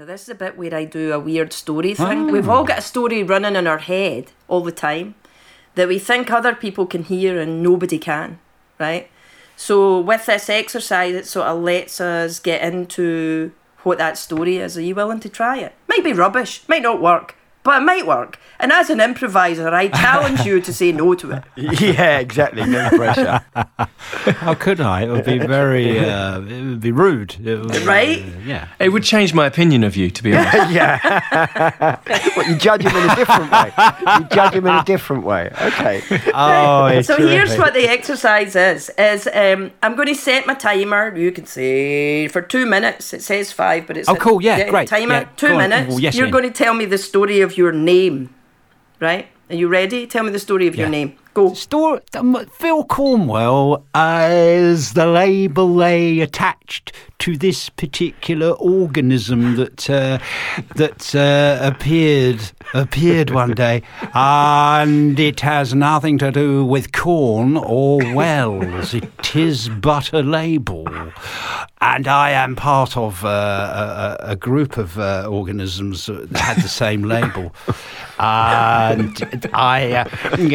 Now, 0.00 0.06
this 0.06 0.22
is 0.22 0.28
a 0.30 0.34
bit 0.34 0.56
where 0.56 0.74
I 0.74 0.86
do 0.86 1.12
a 1.12 1.20
weird 1.20 1.52
story 1.52 1.92
thing. 1.92 2.30
Ah. 2.30 2.32
We've 2.32 2.48
all 2.48 2.64
got 2.64 2.78
a 2.78 2.80
story 2.80 3.22
running 3.22 3.54
in 3.54 3.66
our 3.66 3.76
head 3.76 4.32
all 4.48 4.62
the 4.62 4.72
time 4.72 5.14
that 5.74 5.88
we 5.88 5.98
think 5.98 6.30
other 6.30 6.54
people 6.54 6.86
can 6.86 7.02
hear 7.02 7.38
and 7.38 7.62
nobody 7.62 7.98
can, 7.98 8.38
right? 8.78 9.10
So, 9.56 10.00
with 10.00 10.24
this 10.24 10.48
exercise, 10.48 11.14
it 11.14 11.26
sort 11.26 11.48
of 11.48 11.60
lets 11.60 12.00
us 12.00 12.40
get 12.40 12.62
into 12.62 13.52
what 13.82 13.98
that 13.98 14.16
story 14.16 14.56
is. 14.56 14.78
Are 14.78 14.80
you 14.80 14.94
willing 14.94 15.20
to 15.20 15.28
try 15.28 15.58
it? 15.58 15.74
Might 15.86 16.02
be 16.02 16.14
rubbish, 16.14 16.66
might 16.66 16.80
not 16.80 17.02
work, 17.02 17.36
but 17.62 17.80
it 17.82 17.84
might 17.84 18.06
work. 18.06 18.38
And 18.58 18.72
as 18.72 18.90
an 18.90 19.00
improviser, 19.00 19.68
I 19.68 19.88
challenge 19.88 20.40
you 20.44 20.60
to 20.60 20.72
say 20.72 20.92
no 20.92 21.14
to 21.14 21.30
it. 21.32 21.44
yeah, 21.80 22.18
exactly. 22.18 22.64
No 22.66 22.88
pressure. 22.90 23.40
How 24.40 24.54
could 24.54 24.80
I? 24.80 25.02
It 25.04 25.08
would 25.08 25.24
be 25.24 25.38
very. 25.38 25.98
Uh, 25.98 26.40
it 26.40 26.62
would 26.64 26.80
be 26.80 26.92
rude. 26.92 27.36
It 27.44 27.56
would, 27.58 27.76
Right? 27.86 28.22
uh, 28.22 28.26
yeah. 28.44 28.68
It 28.78 28.90
would 28.90 29.02
change 29.04 29.32
my 29.32 29.46
opinion 29.46 29.82
of 29.84 29.96
you, 29.96 30.10
to 30.10 30.22
be 30.22 30.34
honest. 30.36 30.70
yeah. 30.72 31.98
what, 32.34 32.46
you 32.48 32.56
judge 32.56 32.82
him 32.82 32.94
in 32.96 33.10
a 33.10 33.16
different 33.16 33.50
way. 33.52 33.72
You 34.18 34.24
judge 34.30 34.52
him 34.54 34.66
in 34.66 34.74
a 34.74 34.84
different 34.84 35.24
way. 35.24 35.50
Okay. 35.60 36.02
Oh, 36.34 36.86
it's 36.86 37.06
so 37.08 37.16
here's 37.16 37.56
what 37.56 37.74
the 37.74 37.88
exercise 37.88 38.54
is 38.56 38.90
is 38.98 39.26
um, 39.32 39.70
i'm 39.82 39.94
going 39.96 40.08
to 40.08 40.14
set 40.14 40.46
my 40.46 40.54
timer 40.54 41.16
you 41.16 41.32
can 41.32 41.46
say 41.46 42.28
for 42.28 42.40
two 42.42 42.66
minutes 42.66 43.12
it 43.12 43.22
says 43.22 43.52
five 43.52 43.86
but 43.86 43.96
it's 43.96 44.08
Oh, 44.08 44.14
a- 44.14 44.18
cool, 44.18 44.42
yeah, 44.42 44.68
great, 44.70 44.88
timer 44.88 45.14
yeah, 45.20 45.28
two 45.36 45.56
minutes 45.56 45.88
Well, 45.88 46.00
yes, 46.00 46.14
you're 46.14 46.26
Lynn. 46.26 46.32
going 46.32 46.44
to 46.44 46.50
tell 46.50 46.74
me 46.74 46.84
the 46.84 46.98
story 46.98 47.40
of 47.40 47.49
your 47.56 47.72
name 47.72 48.34
right? 49.00 49.28
Are 49.48 49.56
you 49.56 49.66
ready? 49.66 50.06
Tell 50.06 50.22
me 50.22 50.30
the 50.30 50.38
story 50.38 50.68
of 50.68 50.76
your 50.76 50.88
name. 50.88 51.16
Go. 51.34 51.54
Store, 51.54 52.02
um, 52.14 52.46
Phil 52.52 52.84
Cornwell 52.84 53.84
as 53.94 54.92
the 54.92 55.06
label 55.06 55.74
they 55.74 56.20
attached 56.20 56.92
to 57.20 57.36
this 57.36 57.68
particular 57.68 58.52
organism 58.52 59.56
that 59.56 59.88
uh, 59.88 60.18
that 60.76 61.14
uh, 61.14 61.58
appeared 61.62 62.52
appeared 62.74 63.30
one 63.30 63.52
day, 63.52 63.82
and 64.14 65.18
it 65.20 65.40
has 65.40 65.74
nothing 65.74 66.18
to 66.18 66.32
do 66.32 66.64
with 66.64 66.92
corn 66.92 67.56
or 67.56 67.98
wells. 68.14 68.94
It 68.94 69.36
is 69.36 69.68
but 69.68 70.12
a 70.12 70.20
label, 70.20 70.88
and 71.80 72.08
I 72.08 72.30
am 72.30 72.56
part 72.56 72.96
of 72.96 73.24
uh, 73.24 74.16
a, 74.20 74.32
a 74.32 74.36
group 74.36 74.76
of 74.76 74.98
uh, 74.98 75.26
organisms 75.30 76.06
that 76.06 76.36
had 76.36 76.56
the 76.56 76.68
same 76.68 77.02
label. 77.02 77.52
And 78.18 79.48
I, 79.54 79.92
uh, 79.92 80.08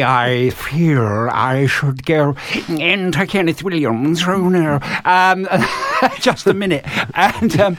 I 0.06 0.50
fear 0.50 1.28
I 1.28 1.66
should 1.66 2.06
go 2.06 2.36
into 2.68 3.26
Kenneth 3.26 3.64
Williams' 3.64 4.24
room 4.24 4.52
now. 4.52 4.78
Um, 5.04 5.48
just 6.20 6.46
minute. 6.56 6.84
And 7.14 7.58
um, 7.60 7.78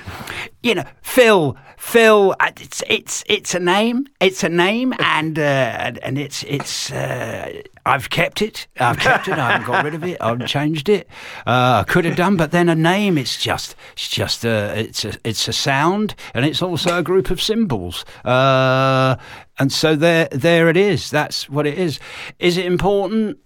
you 0.63 0.75
know, 0.75 0.83
Phil, 1.01 1.57
Phil, 1.77 2.35
uh, 2.39 2.51
it's 2.59 2.83
it's 2.87 3.23
it's 3.27 3.53
a 3.53 3.59
name. 3.59 4.07
It's 4.19 4.43
a 4.43 4.49
name, 4.49 4.93
and 4.99 5.37
uh, 5.37 5.93
and, 6.01 6.17
it's 6.17 6.43
it's. 6.43 6.91
Uh, 6.91 7.61
I've 7.85 8.09
kept 8.09 8.41
it. 8.41 8.67
I've 8.79 8.99
kept 8.99 9.29
it. 9.29 9.37
I 9.37 9.51
haven't 9.51 9.67
got 9.67 9.85
rid 9.85 9.95
of 9.95 10.03
it. 10.03 10.17
I 10.19 10.29
haven't 10.29 10.47
changed 10.47 10.89
it. 10.89 11.07
Uh, 11.45 11.83
I 11.83 11.85
could 11.87 12.03
have 12.03 12.17
done, 12.17 12.35
but 12.35 12.51
then 12.51 12.67
a 12.67 12.75
name. 12.75 13.17
It's 13.17 13.37
just 13.37 13.75
it's 13.93 14.09
just 14.09 14.43
a 14.43 14.77
it's 14.77 15.05
a 15.05 15.13
it's 15.23 15.47
a 15.47 15.53
sound, 15.53 16.15
and 16.33 16.45
it's 16.45 16.61
also 16.61 16.97
a 16.97 17.03
group 17.03 17.29
of 17.29 17.41
symbols. 17.41 18.03
Uh, 18.25 19.15
and 19.59 19.71
so 19.71 19.95
there 19.95 20.27
there 20.31 20.69
it 20.69 20.77
is. 20.77 21.09
That's 21.09 21.49
what 21.49 21.65
it 21.65 21.77
is. 21.77 21.99
Is 22.39 22.57
it 22.57 22.65
important? 22.65 23.37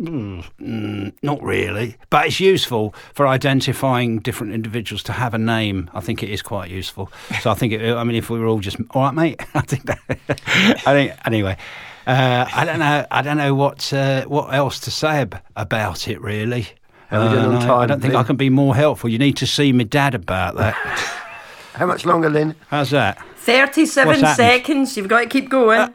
Mm, 0.00 1.12
not 1.22 1.42
really, 1.42 1.96
but 2.08 2.26
it's 2.26 2.40
useful 2.40 2.94
for 3.12 3.26
identifying 3.26 4.20
different 4.20 4.52
individuals 4.54 5.02
to 5.04 5.12
have 5.12 5.34
a 5.34 5.38
name. 5.38 5.90
I 5.94 6.00
think 6.00 6.22
it 6.22 6.30
is 6.30 6.42
quite 6.42 6.70
useful. 6.70 7.12
So 7.40 7.50
I 7.50 7.54
think, 7.54 7.72
it, 7.74 7.94
I 7.94 8.02
mean, 8.04 8.16
if 8.16 8.30
we 8.30 8.38
were 8.38 8.46
all 8.46 8.60
just 8.60 8.78
all 8.90 9.02
right, 9.02 9.14
mate. 9.14 9.40
I 9.54 9.60
think 9.60 9.84
that. 9.86 10.00
I 10.86 10.92
think 10.92 11.12
anyway. 11.26 11.56
Uh, 12.06 12.46
I 12.52 12.64
don't 12.64 12.78
know. 12.78 13.06
I 13.10 13.22
don't 13.22 13.36
know 13.36 13.54
what 13.54 13.92
uh, 13.92 14.24
what 14.24 14.54
else 14.54 14.80
to 14.80 14.90
say 14.90 15.20
ab- 15.20 15.42
about 15.54 16.08
it. 16.08 16.20
Really, 16.20 16.66
How 17.08 17.22
we 17.22 17.34
doing 17.34 17.44
on 17.56 17.66
no, 17.66 17.76
I 17.76 17.86
don't 17.86 18.00
think 18.00 18.14
I 18.14 18.22
can 18.22 18.36
be 18.36 18.48
more 18.48 18.74
helpful. 18.74 19.10
You 19.10 19.18
need 19.18 19.36
to 19.36 19.46
see 19.46 19.72
my 19.72 19.84
dad 19.84 20.14
about 20.14 20.56
that. 20.56 20.76
How 21.80 21.86
much 21.86 22.04
longer, 22.04 22.28
Lynn? 22.28 22.54
How's 22.68 22.90
that? 22.90 23.18
37 23.36 24.16
happened? 24.16 24.36
seconds. 24.36 24.98
You've 24.98 25.08
got 25.08 25.20
to 25.20 25.26
keep 25.26 25.48
going. 25.48 25.94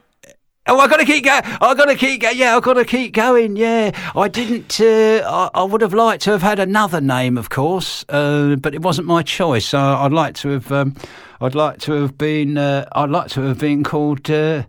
Oh, 0.65 0.79
I 0.79 0.87
got 0.87 0.97
to 0.97 1.05
keep 1.05 1.23
going. 1.23 1.43
I 1.43 1.75
got 1.75 1.85
to 1.85 1.95
keep 1.95 2.21
going. 2.21 2.37
Yeah, 2.37 2.57
I 2.57 2.59
got 2.59 2.73
to 2.73 2.85
keep 2.85 3.13
going. 3.13 3.55
Yeah, 3.55 3.91
I 4.15 4.27
didn't. 4.27 4.81
Uh, 4.81 5.21
I, 5.23 5.51
I 5.53 5.63
would 5.63 5.81
have 5.81 5.93
liked 5.93 6.23
to 6.23 6.31
have 6.31 6.41
had 6.41 6.57
another 6.57 6.99
name, 6.99 7.37
of 7.37 7.51
course, 7.51 8.03
uh, 8.09 8.55
but 8.55 8.73
it 8.73 8.81
wasn't 8.81 9.05
my 9.05 9.21
choice. 9.21 9.67
So 9.67 9.77
I'd 9.77 10.11
like 10.11 10.33
to 10.37 10.49
have. 10.49 10.71
Um, 10.71 10.95
I'd 11.39 11.53
like 11.53 11.77
to 11.81 11.91
have 11.91 12.17
been. 12.17 12.57
Uh, 12.57 12.87
I'd 12.93 13.11
like 13.11 13.29
to 13.33 13.41
have 13.41 13.59
been 13.59 13.83
called. 13.83 14.27
Uh, 14.27 14.63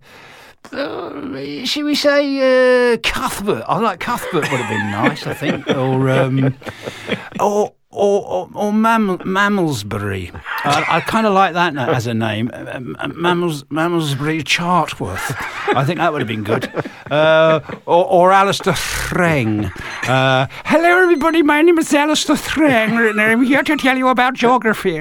uh, 0.70 1.64
should 1.64 1.84
we 1.86 1.94
say 1.94 2.92
uh, 2.92 2.98
Cuthbert? 2.98 3.64
I 3.66 3.78
like 3.78 4.00
Cuthbert 4.00 4.50
would 4.50 4.60
have 4.60 4.68
been 4.68 4.90
nice, 4.90 5.26
I 5.26 5.32
think, 5.32 5.66
or 5.70 6.10
um, 6.10 6.54
or 7.40 7.72
or 7.90 8.20
or, 8.26 8.50
or 8.54 8.72
Mam- 8.72 9.18
Mammalsbury. 9.18 10.30
I, 10.64 10.96
I 10.96 11.00
kind 11.00 11.26
of 11.26 11.32
like 11.32 11.54
that 11.54 11.72
na- 11.74 11.86
as 11.92 12.06
a 12.06 12.14
name, 12.14 12.50
Uh, 12.52 12.64
um, 12.74 12.96
Mammals 13.16 13.64
Mammalsbury 13.64 14.42
Chartworth. 14.42 15.34
I 15.74 15.84
think 15.84 15.98
that 15.98 16.12
would 16.12 16.20
have 16.20 16.28
been 16.28 16.42
good. 16.44 16.70
Uh, 17.10 17.60
or, 17.86 18.04
or 18.06 18.32
Alistair 18.32 18.72
Threng. 18.74 19.70
Uh, 20.08 20.46
Hello, 20.64 21.02
everybody. 21.02 21.42
My 21.42 21.62
name 21.62 21.78
is 21.78 21.92
Alistair 21.94 22.36
Threng, 22.36 23.10
and 23.10 23.20
I'm 23.20 23.42
here 23.44 23.62
to 23.62 23.76
tell 23.76 23.96
you 23.96 24.08
about 24.08 24.34
geography 24.34 24.96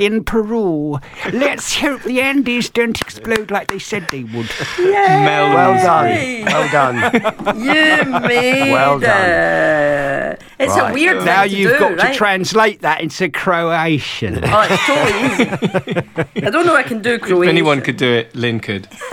in 0.00 0.24
Peru. 0.24 0.98
Let's 1.32 1.74
hope 1.76 2.02
the 2.04 2.20
Andes 2.20 2.70
don't 2.70 3.00
explode 3.00 3.50
like 3.50 3.68
they 3.68 3.78
said 3.80 4.06
they 4.10 4.24
would. 4.24 4.48
Mel 4.78 5.52
Well 5.54 5.74
done. 5.82 6.06
Hey. 6.06 6.44
Well 6.44 6.68
done. 6.70 6.94
You 7.58 8.20
made 8.20 8.72
Well 8.72 9.00
it. 9.02 10.42
It's 10.58 10.76
Right. 10.76 10.90
a 10.90 10.94
weird 10.94 11.16
thing 11.18 11.26
Now 11.26 11.42
to 11.42 11.48
you've 11.48 11.72
do, 11.72 11.78
got 11.78 11.96
right? 12.12 12.18
translate 12.18 12.80
that 12.82 13.00
into 13.00 13.28
Croatian. 13.28 14.40
Oh, 14.44 14.66
it's 14.70 14.86
totally 14.86 16.02
easy. 16.32 16.46
I 16.46 16.50
don't 16.50 16.66
know 16.66 16.74
I 16.74 16.82
can 16.82 17.02
do 17.02 17.18
Croatian. 17.18 17.42
If 17.44 17.48
anyone 17.48 17.80
could 17.80 17.96
do 17.96 18.10
it, 18.10 18.34
Lynn 18.34 18.60
could. 18.60 18.88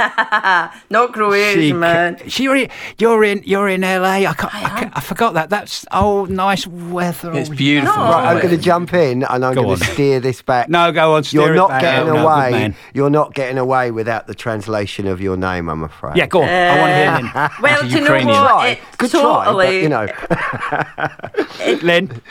Not 0.89 1.13
Croatian, 1.13 1.61
She 1.61 1.73
man. 1.73 2.15
ca- 2.17 2.27
she- 2.29 2.43
you're 2.43 2.55
in, 2.55 2.69
you're 2.97 3.23
in, 3.23 3.43
you're 3.45 3.69
in 3.69 3.81
LA. 3.81 4.25
I, 4.27 4.33
can't, 4.33 4.53
I, 4.55 4.79
can't- 4.79 4.97
I 4.97 5.01
forgot 5.01 5.33
that. 5.35 5.49
That's 5.49 5.85
oh, 5.91 6.25
nice 6.25 6.65
weather. 6.67 7.33
It's 7.33 7.49
beautiful. 7.49 7.95
No. 7.95 8.01
Right, 8.09 8.25
I'm 8.35 8.41
going 8.41 8.55
to 8.55 8.61
jump 8.61 8.93
in 8.93 9.23
and 9.23 9.45
I'm 9.45 9.53
going 9.53 9.77
to 9.77 9.83
steer 9.85 10.19
this 10.19 10.41
back. 10.41 10.69
No, 10.69 10.91
go 10.91 11.15
on. 11.15 11.23
steer 11.23 11.41
You're 11.41 11.53
it 11.53 11.57
not 11.57 11.69
back. 11.69 11.81
getting 11.81 12.07
No, 12.07 12.13
no, 12.15 12.27
away. 12.27 12.51
man. 12.51 12.75
You're 12.93 13.09
not 13.09 13.33
getting 13.33 13.57
away 13.57 13.91
without 13.91 14.27
the 14.27 14.35
translation 14.35 15.07
of 15.07 15.21
your 15.21 15.37
name, 15.37 15.69
I'm 15.69 15.83
afraid. 15.83 16.15
Yeah, 16.17 16.25
go 16.27 16.41
on. 16.41 16.49
I 16.49 16.79
want 16.79 16.89
to 16.91 16.95
hear 16.95 17.11
Lynn. 17.15 17.31
Uh, 17.35 17.49
well, 17.61 17.81
do 17.81 17.87
you 17.89 18.01
know 18.01 18.43
what? 18.55 18.69
It 18.69 18.79
Good 18.97 19.11
totally, 19.11 19.87
try, 19.87 20.05
but, 20.07 21.65
you 21.65 21.75
know. 21.77 21.81
Lynn. 21.83 22.21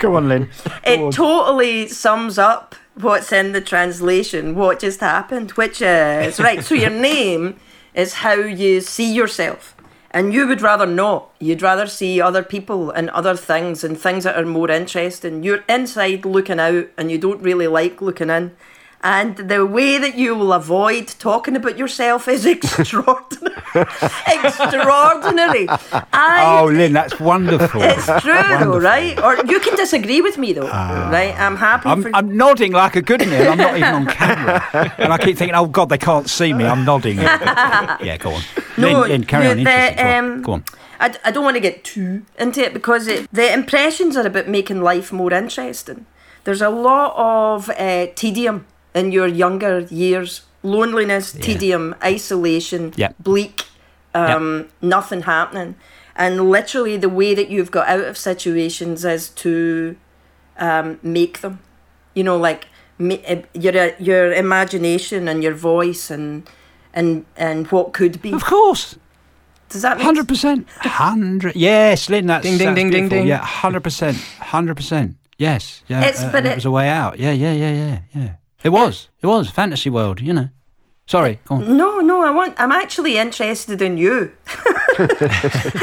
Go 0.00 0.16
on, 0.16 0.28
Lynn. 0.28 0.48
it 0.84 1.12
totally 1.12 1.86
sums 1.86 2.38
up 2.38 2.74
what's 2.94 3.32
in 3.32 3.52
the 3.52 3.60
translation, 3.60 4.54
what 4.54 4.80
just 4.80 5.00
happened, 5.00 5.52
which 5.52 5.82
is 5.82 6.40
right. 6.40 6.64
So 6.64 6.74
your 6.74 6.90
name 7.10 7.60
is 7.94 8.14
how 8.14 8.32
you 8.34 8.80
see 8.80 9.12
yourself. 9.12 9.76
And 10.10 10.32
you 10.32 10.48
would 10.48 10.62
rather 10.62 10.86
not. 10.86 11.30
You'd 11.38 11.62
rather 11.62 11.86
see 11.86 12.20
other 12.20 12.42
people 12.42 12.90
and 12.90 13.10
other 13.10 13.36
things 13.36 13.84
and 13.84 14.00
things 14.00 14.24
that 14.24 14.36
are 14.36 14.46
more 14.46 14.70
interesting. 14.70 15.42
You're 15.44 15.64
inside 15.68 16.24
looking 16.24 16.58
out 16.58 16.88
and 16.96 17.10
you 17.10 17.18
don't 17.18 17.42
really 17.42 17.68
like 17.68 18.00
looking 18.00 18.30
in. 18.30 18.56
And 19.02 19.34
the 19.36 19.64
way 19.64 19.96
that 19.96 20.16
you 20.16 20.34
will 20.36 20.52
avoid 20.52 21.08
talking 21.18 21.56
about 21.56 21.78
yourself 21.78 22.28
is 22.28 22.44
extraordinary. 22.54 23.56
extraordinary. 24.26 25.66
I 26.12 26.58
Oh, 26.60 26.66
Lynn, 26.66 26.92
that's 26.92 27.18
wonderful. 27.18 27.80
it's 27.82 28.04
true, 28.22 28.34
though, 28.58 28.78
right? 28.78 29.18
Or 29.22 29.36
you 29.46 29.58
can 29.60 29.74
disagree 29.76 30.20
with 30.20 30.36
me, 30.38 30.52
though, 30.52 30.68
right? 30.68 31.34
I'm 31.38 31.56
happy 31.56 31.88
I'm, 31.88 32.02
for. 32.02 32.10
I'm 32.14 32.36
nodding 32.36 32.72
like 32.72 32.96
a 32.96 33.02
good 33.02 33.20
man. 33.26 33.52
I'm 33.52 33.58
not 33.58 33.76
even 33.76 33.94
on 33.94 34.06
camera. 34.06 34.94
And 34.98 35.12
I 35.12 35.18
keep 35.18 35.36
thinking, 35.38 35.54
oh, 35.54 35.66
God, 35.66 35.88
they 35.88 35.98
can't 35.98 36.28
see 36.28 36.52
me. 36.52 36.64
I'm 36.66 36.84
nodding. 36.84 37.16
yeah, 37.20 38.16
go 38.18 38.32
on. 38.34 38.42
Lynn, 38.76 39.00
Lynn 39.08 39.24
carry 39.24 39.46
on. 39.48 39.56
the, 39.56 39.60
Interesting. 39.60 39.96
Go 39.96 40.02
on. 40.12 40.24
um, 40.36 40.42
Go 40.42 40.52
on. 40.52 40.64
I, 41.00 41.14
I 41.24 41.30
don't 41.30 41.44
want 41.44 41.56
to 41.56 41.60
get 41.60 41.84
too 41.84 42.22
into 42.38 42.60
it 42.62 42.74
because 42.74 43.06
it, 43.06 43.32
the 43.32 43.50
impressions 43.52 44.16
are 44.16 44.26
about 44.26 44.48
making 44.48 44.82
life 44.82 45.10
more 45.12 45.32
interesting. 45.32 46.04
There's 46.44 46.60
a 46.60 46.68
lot 46.68 47.14
of 47.16 47.70
uh, 47.70 48.08
tedium 48.14 48.66
in 48.94 49.12
your 49.12 49.26
younger 49.26 49.80
years 49.90 50.42
loneliness, 50.62 51.32
tedium, 51.32 51.94
isolation, 52.04 52.92
Yeah. 52.96 53.12
bleak, 53.18 53.62
um, 54.14 54.68
nothing 54.82 55.22
happening. 55.22 55.74
And 56.16 56.50
literally, 56.50 56.96
the 56.98 57.08
way 57.08 57.34
that 57.34 57.48
you've 57.48 57.70
got 57.70 57.88
out 57.88 58.04
of 58.04 58.18
situations 58.18 59.04
is 59.04 59.28
to 59.30 59.96
um, 60.58 60.98
make 61.02 61.40
them. 61.40 61.60
You 62.14 62.24
know, 62.24 62.36
like 62.36 62.66
uh, 63.00 63.36
your 63.54 63.92
your 63.98 64.32
imagination 64.34 65.28
and 65.28 65.42
your 65.42 65.54
voice 65.54 66.10
and 66.10 66.46
and 66.92 67.24
and 67.36 67.66
what 67.68 67.92
could 67.94 68.20
be. 68.20 68.32
Of 68.32 68.44
course. 68.44 68.96
Does 69.70 69.82
that 69.82 70.00
Hundred 70.00 70.26
percent. 70.28 70.68
Hundred. 70.80 71.54
Yes, 71.56 72.10
Lynn. 72.10 72.26
That's 72.26 72.42
Ding, 72.42 72.58
ding, 72.58 72.66
that's 72.66 72.74
ding, 72.76 72.90
ding, 72.90 73.00
beautiful. 73.08 73.18
ding. 73.18 73.28
Yeah, 73.28 73.38
hundred 73.62 73.82
percent. 73.84 74.18
Hundred 74.40 74.74
percent. 74.76 75.16
Yes. 75.38 75.82
Yeah. 75.88 76.00
It's- 76.02 76.22
uh, 76.22 76.30
but 76.32 76.44
it 76.44 76.50
it- 76.52 76.54
was 76.56 76.64
a 76.66 76.70
way 76.72 76.88
out. 76.88 77.18
Yeah. 77.18 77.30
Yeah. 77.32 77.52
Yeah. 77.52 77.72
Yeah. 77.72 77.98
Yeah. 78.14 78.32
It 78.62 78.70
was. 78.70 79.08
It 79.22 79.26
was 79.26 79.50
fantasy 79.50 79.90
world. 79.90 80.20
You 80.20 80.32
know. 80.32 80.48
Sorry. 81.06 81.40
Go 81.46 81.56
on. 81.56 81.76
No, 81.76 81.98
no, 81.98 82.22
I 82.22 82.30
want. 82.30 82.54
I'm 82.56 82.70
actually 82.70 83.18
interested 83.18 83.82
in 83.82 83.98
you. 83.98 84.32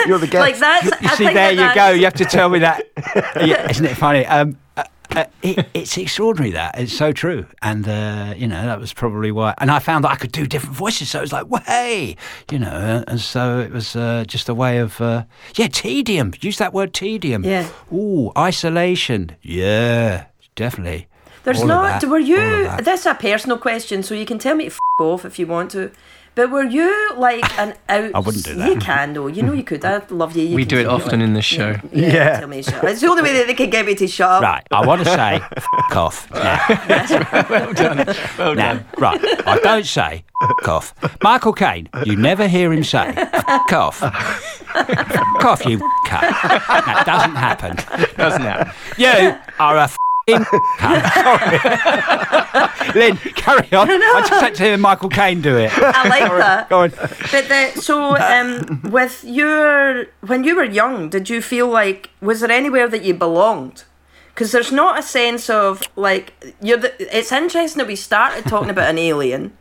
You're 0.06 0.20
the 0.20 0.28
guest. 0.32 0.36
Like 0.36 0.58
that's. 0.58 0.86
You 0.86 1.10
I 1.10 1.16
see, 1.16 1.24
there 1.26 1.34
that 1.34 1.56
you 1.56 1.76
go. 1.76 1.90
You 1.90 2.06
have 2.06 2.14
to 2.14 2.26
tell 2.26 2.48
me 2.48 2.60
that. 2.60 2.86
yeah, 3.46 3.70
isn't 3.70 3.86
it 3.86 3.98
funny? 3.98 4.26
Um, 4.26 4.58
uh, 4.78 4.84
uh, 5.16 5.26
it, 5.42 5.68
it's 5.74 5.98
extraordinary 5.98 6.52
that 6.52 6.80
it's 6.80 6.94
so 6.94 7.12
true, 7.12 7.46
and 7.62 7.88
uh, 7.88 8.34
you 8.38 8.48
know 8.48 8.66
that 8.66 8.80
was 8.80 8.94
probably 8.94 9.32
why. 9.32 9.54
And 9.58 9.72
I 9.72 9.80
found 9.80 10.04
that 10.06 10.12
I 10.12 10.16
could 10.16 10.32
do 10.32 10.48
different 10.48 10.76
voices, 10.76 11.10
so 11.10 11.20
it 11.20 11.24
was 11.24 11.34
like, 11.34 11.48
well, 11.50 11.64
hey, 11.66 12.16
you 12.52 12.60
know, 12.60 12.70
uh, 12.70 13.04
and 13.08 13.20
so 13.20 13.60
it 13.60 13.72
was 13.72 13.96
uh, 13.96 14.26
just 14.28 14.48
a 14.48 14.54
way 14.54 14.78
of, 14.78 15.02
uh, 15.02 15.24
yeah, 15.56 15.68
tedium. 15.68 16.34
Use 16.40 16.58
that 16.58 16.74
word, 16.74 16.94
tedium. 16.94 17.44
Yeah. 17.44 17.70
Ooh, 17.92 18.32
isolation. 18.38 19.36
Yeah, 19.42 20.26
definitely. 20.56 21.07
There's 21.48 21.62
All 21.62 21.68
not. 21.68 22.04
Were 22.04 22.20
you? 22.20 22.36
that. 22.36 22.84
This 22.84 23.00
is 23.02 23.06
a 23.06 23.16
personal 23.16 23.58
question, 23.58 24.04
so 24.04 24.14
you 24.14 24.26
can 24.26 24.38
tell 24.38 24.54
me 24.56 24.66
to 24.66 24.72
f- 24.72 24.80
off 25.00 25.24
if 25.24 25.40
you 25.40 25.48
want 25.48 25.72
to. 25.72 25.92
But 26.36 26.52
were 26.52 26.66
you 26.66 27.14
like 27.16 27.58
an 27.58 27.74
out? 27.90 28.12
I 28.14 28.20
wouldn't 28.20 28.44
do 28.44 28.54
that. 28.56 28.68
You 28.70 28.76
can 28.76 29.14
though. 29.14 29.28
You 29.28 29.42
know 29.44 29.54
you 29.54 29.64
could. 29.64 29.84
I 29.86 30.02
love 30.10 30.36
you. 30.36 30.44
you 30.46 30.56
We 30.56 30.66
do 30.66 30.78
it 30.78 30.86
often 30.86 31.20
like- 31.22 31.28
in 31.30 31.34
this 31.34 31.46
show. 31.46 31.78
Yeah. 31.94 32.08
Yeah. 32.14 32.40
Tell 32.42 32.50
me 32.50 32.62
to 32.62 32.70
shut 32.70 32.84
up. 32.84 32.90
It's 32.92 33.00
the 33.02 33.08
only 33.08 33.24
way 33.24 33.34
that 33.38 33.48
they 33.48 33.54
can 33.56 33.70
get 33.70 33.86
me 33.86 33.96
to 33.96 34.08
shut 34.08 34.30
up. 34.30 34.42
Right, 34.44 34.64
I 34.72 34.86
want 34.86 35.00
to 35.04 35.06
say 35.06 35.40
f- 35.56 35.66
off. 35.96 36.28
Yeah. 36.36 37.48
well 37.50 37.74
done. 37.74 38.16
Well 38.38 38.54
Now, 38.56 38.74
done. 38.74 38.86
right, 38.98 39.48
I 39.48 39.58
don't 39.64 39.86
say 39.86 40.24
f- 40.44 40.68
off. 40.68 40.94
Michael 41.24 41.54
Caine, 41.54 41.88
you 42.06 42.16
never 42.18 42.48
hear 42.48 42.72
him 42.74 42.84
say 42.84 43.08
f- 43.16 43.74
off. 43.74 44.04
F- 44.04 45.44
off, 45.44 45.66
you 45.66 45.80
cunt. 46.08 46.22
That 46.22 47.04
doesn't 47.06 47.36
happen. 47.36 47.76
Doesn't 48.18 48.42
happen. 48.42 48.74
You 48.98 49.38
are 49.60 49.78
a 49.78 49.84
f***ing 49.86 49.98
cunt. 50.78 51.14
Sorry. 51.14 52.94
Lynn, 53.00 53.16
carry 53.18 53.72
on. 53.72 53.90
I 53.90 54.26
just 54.28 54.42
had 54.42 54.56
to 54.56 54.64
hear 54.64 54.78
Michael 54.78 55.10
Caine 55.10 55.42
do 55.42 55.58
it. 55.58 55.72
I 55.78 56.10
like 56.10 56.30
that. 56.30 56.70
Go 56.70 56.82
on. 56.82 56.90
But 56.90 57.48
the, 57.48 57.72
so, 57.80 58.18
um, 58.18 58.82
with 58.92 59.24
your 59.24 60.08
when 60.22 60.44
you 60.44 60.56
were 60.58 60.66
young, 60.66 61.10
did 61.10 61.30
you 61.30 61.42
feel 61.42 61.68
like 61.68 62.10
was 62.22 62.42
there 62.42 62.52
anywhere 62.52 62.90
that 62.90 63.04
you 63.04 63.14
belonged? 63.14 63.86
Because 64.34 64.52
there's 64.52 64.72
not 64.72 65.00
a 65.00 65.02
sense 65.02 65.50
of 65.50 65.82
like 65.96 66.34
you're. 66.62 66.78
The, 66.78 67.18
it's 67.18 67.32
interesting 67.32 67.80
that 67.80 67.88
we 67.88 67.96
started 67.96 68.46
talking 68.46 68.70
about 68.70 68.90
an 68.90 68.98
alien, 68.98 69.58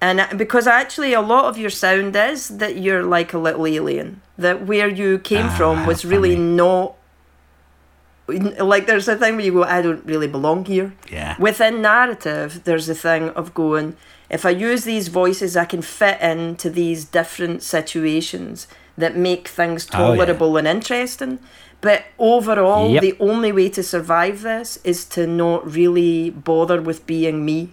and 0.00 0.20
uh, 0.20 0.28
because 0.36 0.66
actually 0.66 1.14
a 1.14 1.22
lot 1.22 1.46
of 1.46 1.56
your 1.56 1.70
sound 1.70 2.14
is 2.16 2.48
that 2.48 2.76
you're 2.76 3.02
like 3.02 3.32
a 3.32 3.38
little 3.38 3.66
alien. 3.66 4.20
That 4.36 4.66
where 4.66 4.88
you 4.88 5.18
came 5.20 5.46
Ah, 5.46 5.56
from 5.56 5.86
was 5.86 6.04
really 6.04 6.36
not 6.36 6.96
like 8.40 8.86
there's 8.86 9.08
a 9.08 9.16
thing 9.16 9.36
where 9.36 9.44
you 9.44 9.52
go, 9.52 9.64
I 9.64 9.82
don't 9.82 10.04
really 10.04 10.28
belong 10.28 10.64
here. 10.64 10.92
Yeah. 11.10 11.36
Within 11.38 11.82
narrative, 11.82 12.62
there's 12.64 12.88
a 12.88 12.94
thing 12.94 13.30
of 13.30 13.54
going, 13.54 13.96
if 14.30 14.44
I 14.46 14.50
use 14.50 14.84
these 14.84 15.08
voices, 15.08 15.56
I 15.56 15.64
can 15.64 15.82
fit 15.82 16.20
into 16.20 16.70
these 16.70 17.04
different 17.04 17.62
situations 17.62 18.66
that 18.96 19.16
make 19.16 19.48
things 19.48 19.86
Oh, 19.92 20.12
yeah. 20.12 20.16
tolerable 20.24 20.56
and 20.56 20.66
interesting. 20.68 21.38
But 21.80 22.04
overall, 22.18 22.90
Yep. 22.90 23.02
the 23.02 23.16
only 23.18 23.50
way 23.52 23.68
to 23.70 23.82
survive 23.82 24.42
this 24.42 24.78
is 24.84 25.04
to 25.06 25.26
not 25.26 25.70
really 25.74 26.30
bother 26.30 26.80
with 26.80 27.06
being 27.06 27.44
me, 27.44 27.70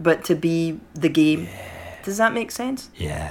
but 0.00 0.24
to 0.24 0.34
be 0.34 0.80
the 0.94 1.08
game. 1.10 1.48
Does 2.04 2.16
that 2.16 2.32
make 2.32 2.50
sense? 2.50 2.88
Yeah. 2.96 3.30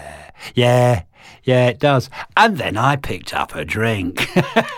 Yeah. 0.55 1.03
Yeah, 1.43 1.67
it 1.67 1.79
does. 1.79 2.09
And 2.37 2.57
then 2.57 2.77
I 2.77 2.95
picked 2.95 3.33
up 3.33 3.55
a 3.55 3.65
drink. 3.65 4.27
yeah. 4.35 4.45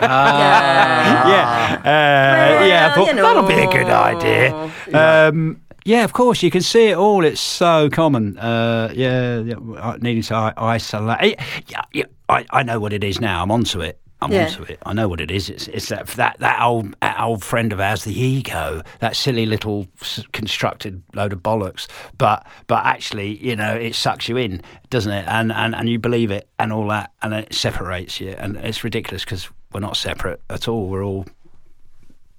yeah. 1.28 1.80
Uh, 1.84 2.64
yeah, 2.64 2.88
I 2.90 2.94
thought 2.94 3.08
you 3.08 3.22
that'll 3.22 3.42
be 3.46 3.54
a 3.54 3.70
good 3.70 3.86
know. 3.86 3.94
idea. 3.94 4.72
Um, 4.94 5.60
yeah, 5.84 6.04
of 6.04 6.14
course, 6.14 6.42
you 6.42 6.50
can 6.50 6.62
see 6.62 6.88
it 6.88 6.96
all. 6.96 7.24
It's 7.24 7.40
so 7.40 7.90
common. 7.90 8.38
Uh, 8.38 8.90
yeah, 8.94 9.40
yeah, 9.40 9.96
needing 10.00 10.22
to 10.24 10.54
isolate. 10.56 11.38
Yeah, 11.66 11.82
yeah, 11.92 12.04
I, 12.28 12.46
I 12.50 12.62
know 12.62 12.80
what 12.80 12.92
it 12.94 13.04
is 13.04 13.20
now. 13.20 13.42
I'm 13.42 13.50
onto 13.50 13.80
it. 13.80 14.00
I'm 14.24 14.32
Yeah. 14.32 14.46
onto 14.46 14.62
it. 14.64 14.78
I 14.86 14.92
know 14.92 15.06
what 15.08 15.20
it 15.20 15.30
is. 15.30 15.48
It's, 15.50 15.68
it's 15.68 15.88
that, 15.90 16.06
that 16.08 16.36
that 16.40 16.62
old 16.62 16.94
that 17.00 17.20
old 17.20 17.44
friend 17.44 17.72
of 17.72 17.80
ours, 17.80 18.04
the 18.04 18.18
ego, 18.18 18.82
that 19.00 19.16
silly 19.16 19.46
little 19.46 19.86
constructed 20.32 21.02
load 21.14 21.32
of 21.32 21.40
bollocks. 21.42 21.86
But 22.18 22.46
but 22.66 22.84
actually, 22.84 23.36
you 23.44 23.54
know, 23.56 23.74
it 23.74 23.94
sucks 23.94 24.28
you 24.28 24.36
in, 24.36 24.62
doesn't 24.90 25.12
it? 25.12 25.26
And 25.28 25.52
and, 25.52 25.74
and 25.74 25.88
you 25.88 25.98
believe 25.98 26.30
it 26.30 26.48
and 26.58 26.72
all 26.72 26.88
that, 26.88 27.12
and 27.22 27.34
it 27.34 27.54
separates 27.54 28.20
you. 28.20 28.30
And 28.30 28.56
it's 28.56 28.82
ridiculous 28.82 29.24
because 29.24 29.48
we're 29.72 29.80
not 29.80 29.96
separate 29.96 30.40
at 30.50 30.68
all. 30.68 30.88
We're 30.88 31.04
all, 31.04 31.26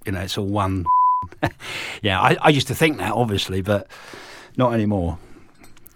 you 0.04 0.12
know, 0.12 0.20
it's 0.20 0.36
all 0.38 0.46
one. 0.46 0.86
yeah, 2.02 2.20
I, 2.20 2.36
I 2.40 2.48
used 2.50 2.68
to 2.68 2.74
think 2.74 2.98
that 2.98 3.12
obviously, 3.12 3.62
but 3.62 3.88
not 4.56 4.72
anymore. 4.74 5.18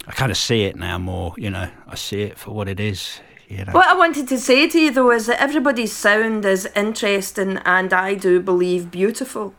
I 0.07 0.12
kind 0.12 0.30
of 0.30 0.36
see 0.38 0.64
it 0.64 0.76
now 0.76 0.99
more. 0.99 1.34
You 1.36 1.51
know, 1.51 1.70
I 1.86 1.95
see 1.95 2.22
it 2.22 2.38
for 2.38 2.53
what 2.53 2.68
it 2.68 2.80
is. 2.80 3.20
You 3.51 3.64
know. 3.64 3.72
What 3.72 3.88
I 3.88 3.96
wanted 3.96 4.28
to 4.28 4.38
say 4.38 4.68
to 4.68 4.78
you 4.80 4.92
though 4.92 5.11
is 5.11 5.26
that 5.26 5.42
everybody's 5.42 5.92
sound 5.92 6.44
is 6.44 6.66
interesting 6.76 7.57
and 7.64 7.92
I 7.92 8.14
do 8.14 8.38
believe 8.40 8.90
beautiful. 8.92 9.55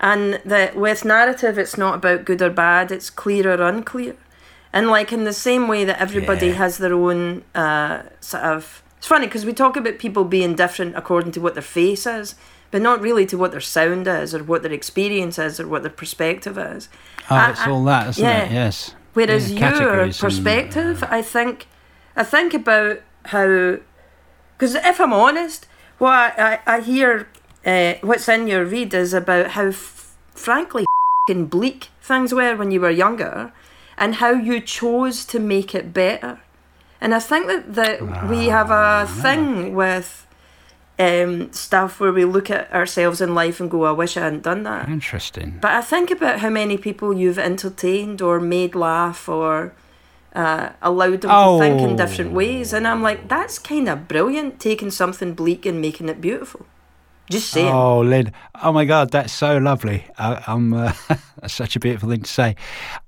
And 0.00 0.40
that 0.46 0.76
with 0.76 1.04
narrative, 1.04 1.58
it's 1.58 1.76
not 1.76 1.94
about 1.96 2.24
good 2.24 2.40
or 2.42 2.48
bad, 2.50 2.90
it's 2.90 3.10
clear 3.10 3.48
or 3.52 3.62
unclear. 3.62 4.16
And 4.72 4.88
like 4.88 5.12
in 5.12 5.24
the 5.24 5.32
same 5.34 5.68
way 5.68 5.84
that 5.84 6.00
everybody 6.00 6.48
Yeah. 6.48 6.52
has 6.54 6.78
their 6.78 6.94
own 6.94 7.44
uh, 7.54 8.04
sort 8.20 8.42
of. 8.44 8.82
It's 8.96 9.06
funny 9.06 9.26
because 9.26 9.44
we 9.44 9.52
talk 9.52 9.76
about 9.76 9.98
people 9.98 10.24
being 10.24 10.54
different 10.56 10.96
according 10.96 11.32
to 11.32 11.40
what 11.42 11.52
their 11.54 11.62
face 11.62 12.06
is, 12.06 12.34
but 12.70 12.80
not 12.80 13.02
really 13.02 13.26
to 13.26 13.36
what 13.36 13.50
their 13.50 13.60
sound 13.60 14.08
is 14.08 14.34
or 14.34 14.42
what 14.42 14.62
their 14.62 14.72
experience 14.72 15.38
is 15.38 15.60
or 15.60 15.68
what 15.68 15.82
their 15.82 15.92
perspective 15.92 16.56
is. 16.56 16.88
Oh, 17.30 17.34
I- 17.36 17.50
it's 17.50 17.60
I- 17.60 17.70
all 17.70 17.84
that, 17.84 18.08
isn't 18.08 18.24
yeah. 18.24 18.44
it? 18.44 18.52
Yes. 18.52 18.94
Whereas 19.12 19.52
Yeah, 19.52 19.60
your 19.60 19.70
categories 19.70 20.22
and- 20.22 20.30
perspective, 20.32 21.04
I 21.08 21.20
think, 21.20 21.66
I 22.16 22.24
think 22.24 22.54
about 22.54 23.00
how, 23.26 23.78
because 24.56 24.74
if 24.74 25.00
I'm 25.00 25.12
honest, 25.12 25.66
what 25.98 26.12
I, 26.12 26.60
I, 26.66 26.76
I 26.76 26.80
hear, 26.80 27.28
uh, 27.64 27.94
what's 28.02 28.28
in 28.28 28.46
your 28.46 28.64
read 28.64 28.94
is 28.94 29.14
about 29.14 29.52
how, 29.52 29.66
f- 29.68 30.14
frankly, 30.34 30.84
fing 31.28 31.46
bleak 31.46 31.88
things 32.02 32.34
were 32.34 32.56
when 32.56 32.70
you 32.70 32.80
were 32.80 32.90
younger, 32.90 33.52
and 33.96 34.16
how 34.16 34.30
you 34.32 34.60
chose 34.60 35.24
to 35.26 35.38
make 35.38 35.74
it 35.74 35.92
better. 35.92 36.40
And 37.00 37.14
I 37.14 37.20
think 37.20 37.46
that, 37.46 37.74
that 37.74 38.28
we 38.28 38.46
have 38.46 38.70
Ah, 38.70 39.02
a 39.02 39.06
thing 39.06 39.74
with 39.74 40.26
um, 40.98 41.52
stuff 41.52 42.00
where 42.00 42.12
we 42.12 42.24
look 42.24 42.50
at 42.50 42.72
ourselves 42.72 43.20
in 43.20 43.34
life 43.34 43.60
and 43.60 43.70
go, 43.70 43.84
I 43.84 43.92
wish 43.92 44.16
I 44.16 44.20
hadn't 44.20 44.42
done 44.42 44.62
that. 44.64 44.88
Interesting. 44.88 45.58
But 45.60 45.72
I 45.72 45.80
think 45.80 46.10
about 46.10 46.40
how 46.40 46.50
many 46.50 46.76
people 46.78 47.12
you've 47.14 47.38
entertained 47.38 48.20
or 48.22 48.40
made 48.40 48.74
laugh 48.74 49.28
or 49.28 49.72
uh, 50.34 50.70
allowed 50.82 51.20
them 51.22 51.30
to 51.30 51.58
think 51.58 51.80
in 51.80 51.96
different 51.96 52.32
Oh. 52.32 52.34
ways. 52.34 52.72
And 52.72 52.86
I'm 52.88 53.02
like, 53.02 53.28
that's 53.28 53.58
kind 53.58 53.88
of 53.88 54.08
brilliant, 54.08 54.60
taking 54.60 54.90
something 54.90 55.34
bleak 55.34 55.64
and 55.66 55.80
making 55.80 56.08
it 56.08 56.20
beautiful. 56.20 56.66
Just 57.30 57.48
saying. 57.50 57.72
Oh, 57.72 58.00
Lynn. 58.00 58.32
Oh, 58.62 58.70
my 58.70 58.84
God, 58.84 59.10
that's 59.10 59.32
so 59.32 59.56
lovely. 59.56 60.04
I, 60.18 60.44
I'm, 60.46 60.74
uh, 60.74 60.92
that's 61.40 61.54
such 61.62 61.74
a 61.74 61.80
beautiful 61.80 62.10
thing 62.10 62.20
to 62.20 62.30
say. 62.30 62.54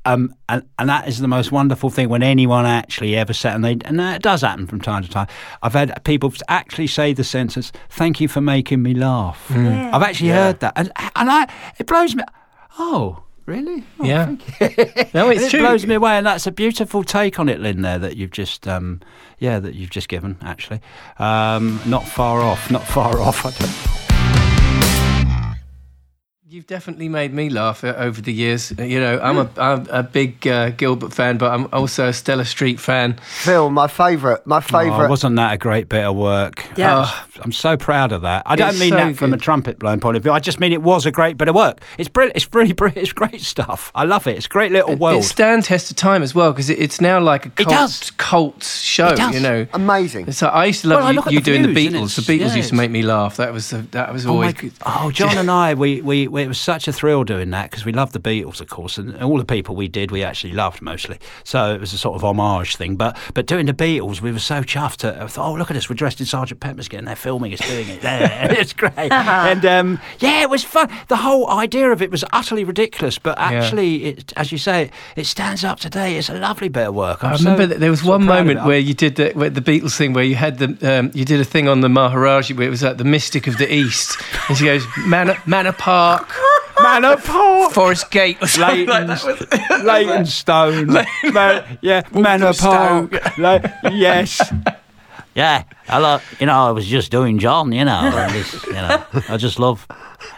Um, 0.07 0.35
and, 0.49 0.63
and 0.79 0.89
that 0.89 1.07
is 1.07 1.19
the 1.19 1.29
most 1.29 1.53
wonderful 1.53 1.91
thing 1.91 2.09
when 2.09 2.23
anyone 2.23 2.65
actually 2.65 3.15
ever 3.15 3.35
said, 3.35 3.55
and, 3.57 3.63
they, 3.63 3.77
and 3.85 4.01
that 4.01 4.23
does 4.23 4.41
happen 4.41 4.67
from 4.67 4.81
time 4.81 5.03
to 5.03 5.11
time. 5.11 5.27
I've 5.63 5.75
had 5.75 6.03
people 6.05 6.33
actually 6.49 6.87
say 6.87 7.13
the 7.13 7.25
sentence, 7.25 7.73
thank 7.91 8.19
you 8.19 8.27
for 8.27 8.41
making 8.41 8.83
me 8.83 8.95
laugh. 8.95 9.49
Yeah. 9.51 9.91
I've 9.95 10.03
actually 10.03 10.31
heard 10.31 10.61
that. 10.61 10.73
And, 10.77 10.91
and 11.15 11.31
I, 11.31 11.53
it 11.79 11.87
blows 11.87 12.15
me. 12.15 12.23
Oh, 12.79 13.23
really? 13.47 13.85
Oh, 14.01 14.05
Yeah. 14.05 14.37
No, 15.15 15.31
it's 15.31 15.45
it 15.45 15.51
true. 15.51 15.61
blows 15.61 15.87
me 15.87 15.95
away, 15.95 16.19
and 16.19 16.27
that's 16.27 16.47
a 16.47 16.53
beautiful 16.53 17.03
take 17.05 17.39
on 17.41 17.49
it, 17.49 17.61
Lynn. 17.61 17.81
There 17.83 17.99
that 17.99 18.17
you've 18.17 18.33
just, 18.33 18.69
um, 18.69 19.01
yeah, 19.39 19.59
that 19.61 19.75
you've 19.75 19.91
just 19.91 20.09
given. 20.09 20.37
Actually, 20.43 20.81
um, 21.19 21.81
not 21.87 22.07
far 22.07 22.41
off. 22.41 22.71
Not 22.71 22.83
far 22.85 23.21
off. 23.21 24.06
I 26.47 26.49
don't, 26.49 26.57
You've 26.57 26.67
definitely 26.67 27.09
made 27.09 27.33
me 27.35 27.51
laugh 27.51 27.83
uh, 27.85 27.95
over 27.99 28.21
the 28.23 28.33
years. 28.33 28.73
Uh, 28.79 28.83
You 28.85 29.01
know, 29.01 29.19
I'm 29.21 29.39
a, 29.39 29.51
I'm 29.57 29.87
a 29.91 30.03
big 30.03 30.47
uh, 30.47 30.71
Gilbert 30.71 31.13
fan, 31.13 31.39
but 31.39 31.51
I'm 31.53 31.69
also 31.73 32.09
a 32.09 32.13
Stella 32.13 32.45
Street 32.45 32.79
fan. 32.81 33.15
Phil, 33.25 33.69
my 33.71 33.89
favourite, 33.89 34.47
my 34.47 34.59
Oh, 34.59 34.61
favourite. 34.61 35.09
wasn't 35.09 35.37
that 35.37 35.53
a 35.55 35.59
great 35.59 35.89
bit 35.89 36.05
of 36.05 36.17
work? 36.17 36.65
Yeah. 36.77 37.05
Oh, 37.07 37.25
I'm 37.43 37.53
so 37.53 37.77
proud 37.77 38.13
of 38.13 38.23
that. 38.23 38.45
I 38.47 38.57
don't 38.57 38.79
mean 38.79 38.91
so 38.91 38.97
that 38.97 39.17
from 39.17 39.35
a 39.35 39.37
trumpet 39.37 39.79
blowing 39.79 40.01
point 40.01 40.17
of 40.17 40.23
view. 40.23 40.33
I 40.33 40.39
just 40.39 40.61
mean 40.61 40.73
it 40.73 40.83
was 40.83 41.05
a 41.05 41.11
great 41.11 41.37
bit 41.37 41.49
of 41.49 41.55
work. 41.55 41.81
It's 41.99 42.09
brilliant. 42.09 42.37
It's 42.37 42.49
really 42.55 42.73
brilliant. 42.73 42.99
It's 43.03 43.13
great 43.13 43.41
stuff. 43.43 43.91
I 43.95 44.05
love 44.05 44.27
it. 44.27 44.37
It's 44.37 44.47
a 44.47 44.49
great 44.49 44.73
little 44.73 44.93
It 44.93 44.99
world. 44.99 45.21
It 45.25 45.27
stands 45.27 45.67
test 45.67 45.91
of 45.91 45.97
time 45.97 46.23
as 46.23 46.35
well 46.35 46.53
because 46.53 46.71
it, 46.71 46.79
it's 46.79 47.01
now 47.01 47.21
like 47.21 47.47
a 47.47 47.51
cult, 47.51 47.69
does. 47.69 48.11
cult 48.13 48.63
show. 48.63 49.09
It 49.09 49.17
does. 49.17 49.35
You 49.35 49.41
know, 49.41 49.67
Amazing. 49.75 50.33
So 50.33 50.47
I 50.47 50.67
used 50.67 50.83
to 50.83 50.89
love 50.89 51.03
Well, 51.03 51.13
you, 51.13 51.23
you 51.33 51.41
the 51.41 51.45
doing 51.45 51.63
the 51.63 51.69
views, 51.73 51.87
and 51.95 52.05
Beatles. 52.05 52.27
The 52.27 52.39
Beatles 52.39 52.49
yeah, 52.51 52.55
used 52.57 52.69
to 52.71 52.75
make 52.77 52.91
me 52.91 53.03
laugh. 53.03 53.37
That 53.37 53.53
was 53.53 53.71
that 53.71 54.13
was 54.13 54.25
Oh, 54.25 54.29
my, 54.29 54.35
always 54.35 54.55
good. 54.55 54.73
oh, 54.87 55.11
John 55.11 55.37
and 55.37 55.51
I, 55.51 55.75
we, 55.75 56.01
we, 56.01 56.29
we, 56.29 56.36
it 56.37 56.49
was 56.49 56.61
such 56.61 56.89
a 56.89 56.93
thrill 56.93 57.25
doing 57.25 57.51
that 57.51 57.71
because 57.71 57.85
we 57.85 57.93
loved 57.93 58.13
the 58.13 58.21
Beatles, 58.21 58.61
of 58.61 58.69
course, 58.69 58.99
and 58.99 59.17
all 59.23 59.39
the 59.39 59.45
people 59.45 59.77
we 59.77 59.89
did, 59.89 60.11
we 60.11 60.23
actually 60.23 60.53
loved 60.53 60.83
mostly. 60.83 61.19
So 61.45 61.75
it 61.75 61.81
was 61.81 61.93
a 61.93 61.99
sort 61.99 62.17
of 62.17 62.25
homage 62.25 62.77
thing. 62.77 62.97
But 62.97 63.17
but 63.35 63.47
doing 63.47 63.67
the 63.67 63.75
Beatles, 63.75 64.21
we 64.21 64.33
were 64.33 64.39
so 64.39 64.63
chuffed. 64.63 64.99
To, 64.99 65.23
I 65.23 65.27
thought, 65.27 65.51
oh, 65.51 65.55
look 65.55 65.71
at 65.71 65.77
us, 65.77 65.89
we're 65.89 65.97
dressed 65.97 66.21
in 66.21 66.27
Sergeant 66.27 66.61
Pepper's 66.61 66.89
getting 66.89 67.07
there, 67.07 67.17
filming 67.17 67.53
us 67.53 67.61
doing 67.61 67.89
it. 67.89 68.03
Yeah, 68.03 68.53
it's 68.59 68.73
great. 68.73 68.93
and 69.13 69.65
um, 69.65 70.01
yeah, 70.21 70.43
it 70.43 70.51
was 70.51 70.65
fun. 70.65 70.91
The 71.09 71.17
whole 71.17 71.51
idea 71.51 71.91
of 71.91 72.03
it 72.03 72.11
was 72.11 72.25
utterly 72.33 72.65
ridiculous, 72.65 73.19
but 73.19 73.39
actually, 73.39 74.05
it, 74.05 74.33
as 74.37 74.53
you 74.53 74.59
say, 74.59 74.91
it 75.17 75.25
stands 75.27 75.65
up 75.65 75.81
today. 75.81 76.17
It's 76.17 76.29
a 76.29 76.35
lovely 76.35 76.69
bit 76.69 76.89
of 76.89 76.95
work. 76.95 77.23
I'm 77.25 77.35
I 77.35 77.37
so- 77.37 77.45
remember 77.45 77.67
that 77.67 77.81
there 77.81 77.91
was 77.91 78.01
so 78.01 78.11
one 78.11 78.25
moment 78.25 78.65
where 78.65 78.79
you 78.79 78.95
did 78.95 79.17
the, 79.17 79.31
where 79.33 79.51
the 79.51 79.61
Beatles 79.61 79.97
thing, 79.97 80.13
where 80.13 80.25
you 80.25 80.35
had 80.37 80.59
the 80.59 80.99
um, 80.99 81.11
you 81.15 81.25
did 81.25 81.41
a 81.41 81.45
thing 81.45 81.69
on 81.69 81.81
the 81.81 81.89
Maharaji, 81.89 82.57
where 82.57 82.67
it 82.67 82.71
was 82.71 82.83
like 82.83 82.97
the 82.97 83.05
mystic 83.05 83.47
of 83.47 83.59
the 83.59 83.73
East, 83.73 84.17
and 84.49 84.57
she 84.57 84.65
goes 84.65 84.85
Manor, 85.07 85.37
Manor 85.47 85.73
Park, 85.73 86.26
Manor 86.83 87.17
Park. 87.17 87.73
Forest 87.73 88.11
Gate, 88.11 88.37
or 88.43 88.47
something 88.47 88.87
like 88.87 89.07
that. 89.07 89.85
Leighton's, 89.85 89.85
Leytonstone. 90.47 90.87
Man, 91.33 91.79
yeah, 91.83 92.03
Manor 92.13 92.53
Park. 92.55 93.13
Yes. 93.93 94.41
Yeah, 95.35 95.65
I 95.89 95.99
love, 95.99 96.23
you 96.41 96.47
know, 96.47 96.67
I 96.69 96.71
was 96.71 96.87
just 96.87 97.11
doing 97.11 97.39
John, 97.39 97.71
you 97.71 97.85
know, 97.85 97.93
and 97.93 98.33
just, 98.33 98.67
you 98.67 98.73
know, 98.73 99.05
I 99.29 99.37
just 99.37 99.59
love, 99.59 99.87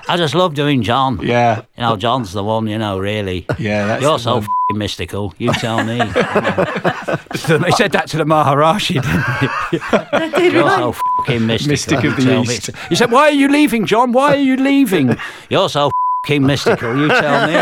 I 0.09 0.17
just 0.17 0.35
love 0.35 0.55
doing 0.55 0.83
John. 0.83 1.21
Yeah, 1.23 1.63
You 1.77 1.83
know, 1.85 1.97
John's 1.97 2.33
the 2.33 2.43
one, 2.43 2.67
you 2.67 2.79
know, 2.79 2.99
really. 2.99 3.47
yeah. 3.61 3.87
That's 3.87 4.03
You're 4.03 4.19
so 4.19 4.35
one. 4.35 4.43
f***ing 4.43 4.79
mystical. 4.79 5.35
You 5.39 5.53
tell 5.53 5.85
me. 5.85 5.99
they 5.99 7.71
said 7.71 7.93
that 7.93 8.07
to 8.09 8.17
the 8.17 8.25
Maharaji, 8.25 9.01
didn't 9.01 10.33
they? 10.41 10.51
You're 10.51 10.69
so 10.69 10.89
f***ing 10.91 11.47
mystical. 11.47 11.71
Mystic 11.71 11.99
of 11.99 12.05
you 12.05 12.15
the 12.17 12.23
tell 12.23 12.45
me. 12.45 12.55
East. 12.55 12.71
He 12.89 12.97
said, 12.97 13.13
"Why 13.13 13.29
are 13.29 13.31
you 13.33 13.47
leaving, 13.47 13.87
John? 13.87 14.11
Why 14.11 14.33
are 14.35 14.37
you 14.41 14.57
leaving? 14.57 15.17
You're 15.49 15.69
so 15.69 15.93
f***ing 16.29 16.47
mystical. 16.47 16.97
You 16.97 17.09
tell 17.09 17.47
me." 17.47 17.55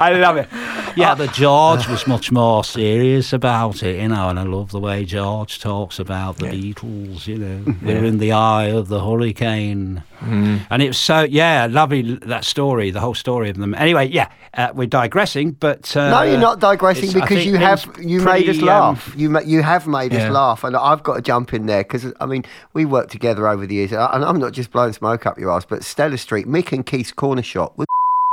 I 0.00 0.12
love 0.18 0.36
it. 0.36 0.48
Yeah, 0.96 1.12
oh, 1.12 1.16
but 1.16 1.32
George 1.32 1.86
was 1.88 2.06
much 2.06 2.32
more 2.32 2.64
serious 2.64 3.32
about 3.32 3.82
it, 3.82 4.00
you 4.00 4.08
know, 4.08 4.28
and 4.30 4.38
I 4.38 4.42
love 4.42 4.72
the 4.72 4.80
way 4.80 5.04
George 5.04 5.60
talks 5.60 5.98
about 5.98 6.38
the 6.38 6.46
Beatles. 6.46 7.26
You 7.26 7.38
know, 7.38 7.74
we're 7.82 8.04
in 8.04 8.18
the 8.18 8.32
eye 8.32 8.66
of 8.66 8.88
the 8.88 9.04
hurricane. 9.04 10.02
And 10.20 10.82
it 10.82 10.88
was 10.88 10.98
so, 10.98 11.22
yeah, 11.22 11.66
lovely 11.70 12.02
that 12.22 12.44
story, 12.44 12.90
the 12.90 13.00
whole 13.00 13.14
story 13.14 13.50
of 13.50 13.56
them. 13.56 13.74
Anyway, 13.74 14.08
yeah, 14.08 14.28
uh, 14.54 14.70
we're 14.74 14.86
digressing, 14.86 15.52
but 15.52 15.96
uh, 15.96 16.10
no, 16.10 16.22
you're 16.22 16.40
not 16.40 16.60
digressing 16.60 17.12
because 17.12 17.46
you 17.46 17.56
have 17.56 17.86
was 17.86 18.04
you 18.04 18.20
made 18.20 18.48
us 18.48 18.56
pretty, 18.56 18.62
um, 18.62 18.94
laugh. 18.94 19.14
you 19.16 19.30
ma- 19.30 19.40
you 19.40 19.62
have 19.62 19.86
made 19.86 20.12
Yeah. 20.12 20.26
us 20.26 20.32
laugh, 20.32 20.64
and 20.64 20.76
I've 20.76 21.02
got 21.02 21.14
to 21.14 21.22
jump 21.22 21.54
in 21.54 21.66
there 21.66 21.82
because 21.82 22.12
I 22.20 22.26
mean 22.26 22.44
we 22.72 22.84
worked 22.84 23.10
together 23.12 23.46
over 23.48 23.66
the 23.66 23.74
years, 23.76 23.92
and 23.92 24.00
I'm 24.24 24.38
not 24.38 24.52
just 24.52 24.72
blowing 24.72 24.92
smoke 24.92 25.26
up 25.26 25.38
your 25.38 25.52
ass, 25.52 25.64
but 25.64 25.84
Stella 25.84 26.18
Street, 26.18 26.46
Mick 26.46 26.72
and 26.72 26.84
Keith's 26.84 27.12
corner 27.12 27.42
shop 27.42 27.76
was 27.76 27.86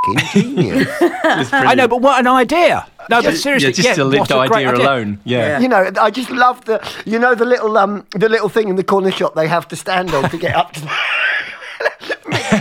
f***ing 0.08 0.18
genius. 0.56 0.88
I 1.00 1.74
know, 1.74 1.86
but 1.88 2.00
what 2.00 2.18
an 2.20 2.26
idea! 2.26 2.86
No, 3.08 3.22
but 3.22 3.36
seriously, 3.36 3.68
yeah, 3.68 3.72
just 3.74 3.88
yeah, 3.88 3.94
to 3.94 4.04
what 4.04 4.10
live 4.10 4.28
the 4.28 4.40
a 4.40 4.48
great 4.48 4.66
idea 4.66 4.84
alone. 4.84 5.20
Yeah. 5.24 5.38
Yeah. 5.46 5.58
you 5.60 5.68
know, 5.68 5.90
I 6.00 6.10
just 6.10 6.30
love 6.30 6.64
the 6.64 6.84
you 7.04 7.18
know 7.20 7.34
the 7.36 7.44
little 7.44 7.76
um 7.78 8.04
the 8.10 8.28
little 8.28 8.48
thing 8.48 8.68
in 8.68 8.74
the 8.76 8.82
corner 8.84 9.12
shop 9.12 9.34
they 9.36 9.46
have 9.46 9.68
to 9.68 9.76
stand 9.76 10.12
on 10.12 10.28
to 10.30 10.38
get 10.38 10.56
up 10.56 10.72
to. 10.72 10.90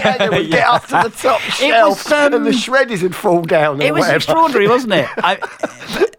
Hanger 0.05 0.31
would 0.31 0.51
get 0.51 0.67
up 0.67 0.83
to 0.87 1.09
the 1.09 1.15
top 1.15 1.41
It 1.47 1.51
shelf 1.53 2.03
was, 2.05 2.11
um, 2.11 2.33
and 2.33 2.45
the 2.45 2.51
shredders 2.51 3.01
would 3.01 3.15
fall 3.15 3.41
down. 3.41 3.81
Or 3.81 3.85
It 3.85 3.93
was 3.93 4.01
whatever. 4.01 4.15
extraordinary, 4.17 4.67
wasn't 4.67 4.93
it? 4.93 5.09
I, 5.17 5.37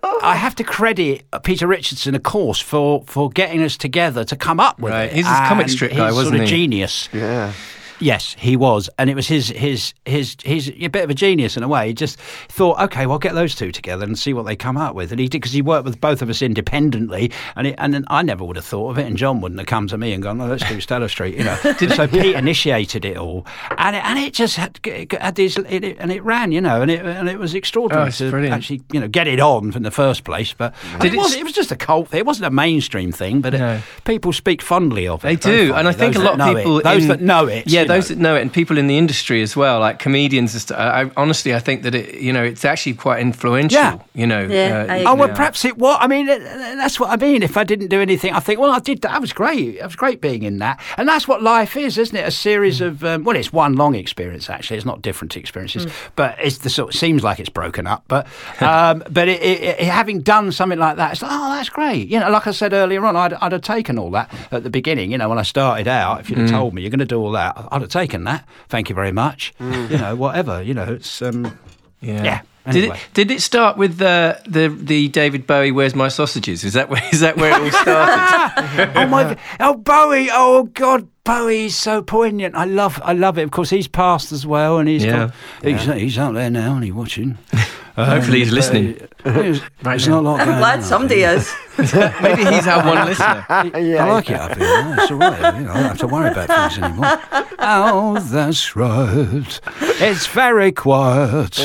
I 0.23 0.37
have 0.37 0.55
to 0.57 0.65
credit 0.65 1.25
Peter 1.43 1.67
Richardson, 1.67 2.15
of 2.15 2.23
course, 2.23 2.61
for, 2.61 3.05
for 3.07 3.31
getting 3.31 3.63
us 3.63 3.77
together 3.77 4.25
to 4.25 4.37
come 4.37 4.61
up 4.61 4.79
with 4.79 4.93
Right. 4.93 5.05
it. 5.11 5.13
He's 5.13 5.27
a 5.27 5.29
comic 5.49 5.69
strip 5.69 5.91
guy, 5.93 6.11
sort 6.11 6.15
wasn't 6.15 6.37
of 6.37 6.41
he? 6.43 6.47
Genius. 6.49 7.09
Yeah. 7.13 7.53
Yes, 8.01 8.37
he 8.39 8.57
was, 8.57 8.91
and 8.99 9.09
it 9.09 9.15
was 9.17 9.27
his 9.27 9.49
his 9.49 9.95
his 10.05 10.37
he's 10.45 10.69
a 10.69 10.89
bit 10.89 11.05
of 11.05 11.11
a 11.11 11.15
genius 11.15 11.57
in 11.57 11.63
a 11.63 11.69
way. 11.69 11.89
He 11.89 11.95
just 11.95 12.19
thought, 12.49 12.79
okay, 12.81 13.07
well, 13.07 13.19
get 13.19 13.35
those 13.35 13.55
two 13.55 13.73
together 13.73 14.05
and 14.05 14.19
see 14.19 14.33
what 14.35 14.45
they 14.45 14.55
come 14.57 14.77
up 14.77 14.95
with. 14.95 15.13
And 15.13 15.21
he 15.21 15.29
did 15.29 15.41
because 15.41 15.53
he 15.53 15.63
worked 15.63 15.85
with 15.87 16.01
both 16.01 16.21
of 16.23 16.29
us 16.29 16.43
independently, 16.43 17.31
and 17.57 17.69
it, 17.69 17.75
and 17.79 18.05
I 18.09 18.23
never 18.23 18.45
would 18.45 18.57
have 18.57 18.65
thought 18.65 18.91
of 18.91 18.99
it, 18.99 19.07
and 19.07 19.17
John 19.17 19.41
wouldn't 19.41 19.59
have 19.61 19.67
come 19.67 19.87
to 19.89 19.97
me 19.99 20.13
and 20.13 20.23
gone, 20.23 20.39
no, 20.39 20.47
let's 20.47 20.69
do 20.69 20.81
Stella 20.81 21.09
Street, 21.09 21.37
you 21.37 21.45
know. 21.45 21.57
so 21.95 22.07
Pete 22.07 22.35
initiated 22.37 23.05
it 23.05 23.17
all, 23.17 23.47
and 23.79 23.97
it, 23.97 24.05
and 24.05 24.19
it 24.19 24.35
just 24.35 24.57
had, 24.57 24.79
had 25.19 25.35
these, 25.37 25.57
it, 25.57 25.85
it- 25.85 25.97
and 25.99 26.13
it 26.13 26.23
ran, 26.23 26.53
you 26.53 26.61
know, 26.61 26.83
and 26.83 26.91
it 26.91 27.05
and 27.05 27.29
it 27.29 27.39
was 27.39 27.55
extraordinary 27.55 28.09
Oh, 28.09 28.11
to 28.11 28.31
brilliant. 28.31 28.55
actually 28.55 28.83
you 28.93 29.01
know 29.01 29.09
get 29.09 29.27
it 29.27 29.41
on 29.41 29.73
from 29.73 29.83
the 29.85 29.91
first 29.91 30.25
place. 30.25 30.53
But 30.53 30.75
it, 31.03 31.15
it 31.15 31.17
was, 31.17 31.35
it 31.35 31.43
was 31.45 31.53
just 31.55 31.73
a 31.73 31.77
cult 31.77 32.09
thing. 32.09 32.19
It 32.19 32.27
wasn't 32.27 32.47
a 32.47 32.51
mainstream 32.51 33.11
thing, 33.13 33.41
but 33.41 33.55
it, 33.55 33.59
No. 33.59 33.81
people 34.05 34.33
speak 34.35 34.61
fondly 34.61 35.09
of 35.09 35.25
it. 35.25 35.29
They 35.29 35.37
do, 35.37 35.73
and 35.75 35.89
I 35.89 35.93
think 35.93 36.15
a 36.17 36.19
lot 36.19 36.39
of 36.39 36.55
people 36.57 36.79
it. 36.79 36.85
those 36.85 37.03
in- 37.05 37.09
that 37.09 37.23
know 37.23 37.47
it, 37.47 37.67
yeah, 37.67 37.85
those 37.89 38.11
know. 38.11 38.17
that 38.17 38.23
know 38.23 38.37
it, 38.37 38.43
and 38.43 38.53
people 38.53 38.79
in 38.79 38.87
the 38.87 38.99
industry 38.99 39.43
as 39.43 39.57
well, 39.57 39.81
like 39.81 39.99
comedians. 39.99 40.55
And 40.55 40.63
stuff. 40.63 40.79
I, 40.79 41.03
I 41.03 41.11
honestly, 41.17 41.55
I 41.55 41.59
think 41.59 41.83
that 41.83 41.95
it, 41.95 42.21
you 42.21 42.33
know, 42.33 42.43
it's 42.43 42.65
actually 42.65 42.95
quite 42.95 43.21
influential. 43.21 43.79
Yeah. 43.79 43.99
you 44.15 44.27
know. 44.27 44.47
Yeah, 44.47 44.87
I 44.89 45.05
Oh 45.05 45.15
well, 45.15 45.29
perhaps 45.29 45.65
it 45.65 45.79
was. 45.79 45.97
I 46.01 46.07
mean, 46.07 46.29
uh, 46.29 46.39
that's 46.39 46.99
what 46.99 47.11
I 47.11 47.17
mean. 47.17 47.43
If 47.43 47.57
I 47.57 47.65
didn't 47.65 47.89
do 47.89 48.01
anything, 48.01 48.33
I 48.33 48.41
think, 48.41 48.61
well, 48.61 48.71
I 48.71 48.81
did. 48.81 49.03
That 49.03 49.21
was 49.21 49.33
great. 49.33 49.77
It 49.77 49.85
was 49.85 49.97
great 49.97 50.21
being 50.21 50.43
in 50.43 50.59
that, 50.59 50.81
and 50.97 51.09
that's 51.09 51.29
what 51.29 51.43
life 51.43 51.77
is, 51.77 51.99
isn't 51.99 52.17
it? 52.17 52.27
A 52.27 52.31
series 52.31 52.81
of 52.81 53.05
um, 53.05 53.25
well, 53.25 53.37
it's 53.37 53.53
one 53.53 53.75
long 53.75 53.95
experience 53.95 54.51
actually. 54.51 54.77
It's 54.77 54.87
not 54.87 55.03
different 55.03 55.37
experiences, 55.37 55.87
but 56.17 56.37
it's 56.43 56.59
the 56.59 56.71
sort. 56.71 56.95
Of, 56.95 56.97
Seems 56.97 57.23
like 57.23 57.39
it's 57.39 57.51
broken 57.51 57.87
up, 57.87 58.05
but 58.09 58.27
um, 58.61 59.05
but 59.11 59.29
it, 59.29 59.43
it, 59.43 59.63
it, 59.63 59.81
having 59.87 60.21
done 60.21 60.51
something 60.53 60.79
like 60.79 60.97
that, 60.97 61.13
it's 61.13 61.23
like, 61.23 61.31
oh, 61.33 61.51
that's 61.51 61.69
great. 61.69 62.09
You 62.09 62.21
know, 62.21 62.31
like 62.31 62.47
I 62.47 62.51
said 62.53 62.73
earlier 62.73 63.05
on, 63.05 63.17
I'd, 63.17 63.35
I'd 63.35 63.53
have 63.53 63.63
taken 63.63 63.99
all 63.99 64.11
that 64.13 64.33
at 64.51 64.63
the 64.63 64.71
beginning. 64.71 65.13
You 65.13 65.19
know, 65.19 65.29
when 65.29 65.39
I 65.39 65.43
started 65.43 65.89
out, 65.89 66.21
if 66.21 66.31
you'd 66.31 66.39
have 66.39 66.51
told 66.51 66.75
me 66.75 66.83
you're 66.83 66.91
going 66.91 66.99
to 67.01 67.05
do 67.05 67.21
all 67.21 67.33
that, 67.33 67.57
I'd 67.77 67.83
have 67.83 67.91
taken 67.91 68.25
that. 68.25 68.45
Thank 68.69 68.89
you 68.89 68.95
very 68.95 69.13
much. 69.13 69.53
You 69.61 69.99
know, 69.99 70.15
whatever. 70.17 70.63
You 70.63 70.75
know, 70.75 70.85
it's 70.95 71.23
um, 71.23 71.59
Yeah. 72.01 72.23
Yeah, 72.25 72.73
Did 72.73 72.85
it 72.85 72.93
did 73.15 73.31
it 73.31 73.41
start 73.43 73.77
with 73.77 73.99
the 73.99 74.41
the 74.49 74.69
the 74.69 75.09
David 75.09 75.47
Bowie 75.47 75.71
"Where's 75.71 75.95
My 75.95 76.09
Sausages"? 76.09 76.65
Is 76.65 76.73
that 76.73 76.89
where 76.91 77.03
is 77.13 77.21
that 77.21 77.37
where 77.37 77.53
it 77.53 77.63
all 77.63 77.71
started? 77.71 78.93
oh 78.97 79.07
my! 79.07 79.37
Oh 79.61 79.75
Bowie! 79.75 80.29
Oh 80.33 80.65
God, 80.75 81.07
Bowie's 81.23 81.77
so 81.77 82.03
poignant. 82.03 82.57
I 82.57 82.65
love, 82.65 83.01
I 83.05 83.13
love 83.13 83.39
it. 83.39 83.43
Of 83.45 83.53
course, 83.53 83.71
he's 83.71 83.87
passed 83.89 84.33
as 84.33 84.45
well, 84.45 84.79
and 84.79 84.89
he's 84.89 85.05
Yeah. 85.05 85.31
got, 85.63 85.69
he's, 85.71 85.85
he's 86.03 86.19
out 86.19 86.35
there 86.35 86.51
now, 86.51 86.75
and 86.75 86.83
he's 86.85 86.93
watching. 86.93 87.39
Hopefully 87.97 88.41
he's 88.41 88.49
Um, 88.51 88.55
listening. 88.57 89.09
but 89.25 89.37
It's, 89.47 89.61
Right 89.83 89.95
it's 89.97 90.07
not 90.09 90.19
a 90.19 90.21
lot 90.21 90.41
I'm 90.41 90.47
going 90.49 90.59
glad 90.59 90.79
on. 90.81 90.85
somebody 90.85 91.23
is. 91.23 91.53
Maybe 92.23 92.45
he's 92.45 92.67
our 92.67 92.85
one 92.85 93.07
listener. 93.07 93.45
yeah. 93.79 94.05
I 94.07 94.13
like 94.13 94.31
it 94.31 94.37
up 94.41 94.57
here. 94.57 94.67
Yeah, 94.67 94.97
It's 95.03 95.11
all 95.11 95.19
right. 95.19 95.55
You 95.59 95.65
know, 95.65 95.73
I 95.73 95.75
don't 95.75 95.85
have 95.85 95.99
to 95.99 96.07
worry 96.07 96.31
about 96.31 96.49
things 96.49 96.83
anymore. 96.83 97.21
Oh, 97.59 98.19
that's 98.21 98.77
right. 98.77 99.61
It's 99.81 100.27
very 100.27 100.71
quiet. 100.73 101.59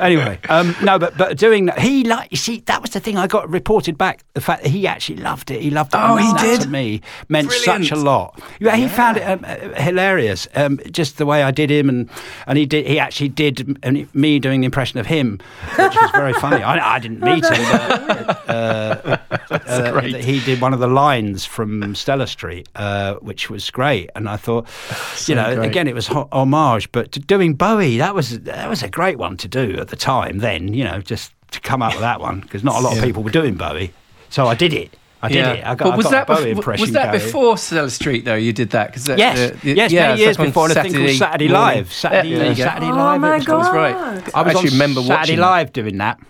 anyway, 0.00 0.38
um, 0.48 0.74
no, 0.82 0.98
but 0.98 1.16
but 1.16 1.38
doing 1.38 1.66
that, 1.66 1.78
he 1.78 2.02
like 2.04 2.30
you 2.32 2.36
see 2.36 2.58
that 2.66 2.82
was 2.82 2.90
the 2.90 3.00
thing 3.00 3.16
I 3.16 3.28
got 3.28 3.48
reported 3.48 3.96
back. 3.96 4.24
The 4.34 4.40
fact 4.40 4.64
that 4.64 4.70
he 4.70 4.86
actually 4.86 5.18
loved 5.18 5.50
it. 5.52 5.62
He 5.62 5.70
loved 5.70 5.94
it. 5.94 5.98
Oh, 5.98 6.16
and 6.16 6.26
he 6.26 6.32
that 6.32 6.42
did? 6.42 6.60
To 6.62 6.68
me, 6.68 7.00
meant 7.28 7.48
Brilliant. 7.48 7.86
such 7.86 7.92
a 7.92 8.00
lot. 8.00 8.38
Yeah, 8.58 8.74
he 8.76 8.88
found 8.88 9.16
it 9.16 9.22
um, 9.22 9.44
uh, 9.44 9.80
hilarious. 9.80 10.48
Um, 10.56 10.80
just 10.90 11.18
the 11.18 11.24
way 11.24 11.42
I 11.44 11.52
did 11.52 11.70
him, 11.70 11.88
and 11.88 12.10
and 12.48 12.58
he 12.58 12.66
did. 12.66 12.86
He 12.86 12.98
actually 12.98 13.28
did 13.28 13.78
and 13.84 14.12
me 14.14 14.40
doing 14.40 14.60
the 14.60 14.66
impression 14.66 14.98
of 14.98 15.06
him, 15.06 15.38
which 15.78 15.94
was 15.94 16.10
very 16.10 16.32
funny. 16.34 16.62
I, 16.62 16.96
I 16.96 16.98
didn't 16.98 17.20
meet 17.20 17.44
him. 17.44 17.64
But, 18.08 18.48
uh, 18.50 19.18
uh, 19.66 20.00
he 20.02 20.40
did 20.40 20.60
one 20.60 20.72
of 20.74 20.80
the 20.80 20.86
lines 20.86 21.44
from 21.44 21.94
Stella 21.94 22.26
Street, 22.26 22.68
uh, 22.76 23.14
which 23.16 23.48
was 23.50 23.70
great. 23.70 24.10
And 24.14 24.28
I 24.28 24.36
thought, 24.36 24.66
you 25.26 25.34
know, 25.34 25.54
great. 25.56 25.68
again, 25.68 25.88
it 25.88 25.94
was 25.94 26.08
homage, 26.08 26.90
but 26.92 27.12
to 27.12 27.20
doing 27.20 27.54
Bowie, 27.54 27.98
that 27.98 28.14
was 28.14 28.40
that 28.40 28.68
was 28.68 28.82
a 28.82 28.88
great 28.88 29.18
one 29.18 29.36
to 29.38 29.48
do 29.48 29.76
at 29.78 29.88
the 29.88 29.96
time. 29.96 30.38
Then, 30.38 30.72
you 30.74 30.84
know, 30.84 31.00
just 31.00 31.32
to 31.52 31.60
come 31.60 31.80
up 31.82 31.92
with 31.92 32.02
that 32.02 32.20
one 32.20 32.40
because 32.40 32.62
not 32.62 32.76
a 32.76 32.80
lot 32.80 32.96
of 32.96 33.02
people 33.02 33.22
were 33.22 33.30
doing 33.30 33.54
Bowie, 33.54 33.92
so 34.28 34.46
I 34.46 34.54
did 34.54 34.72
it. 34.74 34.94
I 35.20 35.28
did 35.28 35.44
it. 35.46 35.66
I 35.66 35.74
got, 35.74 35.78
but 35.78 35.92
I 35.94 35.96
was 35.96 36.04
got 36.06 36.10
that 36.12 36.30
a 36.30 36.34
Bowie 36.36 36.52
bef- 36.52 36.56
impression. 36.58 36.82
was 36.82 36.92
that 36.92 37.12
going. 37.12 37.24
before 37.24 37.58
Stella 37.58 37.90
Street 37.90 38.24
though? 38.24 38.36
You 38.36 38.52
did 38.52 38.70
that 38.70 38.88
because 38.88 39.08
Yes, 39.08 39.52
yes, 39.64 39.92
many 39.92 40.20
years 40.20 40.36
before. 40.36 40.68
And 40.68 40.76
a 40.76 40.82
thing 40.82 40.92
called 40.94 41.10
Saturday 41.10 41.48
morning. 41.48 41.76
Live. 41.76 41.92
Saturday, 41.92 42.28
Yeah, 42.28 42.38
there 42.38 42.50
you 42.50 42.56
go. 42.56 42.62
Saturday 42.62 42.86
Oh 42.86 42.94
Live. 42.94 43.20
my 43.20 43.36
it 43.36 43.48
was 43.48 43.70
right. 43.70 43.92
God. 43.94 44.30
I 44.34 44.42
was 44.42 44.54
actually 44.54 44.68
on 44.68 44.74
remember 44.74 45.00
Saturday 45.02 45.32
watching. 45.32 45.38
Live 45.40 45.72
doing 45.72 45.98
that. 45.98 46.20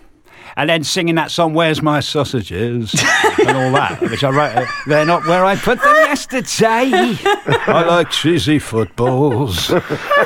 And 0.55 0.69
then 0.69 0.83
singing 0.83 1.15
that 1.15 1.31
song, 1.31 1.53
Where's 1.53 1.81
My 1.81 1.99
Sausages? 1.99 2.93
and 3.47 3.57
all 3.57 3.71
that, 3.73 3.99
which 4.01 4.23
I 4.23 4.29
wrote. 4.29 4.67
They're 4.87 5.05
not 5.05 5.25
where 5.25 5.45
I 5.45 5.55
put 5.55 5.81
them 5.81 5.95
yesterday. 5.95 6.89
I 7.67 7.83
like 7.87 8.09
cheesy 8.11 8.59
footballs. 8.59 9.71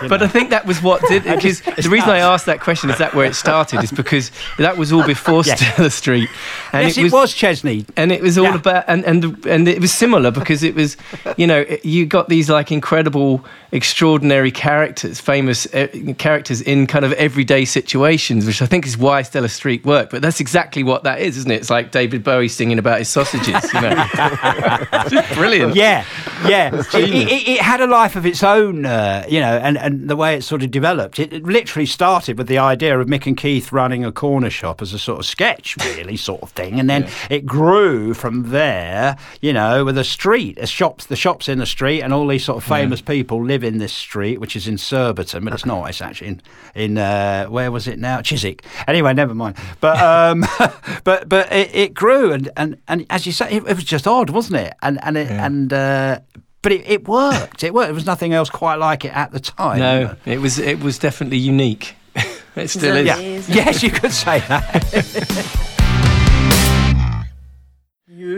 But 0.09 0.21
I 0.21 0.28
think 0.28 0.49
that 0.49 0.65
was 0.65 0.82
what 0.82 1.01
did 1.07 1.24
because 1.24 1.61
the 1.61 1.89
reason 1.89 2.09
I 2.09 2.17
asked 2.17 2.45
that 2.47 2.59
question 2.59 2.89
is 2.89 2.97
that 2.97 3.13
where 3.13 3.26
it 3.26 3.36
started 3.36 3.82
is 3.84 3.91
because 3.91 4.32
that 4.57 4.76
was 4.78 4.91
all 4.91 5.05
before 5.05 5.43
Yes. 5.45 5.59
Stella 5.61 5.89
Street, 5.89 6.30
and 6.74 6.88
yes, 6.88 6.97
it 6.97 7.11
was, 7.11 7.34
Chesney. 7.34 7.86
and 7.95 8.11
it 8.11 8.21
was 8.21 8.38
all 8.38 8.45
Yeah. 8.45 8.55
about 8.55 8.84
and 8.88 9.05
and 9.05 9.45
and 9.45 9.67
it 9.67 9.80
was 9.80 9.91
similar 9.93 10.30
because 10.30 10.61
it 10.61 10.76
was 10.76 10.97
you 11.38 11.47
know 11.47 11.63
you 11.84 12.05
got 12.05 12.28
these 12.28 12.49
like 12.49 12.69
incredible 12.71 13.45
extraordinary 13.71 14.51
characters 14.51 15.19
famous 15.19 15.65
uh, 15.74 15.88
characters 16.17 16.61
in 16.61 16.86
kind 16.86 17.03
of 17.05 17.11
everyday 17.13 17.65
situations 17.65 18.45
which 18.45 18.61
i 18.61 18.65
think 18.67 18.86
is 18.86 18.97
why 18.97 19.21
stella 19.24 19.49
street 19.49 19.84
worked 19.84 20.12
but 20.14 20.22
that's 20.22 20.39
exactly 20.39 20.84
what 20.84 21.03
that 21.03 21.20
is 21.20 21.36
isn't 21.38 21.49
it 21.51 21.55
it's 21.55 21.70
like 21.72 21.91
david 21.91 22.24
bowie 22.24 22.47
singing 22.47 22.78
about 22.80 22.99
his 22.99 23.09
sausages 23.09 23.74
you 23.74 23.82
know 23.82 24.05
brilliant 25.34 25.76
Yeah, 25.76 26.05
yeah. 26.47 26.74
it, 26.76 26.93
it, 26.93 27.47
it- 27.49 27.59
had 27.64 27.82
a 27.82 27.88
life 27.88 28.16
of 28.16 28.26
its 28.26 28.43
own, 28.43 28.86
uh, 28.86 29.26
you 29.28 29.39
know, 29.39 29.57
and, 29.57 29.78
and 29.78 30.09
the 30.09 30.16
way 30.16 30.36
it 30.36 30.43
sort 30.43 30.61
of 30.64 30.70
developed. 30.72 31.18
It, 31.18 31.32
it 31.34 31.43
literally 31.43 31.86
started 31.86 32.38
with 32.38 32.47
the 32.47 32.57
idea 32.57 32.99
of 32.99 33.07
Mick 33.07 33.26
and 33.26 33.36
Keith 33.38 33.72
running 33.72 34.03
a 34.05 34.11
corner 34.11 34.49
shop 34.49 34.82
as 34.82 34.93
a 34.93 34.99
sort 34.99 35.20
of 35.20 35.26
sketch, 35.26 35.78
really, 35.95 36.18
sort 36.18 36.41
of 36.43 36.51
thing, 36.51 36.80
and 36.80 36.89
then 36.89 37.07
it 37.30 37.45
grew 37.45 38.14
from 38.14 38.51
there, 38.51 39.18
you 39.41 39.53
know, 39.53 39.86
with 39.86 39.97
a 39.97 40.03
street, 40.03 40.57
a 40.59 40.68
shops, 40.68 41.05
the 41.05 41.16
shops 41.16 41.47
in 41.49 41.57
the 41.57 41.66
street, 41.66 42.01
and 42.01 42.14
all 42.14 42.28
these 42.28 42.43
sort 42.43 42.57
of 42.57 42.64
famous 42.64 43.01
people 43.01 43.43
live 43.43 43.64
in 43.64 43.78
this 43.80 43.93
street, 43.93 44.39
which 44.39 44.55
is 44.55 44.68
in 44.68 44.78
Surbiton, 44.78 45.43
but 45.45 45.53
it's 45.53 45.66
not. 45.66 45.89
It's 45.89 46.01
actually 46.01 46.28
in 46.28 46.41
in 46.76 46.97
uh, 46.97 47.45
where 47.45 47.72
was 47.72 47.88
it 47.88 47.97
now? 47.97 48.22
Chiswick. 48.22 48.64
Anyway, 48.88 49.14
never 49.14 49.34
mind. 49.34 49.55
But 49.80 49.97
um, 50.04 50.45
but 51.04 51.30
but 51.30 51.51
it, 51.51 51.76
it 51.76 51.93
grew, 51.93 52.32
and, 52.32 52.49
and 52.58 52.78
and 52.88 53.06
as 53.10 53.26
you 53.26 53.32
say, 53.32 53.49
it, 53.51 53.64
it 53.68 53.76
was 53.76 53.84
just 53.84 54.08
odd, 54.08 54.30
wasn't 54.30 54.60
it? 54.60 54.74
And 54.82 55.04
and 55.04 55.18
it, 55.18 55.32
and. 55.32 55.72
Uh, 55.72 56.20
but 56.62 56.72
it, 56.72 56.88
it 56.89 57.08
worked. 57.10 57.62
It 57.66 57.74
worked. 57.74 57.88
There 57.88 57.93
was 57.93 58.06
nothing 58.06 58.34
else 58.34 58.49
quite 58.49 58.76
like 58.76 59.04
it 59.04 59.14
at 59.14 59.34
the 59.34 59.39
time. 59.41 59.80
no 59.80 60.16
it 60.26 60.39
was 60.39 60.60
it 60.60 60.80
was 60.80 60.97
definitely 60.97 61.38
unique 61.38 61.97
it 62.56 62.70
still 62.70 62.95
is 62.95 63.06
Yeah. 63.06 63.20
Yes, 63.54 63.84
you 63.84 63.91
could 63.91 64.14
say 64.14 64.39
that. 64.39 65.70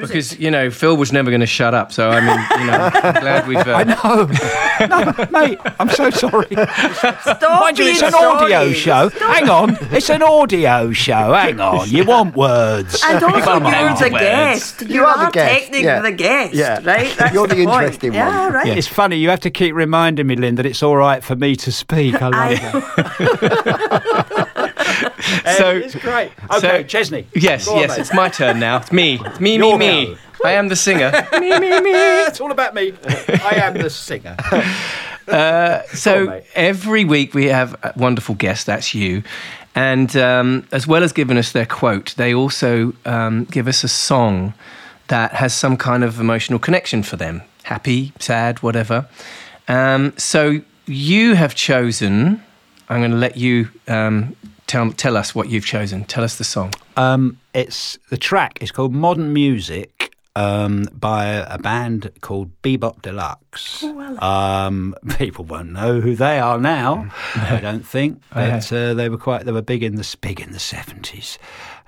because 0.01 0.37
you 0.39 0.49
know 0.51 0.69
phil 0.69 0.97
was 0.97 1.11
never 1.11 1.29
going 1.29 1.39
to 1.41 1.45
shut 1.45 1.73
up 1.73 1.91
so 1.91 2.09
i 2.09 2.19
mean 2.19 2.61
you 2.61 2.67
know 2.71 2.89
i'm 2.93 3.21
glad 3.21 3.47
we've 3.47 3.57
uh, 3.57 3.83
no, 4.79 4.85
no, 4.87 5.27
mate. 5.31 5.59
I'm 5.79 5.89
so 5.89 6.09
sorry. 6.09 6.47
Stop 6.47 7.61
Mind 7.61 7.79
you, 7.79 7.85
it's 7.85 8.01
an 8.01 8.11
sorry. 8.11 8.43
audio 8.53 8.71
show. 8.73 9.09
Hang 9.09 9.49
on, 9.49 9.77
it's 9.91 10.09
an 10.09 10.21
audio 10.21 10.91
show. 10.91 11.33
Hang 11.33 11.59
on, 11.59 11.89
you 11.89 12.03
want 12.05 12.35
words? 12.35 13.01
And 13.05 13.23
also, 13.23 13.39
Come 13.41 13.65
on, 13.65 13.73
you're 13.73 13.95
the 14.09 14.13
words. 14.13 14.23
guest. 14.23 14.81
You, 14.81 14.87
You 14.95 15.03
are 15.05 15.17
are, 15.17 15.25
the 15.27 15.31
guest, 15.31 15.53
technically 15.53 15.83
yeah. 15.85 16.01
the 16.01 16.11
guest, 16.11 16.53
Yeah. 16.53 16.79
right? 16.83 17.15
That's 17.17 17.33
You're 17.33 17.47
the 17.47 17.55
point. 17.55 17.69
interesting 17.69 18.09
one. 18.11 18.17
Yeah, 18.19 18.49
right. 18.49 18.67
Yeah. 18.67 18.73
It's 18.75 18.87
funny. 18.87 19.17
You 19.17 19.29
have 19.29 19.39
to 19.41 19.49
keep 19.51 19.73
reminding 19.75 20.27
me, 20.27 20.35
Lynn, 20.35 20.55
that 20.55 20.65
it's 20.65 20.83
all 20.83 20.95
right 20.97 21.23
for 21.23 21.35
me 21.35 21.55
to 21.57 21.71
speak. 21.71 22.21
I 22.21 22.27
love 22.27 22.33
I- 22.33 22.55
that. 22.55 24.41
So- 25.57 25.75
it's 25.77 25.95
great. 25.95 26.31
Okay, 26.51 26.59
so- 26.59 26.83
Chesney. 26.83 27.27
yes 27.35 27.67
on, 27.67 27.77
yes 27.77 27.89
mate. 27.91 27.99
it's 27.99 28.13
my 28.13 28.29
turn 28.29 28.59
now 28.59 28.77
it's 28.77 28.91
me 28.91 29.19
it's 29.23 29.39
me 29.39 29.57
me 29.57 29.77
me 29.77 30.17
i 30.43 30.51
am 30.51 30.67
the 30.67 30.75
singer 30.75 31.11
me, 31.39 31.59
me, 31.59 31.79
me. 31.81 31.91
It's 32.27 32.41
all 32.41 32.51
about 32.51 32.73
me. 32.75 32.93
I 33.51 33.55
am 33.63 33.73
the 33.75 33.89
singer. 33.89 34.35
So 35.93 36.29
on, 36.31 36.41
every 36.55 37.05
week 37.05 37.33
we 37.33 37.45
have 37.45 37.73
a 37.83 37.93
wonderful 37.95 38.35
guest. 38.35 38.65
That's 38.65 38.93
you, 38.93 39.23
and 39.73 40.15
um, 40.17 40.67
as 40.71 40.85
well 40.87 41.03
as 41.03 41.13
giving 41.13 41.37
us 41.37 41.51
their 41.51 41.65
quote, 41.65 42.13
they 42.17 42.33
also 42.33 42.93
um, 43.05 43.45
give 43.45 43.67
us 43.67 43.83
a 43.83 43.87
song 43.87 44.53
that 45.07 45.33
has 45.33 45.53
some 45.53 45.77
kind 45.77 46.03
of 46.03 46.19
emotional 46.19 46.59
connection 46.59 47.03
for 47.03 47.15
them, 47.15 47.41
happy, 47.63 48.11
sad, 48.19 48.61
whatever. 48.61 49.07
Um, 49.67 50.13
so 50.17 50.61
you 50.85 51.35
have 51.35 51.55
chosen. 51.55 52.43
I'm 52.89 52.99
going 53.01 53.11
to 53.11 53.17
let 53.17 53.37
you 53.37 53.69
um, 53.87 54.35
tell 54.67 54.91
tell 54.91 55.17
us 55.17 55.33
what 55.33 55.49
you've 55.49 55.65
chosen. 55.65 56.03
Tell 56.05 56.23
us 56.23 56.37
the 56.37 56.43
song. 56.43 56.73
Um, 56.97 57.39
it's 57.53 57.97
the 58.09 58.17
track 58.17 58.59
is 58.61 58.71
called 58.71 58.93
Modern 58.93 59.33
Music, 59.33 60.15
um, 60.35 60.87
by 60.91 61.25
a 61.25 61.57
band 61.57 62.11
called 62.21 62.51
Bebop 62.61 63.01
Deluxe. 63.01 63.83
Oh, 63.83 64.17
um, 64.19 64.95
people 65.17 65.45
won't 65.45 65.71
know 65.71 66.01
who 66.01 66.15
they 66.15 66.39
are 66.39 66.59
now. 66.59 67.09
I 67.35 67.59
don't 67.61 67.85
think, 67.85 68.21
but 68.33 68.71
uh, 68.71 68.93
they 68.93 69.09
were 69.09 69.17
quite 69.17 69.45
they 69.45 69.51
were 69.51 69.61
big 69.61 69.83
in 69.83 69.95
the 69.95 70.15
big 70.21 70.41
in 70.41 70.51
the 70.51 70.59
seventies, 70.59 71.39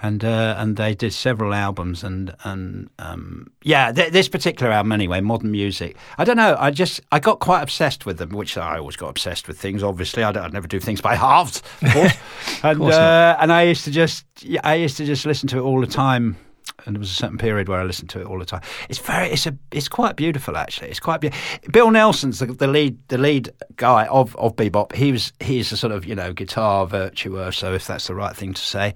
and 0.01 0.23
uh, 0.23 0.55
and 0.57 0.77
they 0.77 0.93
did 0.93 1.13
several 1.13 1.53
albums 1.53 2.03
and 2.03 2.35
and 2.43 2.89
um, 2.99 3.51
yeah, 3.63 3.91
th- 3.91 4.11
this 4.11 4.27
particular 4.29 4.71
album 4.71 4.91
anyway, 4.91 5.21
modern 5.21 5.51
music. 5.51 5.97
I 6.17 6.23
don't 6.23 6.37
know. 6.37 6.55
I 6.59 6.71
just 6.71 7.01
I 7.11 7.19
got 7.19 7.39
quite 7.39 7.61
obsessed 7.61 8.05
with 8.05 8.17
them, 8.17 8.29
which 8.29 8.57
I 8.57 8.77
always 8.77 8.95
got 8.95 9.09
obsessed 9.09 9.47
with 9.47 9.59
things. 9.59 9.83
Obviously, 9.83 10.23
I, 10.23 10.31
don't, 10.31 10.43
I 10.43 10.47
never 10.49 10.67
do 10.67 10.79
things 10.79 11.01
by 11.01 11.15
halves, 11.15 11.63
of 11.81 11.93
course. 11.93 12.13
and 12.63 12.79
course 12.79 12.95
uh, 12.95 13.37
and 13.39 13.51
I 13.51 13.63
used 13.63 13.85
to 13.85 13.91
just 13.91 14.25
yeah, 14.41 14.61
I 14.63 14.75
used 14.75 14.97
to 14.97 15.05
just 15.05 15.25
listen 15.25 15.47
to 15.49 15.57
it 15.57 15.61
all 15.61 15.81
the 15.81 15.87
time 15.87 16.37
and 16.85 16.95
there 16.95 16.99
was 16.99 17.09
a 17.11 17.13
certain 17.15 17.37
period 17.37 17.67
where 17.69 17.79
I 17.79 17.83
listened 17.83 18.09
to 18.11 18.21
it 18.21 18.27
all 18.27 18.39
the 18.39 18.45
time. 18.45 18.61
It's 18.89 18.99
very, 18.99 19.29
it's 19.29 19.45
a, 19.47 19.55
it's 19.71 19.87
quite 19.89 20.15
beautiful 20.15 20.55
actually. 20.57 20.89
It's 20.89 20.99
quite 20.99 21.21
beautiful. 21.21 21.71
Bill 21.71 21.91
Nelson's 21.91 22.39
the, 22.39 22.45
the 22.45 22.67
lead, 22.67 22.97
the 23.07 23.17
lead 23.17 23.49
guy 23.75 24.05
of 24.07 24.35
of 24.37 24.55
bebop. 24.55 24.93
He 24.93 25.11
was, 25.11 25.33
he's 25.39 25.71
a 25.71 25.77
sort 25.77 25.91
of 25.91 26.05
you 26.05 26.15
know 26.15 26.33
guitar 26.33 26.85
virtuoso, 26.87 27.73
if 27.73 27.87
that's 27.87 28.07
the 28.07 28.15
right 28.15 28.35
thing 28.35 28.53
to 28.53 28.61
say. 28.61 28.93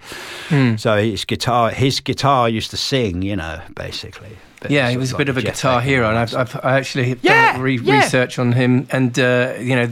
Hmm. 0.50 0.76
So 0.78 0.98
his 0.98 1.26
guitar, 1.26 1.72
his 1.72 2.00
guitar 2.00 2.48
used 2.50 2.70
to 2.72 2.78
sing, 2.78 3.22
you 3.22 3.36
know, 3.36 3.62
basically. 3.76 4.38
Yeah, 4.70 4.92
he 4.92 4.98
was 4.98 5.12
a 5.12 5.18
bit 5.18 5.28
of 5.28 5.38
a 5.38 5.42
guitar 5.42 5.82
hero, 5.82 6.08
and. 6.10 6.18
I've, 6.20 6.36
I've 6.36 6.56
I 6.64 6.78
actually 6.78 7.18
Yeah, 7.24 7.54
done 7.54 7.62
re- 7.62 7.80
yeah. 7.82 8.02
research 8.04 8.38
on 8.38 8.52
him, 8.52 8.88
and 8.92 9.18
uh, 9.18 9.56
you 9.60 9.76
know, 9.76 9.90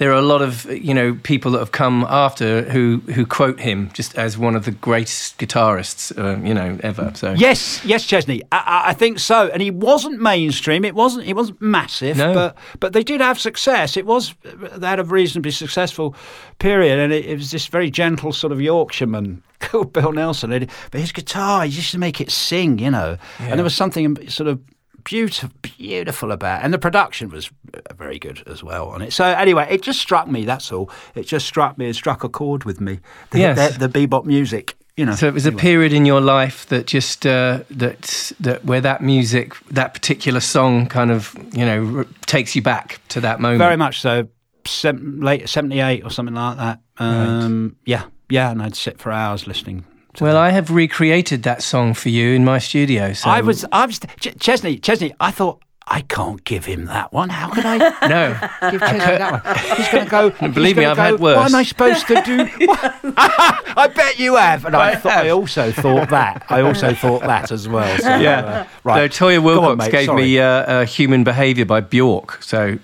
there 0.00 0.10
are 0.10 0.18
a 0.18 0.22
lot 0.22 0.40
of 0.40 0.64
you 0.64 0.94
know 0.94 1.14
people 1.22 1.50
that 1.52 1.58
have 1.58 1.72
come 1.72 2.06
after 2.08 2.62
who 2.62 3.02
who 3.14 3.26
quote 3.26 3.60
him 3.60 3.90
just 3.92 4.16
as 4.16 4.38
one 4.38 4.56
of 4.56 4.64
the 4.64 4.70
greatest 4.70 5.36
guitarists, 5.38 6.10
uh, 6.18 6.42
you 6.42 6.54
know, 6.54 6.78
ever. 6.82 7.12
So 7.14 7.34
Yes, 7.34 7.84
yes, 7.84 8.06
Chesney. 8.06 8.40
I, 8.50 8.84
I- 8.86 8.94
think 8.94 9.18
so. 9.18 9.48
And 9.52 9.60
he 9.62 9.70
wasn't 9.70 10.20
mainstream. 10.20 10.84
It 10.86 10.94
wasn't. 10.94 11.26
He 11.26 11.34
wasn't 11.34 11.60
massive. 11.60 12.16
No. 12.16 12.32
But 12.32 12.56
but 12.80 12.92
they 12.94 13.02
did 13.02 13.20
have 13.20 13.38
success. 13.38 13.96
It 13.98 14.06
was 14.06 14.34
they 14.76 14.86
had 14.86 15.00
a 15.00 15.04
reasonably 15.04 15.50
successful 15.50 16.14
period, 16.58 16.98
and 16.98 17.12
it, 17.12 17.26
it 17.26 17.36
was 17.36 17.50
this 17.50 17.66
very 17.66 17.90
gentle 17.90 18.32
sort 18.32 18.52
of 18.52 18.60
Yorkshireman 18.60 19.42
called 19.60 19.92
Bill 19.92 20.12
Nelson. 20.12 20.50
But 20.90 21.00
his 21.00 21.12
guitar, 21.12 21.64
he 21.66 21.76
used 21.76 21.92
to 21.92 21.98
make 21.98 22.20
it 22.22 22.30
sing, 22.30 22.78
you 22.78 22.90
know. 22.90 23.18
And 23.38 23.58
there 23.58 23.64
was 23.64 23.74
something 23.76 24.16
sort 24.30 24.48
of 24.48 24.58
beautiful, 25.04 25.50
beautiful 25.62 26.32
about, 26.32 26.62
and 26.64 26.72
the 26.72 26.78
production 26.78 27.28
was 27.30 27.50
uh, 27.74 27.80
very 27.94 28.18
good 28.18 28.42
as 28.46 28.62
well 28.62 28.88
on 28.88 29.02
it. 29.02 29.12
So 29.12 29.24
anyway, 29.24 29.66
it 29.70 29.82
just 29.82 30.00
struck 30.00 30.28
me. 30.28 30.44
That's 30.44 30.70
all. 30.72 30.90
It 31.14 31.26
just 31.26 31.46
struck 31.46 31.76
me. 31.78 31.88
It 31.88 31.94
struck 31.94 32.24
a 32.24 32.28
chord 32.28 32.64
with 32.64 32.80
me. 32.80 33.00
The, 33.30 33.38
Yes. 33.38 33.76
the, 33.76 33.88
the 33.88 34.06
bebop 34.06 34.24
music. 34.24 34.76
You 34.96 35.06
know. 35.06 35.14
So 35.14 35.26
it 35.28 35.34
was 35.34 35.46
a 35.46 35.52
period 35.52 35.92
in 35.92 36.04
your 36.04 36.20
life 36.20 36.66
that 36.66 36.86
just 36.86 37.24
uh, 37.24 37.60
that 37.70 38.32
that 38.40 38.64
where 38.64 38.80
that 38.82 39.00
music, 39.02 39.54
that 39.70 39.94
particular 39.94 40.40
song, 40.40 40.86
kind 40.88 41.10
of 41.10 41.34
you 41.52 41.64
know 41.64 41.98
r- 41.98 42.06
takes 42.26 42.54
you 42.54 42.60
back 42.62 43.00
to 43.08 43.20
that 43.22 43.40
moment. 43.40 43.58
Very 43.60 43.76
much 43.76 44.00
so. 44.00 44.28
Sem- 44.66 45.20
late 45.20 45.48
seventy 45.48 45.80
eight 45.80 46.04
or 46.04 46.10
something 46.10 46.34
like 46.34 46.58
that. 46.58 46.80
Um, 46.98 47.76
Yeah, 47.86 48.04
yeah, 48.28 48.50
and 48.50 48.60
I'd 48.62 48.76
sit 48.76 48.98
for 48.98 49.10
hours 49.10 49.46
listening. 49.46 49.84
Well, 50.20 50.34
them. 50.34 50.42
I 50.42 50.50
have 50.50 50.70
recreated 50.70 51.42
that 51.44 51.62
song 51.62 51.94
for 51.94 52.08
you 52.08 52.30
in 52.30 52.44
my 52.44 52.58
studio. 52.58 53.12
So 53.12 53.28
I 53.30 53.40
was, 53.42 53.64
I 53.72 53.86
was 53.86 53.98
Ch- 54.20 54.36
Chesney. 54.38 54.78
Chesney, 54.78 55.14
I 55.20 55.30
thought 55.30 55.62
I 55.92 56.02
can't 56.02 56.42
give 56.44 56.64
him 56.66 56.84
that 56.86 57.12
one. 57.12 57.30
How 57.30 57.50
could 57.50 57.64
I 57.66 57.76
no. 58.08 58.70
give 58.70 58.80
Chesney 58.80 58.98
that 58.98 59.44
one? 59.44 59.76
He's 59.76 59.88
going 59.88 60.04
to 60.04 60.10
go. 60.10 60.48
Believe 60.52 60.76
me, 60.76 60.84
I've 60.84 60.96
go, 60.96 61.02
had 61.02 61.20
worse. 61.20 61.36
What 61.36 61.46
am 61.48 61.54
I 61.56 61.62
supposed 61.64 62.06
to 62.08 62.22
do? 62.24 62.48
I 63.16 63.90
bet 63.94 64.18
you 64.18 64.36
have. 64.36 64.64
And 64.64 64.76
I, 64.76 64.90
I 64.90 64.94
thought, 64.96 65.12
I 65.12 65.30
also 65.30 65.72
thought 65.72 66.08
that. 66.10 66.44
I 66.48 66.60
also 66.62 66.94
thought 66.94 67.22
that 67.22 67.50
as 67.50 67.68
well. 67.68 67.98
So, 67.98 68.16
Yeah. 68.16 68.40
uh, 68.40 68.66
right. 68.84 69.10
Toyah 69.10 69.42
Go 69.42 69.48
Willcox 69.60 69.80
on, 69.84 69.90
gave 69.90 70.06
sorry. 70.06 70.22
me 70.22 70.38
uh, 70.38 70.44
uh, 70.46 70.86
Human 70.86 71.24
Behaviour 71.24 71.64
by 71.64 71.80
Bjork. 71.80 72.42
So 72.42 72.78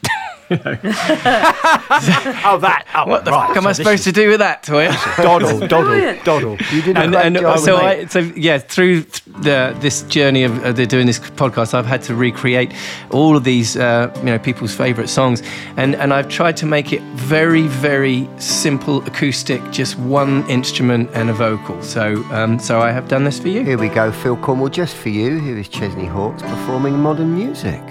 Oh, 2.49 2.59
that. 2.61 2.85
Oh, 2.95 3.07
what 3.09 3.25
the 3.25 3.33
right. 3.33 3.49
fuck 3.49 3.57
am 3.57 3.63
so 3.65 3.69
I 3.69 3.73
supposed 3.73 4.01
is 4.01 4.05
to 4.05 4.13
do 4.13 4.29
with 4.29 4.39
that, 4.41 4.63
Toyah? 4.63 4.95
Doddle, 5.23 5.59
doddle, 5.67 5.91
brilliant. 5.91 6.25
doddle. 6.25 6.57
You 6.73 6.83
did 6.83 6.97
a 6.97 7.01
and, 7.01 7.37
and 7.37 7.61
so 7.61 7.79
mate. 7.79 8.05
I, 8.05 8.07
so 8.07 8.21
yeah, 8.37 8.59
through 8.59 9.01
the 9.41 9.77
this 9.81 10.03
journey 10.03 10.45
of 10.45 10.65
uh, 10.65 10.73
the, 10.73 10.87
doing 10.87 11.07
this 11.07 11.19
podcast, 11.19 11.75
I've 11.75 11.87
had 11.87 12.03
to 12.05 12.15
recreate 12.15 12.73
all 13.11 13.37
of 13.37 13.45
these, 13.45 13.77
uh, 13.77 14.13
you 14.19 14.25
know, 14.25 14.39
people's 14.39 14.75
favourite 14.75 15.09
songs, 15.09 15.43
and 15.77 15.95
and 15.97 16.13
I've 16.13 16.29
tried 16.29 16.57
to 16.59 16.67
make 16.67 16.93
it 16.93 17.03
very, 17.15 17.63
very 17.63 18.29
simple 18.39 19.05
acoustic, 19.07 19.61
just 19.73 19.99
one 19.99 20.49
instrument 20.49 21.11
and 21.15 21.31
a 21.31 21.35
vocal. 21.35 21.83
So 21.83 22.23
um, 22.31 22.59
so 22.59 22.81
I 22.81 22.93
have 22.93 23.09
done 23.09 23.25
this 23.25 23.39
for 23.39 23.49
you. 23.49 23.65
Here 23.65 23.79
we 23.79 23.89
go, 23.89 24.13
Phil 24.13 24.37
Cornwell, 24.37 24.71
just 24.71 24.95
for 24.97 25.09
you. 25.09 25.41
Here 25.41 25.59
is 25.59 25.69
Chesney 25.69 26.07
Hawkes 26.07 26.43
performing 26.43 26.99
modern 26.99 27.35
music. 27.35 27.83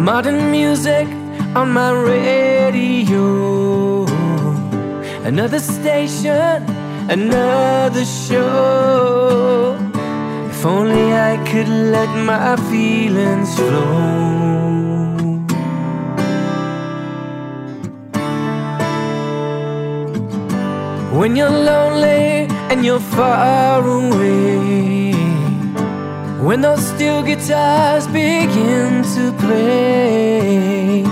Modern 0.00 0.50
music 0.50 1.06
on 1.54 1.72
my 1.72 1.90
radio. 1.90 4.06
Another 5.24 5.58
station, 5.58 6.64
another 7.10 8.06
show. 8.06 9.76
If 10.48 10.64
only 10.64 11.12
I 11.12 11.36
could 11.50 11.68
let 11.68 12.08
my 12.24 12.56
feelings 12.70 13.54
flow. 13.54 15.10
When 21.12 21.36
you're 21.36 21.50
lonely 21.50 22.48
and 22.70 22.86
you're 22.86 23.00
far 23.00 23.86
away. 23.86 25.09
When 26.42 26.62
those 26.62 26.80
steel 26.80 27.22
guitars 27.22 28.06
begin 28.06 29.02
to 29.14 29.32
play, 29.38 31.04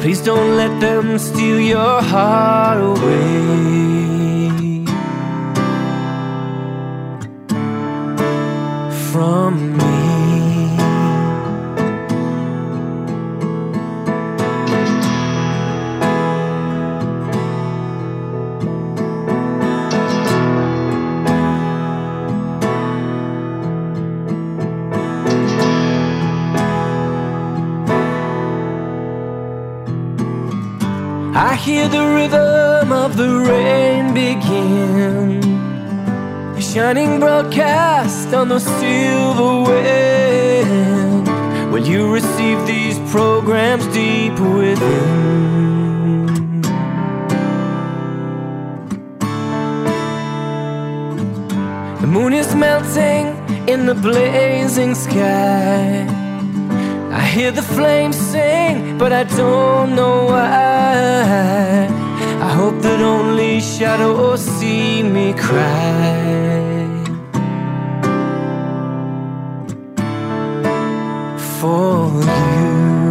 please 0.00 0.22
don't 0.22 0.56
let 0.56 0.80
them 0.80 1.18
steal 1.18 1.60
your 1.60 2.00
heart 2.00 2.80
away 2.80 4.22
from 9.12 9.76
me. 9.76 10.01
I 31.34 31.54
hear 31.54 31.88
the 31.88 32.06
rhythm 32.14 32.92
of 32.92 33.16
the 33.16 33.38
rain 33.38 34.12
begin. 34.12 35.42
A 36.54 36.60
shining 36.60 37.20
broadcast 37.20 38.34
on 38.34 38.48
the 38.48 38.60
silver 38.60 39.70
wind. 39.70 41.26
Will 41.72 41.86
you 41.86 42.12
receive 42.12 42.66
these 42.66 42.98
programs 43.10 43.86
deep 43.94 44.38
within? 44.38 46.60
The 52.02 52.06
moon 52.06 52.34
is 52.34 52.54
melting 52.54 53.28
in 53.66 53.86
the 53.86 53.94
blazing 53.94 54.94
sky. 54.94 56.21
I 57.14 57.20
hear 57.20 57.52
the 57.52 57.62
flames 57.62 58.16
sing, 58.16 58.96
but 58.96 59.12
I 59.12 59.24
don't 59.24 59.94
know 59.94 60.24
why. 60.32 61.86
I 62.48 62.48
hope 62.58 62.80
that 62.80 63.00
only 63.00 63.60
shadows 63.60 64.40
see 64.40 65.02
me 65.02 65.34
cry. 65.34 66.32
For 71.60 72.10
you. 72.56 73.01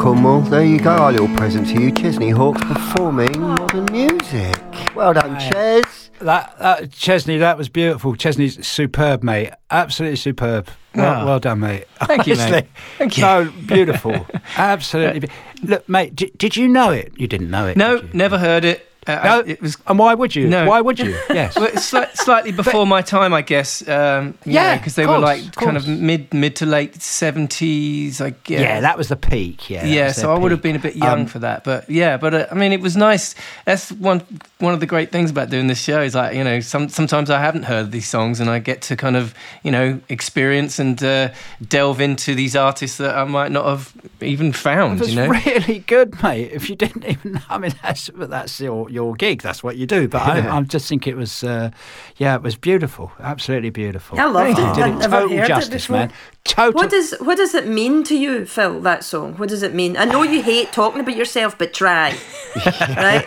Cornwell. 0.00 0.40
There 0.40 0.64
you 0.64 0.80
go, 0.80 0.92
our 0.92 1.12
little 1.12 1.28
present 1.36 1.68
to 1.68 1.78
you. 1.78 1.92
Chesney 1.92 2.30
Hawkes 2.30 2.62
performing 2.64 3.38
modern 3.38 3.84
music. 3.92 4.56
Well 4.96 5.12
done, 5.12 5.38
Ches. 5.38 6.10
That, 6.20 6.58
that 6.58 6.90
Chesney, 6.90 7.36
that 7.36 7.58
was 7.58 7.68
beautiful. 7.68 8.16
Chesney's 8.16 8.66
superb, 8.66 9.22
mate. 9.22 9.50
Absolutely 9.70 10.16
superb. 10.16 10.68
Well, 10.94 11.22
Ah. 11.22 11.26
well 11.26 11.38
done, 11.38 11.60
mate. 11.60 11.84
Thank 12.04 12.26
you, 12.26 12.34
mate. 12.36 12.40
Honestly. 12.42 12.68
Thank 12.96 13.16
you. 13.18 13.22
So 13.22 13.52
beautiful. 13.66 14.26
Absolutely. 14.56 15.28
Look, 15.62 15.86
mate, 15.86 16.16
did, 16.16 16.36
did 16.38 16.56
you 16.56 16.66
know 16.66 16.90
it? 16.92 17.12
You 17.18 17.28
didn't 17.28 17.50
know 17.50 17.66
it. 17.66 17.76
No, 17.76 18.00
did 18.00 18.12
you? 18.12 18.18
never 18.18 18.38
heard 18.38 18.64
it. 18.64 18.89
Uh, 19.18 19.42
No, 19.46 19.56
was 19.60 19.76
and 19.86 19.98
why 19.98 20.14
would 20.14 20.34
you? 20.36 20.48
No. 20.48 20.66
Why 20.66 20.80
would 20.80 20.98
you? 20.98 21.16
Yes. 21.30 21.56
well, 21.56 21.66
it's 21.66 21.90
sli- 21.90 22.14
slightly 22.16 22.52
before 22.52 22.86
my 22.86 23.02
time, 23.02 23.32
I 23.34 23.42
guess. 23.42 23.86
Um, 23.88 24.34
Yeah, 24.44 24.76
because 24.76 24.94
they 24.94 25.04
of 25.04 25.10
were 25.10 25.18
like 25.18 25.54
kind 25.56 25.76
of 25.76 25.86
mid 25.86 26.32
mid 26.34 26.56
to 26.56 26.66
late 26.66 27.00
seventies, 27.02 28.20
I 28.20 28.30
guess. 28.44 28.60
yeah. 28.60 28.80
that 28.80 28.96
was 28.98 29.08
the 29.08 29.16
peak. 29.16 29.70
Yeah. 29.70 29.84
yeah, 29.84 30.12
so 30.12 30.32
I 30.34 30.38
would 30.38 30.50
have 30.50 30.62
been 30.62 30.76
a 30.76 30.80
bit 30.80 30.96
young 30.96 31.20
Um, 31.20 31.26
for 31.26 31.38
that, 31.40 31.64
but 31.64 31.88
yeah, 31.88 32.16
but 32.16 32.34
uh, 32.34 32.46
I 32.50 32.54
mean, 32.54 32.72
it 32.72 32.80
was 32.80 32.96
nice. 32.96 33.34
That's 33.64 33.90
one 33.92 34.22
one 34.58 34.74
of 34.74 34.80
the 34.80 34.86
great 34.86 35.10
things 35.12 35.30
about 35.30 35.50
doing 35.50 35.66
this 35.68 35.80
show 35.82 36.00
is 36.02 36.14
like 36.14 36.34
you 36.36 36.44
know, 36.44 36.60
some 36.60 36.88
sometimes 36.88 37.30
I 37.30 37.40
haven't 37.40 37.64
heard 37.64 37.90
these 37.92 38.08
songs, 38.08 38.40
and 38.40 38.50
I 38.50 38.58
get 38.58 38.82
to 38.82 38.96
kind 38.96 39.16
of 39.16 39.34
you 39.62 39.70
know 39.70 40.00
experience 40.08 40.78
and 40.78 41.02
uh, 41.02 41.28
delve 41.66 42.00
into 42.00 42.34
these 42.34 42.56
artists 42.56 42.96
that 42.98 43.16
I 43.16 43.24
might 43.24 43.50
not 43.52 43.64
have 43.66 43.92
even 44.22 44.52
found. 44.52 44.94
It 44.94 44.98
found. 44.98 45.00
was 45.00 45.14
You 45.14 45.16
know, 45.16 45.28
really 45.28 45.78
good, 45.80 46.22
mate. 46.22 46.50
If 46.52 46.68
you 46.70 46.76
didn't 46.76 47.04
even, 47.04 47.40
I 47.48 47.58
mean, 47.58 47.72
that's 47.82 48.10
that's 48.14 48.60
your 48.60 48.88
your 48.90 49.14
gig. 49.14 49.42
That's 49.42 49.62
what 49.62 49.76
you 49.76 49.86
do. 49.86 50.08
But 50.08 50.22
I, 50.22 50.58
I 50.58 50.62
just 50.62 50.88
think 50.88 51.06
it 51.06 51.16
was, 51.16 51.42
uh, 51.44 51.70
yeah, 52.16 52.34
it 52.36 52.42
was 52.42 52.56
beautiful. 52.56 53.12
Absolutely 53.20 53.70
beautiful. 53.70 54.18
I 54.20 54.24
loved 54.26 54.58
You 54.58 54.66
it. 54.66 54.74
did 54.74 54.84
I'd 54.84 55.00
total 55.10 55.36
heard 55.36 55.48
justice, 55.48 55.86
before. 55.86 55.96
man. 55.96 56.12
Total. 56.44 56.72
What 56.72 56.90
does 56.90 57.12
what 57.20 57.36
does 57.36 57.54
it 57.54 57.66
mean 57.66 58.02
to 58.04 58.16
you, 58.16 58.46
Phil? 58.46 58.80
That 58.80 59.04
song. 59.04 59.34
What 59.36 59.48
does 59.50 59.62
it 59.62 59.74
mean? 59.74 59.96
I 59.96 60.04
know 60.06 60.22
you 60.22 60.42
hate 60.42 60.72
talking 60.72 61.00
about 61.00 61.14
yourself, 61.16 61.56
but 61.58 61.74
try. 61.74 62.16
right? 62.66 63.26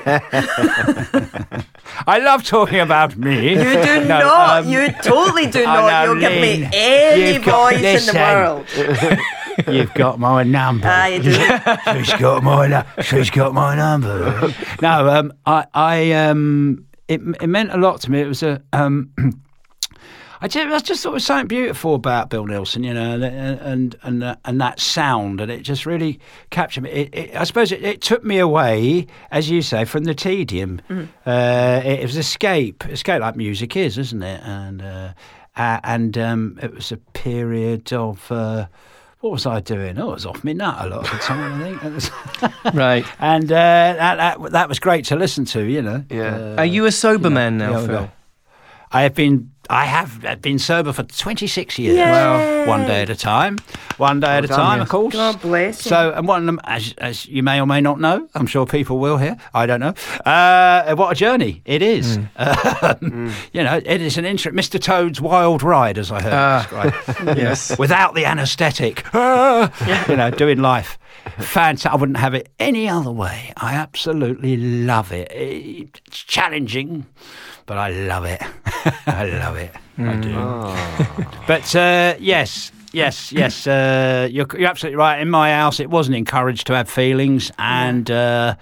I 2.07 2.17
love 2.19 2.43
talking 2.43 2.79
about 2.79 3.15
me. 3.15 3.51
You 3.51 3.55
do 3.83 3.99
No, 4.05 4.19
not. 4.19 4.63
um, 4.63 4.69
you 4.69 4.91
totally 5.03 5.45
do 5.47 5.63
not. 5.63 5.87
know, 6.05 6.11
You'll 6.13 6.21
give 6.21 6.41
me 6.41 6.67
any 6.73 7.33
You've 7.35 7.45
got- 7.45 7.73
voice 7.73 7.77
in 7.77 7.83
listen. 7.83 8.15
the 8.15 8.19
world. 8.19 9.19
You've 9.67 9.93
got 9.93 10.19
my 10.19 10.43
number. 10.43 10.87
I 10.87 11.17
do. 11.19 11.33
she's 12.03 12.13
got 12.19 12.43
my 12.43 12.67
nu- 12.67 13.03
she's 13.03 13.29
got 13.29 13.53
my 13.53 13.75
number. 13.75 14.53
no, 14.81 15.09
um, 15.09 15.33
I, 15.45 15.65
I, 15.73 16.11
um, 16.13 16.85
it, 17.07 17.21
it 17.41 17.47
meant 17.47 17.71
a 17.71 17.77
lot 17.77 18.01
to 18.01 18.11
me. 18.11 18.21
It 18.21 18.27
was 18.27 18.43
a, 18.43 18.61
um, 18.73 19.11
I 20.43 20.47
just, 20.49 20.67
I 20.67 20.79
just 20.79 21.03
thought 21.03 21.11
it 21.11 21.13
was 21.13 21.25
something 21.25 21.47
beautiful 21.47 21.95
about 21.95 22.29
Bill 22.29 22.45
Nelson, 22.45 22.83
you 22.83 22.93
know, 22.93 23.13
and 23.13 23.23
and 23.23 23.95
and, 24.03 24.23
uh, 24.23 24.35
and 24.43 24.59
that 24.59 24.77
sound, 24.77 25.39
and 25.39 25.49
it 25.49 25.61
just 25.61 25.85
really 25.85 26.19
captured 26.49 26.83
me. 26.83 26.89
It, 26.89 27.15
it, 27.15 27.35
I 27.35 27.45
suppose 27.45 27.71
it, 27.71 27.81
it 27.81 28.01
took 28.01 28.25
me 28.25 28.39
away, 28.39 29.07
as 29.31 29.49
you 29.49 29.61
say, 29.61 29.85
from 29.85 30.03
the 30.03 30.13
tedium. 30.13 30.81
Uh, 31.25 31.81
it, 31.85 32.01
was 32.01 32.17
escape, 32.17 32.85
escape 32.89 33.21
like 33.21 33.37
music 33.37 33.77
is, 33.77 33.97
isn't 33.97 34.21
it? 34.21 34.41
And 34.43 34.81
uh, 34.81 35.13
uh, 35.55 35.79
and 35.85 36.17
um, 36.17 36.59
it 36.61 36.73
was 36.73 36.91
a 36.91 36.97
period 36.97 37.93
of. 37.93 38.29
What 39.23 39.31
was 39.31 39.45
I 39.45 39.61
doing? 39.61 39.97
Oh, 39.99 40.09
I 40.09 40.13
was 40.15 40.25
off 40.25 40.43
me 40.43 40.53
nut 40.53 40.75
a 40.79 40.89
lot 40.89 41.05
of 41.05 41.09
the 41.09 41.17
time, 41.17 41.63
I 41.63 41.77
think. 41.79 42.53
Right? 42.75 43.05
and 43.19 43.49
uh, 43.49 43.55
that, 43.55 44.15
that 44.17 44.51
that 44.51 44.67
was 44.67 44.79
great 44.79 45.05
to 45.05 45.15
listen 45.15 45.45
to, 45.45 45.63
you 45.63 45.81
know. 45.81 46.03
Yeah. 46.09 46.35
Uh, 46.35 46.55
Are 46.57 46.65
you 46.65 46.83
a 46.87 46.91
sober 46.91 47.29
man 47.29 47.57
now, 47.57 47.79
Phil? 47.79 47.87
no. 47.87 48.11
I 48.91 49.03
have 49.03 49.15
been. 49.15 49.52
I 49.69 49.85
have 49.85 50.41
been 50.41 50.59
sober 50.59 50.91
for 50.93 51.03
26 51.03 51.79
years. 51.79 51.95
Yay. 51.97 52.03
Wow. 52.11 52.65
One 52.67 52.85
day 52.85 53.01
at 53.01 53.09
a 53.09 53.15
time. 53.15 53.57
One 53.97 54.19
day 54.19 54.37
at 54.37 54.43
a 54.45 54.47
time, 54.47 54.79
yes. 54.79 54.85
of 54.85 54.89
course. 54.89 55.13
God 55.13 55.41
bless 55.41 55.85
you. 55.85 55.89
So, 55.89 56.11
and 56.13 56.27
one 56.27 56.41
of 56.41 56.45
them, 56.47 56.59
as, 56.65 56.93
as 56.97 57.25
you 57.27 57.43
may 57.43 57.61
or 57.61 57.65
may 57.65 57.79
not 57.79 57.99
know, 57.99 58.27
I'm 58.35 58.47
sure 58.47 58.65
people 58.65 58.97
will 58.99 59.17
hear. 59.17 59.37
I 59.53 59.65
don't 59.65 59.79
know. 59.79 59.93
Uh, 60.25 60.95
what 60.95 61.11
a 61.11 61.15
journey 61.15 61.61
it 61.65 61.81
is. 61.81 62.19
Um, 62.37 63.31
You 63.53 63.63
know, 63.63 63.79
it 63.85 64.01
is 64.01 64.17
an 64.17 64.25
interest. 64.25 64.55
Mr. 64.57 64.79
Toad's 64.81 65.21
wild 65.21 65.63
ride, 65.63 65.97
as 65.97 66.11
I 66.11 66.21
heard 66.21 66.33
Ah. 66.33 66.91
described. 66.99 67.37
Yes. 67.37 67.77
Without 67.77 68.15
the 68.15 68.25
anaesthetic. 68.25 69.05
You 69.13 70.15
know, 70.17 70.31
doing 70.35 70.59
life. 70.59 70.97
Fantastic. 71.39 71.91
I 71.91 71.95
wouldn't 71.95 72.17
have 72.17 72.33
it 72.33 72.49
any 72.59 72.89
other 72.89 73.11
way. 73.11 73.53
I 73.57 73.75
absolutely 73.75 74.57
love 74.57 75.11
it. 75.11 75.31
It's 75.31 76.23
challenging, 76.23 77.05
but 77.65 77.77
I 77.77 77.89
love 77.91 78.25
it. 78.25 78.41
I 79.07 79.25
love 79.25 79.57
it. 79.57 79.71
I 79.97 80.15
do. 80.15 80.33
But 81.47 81.75
uh, 81.75 82.15
yes, 82.19 82.71
yes, 82.91 83.31
yes. 83.31 83.67
Uh, 83.67 84.27
you're, 84.31 84.47
you're 84.57 84.69
absolutely 84.69 84.97
right. 84.97 85.19
In 85.21 85.29
my 85.29 85.51
house, 85.51 85.79
it 85.79 85.89
wasn't 85.89 86.15
encouraged 86.17 86.67
to 86.67 86.73
have 86.75 86.89
feelings, 86.89 87.51
and 87.59 88.09
uh, 88.09 88.55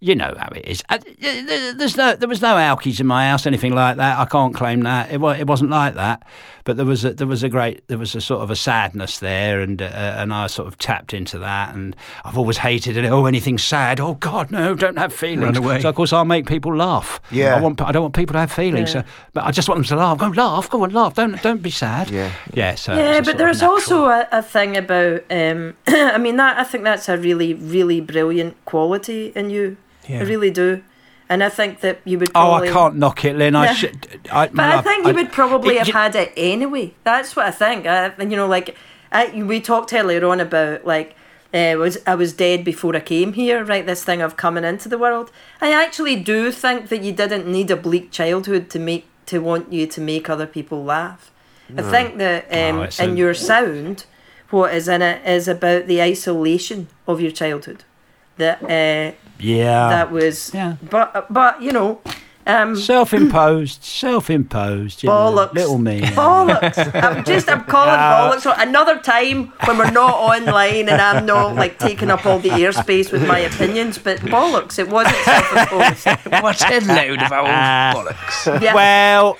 you 0.00 0.14
know 0.14 0.34
how 0.38 0.48
it 0.54 0.64
is. 0.66 0.82
Uh, 0.88 0.98
there- 1.20 1.74
There's 1.74 1.96
no, 1.96 2.14
there 2.16 2.28
was 2.28 2.40
no 2.40 2.54
alkies 2.56 3.00
in 3.00 3.06
my 3.06 3.28
house, 3.28 3.46
anything 3.46 3.74
like 3.74 3.96
that. 3.96 4.18
I 4.18 4.24
can't 4.24 4.54
claim 4.54 4.80
that. 4.82 5.10
It, 5.12 5.20
it 5.22 5.46
wasn't 5.46 5.70
like 5.70 5.94
that. 5.94 6.22
But 6.68 6.76
there 6.76 6.84
was 6.84 7.02
a, 7.02 7.14
there 7.14 7.26
was 7.26 7.42
a 7.42 7.48
great, 7.48 7.88
there 7.88 7.96
was 7.96 8.14
a 8.14 8.20
sort 8.20 8.42
of 8.42 8.50
a 8.50 8.54
sadness 8.54 9.20
there, 9.20 9.62
and 9.62 9.80
uh, 9.80 9.86
and 9.86 10.34
I 10.34 10.48
sort 10.48 10.68
of 10.68 10.76
tapped 10.76 11.14
into 11.14 11.38
that. 11.38 11.74
And 11.74 11.96
I've 12.26 12.36
always 12.36 12.58
hated 12.58 12.98
it. 12.98 13.06
Oh, 13.06 13.24
anything 13.24 13.56
sad? 13.56 14.00
Oh 14.00 14.16
God, 14.16 14.50
no! 14.50 14.74
Don't 14.74 14.98
have 14.98 15.10
feelings. 15.10 15.56
Run 15.56 15.56
away. 15.56 15.80
So 15.80 15.88
of 15.88 15.94
course 15.94 16.12
I'll 16.12 16.26
make 16.26 16.44
people 16.44 16.76
laugh. 16.76 17.22
Yeah. 17.30 17.56
I 17.56 17.60
want, 17.62 17.80
I 17.80 17.90
don't 17.90 18.02
want 18.02 18.14
people 18.14 18.34
to 18.34 18.40
have 18.40 18.52
feelings. 18.52 18.92
Yeah. 18.92 19.00
So, 19.00 19.08
but 19.32 19.44
I 19.44 19.50
just 19.50 19.66
want 19.66 19.78
them 19.78 19.84
to 19.84 19.96
laugh. 19.96 20.18
Go 20.18 20.28
laugh. 20.28 20.68
Go 20.68 20.84
and 20.84 20.92
laugh. 20.92 21.14
Don't 21.14 21.40
don't 21.40 21.62
be 21.62 21.70
sad. 21.70 22.10
Yeah. 22.10 22.30
Yeah. 22.52 22.74
So 22.74 22.94
yeah, 22.94 23.22
but 23.22 23.38
there's 23.38 23.62
also 23.62 24.04
a, 24.04 24.28
a 24.30 24.42
thing 24.42 24.76
about. 24.76 25.24
Um, 25.30 25.74
I 25.86 26.18
mean, 26.18 26.36
that 26.36 26.58
I 26.58 26.64
think 26.64 26.84
that's 26.84 27.08
a 27.08 27.16
really, 27.16 27.54
really 27.54 28.02
brilliant 28.02 28.62
quality 28.66 29.32
in 29.34 29.48
you. 29.48 29.78
Yeah. 30.06 30.20
I 30.20 30.22
really 30.24 30.50
do, 30.50 30.82
and 31.28 31.44
I 31.44 31.48
think 31.48 31.80
that 31.80 32.00
you 32.04 32.18
would. 32.18 32.30
Oh, 32.30 32.32
Probably, 32.32 32.68
I 32.68 32.72
can't 32.72 32.96
knock 32.96 33.24
it, 33.24 33.36
Lynn. 33.36 33.54
I 33.54 33.72
should. 33.74 34.06
I, 34.32 34.48
But 34.48 34.60
I 34.60 34.80
think 34.82 35.06
you 35.06 35.14
would 35.14 35.32
probably 35.32 35.76
it- 35.76 35.86
have 35.86 35.94
had 35.94 36.14
it 36.16 36.32
anyway. 36.36 36.94
That's 37.04 37.36
what 37.36 37.46
I 37.46 37.50
think. 37.50 37.86
I, 37.86 38.12
you 38.18 38.36
know, 38.36 38.46
like 38.46 38.76
I, 39.12 39.42
we 39.42 39.60
talked 39.60 39.92
earlier 39.92 40.24
on 40.26 40.40
about 40.40 40.86
like 40.86 41.14
uh, 41.54 41.74
was 41.78 41.98
I 42.06 42.14
was 42.14 42.32
dead 42.32 42.64
before 42.64 42.94
I 42.96 43.00
came 43.00 43.32
here. 43.34 43.64
Right, 43.64 43.86
this 43.86 44.04
thing 44.04 44.20
of 44.22 44.36
coming 44.36 44.64
into 44.64 44.88
the 44.88 44.98
world. 44.98 45.30
I 45.60 45.72
actually 45.72 46.16
do 46.16 46.50
think 46.52 46.88
that 46.88 47.02
you 47.02 47.12
didn't 47.12 47.46
need 47.46 47.70
a 47.70 47.76
bleak 47.76 48.10
childhood 48.10 48.70
to 48.70 48.78
make 48.78 49.06
to 49.26 49.38
want 49.40 49.72
you 49.72 49.86
to 49.86 50.00
make 50.00 50.28
other 50.30 50.46
people 50.46 50.82
laugh. 50.84 51.30
I 51.76 51.82
think 51.82 52.16
that 52.16 52.44
um, 52.50 52.78
Oh, 52.80 53.04
in 53.04 53.10
a- 53.10 53.14
your 53.14 53.34
sound, 53.34 54.06
what 54.48 54.72
is 54.72 54.88
in 54.88 55.02
it 55.02 55.22
is 55.26 55.46
about 55.48 55.86
the 55.86 56.00
isolation 56.00 56.88
of 57.06 57.20
your 57.20 57.30
childhood. 57.30 57.84
That 58.38 58.62
uh, 58.62 59.12
Yeah. 59.38 59.88
that 59.90 60.10
was, 60.10 60.50
yeah. 60.54 60.76
but 60.90 61.26
but 61.30 61.60
you 61.62 61.72
know. 61.72 62.00
Um, 62.48 62.74
Self-imposed, 62.76 63.84
self-imposed. 63.84 65.02
you 65.02 65.08
know, 65.10 65.14
Bollocks. 65.14 65.52
little 65.52 65.76
me. 65.78 66.00
Bollocks. 66.00 66.94
I'm 67.04 67.22
just, 67.24 67.48
I'm 67.48 67.62
calling 67.64 67.90
bollocks. 67.98 68.40
So 68.40 68.54
another 68.56 68.98
time 68.98 69.52
when 69.66 69.76
we're 69.76 69.90
not 69.90 70.14
online 70.14 70.88
and 70.88 71.00
I'm 71.00 71.26
not 71.26 71.54
like 71.56 71.78
taking 71.78 72.10
up 72.10 72.24
all 72.24 72.38
the 72.38 72.48
airspace 72.48 73.12
with 73.12 73.26
my 73.28 73.38
opinions, 73.40 73.98
but 73.98 74.18
bollocks. 74.20 74.78
It 74.78 74.88
wasn't 74.88 75.16
self-imposed. 75.16 76.42
What 76.42 76.62
a 76.70 76.80
load 76.86 77.22
of 77.22 77.32
old 77.32 77.48
bollocks. 77.48 78.62
Yeah. 78.62 78.74
Well, 78.74 79.36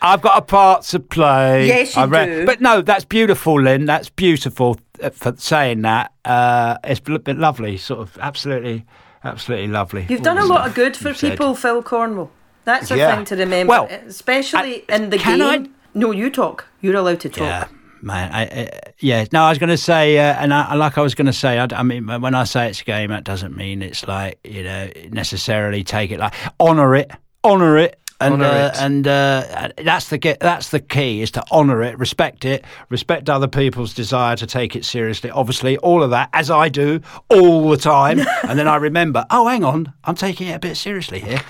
I've 0.00 0.22
got 0.22 0.38
a 0.38 0.42
part 0.42 0.82
to 0.84 1.00
play. 1.00 1.66
Yes, 1.66 1.96
you 1.96 2.02
I 2.02 2.24
do. 2.26 2.46
But 2.46 2.60
no, 2.60 2.82
that's 2.82 3.04
beautiful, 3.04 3.60
Lynn. 3.60 3.84
That's 3.86 4.10
beautiful 4.10 4.78
uh, 5.02 5.10
for 5.10 5.34
saying 5.38 5.82
that. 5.82 6.12
Uh, 6.24 6.76
it's 6.84 7.00
been 7.00 7.20
been 7.22 7.40
lovely, 7.40 7.78
sort 7.78 8.00
of 8.00 8.16
absolutely, 8.20 8.84
absolutely 9.24 9.68
lovely. 9.68 10.06
You've 10.08 10.22
done 10.22 10.38
a 10.38 10.44
lot 10.44 10.68
of 10.68 10.74
good 10.74 10.96
for 10.96 11.08
you've 11.08 11.16
said. 11.16 11.30
people, 11.32 11.54
Phil 11.56 11.82
Cornwell. 11.82 12.30
That's 12.64 12.90
a 12.90 12.96
Yeah. 12.96 13.14
thing 13.16 13.24
to 13.26 13.36
remember, 13.36 13.70
Well, 13.70 13.88
especially 14.06 14.84
I- 14.88 14.94
in 14.96 15.10
the 15.10 15.18
can 15.18 15.38
game. 15.38 15.66
I- 15.66 15.68
No, 15.94 16.10
you 16.10 16.30
talk. 16.30 16.66
You're 16.80 16.96
allowed 16.96 17.20
to 17.20 17.28
talk. 17.28 17.46
Yeah, 17.46 17.64
man. 18.02 18.32
I, 18.32 18.42
I, 18.42 18.68
yeah. 18.98 19.24
No, 19.32 19.44
I 19.44 19.50
was 19.50 19.58
going 19.58 19.70
to 19.70 19.76
say, 19.76 20.18
uh, 20.18 20.34
and 20.42 20.52
I, 20.52 20.74
like 20.74 20.98
I 20.98 21.02
was 21.02 21.14
going 21.14 21.26
to 21.26 21.32
say, 21.32 21.58
I, 21.58 21.68
I 21.72 21.82
mean, 21.84 22.06
when 22.20 22.34
I 22.34 22.44
say 22.44 22.68
it's 22.68 22.80
a 22.80 22.84
game, 22.84 23.10
that 23.10 23.22
doesn't 23.24 23.56
mean 23.56 23.80
it's 23.82 24.06
like 24.08 24.38
you 24.44 24.64
know 24.64 24.88
necessarily 25.10 25.84
take 25.84 26.10
it 26.10 26.18
like 26.18 26.34
honour 26.58 26.96
it, 26.96 27.10
honour 27.44 27.78
it. 27.78 27.98
And 28.20 28.34
Honour 28.34 28.44
uh, 28.46 28.70
and 28.78 29.08
uh, 29.08 29.68
that's 29.82 30.08
the 30.08 30.36
that's 30.40 30.70
the 30.70 30.78
key 30.80 31.20
is 31.20 31.32
to 31.32 31.44
honour 31.50 31.82
it, 31.82 31.98
respect 31.98 32.44
it, 32.44 32.64
respect 32.88 33.28
other 33.28 33.48
people's 33.48 33.92
desire 33.92 34.36
to 34.36 34.46
take 34.46 34.76
it 34.76 34.84
seriously. 34.84 35.30
Obviously, 35.30 35.76
all 35.78 36.02
of 36.02 36.10
that 36.10 36.30
as 36.32 36.50
I 36.50 36.68
do 36.68 37.00
all 37.28 37.68
the 37.68 37.76
time, 37.76 38.20
and 38.48 38.58
then 38.58 38.68
I 38.68 38.76
remember, 38.76 39.26
oh, 39.30 39.48
hang 39.48 39.64
on, 39.64 39.92
I'm 40.04 40.14
taking 40.14 40.46
it 40.46 40.52
a 40.54 40.58
bit 40.60 40.76
seriously 40.76 41.18
here 41.18 41.40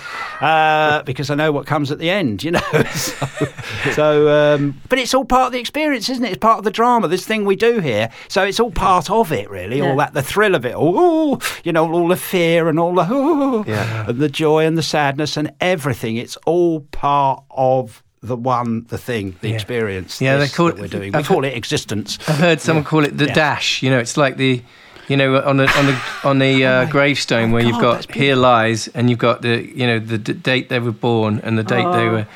uh, 0.40 1.02
because 1.02 1.28
I 1.28 1.34
know 1.34 1.52
what 1.52 1.66
comes 1.66 1.90
at 1.90 1.98
the 1.98 2.08
end, 2.08 2.42
you 2.42 2.52
know. 2.52 2.60
so, 2.94 3.26
so 3.92 4.54
um, 4.54 4.80
but 4.88 4.98
it's 4.98 5.12
all 5.12 5.26
part 5.26 5.48
of 5.48 5.52
the 5.52 5.60
experience, 5.60 6.08
isn't 6.08 6.24
it? 6.24 6.30
It's 6.30 6.38
part 6.38 6.58
of 6.58 6.64
the 6.64 6.70
drama. 6.70 7.08
This 7.08 7.26
thing 7.26 7.44
we 7.44 7.56
do 7.56 7.80
here, 7.80 8.10
so 8.28 8.42
it's 8.42 8.58
all 8.58 8.70
part 8.70 9.10
of 9.10 9.32
it, 9.32 9.50
really. 9.50 9.82
All 9.82 9.96
that, 9.96 10.14
the 10.14 10.22
thrill 10.22 10.54
of 10.54 10.64
it, 10.64 10.74
all, 10.74 10.98
ooh, 10.98 11.38
you 11.62 11.72
know, 11.72 11.92
all 11.92 12.08
the 12.08 12.16
fear 12.16 12.70
and 12.70 12.80
all 12.80 12.94
the, 12.94 13.06
ooh, 13.12 13.64
Yeah. 13.66 14.08
and 14.08 14.18
the 14.18 14.30
joy 14.30 14.64
and 14.64 14.78
the 14.78 14.82
sadness 14.82 15.36
and 15.36 15.52
everything. 15.60 16.16
It's 16.16 16.36
all 16.46 16.53
part 16.90 17.42
of 17.50 18.02
the 18.22 18.36
one, 18.36 18.86
the 18.88 18.98
thing, 18.98 19.36
the 19.42 19.48
Yeah. 19.48 19.54
experience. 19.54 20.20
Yeah, 20.20 20.36
they 20.38 20.48
call 20.48 20.66
that 20.66 20.76
it- 20.76 20.80
we're 20.80 20.88
doing. 20.88 21.12
We 21.12 21.18
I've 21.18 21.26
call 21.28 21.42
heard- 21.42 21.52
it 21.52 21.56
existence. 21.56 22.18
I've 22.26 22.38
heard 22.38 22.60
someone 22.60 22.84
call 22.84 23.04
it 23.04 23.18
the 23.18 23.26
Yeah. 23.26 23.34
dash. 23.34 23.82
You 23.82 23.90
know, 23.90 23.98
it's 23.98 24.16
like 24.16 24.36
the, 24.38 24.62
you 25.08 25.16
know, 25.18 25.36
on 25.50 25.56
the 25.58 25.68
on 25.78 25.86
the 25.86 25.96
on 26.24 26.38
the 26.38 26.64
uh, 26.72 26.84
gravestone 26.86 27.52
where 27.52 27.62
you've 27.62 27.76
Oh 27.76 27.80
got 27.92 28.14
here 28.14 28.36
lies, 28.36 28.88
and 28.94 29.10
you've 29.10 29.18
got 29.28 29.42
the 29.42 29.54
you 29.80 29.86
know 29.86 29.98
the 29.98 30.16
d- 30.18 30.32
date 30.32 30.68
they 30.70 30.78
were 30.80 30.92
born 31.08 31.40
and 31.44 31.58
the 31.58 31.62
date 31.64 31.86
they 31.92 32.08
were 32.08 32.26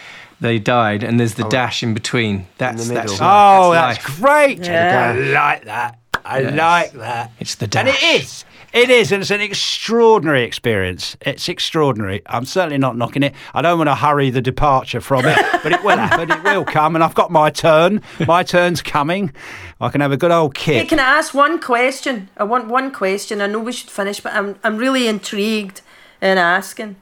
they 0.40 0.58
died, 0.58 1.02
and 1.02 1.18
there's 1.18 1.34
the 1.34 1.48
dash 1.48 1.82
in 1.82 1.94
between. 1.94 2.46
That's 2.58 2.86
the 2.88 2.94
that's 2.94 3.12
life, 3.18 3.20
Oh, 3.22 3.72
that's 3.72 3.98
life. 4.08 4.20
great. 4.20 4.58
Yeah. 4.64 5.14
I 5.14 5.18
like 5.18 5.64
that. 5.64 5.98
I 6.24 6.40
Yes. 6.40 6.54
like 6.54 6.92
that. 6.92 7.30
It's 7.40 7.54
the 7.54 7.66
dash, 7.66 7.80
And 7.80 7.88
it 7.88 8.00
dash. 8.00 8.22
is. 8.22 8.44
It 8.72 8.90
is, 8.90 9.12
and 9.12 9.22
it's 9.22 9.30
an 9.30 9.40
extraordinary 9.40 10.42
experience. 10.42 11.16
It's 11.22 11.48
extraordinary. 11.48 12.20
I'm 12.26 12.44
certainly 12.44 12.76
not 12.76 12.96
knocking 12.98 13.22
it. 13.22 13.34
I 13.54 13.62
don't 13.62 13.78
want 13.78 13.88
to 13.88 13.94
hurry 13.94 14.28
the 14.28 14.42
departure 14.42 15.00
from 15.00 15.24
it, 15.24 15.38
but 15.62 15.72
it 15.72 15.82
will 15.82 15.96
happen. 15.96 16.30
It 16.30 16.42
will 16.44 16.64
come, 16.66 16.94
and 16.94 17.02
I've 17.02 17.14
got 17.14 17.30
my 17.30 17.48
turn. 17.50 18.02
My 18.26 18.42
turn's 18.42 18.82
coming. 18.82 19.32
I 19.80 19.88
can 19.88 20.00
have 20.02 20.12
a 20.12 20.16
good 20.18 20.30
old 20.30 20.56
Hey, 20.58 20.80
kick. 20.80 20.88
can 20.90 20.98
I 21.00 21.04
ask 21.18 21.32
one 21.32 21.60
question? 21.60 22.28
I 22.36 22.44
want 22.44 22.68
one 22.68 22.90
question. 22.92 23.40
I 23.40 23.46
know 23.46 23.58
we 23.58 23.72
should 23.72 23.90
finish, 23.90 24.20
but 24.20 24.34
I'm 24.34 24.56
I'm 24.62 24.76
really 24.76 25.08
intrigued 25.08 25.80
in 26.20 26.36
asking. 26.36 26.96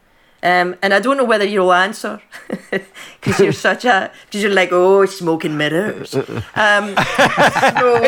Um, 0.47 0.77
and 0.81 0.95
I 0.95 1.01
don't 1.01 1.17
know 1.17 1.25
whether 1.25 1.45
you'll 1.45 1.73
answer 1.73 2.21
because 2.71 3.41
you're 3.41 3.53
such 3.53 3.85
a 3.85 4.13
because 4.27 4.45
you're 4.45 4.53
like 4.53 4.71
oh 4.71 5.05
smoking 5.07 5.57
mirrors. 5.57 6.15
Um, 6.15 6.95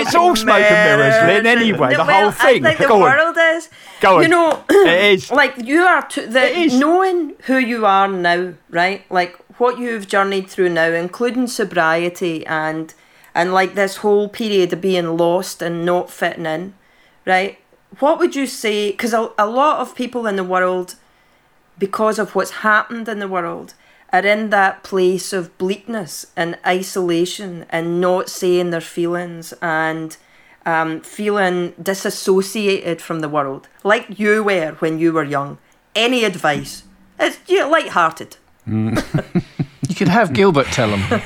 It's 0.01 0.15
all 0.15 0.37
smoking 0.37 0.63
and 0.63 1.01
mirrors, 1.01 1.17
Lynn, 1.27 1.47
anyway, 1.47 1.97
the 1.97 2.05
well, 2.05 2.31
whole 2.31 2.31
thing. 2.31 2.65
I 2.65 2.69
think 2.69 2.79
the 2.79 2.87
Go 2.87 2.95
on. 2.95 3.01
world 3.01 3.37
is. 3.57 3.69
Go 4.01 4.21
You 4.21 4.29
know, 4.29 4.63
It 4.71 5.15
is. 5.15 5.31
like 5.43 5.55
you 5.65 5.81
are 5.83 6.07
to, 6.11 6.27
the, 6.29 6.69
knowing 6.79 7.35
who 7.47 7.59
you 7.59 7.85
are 7.85 8.07
now, 8.07 8.55
right? 8.71 9.03
Like 9.11 9.37
what 9.59 9.81
you've 9.81 10.07
journeyed 10.07 10.49
through 10.49 10.69
now, 10.69 10.91
including 10.93 11.49
sobriety 11.49 12.47
and 12.47 12.95
and 13.35 13.53
like 13.53 13.75
this 13.75 13.97
whole 13.97 14.29
period 14.29 14.73
of 14.73 14.81
being 14.81 15.17
lost 15.17 15.61
and 15.61 15.85
not 15.85 16.09
fitting 16.09 16.47
in, 16.47 16.75
right? 17.27 17.59
What 17.99 18.21
would 18.21 18.37
you 18.37 18.47
say? 18.47 18.93
Because 18.93 19.13
a, 19.13 19.33
a 19.37 19.47
lot 19.49 19.81
of 19.81 19.97
people 19.97 20.29
in 20.29 20.37
the 20.37 20.45
world, 20.45 20.95
because 21.79 22.19
of 22.19 22.35
what's 22.35 22.51
happened 22.51 23.09
in 23.09 23.19
the 23.19 23.29
world, 23.29 23.75
are 24.13 24.25
in 24.25 24.51
that 24.51 24.83
place 24.83 25.33
of 25.33 25.57
bleakness 25.59 26.27
and 26.37 26.59
isolation 26.67 27.67
and 27.71 28.01
not 28.01 28.29
saying 28.29 28.71
their 28.71 28.81
feelings 28.81 29.53
and 29.61 30.17
um, 30.65 31.01
feeling 31.01 31.75
disassociated 31.81 33.01
from 33.01 33.21
the 33.21 33.29
world, 33.29 33.69
like 33.85 34.19
you 34.19 34.43
were 34.43 34.73
when 34.79 34.99
you 34.99 35.13
were 35.13 35.25
young. 35.25 35.59
Any 35.95 36.25
advice? 36.25 36.85
It's 37.19 37.39
you 37.49 37.61
know, 37.61 37.71
light-hearted. 37.71 38.37
You 38.67 39.95
could 39.95 40.09
have 40.09 40.33
Gilbert 40.33 40.67
tell 40.67 40.91
them. 40.91 41.01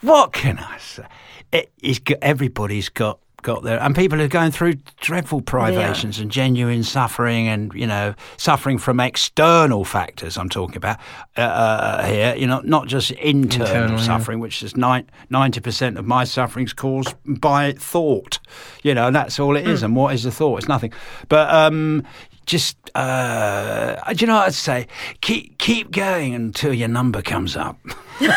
What 0.00 0.32
can 0.32 0.58
I 0.58 0.78
say? 0.78 1.06
It, 1.52 1.70
it's 1.78 1.98
got, 1.98 2.18
everybody's 2.22 2.88
got 2.88 3.20
got 3.42 3.62
there, 3.62 3.80
and 3.80 3.94
people 3.94 4.20
are 4.20 4.28
going 4.28 4.50
through 4.50 4.74
dreadful 5.00 5.40
privations 5.40 6.18
and 6.18 6.30
genuine 6.30 6.82
suffering, 6.82 7.48
and 7.48 7.72
you 7.74 7.86
know, 7.86 8.14
suffering 8.36 8.78
from 8.78 9.00
external 9.00 9.84
factors. 9.84 10.36
I'm 10.36 10.48
talking 10.48 10.76
about 10.76 10.98
uh, 11.36 11.40
uh, 11.40 12.06
here. 12.06 12.34
You 12.36 12.46
know, 12.46 12.60
not 12.64 12.86
just 12.88 13.10
internal, 13.12 13.66
Internal, 13.66 13.98
yeah. 13.98 14.04
suffering, 14.04 14.40
which 14.40 14.62
is 14.62 14.76
ninety 14.76 15.60
percent 15.60 15.98
of 15.98 16.06
my 16.06 16.24
suffering's 16.24 16.72
caused 16.72 17.14
by 17.24 17.72
thought. 17.72 18.38
You 18.82 18.94
know, 18.94 19.06
and 19.08 19.16
that's 19.16 19.38
all 19.38 19.56
it 19.56 19.66
is. 19.66 19.82
And 19.82 19.94
what 19.96 20.14
is 20.14 20.24
the 20.24 20.30
thought? 20.30 20.58
It's 20.58 20.68
nothing. 20.68 20.92
But 21.28 21.48
um, 21.52 22.04
just 22.48 22.76
uh, 22.96 23.94
do 24.12 24.20
you 24.22 24.26
know 24.26 24.34
what 24.36 24.46
I'd 24.46 24.54
say? 24.54 24.86
Keep 25.20 25.58
keep 25.58 25.90
going 25.92 26.34
until 26.34 26.72
your 26.74 26.88
number 26.88 27.22
comes 27.22 27.56
up. 27.56 27.76
Keep 28.18 28.32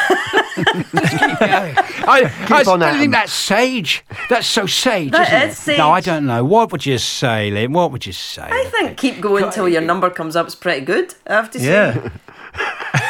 I, 2.08 2.30
I 2.50 2.58
on 2.60 2.62
still 2.64 2.84
at 2.84 2.94
'em. 2.94 3.00
think 3.00 3.12
that's 3.14 3.34
sage. 3.34 4.04
That's 4.30 4.46
so 4.46 4.66
sage, 4.68 5.12
That 5.12 5.28
isn't 5.30 5.50
is 5.50 5.54
it? 5.54 5.62
sage. 5.62 5.78
No, 5.80 5.90
I 5.92 6.02
don't 6.02 6.26
know. 6.28 6.44
What 6.44 6.72
would 6.72 6.86
you 6.86 6.98
say, 6.98 7.50
Lynn? 7.50 7.72
What 7.74 7.92
would 7.92 8.06
you 8.06 8.12
say? 8.14 8.48
I 8.52 8.66
think 8.66 8.98
keep 8.98 9.22
going 9.22 9.46
until 9.46 9.68
your 9.70 9.82
number 9.82 10.10
comes 10.10 10.36
up 10.36 10.46
is 10.48 10.56
pretty 10.56 10.86
good. 10.86 11.16
I 11.26 11.34
have 11.34 11.50
to 11.52 11.60
say. 11.60 12.12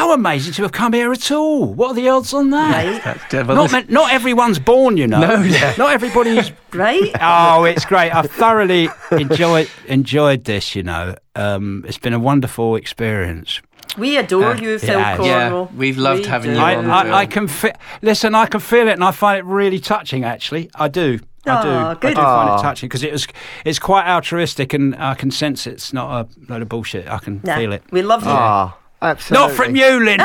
Yeah, 0.00 0.06
How 0.06 0.14
amazing 0.14 0.54
to 0.54 0.62
have 0.62 0.72
come 0.72 0.92
here 0.94 1.12
at 1.12 1.30
all. 1.30 1.74
What 1.74 1.90
are 1.90 1.94
the 1.94 2.08
odds 2.08 2.32
on 2.32 2.50
that? 2.50 2.84
Right. 2.86 3.04
That's- 3.04 3.46
well, 3.46 3.56
Not, 3.56 3.70
this- 3.70 3.88
not 3.90 4.12
everyone's 4.12 4.58
born, 4.58 4.96
you 4.96 5.06
know. 5.06 5.20
No, 5.20 5.42
yeah. 5.42 5.74
Not 5.78 5.92
everybody's. 5.92 6.52
Right? 6.72 7.10
Oh, 7.20 7.64
it's 7.64 7.84
great. 7.84 8.12
I've 8.14 8.30
thoroughly 8.30 8.88
enjoyed 9.10 9.68
enjoyed 9.88 10.44
this. 10.44 10.76
You 10.76 10.84
know, 10.84 11.16
um, 11.34 11.84
it's 11.88 11.98
been 11.98 12.12
a 12.12 12.18
wonderful 12.20 12.76
experience. 12.76 13.60
We 13.98 14.16
adore 14.16 14.54
you, 14.54 14.78
Phil 14.78 14.96
yeah. 15.00 15.16
Cornwell. 15.16 15.68
Yeah, 15.72 15.76
we've 15.76 15.98
loved 15.98 16.22
We 16.22 16.28
having 16.28 16.52
do. 16.52 16.56
you 16.58 16.62
I, 16.62 16.76
on. 16.76 16.88
I, 16.88 17.02
Phil. 17.02 17.14
I 17.14 17.26
can 17.26 17.48
fi- 17.48 17.74
listen. 18.02 18.36
I 18.36 18.46
can 18.46 18.60
feel 18.60 18.86
it, 18.86 18.92
and 18.92 19.02
I 19.02 19.10
find 19.10 19.36
it 19.40 19.44
really 19.44 19.80
touching. 19.80 20.22
Actually, 20.24 20.70
I 20.76 20.86
do. 20.86 21.18
I 21.44 21.62
do. 21.62 21.68
Aw, 21.70 21.90
I 21.90 21.94
good. 21.94 22.14
do 22.14 22.22
find 22.22 22.60
it 22.60 22.62
touching 22.62 22.88
because 22.88 23.02
it 23.02 23.10
was. 23.10 23.26
It's 23.64 23.80
quite 23.80 24.06
altruistic, 24.06 24.72
and 24.72 24.94
I 24.94 25.14
can 25.14 25.32
sense 25.32 25.66
it's 25.66 25.92
not 25.92 26.08
a 26.24 26.52
load 26.52 26.62
of 26.62 26.68
bullshit. 26.68 27.08
I 27.08 27.18
can 27.18 27.40
Nah, 27.42 27.56
feel 27.56 27.72
it. 27.72 27.82
We 27.90 28.02
love 28.02 28.22
you. 28.22 28.30
Ah, 28.30 28.76
absolutely. 29.02 29.48
Not 29.48 29.56
from 29.56 29.76
you, 29.76 30.04
Lynn. 30.04 30.20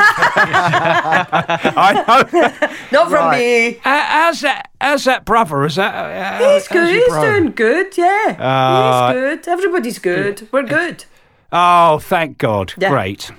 I 0.76 2.24
know. 2.32 2.68
Not 2.92 3.04
from 3.10 3.12
Right. 3.26 3.38
me. 3.38 3.76
Uh, 3.78 3.80
how's 3.84 4.40
that? 4.42 4.70
How's 4.80 5.04
that 5.04 5.24
brother? 5.24 5.64
Is 5.64 5.76
that? 5.76 5.94
Uh, 6.42 6.52
He's 6.54 6.68
good. 6.68 6.88
He's 6.94 7.08
brother? 7.08 7.40
doing 7.40 7.52
good. 7.52 7.96
Yeah. 7.96 8.36
Uh, 8.38 9.08
He's 9.12 9.20
good. 9.20 9.48
Everybody's 9.48 9.98
good. 9.98 10.48
We're 10.52 10.62
good. 10.64 11.04
Oh, 11.52 12.00
thank 12.00 12.38
God! 12.38 12.74
Yeah. 12.76 12.90
Great. 12.90 13.30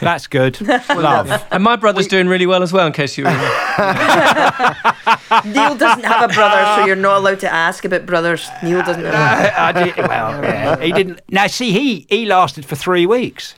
That's 0.00 0.26
good. 0.26 0.60
Love. 0.90 1.44
and 1.50 1.62
my 1.62 1.76
brother's 1.76 2.06
doing 2.08 2.26
really 2.28 2.44
well 2.46 2.62
as 2.62 2.72
well. 2.72 2.86
In 2.86 2.92
case 2.92 3.16
you 3.16 3.24
were. 3.24 3.30
Neil 5.44 5.74
doesn't 5.76 6.04
have 6.04 6.30
a 6.30 6.34
brother, 6.34 6.64
so 6.76 6.84
you're 6.86 6.96
not 6.96 7.18
allowed 7.18 7.40
to 7.40 7.52
ask 7.52 7.84
about 7.84 8.04
brothers. 8.06 8.48
Neil 8.62 8.82
doesn't 8.82 9.04
have 9.04 9.14
a 9.14 9.60
I 9.60 9.72
did, 9.72 9.96
well, 9.96 10.42
yeah, 10.42 10.76
he 10.80 10.92
didn't. 10.92 11.20
Now, 11.30 11.46
see, 11.46 11.72
he 11.72 12.06
he 12.08 12.26
lasted 12.26 12.64
for 12.64 12.76
three 12.76 13.06
weeks, 13.06 13.54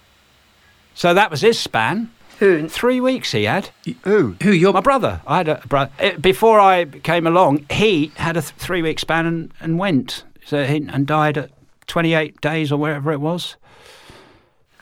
so 0.94 1.12
that 1.14 1.30
was 1.30 1.40
his 1.42 1.58
span. 1.58 2.10
Who? 2.40 2.68
Three 2.68 3.00
weeks 3.00 3.30
he 3.32 3.44
had. 3.44 3.70
Who? 4.02 4.36
Who 4.42 4.50
your 4.50 4.72
My 4.72 4.80
brother. 4.80 5.20
I 5.26 5.36
had 5.38 5.48
a 5.48 5.62
brother. 5.68 5.92
Eh, 6.00 6.16
before 6.16 6.58
I 6.58 6.84
came 6.84 7.26
along, 7.26 7.64
he 7.70 8.10
had 8.16 8.36
a 8.36 8.40
th- 8.42 8.52
three 8.58 8.82
week 8.82 8.98
span 8.98 9.24
and, 9.26 9.54
and 9.60 9.78
went. 9.78 10.24
So 10.44 10.64
he, 10.64 10.76
and 10.92 11.06
died 11.06 11.38
at 11.38 11.50
28 11.86 12.40
days 12.40 12.72
or 12.72 12.76
wherever 12.78 13.12
it 13.12 13.20
was. 13.20 13.56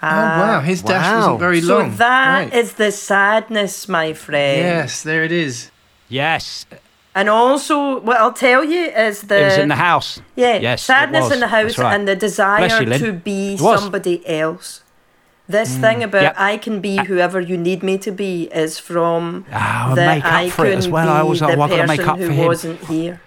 Ah, 0.05 0.09
oh 0.35 0.41
wow, 0.41 0.61
his 0.61 0.83
dash 0.83 1.15
wasn't 1.15 1.39
very 1.39 1.61
So 1.61 1.79
long. 1.79 1.97
that 1.97 2.53
is 2.55 2.69
Right. 2.71 2.77
the 2.79 2.91
sadness, 2.93 3.89
my 3.89 4.13
friend. 4.15 4.59
Yes, 4.61 5.03
there 5.03 5.23
it 5.23 5.31
is. 5.31 5.71
Yes. 6.09 6.67
And 7.15 7.29
also, 7.29 8.01
what 8.01 8.17
I'll 8.17 8.33
tell 8.33 8.65
you 8.65 8.87
is 8.87 9.21
the 9.23 9.41
it 9.41 9.45
was 9.45 9.59
in 9.59 9.69
the 9.69 9.77
house. 9.77 10.21
yeah 10.35 10.57
Yes, 10.57 10.83
it 10.83 10.87
sadness 10.87 11.25
was. 11.25 11.33
in 11.35 11.41
the 11.41 11.49
house 11.49 11.79
right. 11.79 11.95
and 11.95 12.09
the 12.09 12.17
desire 12.17 12.83
you, 12.83 12.99
to 12.99 13.13
be 13.13 13.55
It 13.55 13.61
was. 13.61 13.81
Somebody 13.81 14.27
else. 14.27 14.83
This 15.53 15.77
thing 15.77 16.03
about 16.03 16.23
Yep. 16.23 16.35
I 16.39 16.57
can 16.57 16.81
be 16.81 16.97
whoever 17.05 17.41
you 17.41 17.57
need 17.57 17.83
me 17.83 17.99
to 17.99 18.11
be 18.11 18.45
is 18.65 18.79
from 18.79 19.45
Ah, 19.53 19.93
the 19.95 20.05
make 20.07 20.25
up 20.25 20.33
I 20.33 20.51
for 20.51 20.67
it 20.67 20.77
as 20.77 20.89
well. 20.89 21.09
I 21.09 21.21
always 21.21 21.41
the 21.41 21.47
well, 21.47 21.63
I've 21.63 21.71
got 21.71 21.83
to 21.83 21.87
make 21.87 22.07
up 22.09 22.19
for 22.19 22.33
him. 22.33 22.47
wasn't 22.47 22.81
here. 22.87 23.21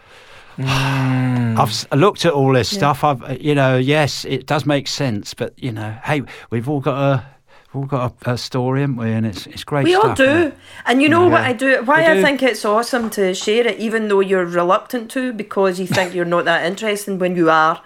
I've 0.58 1.86
looked 1.94 2.26
at 2.26 2.34
all 2.34 2.54
this 2.54 2.70
stuff. 2.70 3.04
I've, 3.04 3.24
uh, 3.24 3.36
you 3.40 3.56
know, 3.56 3.78
yes, 3.78 4.26
it 4.26 4.46
does 4.46 4.66
make 4.66 4.88
sense, 4.88 5.34
but 5.34 5.54
you 5.58 5.72
know, 5.72 5.98
hey, 6.04 6.22
we've 6.50 6.68
all 6.70 6.80
got 6.80 6.98
a, 6.98 7.26
we've 7.74 7.84
all 7.84 7.88
got 7.88 8.14
a, 8.26 8.32
a 8.32 8.38
story, 8.38 8.82
haven't 8.82 8.98
we? 8.98 9.12
And 9.12 9.26
it's 9.26 9.48
it's 9.48 9.64
great. 9.64 9.84
We 9.86 9.96
all 9.96 10.02
stuff, 10.16 10.20
isn't 10.20 10.50
do. 10.52 10.56
And 10.86 11.02
you 11.02 11.10
know 11.10 11.28
what 11.28 11.42
I 11.42 11.54
do? 11.54 11.82
Why 11.84 12.00
We 12.02 12.06
I 12.06 12.14
do. 12.16 12.22
think 12.22 12.42
it's 12.44 12.64
awesome 12.66 13.10
to 13.12 13.34
share 13.34 13.68
it, 13.68 13.78
even 13.80 14.08
though 14.08 14.22
you're 14.22 14.46
reluctant 14.46 15.12
to, 15.12 15.34
because 15.34 15.80
you 15.80 15.88
think 15.88 16.14
you're 16.14 16.26
not 16.26 16.46
that 16.46 16.66
interesting 16.66 17.20
when 17.20 17.36
you 17.36 17.50
are. 17.50 17.82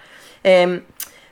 Um, 0.45 0.83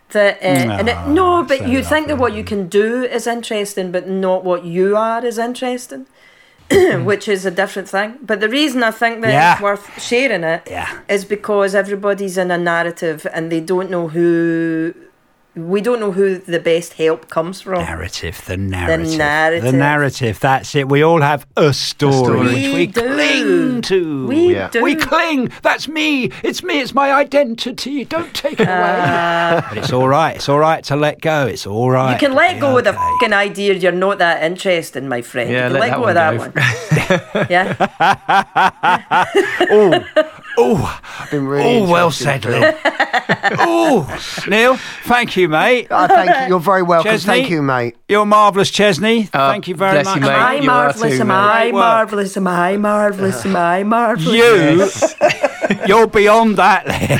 that, 0.10 0.36
uh, 0.42 0.46
and 0.80 0.90
it, 0.90 1.08
no, 1.08 1.44
but 1.44 1.68
you 1.68 1.84
think 1.84 2.08
that 2.08 2.18
what 2.18 2.34
you 2.34 2.44
can 2.44 2.68
do 2.68 3.04
is 3.04 3.28
interesting, 3.28 3.92
but 3.92 4.08
not 4.08 4.44
what 4.44 4.64
you 4.66 4.96
are 4.96 5.26
is 5.26 5.38
interesting, 5.38 6.06
which 7.04 7.28
is 7.28 7.46
a 7.46 7.52
different 7.52 7.90
thing. 7.90 8.18
But 8.22 8.40
the 8.40 8.50
reason 8.50 8.84
I 8.84 8.92
think 8.92 9.22
that 9.22 9.32
Yeah. 9.32 9.54
it's 9.54 9.62
worth 9.62 10.02
sharing 10.02 10.44
it 10.44 10.62
is 11.10 11.24
Yeah. 11.24 11.28
because 11.30 11.76
everybody's 11.76 12.38
in 12.38 12.52
a 12.52 12.58
narrative 12.58 13.28
and 13.34 13.52
they 13.52 13.60
don't 13.62 13.90
know 13.90 14.08
who 14.08 14.94
we 15.58 15.82
don't 15.82 16.00
know 16.00 16.12
who 16.12 16.38
the 16.38 16.60
best 16.60 16.94
help 16.94 17.30
comes 17.30 17.62
from. 17.62 17.80
Narrative, 17.82 18.40
the 18.46 18.58
narrative, 18.58 19.18
narrative. 19.18 19.64
the 19.64 19.72
narrative. 19.72 20.40
That's 20.40 20.76
it. 20.76 20.88
We 20.88 21.02
all 21.04 21.22
have 21.22 21.46
a 21.58 21.74
story, 21.74 22.14
story. 22.24 22.40
which 22.40 22.54
We 22.54 22.74
we 22.74 22.88
do. 22.88 23.02
cling 23.02 23.82
to. 23.84 24.28
We 24.28 24.54
Yeah. 24.54 24.70
do. 24.70 24.84
We 24.84 24.96
cling. 24.96 25.52
That's 25.64 25.88
me. 25.88 26.32
It's 26.44 26.62
me. 26.64 26.80
It's 26.80 26.94
my 26.94 27.12
identity. 27.12 28.06
Don't 28.06 28.34
take 28.34 28.60
it 28.60 28.68
away. 28.68 29.62
but 29.70 29.78
it's 29.78 29.92
all 29.92 30.08
right. 30.08 30.36
It's 30.36 30.48
all 30.48 30.60
right 30.60 30.84
to 30.86 30.96
let 30.96 31.22
go. 31.22 31.48
It's 31.48 31.66
all 31.68 31.90
right. 31.92 32.10
Uh, 32.10 32.14
You 32.14 32.20
can 32.20 32.34
let 32.36 32.54
be 32.56 32.60
go 32.62 32.76
with 32.76 32.84
the 32.86 32.92
okay. 32.92 33.00
fucking 33.20 33.34
idea 33.34 33.74
you're 33.74 33.92
not 33.92 34.20
that 34.20 34.44
interested, 34.44 35.04
my 35.04 35.22
friend. 35.22 35.50
Yeah, 35.52 35.68
you 35.70 35.74
can 35.74 35.80
let 35.82 35.90
let, 35.90 35.96
go 35.96 36.02
one 36.02 36.18
of 36.18 36.54
go. 36.54 36.62
that 36.62 37.36
one. 37.36 37.48
yeah. 37.50 39.26
Oh, 39.70 40.04
Oh, 40.58 41.02
I've 41.20 41.30
been 41.30 41.48
really 41.48 41.82
oh, 41.82 41.90
well 41.90 42.10
said, 42.10 42.44
Phil. 42.44 42.60
Neil. 42.60 42.74
oh, 43.60 44.44
Neil. 44.48 44.78
Thank 45.04 45.38
you, 45.38 45.48
mate. 45.50 45.88
Oh, 45.92 46.08
thank 46.08 46.30
you. 46.30 46.48
You're 46.48 46.60
very 46.60 46.82
welcome. 46.82 47.12
Chesney? 47.12 47.28
Thank 47.28 47.50
you, 47.50 47.62
mate. 47.62 47.96
You're 48.10 48.26
marvellous, 48.26 48.72
Chesney. 48.72 49.30
Oh, 49.34 49.52
Thank 49.52 49.68
you 49.68 49.76
very 49.76 50.04
much. 50.04 50.16
you, 50.16 50.22
mate. 50.22 50.30
Am 50.30 50.40
I 50.40 50.54
you 50.56 50.62
are 50.62 50.66
marvellous? 50.66 51.14
too, 51.14 51.22
Am. 51.22 51.32
I 51.32 51.72
marvellous? 51.72 52.38
Am 52.38 52.48
I 52.48 52.78
marvellous? 52.78 53.46
Am 53.46 53.56
I 53.56 53.84
marvellous? 53.84 55.14
You, 55.22 55.47
you're 55.88 56.08
beyond 56.08 56.58
that, 56.58 56.86
Lynn. 56.88 57.20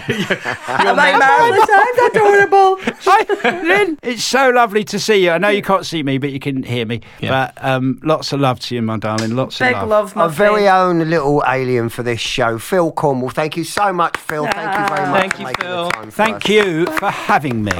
Am 0.68 1.00
I 1.00 1.18
marvellous? 1.18 1.70
I'm 1.72 2.12
adorable. 2.12 2.78
Hi, 3.04 3.62
Lynn. 3.64 3.98
It's 4.04 4.24
so 4.24 4.50
lovely 4.50 4.84
to 4.86 5.00
see 5.00 5.24
you. 5.26 5.32
I 5.32 5.38
know 5.38 5.50
you 5.50 5.62
can't 5.62 5.86
see 5.86 6.04
me, 6.04 6.18
but 6.18 6.32
you 6.32 6.40
can 6.40 6.64
hear 6.64 6.86
me. 6.86 7.02
Yeah. 7.20 7.30
But 7.56 7.64
um, 7.66 8.00
lots 8.04 8.32
of 8.34 8.40
love 8.40 8.60
to 8.62 8.76
you, 8.76 8.82
my 8.82 8.98
darling. 8.98 9.36
Lots 9.36 9.60
Big 9.60 9.76
of 9.76 9.88
love. 9.88 9.90
love, 9.90 10.16
my 10.16 10.24
Our 10.24 10.30
very 10.30 10.68
own 10.68 11.10
little 11.10 11.44
alien 11.48 11.90
for 11.90 12.04
this 12.04 12.20
show, 12.20 12.58
Phil 12.60 12.92
Cornwell. 12.92 13.30
Thank 13.30 13.58
you 13.58 13.64
so 13.64 13.92
much, 13.94 14.18
Phil. 14.18 14.46
Thank 14.46 14.80
you 14.80 14.96
very 14.96 15.10
much 15.10 15.20
Thank 15.22 15.34
for 15.36 15.42
you, 15.42 15.48
Phil. 15.62 15.86
the 15.86 15.92
time 15.92 16.06
for 16.06 16.12
Thank 16.12 16.36
us. 16.46 16.50
you 16.50 16.86
for 16.98 17.10
having 17.10 17.64
me. 17.64 17.72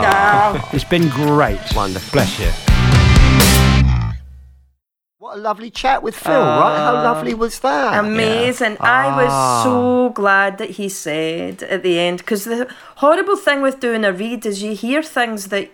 It's 0.74 0.84
been 0.84 1.10
great. 1.10 1.60
Wonderful. 1.76 2.12
Bless 2.12 2.40
you. 2.40 2.67
What 5.28 5.40
a 5.40 5.42
lovely 5.42 5.70
chat 5.70 6.04
with 6.04 6.16
Phil, 6.16 6.40
right? 6.42 6.80
How 6.80 6.94
lovely 6.94 7.34
was 7.34 7.60
that? 7.60 8.00
Amazing. 8.02 8.78
I 8.80 9.08
Ah. 9.10 9.16
was 9.18 9.62
so 9.64 10.10
glad 10.12 10.58
that 10.58 10.70
he 10.80 10.88
said 10.88 11.64
at 11.64 11.84
the 11.84 12.00
end 12.00 12.20
because 12.20 12.46
the 12.46 12.66
horrible 13.04 13.36
thing 13.36 13.62
with 13.62 13.82
doing 13.82 14.06
a 14.06 14.14
read 14.14 14.46
is 14.46 14.64
you 14.64 14.74
hear 14.74 15.04
things 15.04 15.48
that 15.48 15.68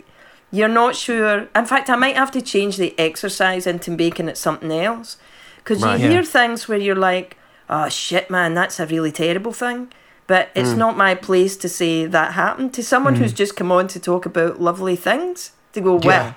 you're 0.50 0.68
not 0.82 0.96
sure. 0.96 1.50
In 1.56 1.66
fact, 1.68 1.88
I 1.88 1.96
might 1.96 2.16
have 2.16 2.32
to 2.32 2.42
change 2.42 2.78
the 2.78 2.96
exercise 2.98 3.68
into 3.68 3.92
making 3.92 4.28
it 4.28 4.40
something 4.40 4.72
else 4.72 5.18
because 5.58 5.84
Right. 5.84 6.00
you 6.00 6.06
Yeah. 6.06 6.12
hear 6.14 6.24
things 6.24 6.68
where 6.68 6.80
you're 6.80 6.96
like, 7.12 7.38
oh 7.70 7.90
shit, 7.90 8.32
man, 8.32 8.56
that's 8.56 8.80
a 8.80 8.88
really 8.88 9.12
terrible 9.12 9.54
thing. 9.54 9.90
But 10.26 10.50
it's 10.56 10.72
Mm. 10.74 10.78
not 10.78 10.98
my 10.98 11.14
place 11.14 11.56
to 11.58 11.70
say 11.70 12.08
that 12.08 12.32
happened 12.34 12.74
to 12.74 12.82
someone 12.84 13.18
who's 13.18 13.34
just 13.34 13.56
come 13.56 13.72
on 13.72 13.86
to 13.90 14.00
talk 14.00 14.26
about 14.26 14.60
lovely 14.60 14.96
things. 14.96 15.52
To 15.74 15.82
go, 15.82 15.94
well, 15.96 16.34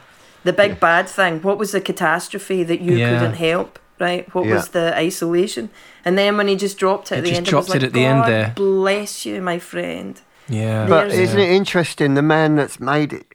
the 0.46 0.52
big 0.52 0.80
bad 0.80 1.08
thing, 1.08 1.42
what 1.42 1.58
was 1.58 1.72
the 1.72 1.80
catastrophe 1.80 2.62
that 2.64 2.80
you 2.80 2.96
Yeah. 2.96 3.18
couldn't 3.18 3.34
help? 3.34 3.78
Right? 3.98 4.26
What 4.34 4.44
Yeah. 4.46 4.54
was 4.54 4.68
the 4.68 4.96
isolation? 4.96 5.70
And 6.04 6.16
then 6.18 6.36
when 6.36 6.48
he 6.48 6.56
just 6.56 6.76
dropped 6.78 7.10
it 7.12 7.18
at 7.18 7.24
He 7.24 7.30
the 7.30 7.30
just 7.30 7.36
end, 7.38 7.46
dropped 7.46 7.70
I 7.70 7.74
was 7.74 7.74
like, 7.76 7.82
it 7.82 7.86
at 7.86 7.92
the 7.94 8.04
end 8.04 8.24
there." 8.24 8.52
Bless 8.54 9.24
you, 9.26 9.40
my 9.42 9.58
friend. 9.58 10.20
Yeah. 10.48 10.86
But 10.86 11.08
There's- 11.08 11.30
isn't 11.30 11.40
it 11.40 11.50
interesting? 11.50 12.14
The 12.14 12.22
man 12.22 12.56
that's 12.56 12.78
made 12.78 13.12
it, 13.14 13.26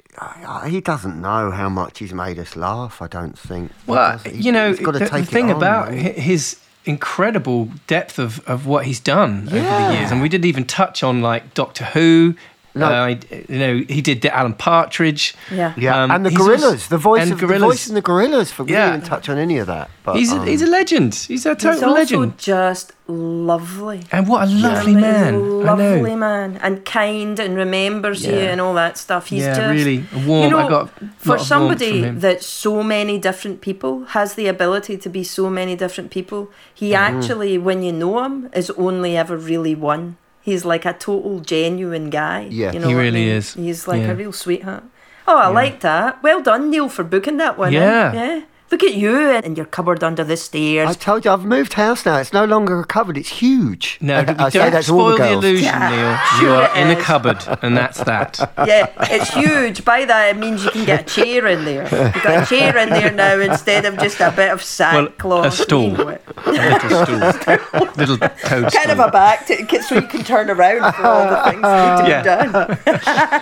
he 0.68 0.80
doesn't 0.82 1.20
know 1.20 1.52
how 1.52 1.68
much 1.70 2.00
he's 2.00 2.14
made 2.14 2.38
us 2.40 2.56
laugh. 2.56 3.02
I 3.02 3.08
don't 3.08 3.38
think. 3.38 3.72
Well. 3.88 4.20
He- 4.24 4.44
you 4.46 4.52
know, 4.52 4.70
he's 4.70 4.80
got 4.80 4.92
to 4.94 5.00
the, 5.00 5.10
take 5.10 5.26
the 5.26 5.32
thing 5.32 5.50
it 5.50 5.54
on, 5.54 5.58
about 5.58 5.92
man. 5.92 6.14
his 6.14 6.58
incredible 6.86 7.70
depth 7.88 8.18
of, 8.20 8.42
of 8.48 8.66
what 8.66 8.86
he's 8.86 9.00
done 9.00 9.48
over 9.52 9.56
the 9.60 9.94
years, 9.94 10.12
and 10.12 10.22
we 10.22 10.30
didn't 10.30 10.46
even 10.46 10.66
touch 10.66 11.04
on 11.04 11.22
like 11.22 11.54
Doctor 11.54 11.86
Who. 11.86 12.36
No. 12.74 12.86
Uh, 12.88 13.16
you 13.50 13.60
know, 13.60 13.84
he 13.90 14.02
did 14.02 14.22
the 14.22 14.34
Alan 14.36 14.54
Partridge. 14.54 15.36
Yeah. 15.52 15.74
Yeah, 15.78 16.04
Um, 16.04 16.12
and 16.12 16.26
the 16.26 16.30
Gorillaz, 16.30 16.64
also- 16.64 16.90
the 16.90 16.98
voice 16.98 17.22
and 17.24 17.32
of 17.34 17.40
the 17.40 17.46
Gorillaz. 17.46 17.60
voice 17.60 17.88
in 17.90 17.96
the 17.96 18.02
Gorillaz. 18.02 18.52
For 18.52 18.64
we 18.64 18.72
didn't 18.72 18.88
even 18.88 19.02
touch 19.02 19.28
on 19.30 19.38
any 19.38 19.58
of 19.58 19.68
that. 19.68 19.90
But 20.04 20.16
He's 20.16 20.32
a, 20.32 20.38
um, 20.38 20.48
he's 20.48 20.62
a 20.62 20.68
legend. 20.68 21.14
He's 21.16 21.46
a 21.46 21.50
He's 21.54 21.64
total 21.64 21.90
also 21.90 21.94
legend. 22.00 22.38
just 22.38 22.94
lovely. 23.08 24.04
And 24.12 24.28
what 24.28 24.48
a 24.48 24.52
lovely 24.52 24.94
He's 24.94 25.02
man. 25.02 25.64
Lovely 25.66 26.16
man. 26.16 26.60
And 26.64 26.86
kind 26.86 27.40
and 27.40 27.56
remembers 27.56 28.26
you 28.26 28.34
and 28.34 28.60
all 28.62 28.74
that 28.76 28.98
stuff. 28.98 29.28
He's 29.28 29.44
Yeah, 29.44 29.54
just 29.56 29.70
really 29.86 30.06
warm. 30.26 30.44
You 30.46 30.50
know, 30.52 30.60
I 30.60 30.70
got 30.70 30.90
for 31.18 31.38
somebody 31.38 32.10
that 32.10 32.42
so 32.44 32.82
many 32.84 33.18
different 33.18 33.62
people 33.62 34.06
has 34.10 34.36
the 34.36 34.48
ability 34.48 34.98
to 34.98 35.10
be 35.10 35.24
so 35.24 35.50
many 35.50 35.76
different 35.76 36.10
people. 36.12 36.50
He 36.74 36.92
Mm-hmm. 36.92 37.18
actually, 37.18 37.58
when 37.58 37.84
you 37.84 37.92
know 37.92 38.24
him, 38.24 38.50
is 38.54 38.70
only 38.72 39.16
ever 39.18 39.38
really 39.38 39.76
one. 39.76 40.18
He's 40.42 40.66
like 40.66 40.86
a 40.86 40.94
total 40.94 41.40
genuine 41.40 42.10
guy. 42.10 42.48
Yeah. 42.50 42.72
you 42.74 42.80
know 42.80 42.88
He 42.88 42.96
what 42.96 43.02
I 43.02 43.04
really 43.04 43.26
mean? 43.26 43.36
is. 43.38 43.54
He's 43.54 43.88
like 43.88 44.02
Yeah. 44.02 44.12
a 44.12 44.16
real 44.16 44.32
sweetheart. 44.34 44.84
Oh, 45.28 45.38
I 45.38 45.48
like 45.48 45.82
that. 45.82 46.22
Well 46.24 46.42
done, 46.42 46.70
Neil, 46.72 46.90
for 46.90 47.04
booking 47.04 47.38
that 47.38 47.58
one. 47.58 47.70
in. 47.70 47.74
Yeah. 47.82 48.42
Yeah. 48.72 48.78
Look 48.78 48.84
at 48.84 48.96
you 48.96 49.32
in 49.40 49.56
your 49.56 49.66
cupboard 49.66 50.04
under 50.04 50.24
the 50.24 50.38
stairs. 50.38 50.90
I 50.90 50.94
told 50.94 51.26
you 51.26 51.32
I've 51.32 51.46
moved 51.46 51.74
house 51.74 52.06
now. 52.06 52.18
It's 52.18 52.34
no 52.34 52.46
longer 52.46 52.80
a 52.80 52.86
cupboard. 52.86 53.18
It's 53.18 53.30
huge. 53.30 53.98
No, 54.02 54.16
I, 54.20 54.46
I 54.46 54.50
say 54.50 54.60
don't 54.60 54.72
that 54.72 54.84
to 54.86 54.94
all 54.94 55.00
spoil 55.00 55.12
the 55.12 55.12
the, 55.12 55.18
girls. 55.18 55.44
illusion, 55.46 55.66
Yeah, 55.66 55.90
Neil. 55.90 56.40
sure 56.40 56.48
You 56.48 56.54
are 56.56 56.78
in 56.78 56.98
a 56.98 57.02
cupboard, 57.02 57.44
and 57.62 57.76
that's 57.78 58.00
that. 58.04 58.40
yeah, 58.66 58.88
it's 59.12 59.34
huge. 59.34 59.84
By 59.86 60.06
that, 60.06 60.30
it 60.36 60.40
means 60.40 60.64
you 60.64 60.72
can 60.72 60.86
get 60.86 61.02
a 61.02 61.04
chair 61.24 61.48
in 61.48 61.66
there. 61.66 61.84
You've 61.84 62.24
got 62.24 62.44
a 62.44 62.46
chair 62.46 62.78
in 62.78 62.90
there 62.90 63.12
now 63.12 63.40
instead 63.40 63.86
of 63.86 63.98
just 63.98 64.20
a 64.20 64.32
bit 64.36 64.52
of 64.52 64.64
sackcloth. 64.64 65.46
a 65.46 65.52
stool. 65.52 65.90
You 65.92 65.98
know. 65.98 66.18
A 66.46 66.52
little 66.52 67.34
stool, 67.34 67.88
little 67.98 68.18
toad 68.18 68.72
Kind 68.74 68.92
of 68.92 69.00
a 69.00 69.12
back 69.12 69.46
to, 69.48 69.82
so 69.84 69.96
you 69.96 70.02
can 70.08 70.24
turn 70.24 70.50
around 70.50 70.94
for 70.94 71.06
all 71.06 71.30
the 71.30 71.50
things 71.50 71.62
that 71.62 72.00
need 72.00 72.06
to 72.06 72.10
Yeah. 72.10 72.46
be 72.46 72.52
done. 72.52 72.80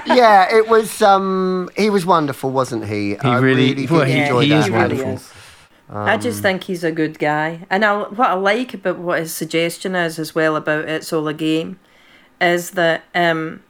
yeah, 0.17 0.55
it 0.55 0.67
was. 0.67 1.01
Um, 1.01 1.69
he 1.77 1.89
was 1.89 2.05
wonderful, 2.05 2.51
wasn't 2.51 2.85
he? 2.85 3.17
I 3.17 3.37
really- 3.37 3.69
really 3.73 3.87
well, 3.87 4.05
did 4.05 4.09
he- 4.13 4.19
enjoy 4.21 4.41
he 4.43 4.49
that. 4.49 4.59
is 4.59 4.65
he 4.65 4.71
really 4.71 4.81
wonderful. 4.83 5.13
is. 5.13 5.18
I 5.91 6.17
just 6.17 6.41
think 6.41 6.65
he's 6.65 6.83
a 6.83 6.91
good 6.91 7.17
guy, 7.17 7.65
and 7.69 7.83
I, 7.83 8.03
what 8.03 8.29
I 8.29 8.33
like 8.33 8.73
about 8.75 8.99
what 8.99 9.19
his 9.19 9.33
suggestion 9.33 9.95
is 9.95 10.19
as 10.19 10.35
well 10.35 10.55
about 10.55 10.87
it's 10.87 11.11
all 11.11 11.27
a 11.27 11.33
game, 11.33 11.79
is 12.39 12.71
that 12.71 13.03
um, 13.15 13.63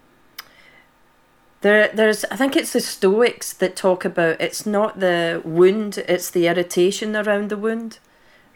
there 1.62 1.88
there's 1.90 2.26
I 2.26 2.36
think 2.36 2.56
it's 2.56 2.74
the 2.74 2.82
Stoics 2.82 3.54
that 3.54 3.76
talk 3.76 4.06
about 4.06 4.40
it's 4.42 4.66
not 4.66 5.00
the 5.00 5.42
wound, 5.46 5.98
it's 5.98 6.30
the 6.30 6.48
irritation 6.48 7.16
around 7.16 7.50
the 7.50 7.58
wound, 7.58 8.00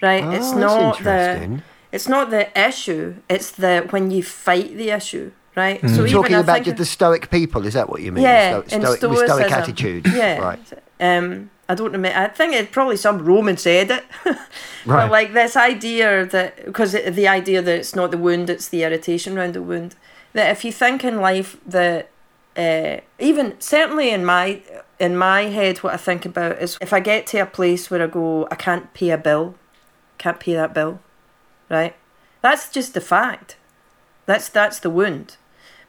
right? 0.02 0.24
Oh, 0.24 0.32
it's 0.32 0.52
not 0.52 1.04
the 1.04 1.62
it's 1.92 2.10
not 2.10 2.32
the 2.32 2.48
issue, 2.60 3.16
it's 3.30 3.52
the 3.52 3.88
when 3.92 4.12
you 4.12 4.24
fight 4.24 4.76
the 4.76 4.90
issue, 4.90 5.32
right? 5.56 5.80
So 5.82 5.88
You're 5.88 6.08
even 6.08 6.22
talking 6.22 6.36
about 6.36 6.66
the 6.66 6.86
stoic 6.86 7.30
people. 7.30 7.66
Is 7.66 7.76
that 7.76 7.90
what 7.90 8.02
you 8.02 8.12
mean? 8.12 8.24
yeah, 8.24 8.62
sto- 8.62 8.76
in 8.76 8.82
stoic, 8.82 9.02
with 9.02 9.18
stoic 9.20 9.30
stoicism. 9.30 9.54
attitude. 9.54 10.08
Yeah, 10.08 10.40
Right. 10.40 10.74
Um, 11.00 11.50
I 11.74 11.76
don't 11.76 11.92
remember. 11.92 12.18
I 12.18 12.28
think 12.28 12.54
it 12.54 12.72
probably 12.72 12.98
some 12.98 13.26
Roman 13.26 13.58
said 13.58 13.90
it, 13.92 14.04
Right. 14.26 14.38
but 14.86 15.12
like 15.12 15.34
this 15.34 15.56
idea 15.58 16.26
that 16.28 16.64
because 16.66 16.92
the 16.92 17.28
idea 17.28 17.62
that 17.62 17.76
it's 17.80 17.96
not 17.96 18.12
the 18.12 18.18
wound, 18.18 18.50
it's 18.50 18.68
the 18.70 18.84
irritation 18.84 19.38
around 19.38 19.54
the 19.56 19.62
wound. 19.62 19.96
That 20.34 20.52
if 20.52 20.64
you 20.64 20.72
think 20.72 21.04
in 21.04 21.20
life 21.20 21.58
that 21.66 22.10
uh, 22.56 22.98
even 23.20 23.60
certainly 23.60 24.12
in 24.12 24.24
my 24.24 24.62
in 25.00 25.18
my 25.18 25.44
head, 25.44 25.80
what 25.80 25.94
I 25.94 25.98
think 25.98 26.26
about 26.26 26.62
is 26.62 26.78
if 26.80 26.94
I 26.94 27.00
get 27.00 27.26
to 27.28 27.40
a 27.40 27.46
place 27.46 27.90
where 27.90 28.04
I 28.04 28.08
go, 28.08 28.48
I 28.52 28.56
can't 28.56 28.94
pay 28.94 29.10
a 29.10 29.18
bill, 29.18 29.56
can't 30.18 30.40
pay 30.40 30.54
that 30.54 30.74
bill, 30.74 31.00
right? 31.70 31.96
That's 32.42 32.70
just 32.70 32.94
the 32.94 33.02
fact. 33.02 33.58
That's 34.28 34.48
that's 34.48 34.80
the 34.80 34.90
wound. 34.92 35.38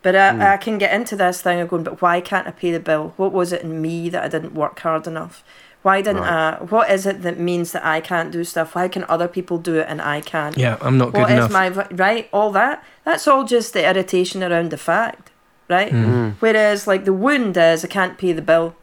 But 0.03 0.14
I, 0.14 0.53
I 0.53 0.57
can 0.59 0.76
get 0.76 0.93
into 0.93 1.16
this 1.16 1.41
thing 1.41 1.61
of 1.61 1.68
going, 1.68 1.82
but 1.82 2.03
why 2.03 2.20
can't 2.20 2.47
I 2.47 2.51
pay 2.51 2.70
the 2.70 2.78
bill? 2.78 3.14
What 3.16 3.32
was 3.32 3.55
it 3.55 3.62
in 3.62 3.80
me 3.80 4.11
that 4.11 4.22
I 4.22 4.28
didn't 4.28 4.53
work 4.55 4.78
hard 4.80 5.07
enough? 5.07 5.43
Why 5.85 6.01
didn't 6.01 6.22
Right. 6.22 6.55
I? 6.61 6.64
What 6.64 6.91
is 6.91 7.05
it 7.05 7.20
that 7.22 7.39
means 7.39 7.72
that 7.72 7.85
I 7.85 8.01
can't 8.01 8.32
do 8.32 8.43
stuff? 8.43 8.74
Why 8.74 8.89
can 8.89 9.05
other 9.07 9.28
people 9.28 9.59
do 9.59 9.74
it 9.78 9.87
and 9.87 10.01
I 10.01 10.22
can't? 10.22 10.57
Yeah, 10.57 10.78
I'm 10.80 10.97
not 10.97 11.12
good 11.12 11.20
What 11.22 11.30
is 11.30 11.37
enough. 11.37 11.53
my 11.53 11.68
right? 11.93 12.26
All 12.32 12.51
that. 12.53 12.82
That's 13.05 13.28
all 13.28 13.45
just 13.45 13.74
the 13.74 13.87
irritation 13.87 14.43
around 14.43 14.70
the 14.70 14.78
fact, 14.78 15.30
right? 15.68 15.93
Mm. 15.93 16.37
Whereas 16.41 16.87
like 16.87 17.05
the 17.05 17.12
wound 17.12 17.59
is 17.59 17.85
I 17.85 17.89
can't 17.89 18.16
pay 18.16 18.32
the 18.32 18.41
bill. 18.41 18.74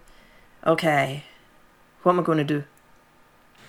Okay, 0.66 1.24
what 2.04 2.12
am 2.14 2.20
I 2.20 2.24
going 2.24 2.38
to 2.38 2.44
do? 2.44 2.64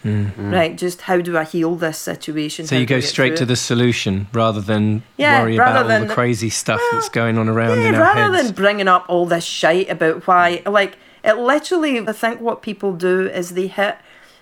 Hmm. 0.02 0.24
Hmm. 0.24 0.50
Right, 0.52 0.76
just 0.76 1.02
how 1.02 1.20
do 1.22 1.38
I 1.38 1.44
heal 1.44 1.76
this 1.76 1.96
situation? 1.96 2.66
So 2.66 2.74
How 2.74 2.80
you 2.80 2.86
go 2.86 3.00
straight 3.00 3.36
to 3.36 3.46
the 3.46 3.56
solution 3.56 4.26
rather 4.34 4.60
than 4.60 5.04
Yeah, 5.16 5.40
worry 5.40 5.56
rather 5.56 5.84
about 5.86 6.00
all 6.02 6.06
the 6.06 6.12
crazy 6.12 6.50
stuff 6.50 6.80
that's 6.92 7.08
going 7.08 7.38
on 7.38 7.48
around 7.48 7.78
Yeah, 7.80 7.88
in 7.88 7.94
our 7.94 8.00
rather 8.02 8.36
heads. 8.36 8.48
than 8.48 8.54
bringing 8.54 8.88
up 8.88 9.04
all 9.08 9.24
this 9.26 9.44
shite 9.44 9.88
about 9.88 10.26
why, 10.26 10.60
like, 10.66 10.98
it 11.24 11.38
literally, 11.38 11.98
I 12.06 12.12
think 12.12 12.40
what 12.40 12.62
people 12.62 12.92
do 12.92 13.28
is 13.28 13.50
they 13.50 13.66
hit 13.68 13.96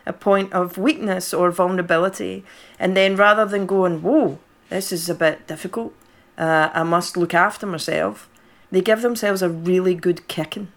a 0.06 0.12
point 0.12 0.52
of 0.52 0.78
weakness 0.78 1.34
or 1.34 1.50
vulnerability, 1.50 2.44
and 2.78 2.96
then 2.96 3.16
rather 3.16 3.44
than 3.44 3.66
going, 3.66 4.02
whoa, 4.02 4.38
this 4.70 4.92
is 4.92 5.08
a 5.10 5.14
bit 5.14 5.46
difficult, 5.46 5.92
uh, 6.38 6.70
I 6.72 6.82
must 6.84 7.16
look 7.16 7.34
after 7.34 7.66
myself, 7.66 8.28
they 8.70 8.80
give 8.80 9.02
themselves 9.02 9.42
a 9.42 9.48
really 9.48 9.94
good 9.94 10.26
kicking. 10.28 10.68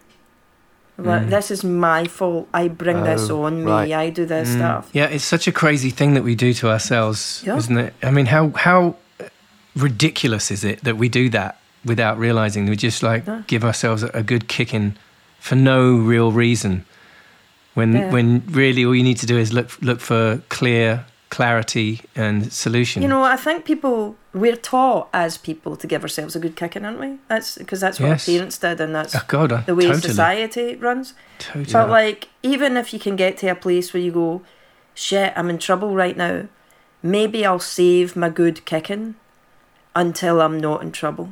Like, 0.96 1.28
this 1.28 1.50
is 1.50 1.64
my 1.64 2.04
fault. 2.04 2.48
I 2.54 2.68
bring 2.68 3.02
this 3.02 3.28
Oh, 3.28 3.42
on 3.42 3.64
me. 3.64 3.70
right. 3.70 3.92
I 3.92 4.10
do 4.10 4.24
this 4.26 4.52
stuff. 4.52 4.90
Yeah, 4.92 5.06
it's 5.06 5.24
such 5.24 5.48
a 5.48 5.52
crazy 5.52 5.90
thing 5.90 6.14
that 6.14 6.22
we 6.22 6.36
do 6.36 6.52
to 6.54 6.70
ourselves, 6.70 7.42
Yeah. 7.44 7.56
isn't 7.56 7.76
it? 7.76 7.94
I 8.02 8.10
mean, 8.12 8.26
how 8.26 8.50
how 8.50 8.94
ridiculous 9.74 10.50
is 10.50 10.62
it 10.64 10.84
that 10.84 10.96
we 10.96 11.08
do 11.08 11.28
that 11.30 11.58
without 11.84 12.16
realizing? 12.18 12.66
We 12.66 12.76
just 12.76 13.02
like 13.02 13.26
Yeah. 13.26 13.42
give 13.48 13.64
ourselves 13.64 14.02
a, 14.04 14.10
a 14.14 14.22
good 14.22 14.46
kicking 14.48 14.94
for 15.44 15.56
no 15.56 15.80
real 16.12 16.30
reason. 16.32 16.72
When 17.74 17.92
Yeah. 17.92 18.10
when 18.16 18.42
really 18.62 18.82
all 18.86 18.94
you 18.94 19.02
need 19.10 19.18
to 19.18 19.26
do 19.26 19.36
is 19.44 19.52
look 19.52 19.68
look 19.88 20.00
for 20.00 20.40
clear 20.48 21.04
clarity 21.28 22.00
and 22.16 22.52
solution. 22.52 23.02
You 23.02 23.08
know, 23.08 23.24
I 23.24 23.36
think 23.36 23.64
people 23.64 24.14
we're 24.32 24.56
taught 24.74 25.08
as 25.12 25.36
people 25.36 25.76
to 25.76 25.86
give 25.86 26.02
ourselves 26.02 26.36
a 26.36 26.38
good 26.38 26.54
kicking, 26.56 26.84
aren't 26.86 27.00
we? 27.00 27.10
That's 27.28 27.58
because 27.58 27.80
that's 27.84 27.98
what 28.00 28.08
Yes. 28.08 28.28
our 28.28 28.32
parents 28.34 28.58
did, 28.58 28.80
and 28.80 28.94
that's 28.94 29.14
oh 29.14 29.22
God, 29.26 29.52
I- 29.52 29.64
the 29.66 29.74
way 29.74 29.86
totally, 29.86 30.08
society 30.12 30.76
runs. 30.76 31.14
totally. 31.38 31.72
But 31.72 31.90
like, 31.90 32.28
even 32.42 32.76
if 32.76 32.92
you 32.94 33.00
can 33.00 33.16
get 33.16 33.36
to 33.38 33.48
a 33.48 33.54
place 33.54 33.92
where 33.92 34.02
you 34.06 34.12
go, 34.12 34.42
shit, 34.94 35.32
I'm 35.36 35.50
in 35.50 35.58
trouble 35.58 35.94
right 35.94 36.16
now. 36.16 36.36
Maybe 37.02 37.44
I'll 37.44 37.58
save 37.78 38.16
my 38.16 38.30
good 38.30 38.64
kicking 38.64 39.14
until 39.94 40.40
I'm 40.40 40.58
not 40.58 40.80
in 40.82 40.90
trouble. 40.92 41.28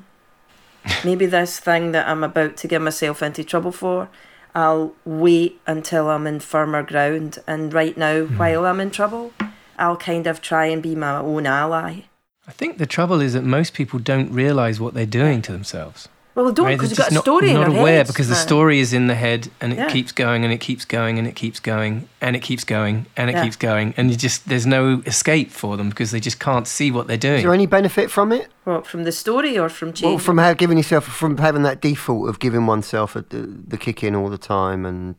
Maybe 1.05 1.27
this 1.27 1.59
thing 1.61 1.93
that 1.93 2.09
I'm 2.09 2.25
about 2.25 2.57
to 2.59 2.69
get 2.69 2.81
myself 2.83 3.23
into 3.23 3.45
trouble 3.45 3.73
for, 3.73 4.09
I'll 4.55 4.95
wait 5.05 5.61
until 5.67 6.11
I'm 6.11 6.27
in 6.27 6.41
firmer 6.41 6.83
ground. 6.83 7.39
And 7.47 7.73
right 7.73 7.97
now, 7.97 8.25
Hmm. 8.25 8.37
while 8.39 8.67
I'm 8.67 8.81
in 8.81 8.91
trouble, 8.91 9.33
I'll 9.79 9.97
kind 9.97 10.27
of 10.27 10.41
try 10.41 10.67
and 10.67 10.83
be 10.83 10.95
my 10.95 11.17
own 11.19 11.47
ally. 11.47 12.03
I 12.47 12.53
think 12.53 12.79
the 12.79 12.87
trouble 12.87 13.21
is 13.21 13.33
that 13.35 13.45
most 13.45 13.73
people 13.73 13.99
don't 13.99 14.33
realise 14.33 14.81
what 14.81 14.95
they're 14.95 15.07
doing 15.07 15.43
to 15.43 15.53
themselves. 15.53 16.09
Well, 16.35 16.51
don't 16.51 16.67
because 16.69 16.89
They're 16.89 16.89
you've 16.91 16.97
got 16.99 17.09
a 17.09 17.15
just 17.15 17.25
story 17.25 17.53
not, 17.53 17.55
in 17.55 17.61
not 17.69 17.77
our 17.77 17.81
aware 17.83 17.97
heads, 17.99 18.11
because 18.11 18.29
the 18.29 18.35
story 18.35 18.81
is 18.81 18.93
in 18.95 19.07
the 19.07 19.15
head 19.15 19.49
and 19.61 19.73
it 19.73 19.77
Yeah. 19.79 19.89
keeps 19.91 20.13
going 20.13 20.45
and 20.45 20.53
it 20.53 20.61
keeps 20.61 20.85
going 20.87 21.19
and 21.19 21.27
it 21.29 21.35
keeps 21.35 21.61
going 21.61 22.09
and 22.23 22.35
it 22.35 22.41
keeps 22.41 22.65
going 22.65 23.05
and 23.19 23.29
it 23.29 23.35
Yeah. 23.35 23.45
keeps 23.45 23.57
going 23.57 23.93
and 23.99 24.11
you 24.11 24.17
just 24.17 24.49
there's 24.49 24.67
no 24.67 25.03
escape 25.05 25.51
for 25.51 25.77
them 25.77 25.91
because 25.91 26.11
they 26.11 26.21
just 26.21 26.39
can't 26.41 26.67
see 26.67 26.91
what 26.91 27.07
they're 27.07 27.19
doing. 27.19 27.37
Is 27.39 27.43
there 27.43 27.53
any 27.53 27.67
benefit 27.67 28.11
from 28.11 28.33
it? 28.33 28.49
What 28.65 28.87
from 28.87 29.05
the 29.05 29.13
story 29.13 29.59
or 29.59 29.69
from 29.69 29.93
change? 29.93 30.09
Well, 30.09 30.19
from 30.19 30.39
how 30.39 30.55
giving 30.55 30.79
yourself, 30.79 31.05
from 31.05 31.37
having 31.37 31.65
that 31.65 31.81
default 31.83 32.29
of 32.31 32.39
giving 32.39 32.65
oneself 32.67 33.15
a, 33.15 33.23
the, 33.29 33.47
the 33.69 33.77
kick 33.77 34.03
in 34.03 34.15
all 34.15 34.31
the 34.31 34.39
time, 34.39 34.87
and 34.87 35.15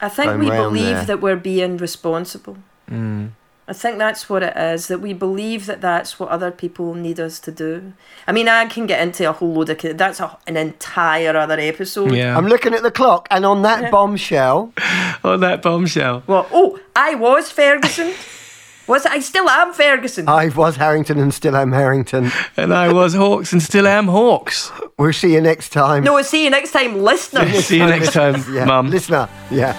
I 0.00 0.08
think 0.08 0.28
going 0.28 0.40
we 0.40 0.50
believe 0.50 0.84
there. 0.96 1.04
that 1.04 1.20
we're 1.20 1.36
being 1.36 1.76
responsible. 1.76 2.56
Mm. 2.90 3.30
I 3.66 3.72
think 3.72 3.98
that's 3.98 4.28
what 4.28 4.42
it 4.42 4.56
is, 4.56 4.88
that 4.88 5.00
we 5.00 5.14
believe 5.14 5.66
that 5.66 5.80
that's 5.80 6.20
what 6.20 6.28
other 6.28 6.50
people 6.50 6.94
need 6.94 7.18
us 7.18 7.40
to 7.40 7.50
do. 7.50 7.94
I 8.26 8.32
mean, 8.32 8.46
I 8.46 8.66
can 8.66 8.86
get 8.86 9.00
into 9.00 9.28
a 9.28 9.32
whole 9.32 9.54
load 9.54 9.70
of. 9.70 9.96
That's 9.96 10.20
a, 10.20 10.36
an 10.46 10.56
entire 10.56 11.34
other 11.36 11.58
episode. 11.58 12.12
Yeah. 12.12 12.36
I'm 12.36 12.46
looking 12.46 12.74
at 12.74 12.82
the 12.82 12.90
clock, 12.90 13.26
and 13.30 13.46
on 13.46 13.62
that 13.62 13.90
bombshell, 13.90 14.72
On 15.24 15.40
that 15.40 15.62
bombshell. 15.62 16.22
Well, 16.26 16.46
oh, 16.52 16.78
I 16.94 17.14
was 17.14 17.50
Ferguson. 17.50 18.12
was 18.86 19.06
I 19.06 19.20
still 19.20 19.48
am 19.48 19.72
Ferguson? 19.72 20.28
I 20.28 20.48
was 20.48 20.76
Harrington 20.76 21.18
and 21.18 21.32
still 21.32 21.56
am 21.56 21.72
Harrington. 21.72 22.30
And 22.56 22.74
I 22.74 22.92
was 22.92 23.14
Hawkes 23.14 23.52
and 23.52 23.62
still 23.62 23.86
am 23.86 24.06
Hawkes. 24.06 24.70
We'll 24.98 25.14
see 25.14 25.32
you 25.32 25.40
next 25.40 25.70
time. 25.70 26.04
no, 26.04 26.14
we'll 26.14 26.24
see 26.24 26.44
you 26.44 26.50
next 26.50 26.72
time, 26.72 27.00
listener. 27.02 27.46
Will 27.46 27.62
see 27.62 27.78
you 27.78 27.86
next 27.86 28.12
time, 28.12 28.44
yeah, 28.52 28.66
Mum. 28.66 28.90
listener. 28.90 29.28
Yeah. 29.50 29.72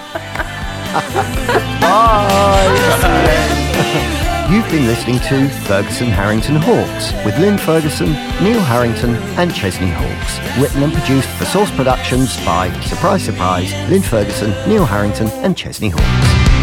Bye. 1.80 3.62
You've 4.50 4.68
been 4.70 4.86
listening 4.86 5.18
to 5.20 5.48
Ferguson 5.66 6.08
Harrington 6.08 6.56
Hawkes 6.56 7.12
with 7.24 7.38
Lynn 7.38 7.58
Ferguson, 7.58 8.12
Neil 8.42 8.60
Harrington, 8.60 9.14
and 9.38 9.54
Chesney 9.54 9.90
Hawkes. 9.90 10.60
Written 10.60 10.82
and 10.82 10.92
produced 10.92 11.28
for 11.30 11.44
Source 11.44 11.70
Productions 11.72 12.36
by, 12.44 12.70
surprise, 12.82 13.24
surprise, 13.24 13.72
Lynn 13.90 14.02
Ferguson, 14.02 14.50
Neil 14.68 14.84
Harrington, 14.86 15.28
and 15.44 15.56
Chesney 15.56 15.90
Hawkes. 15.90 16.55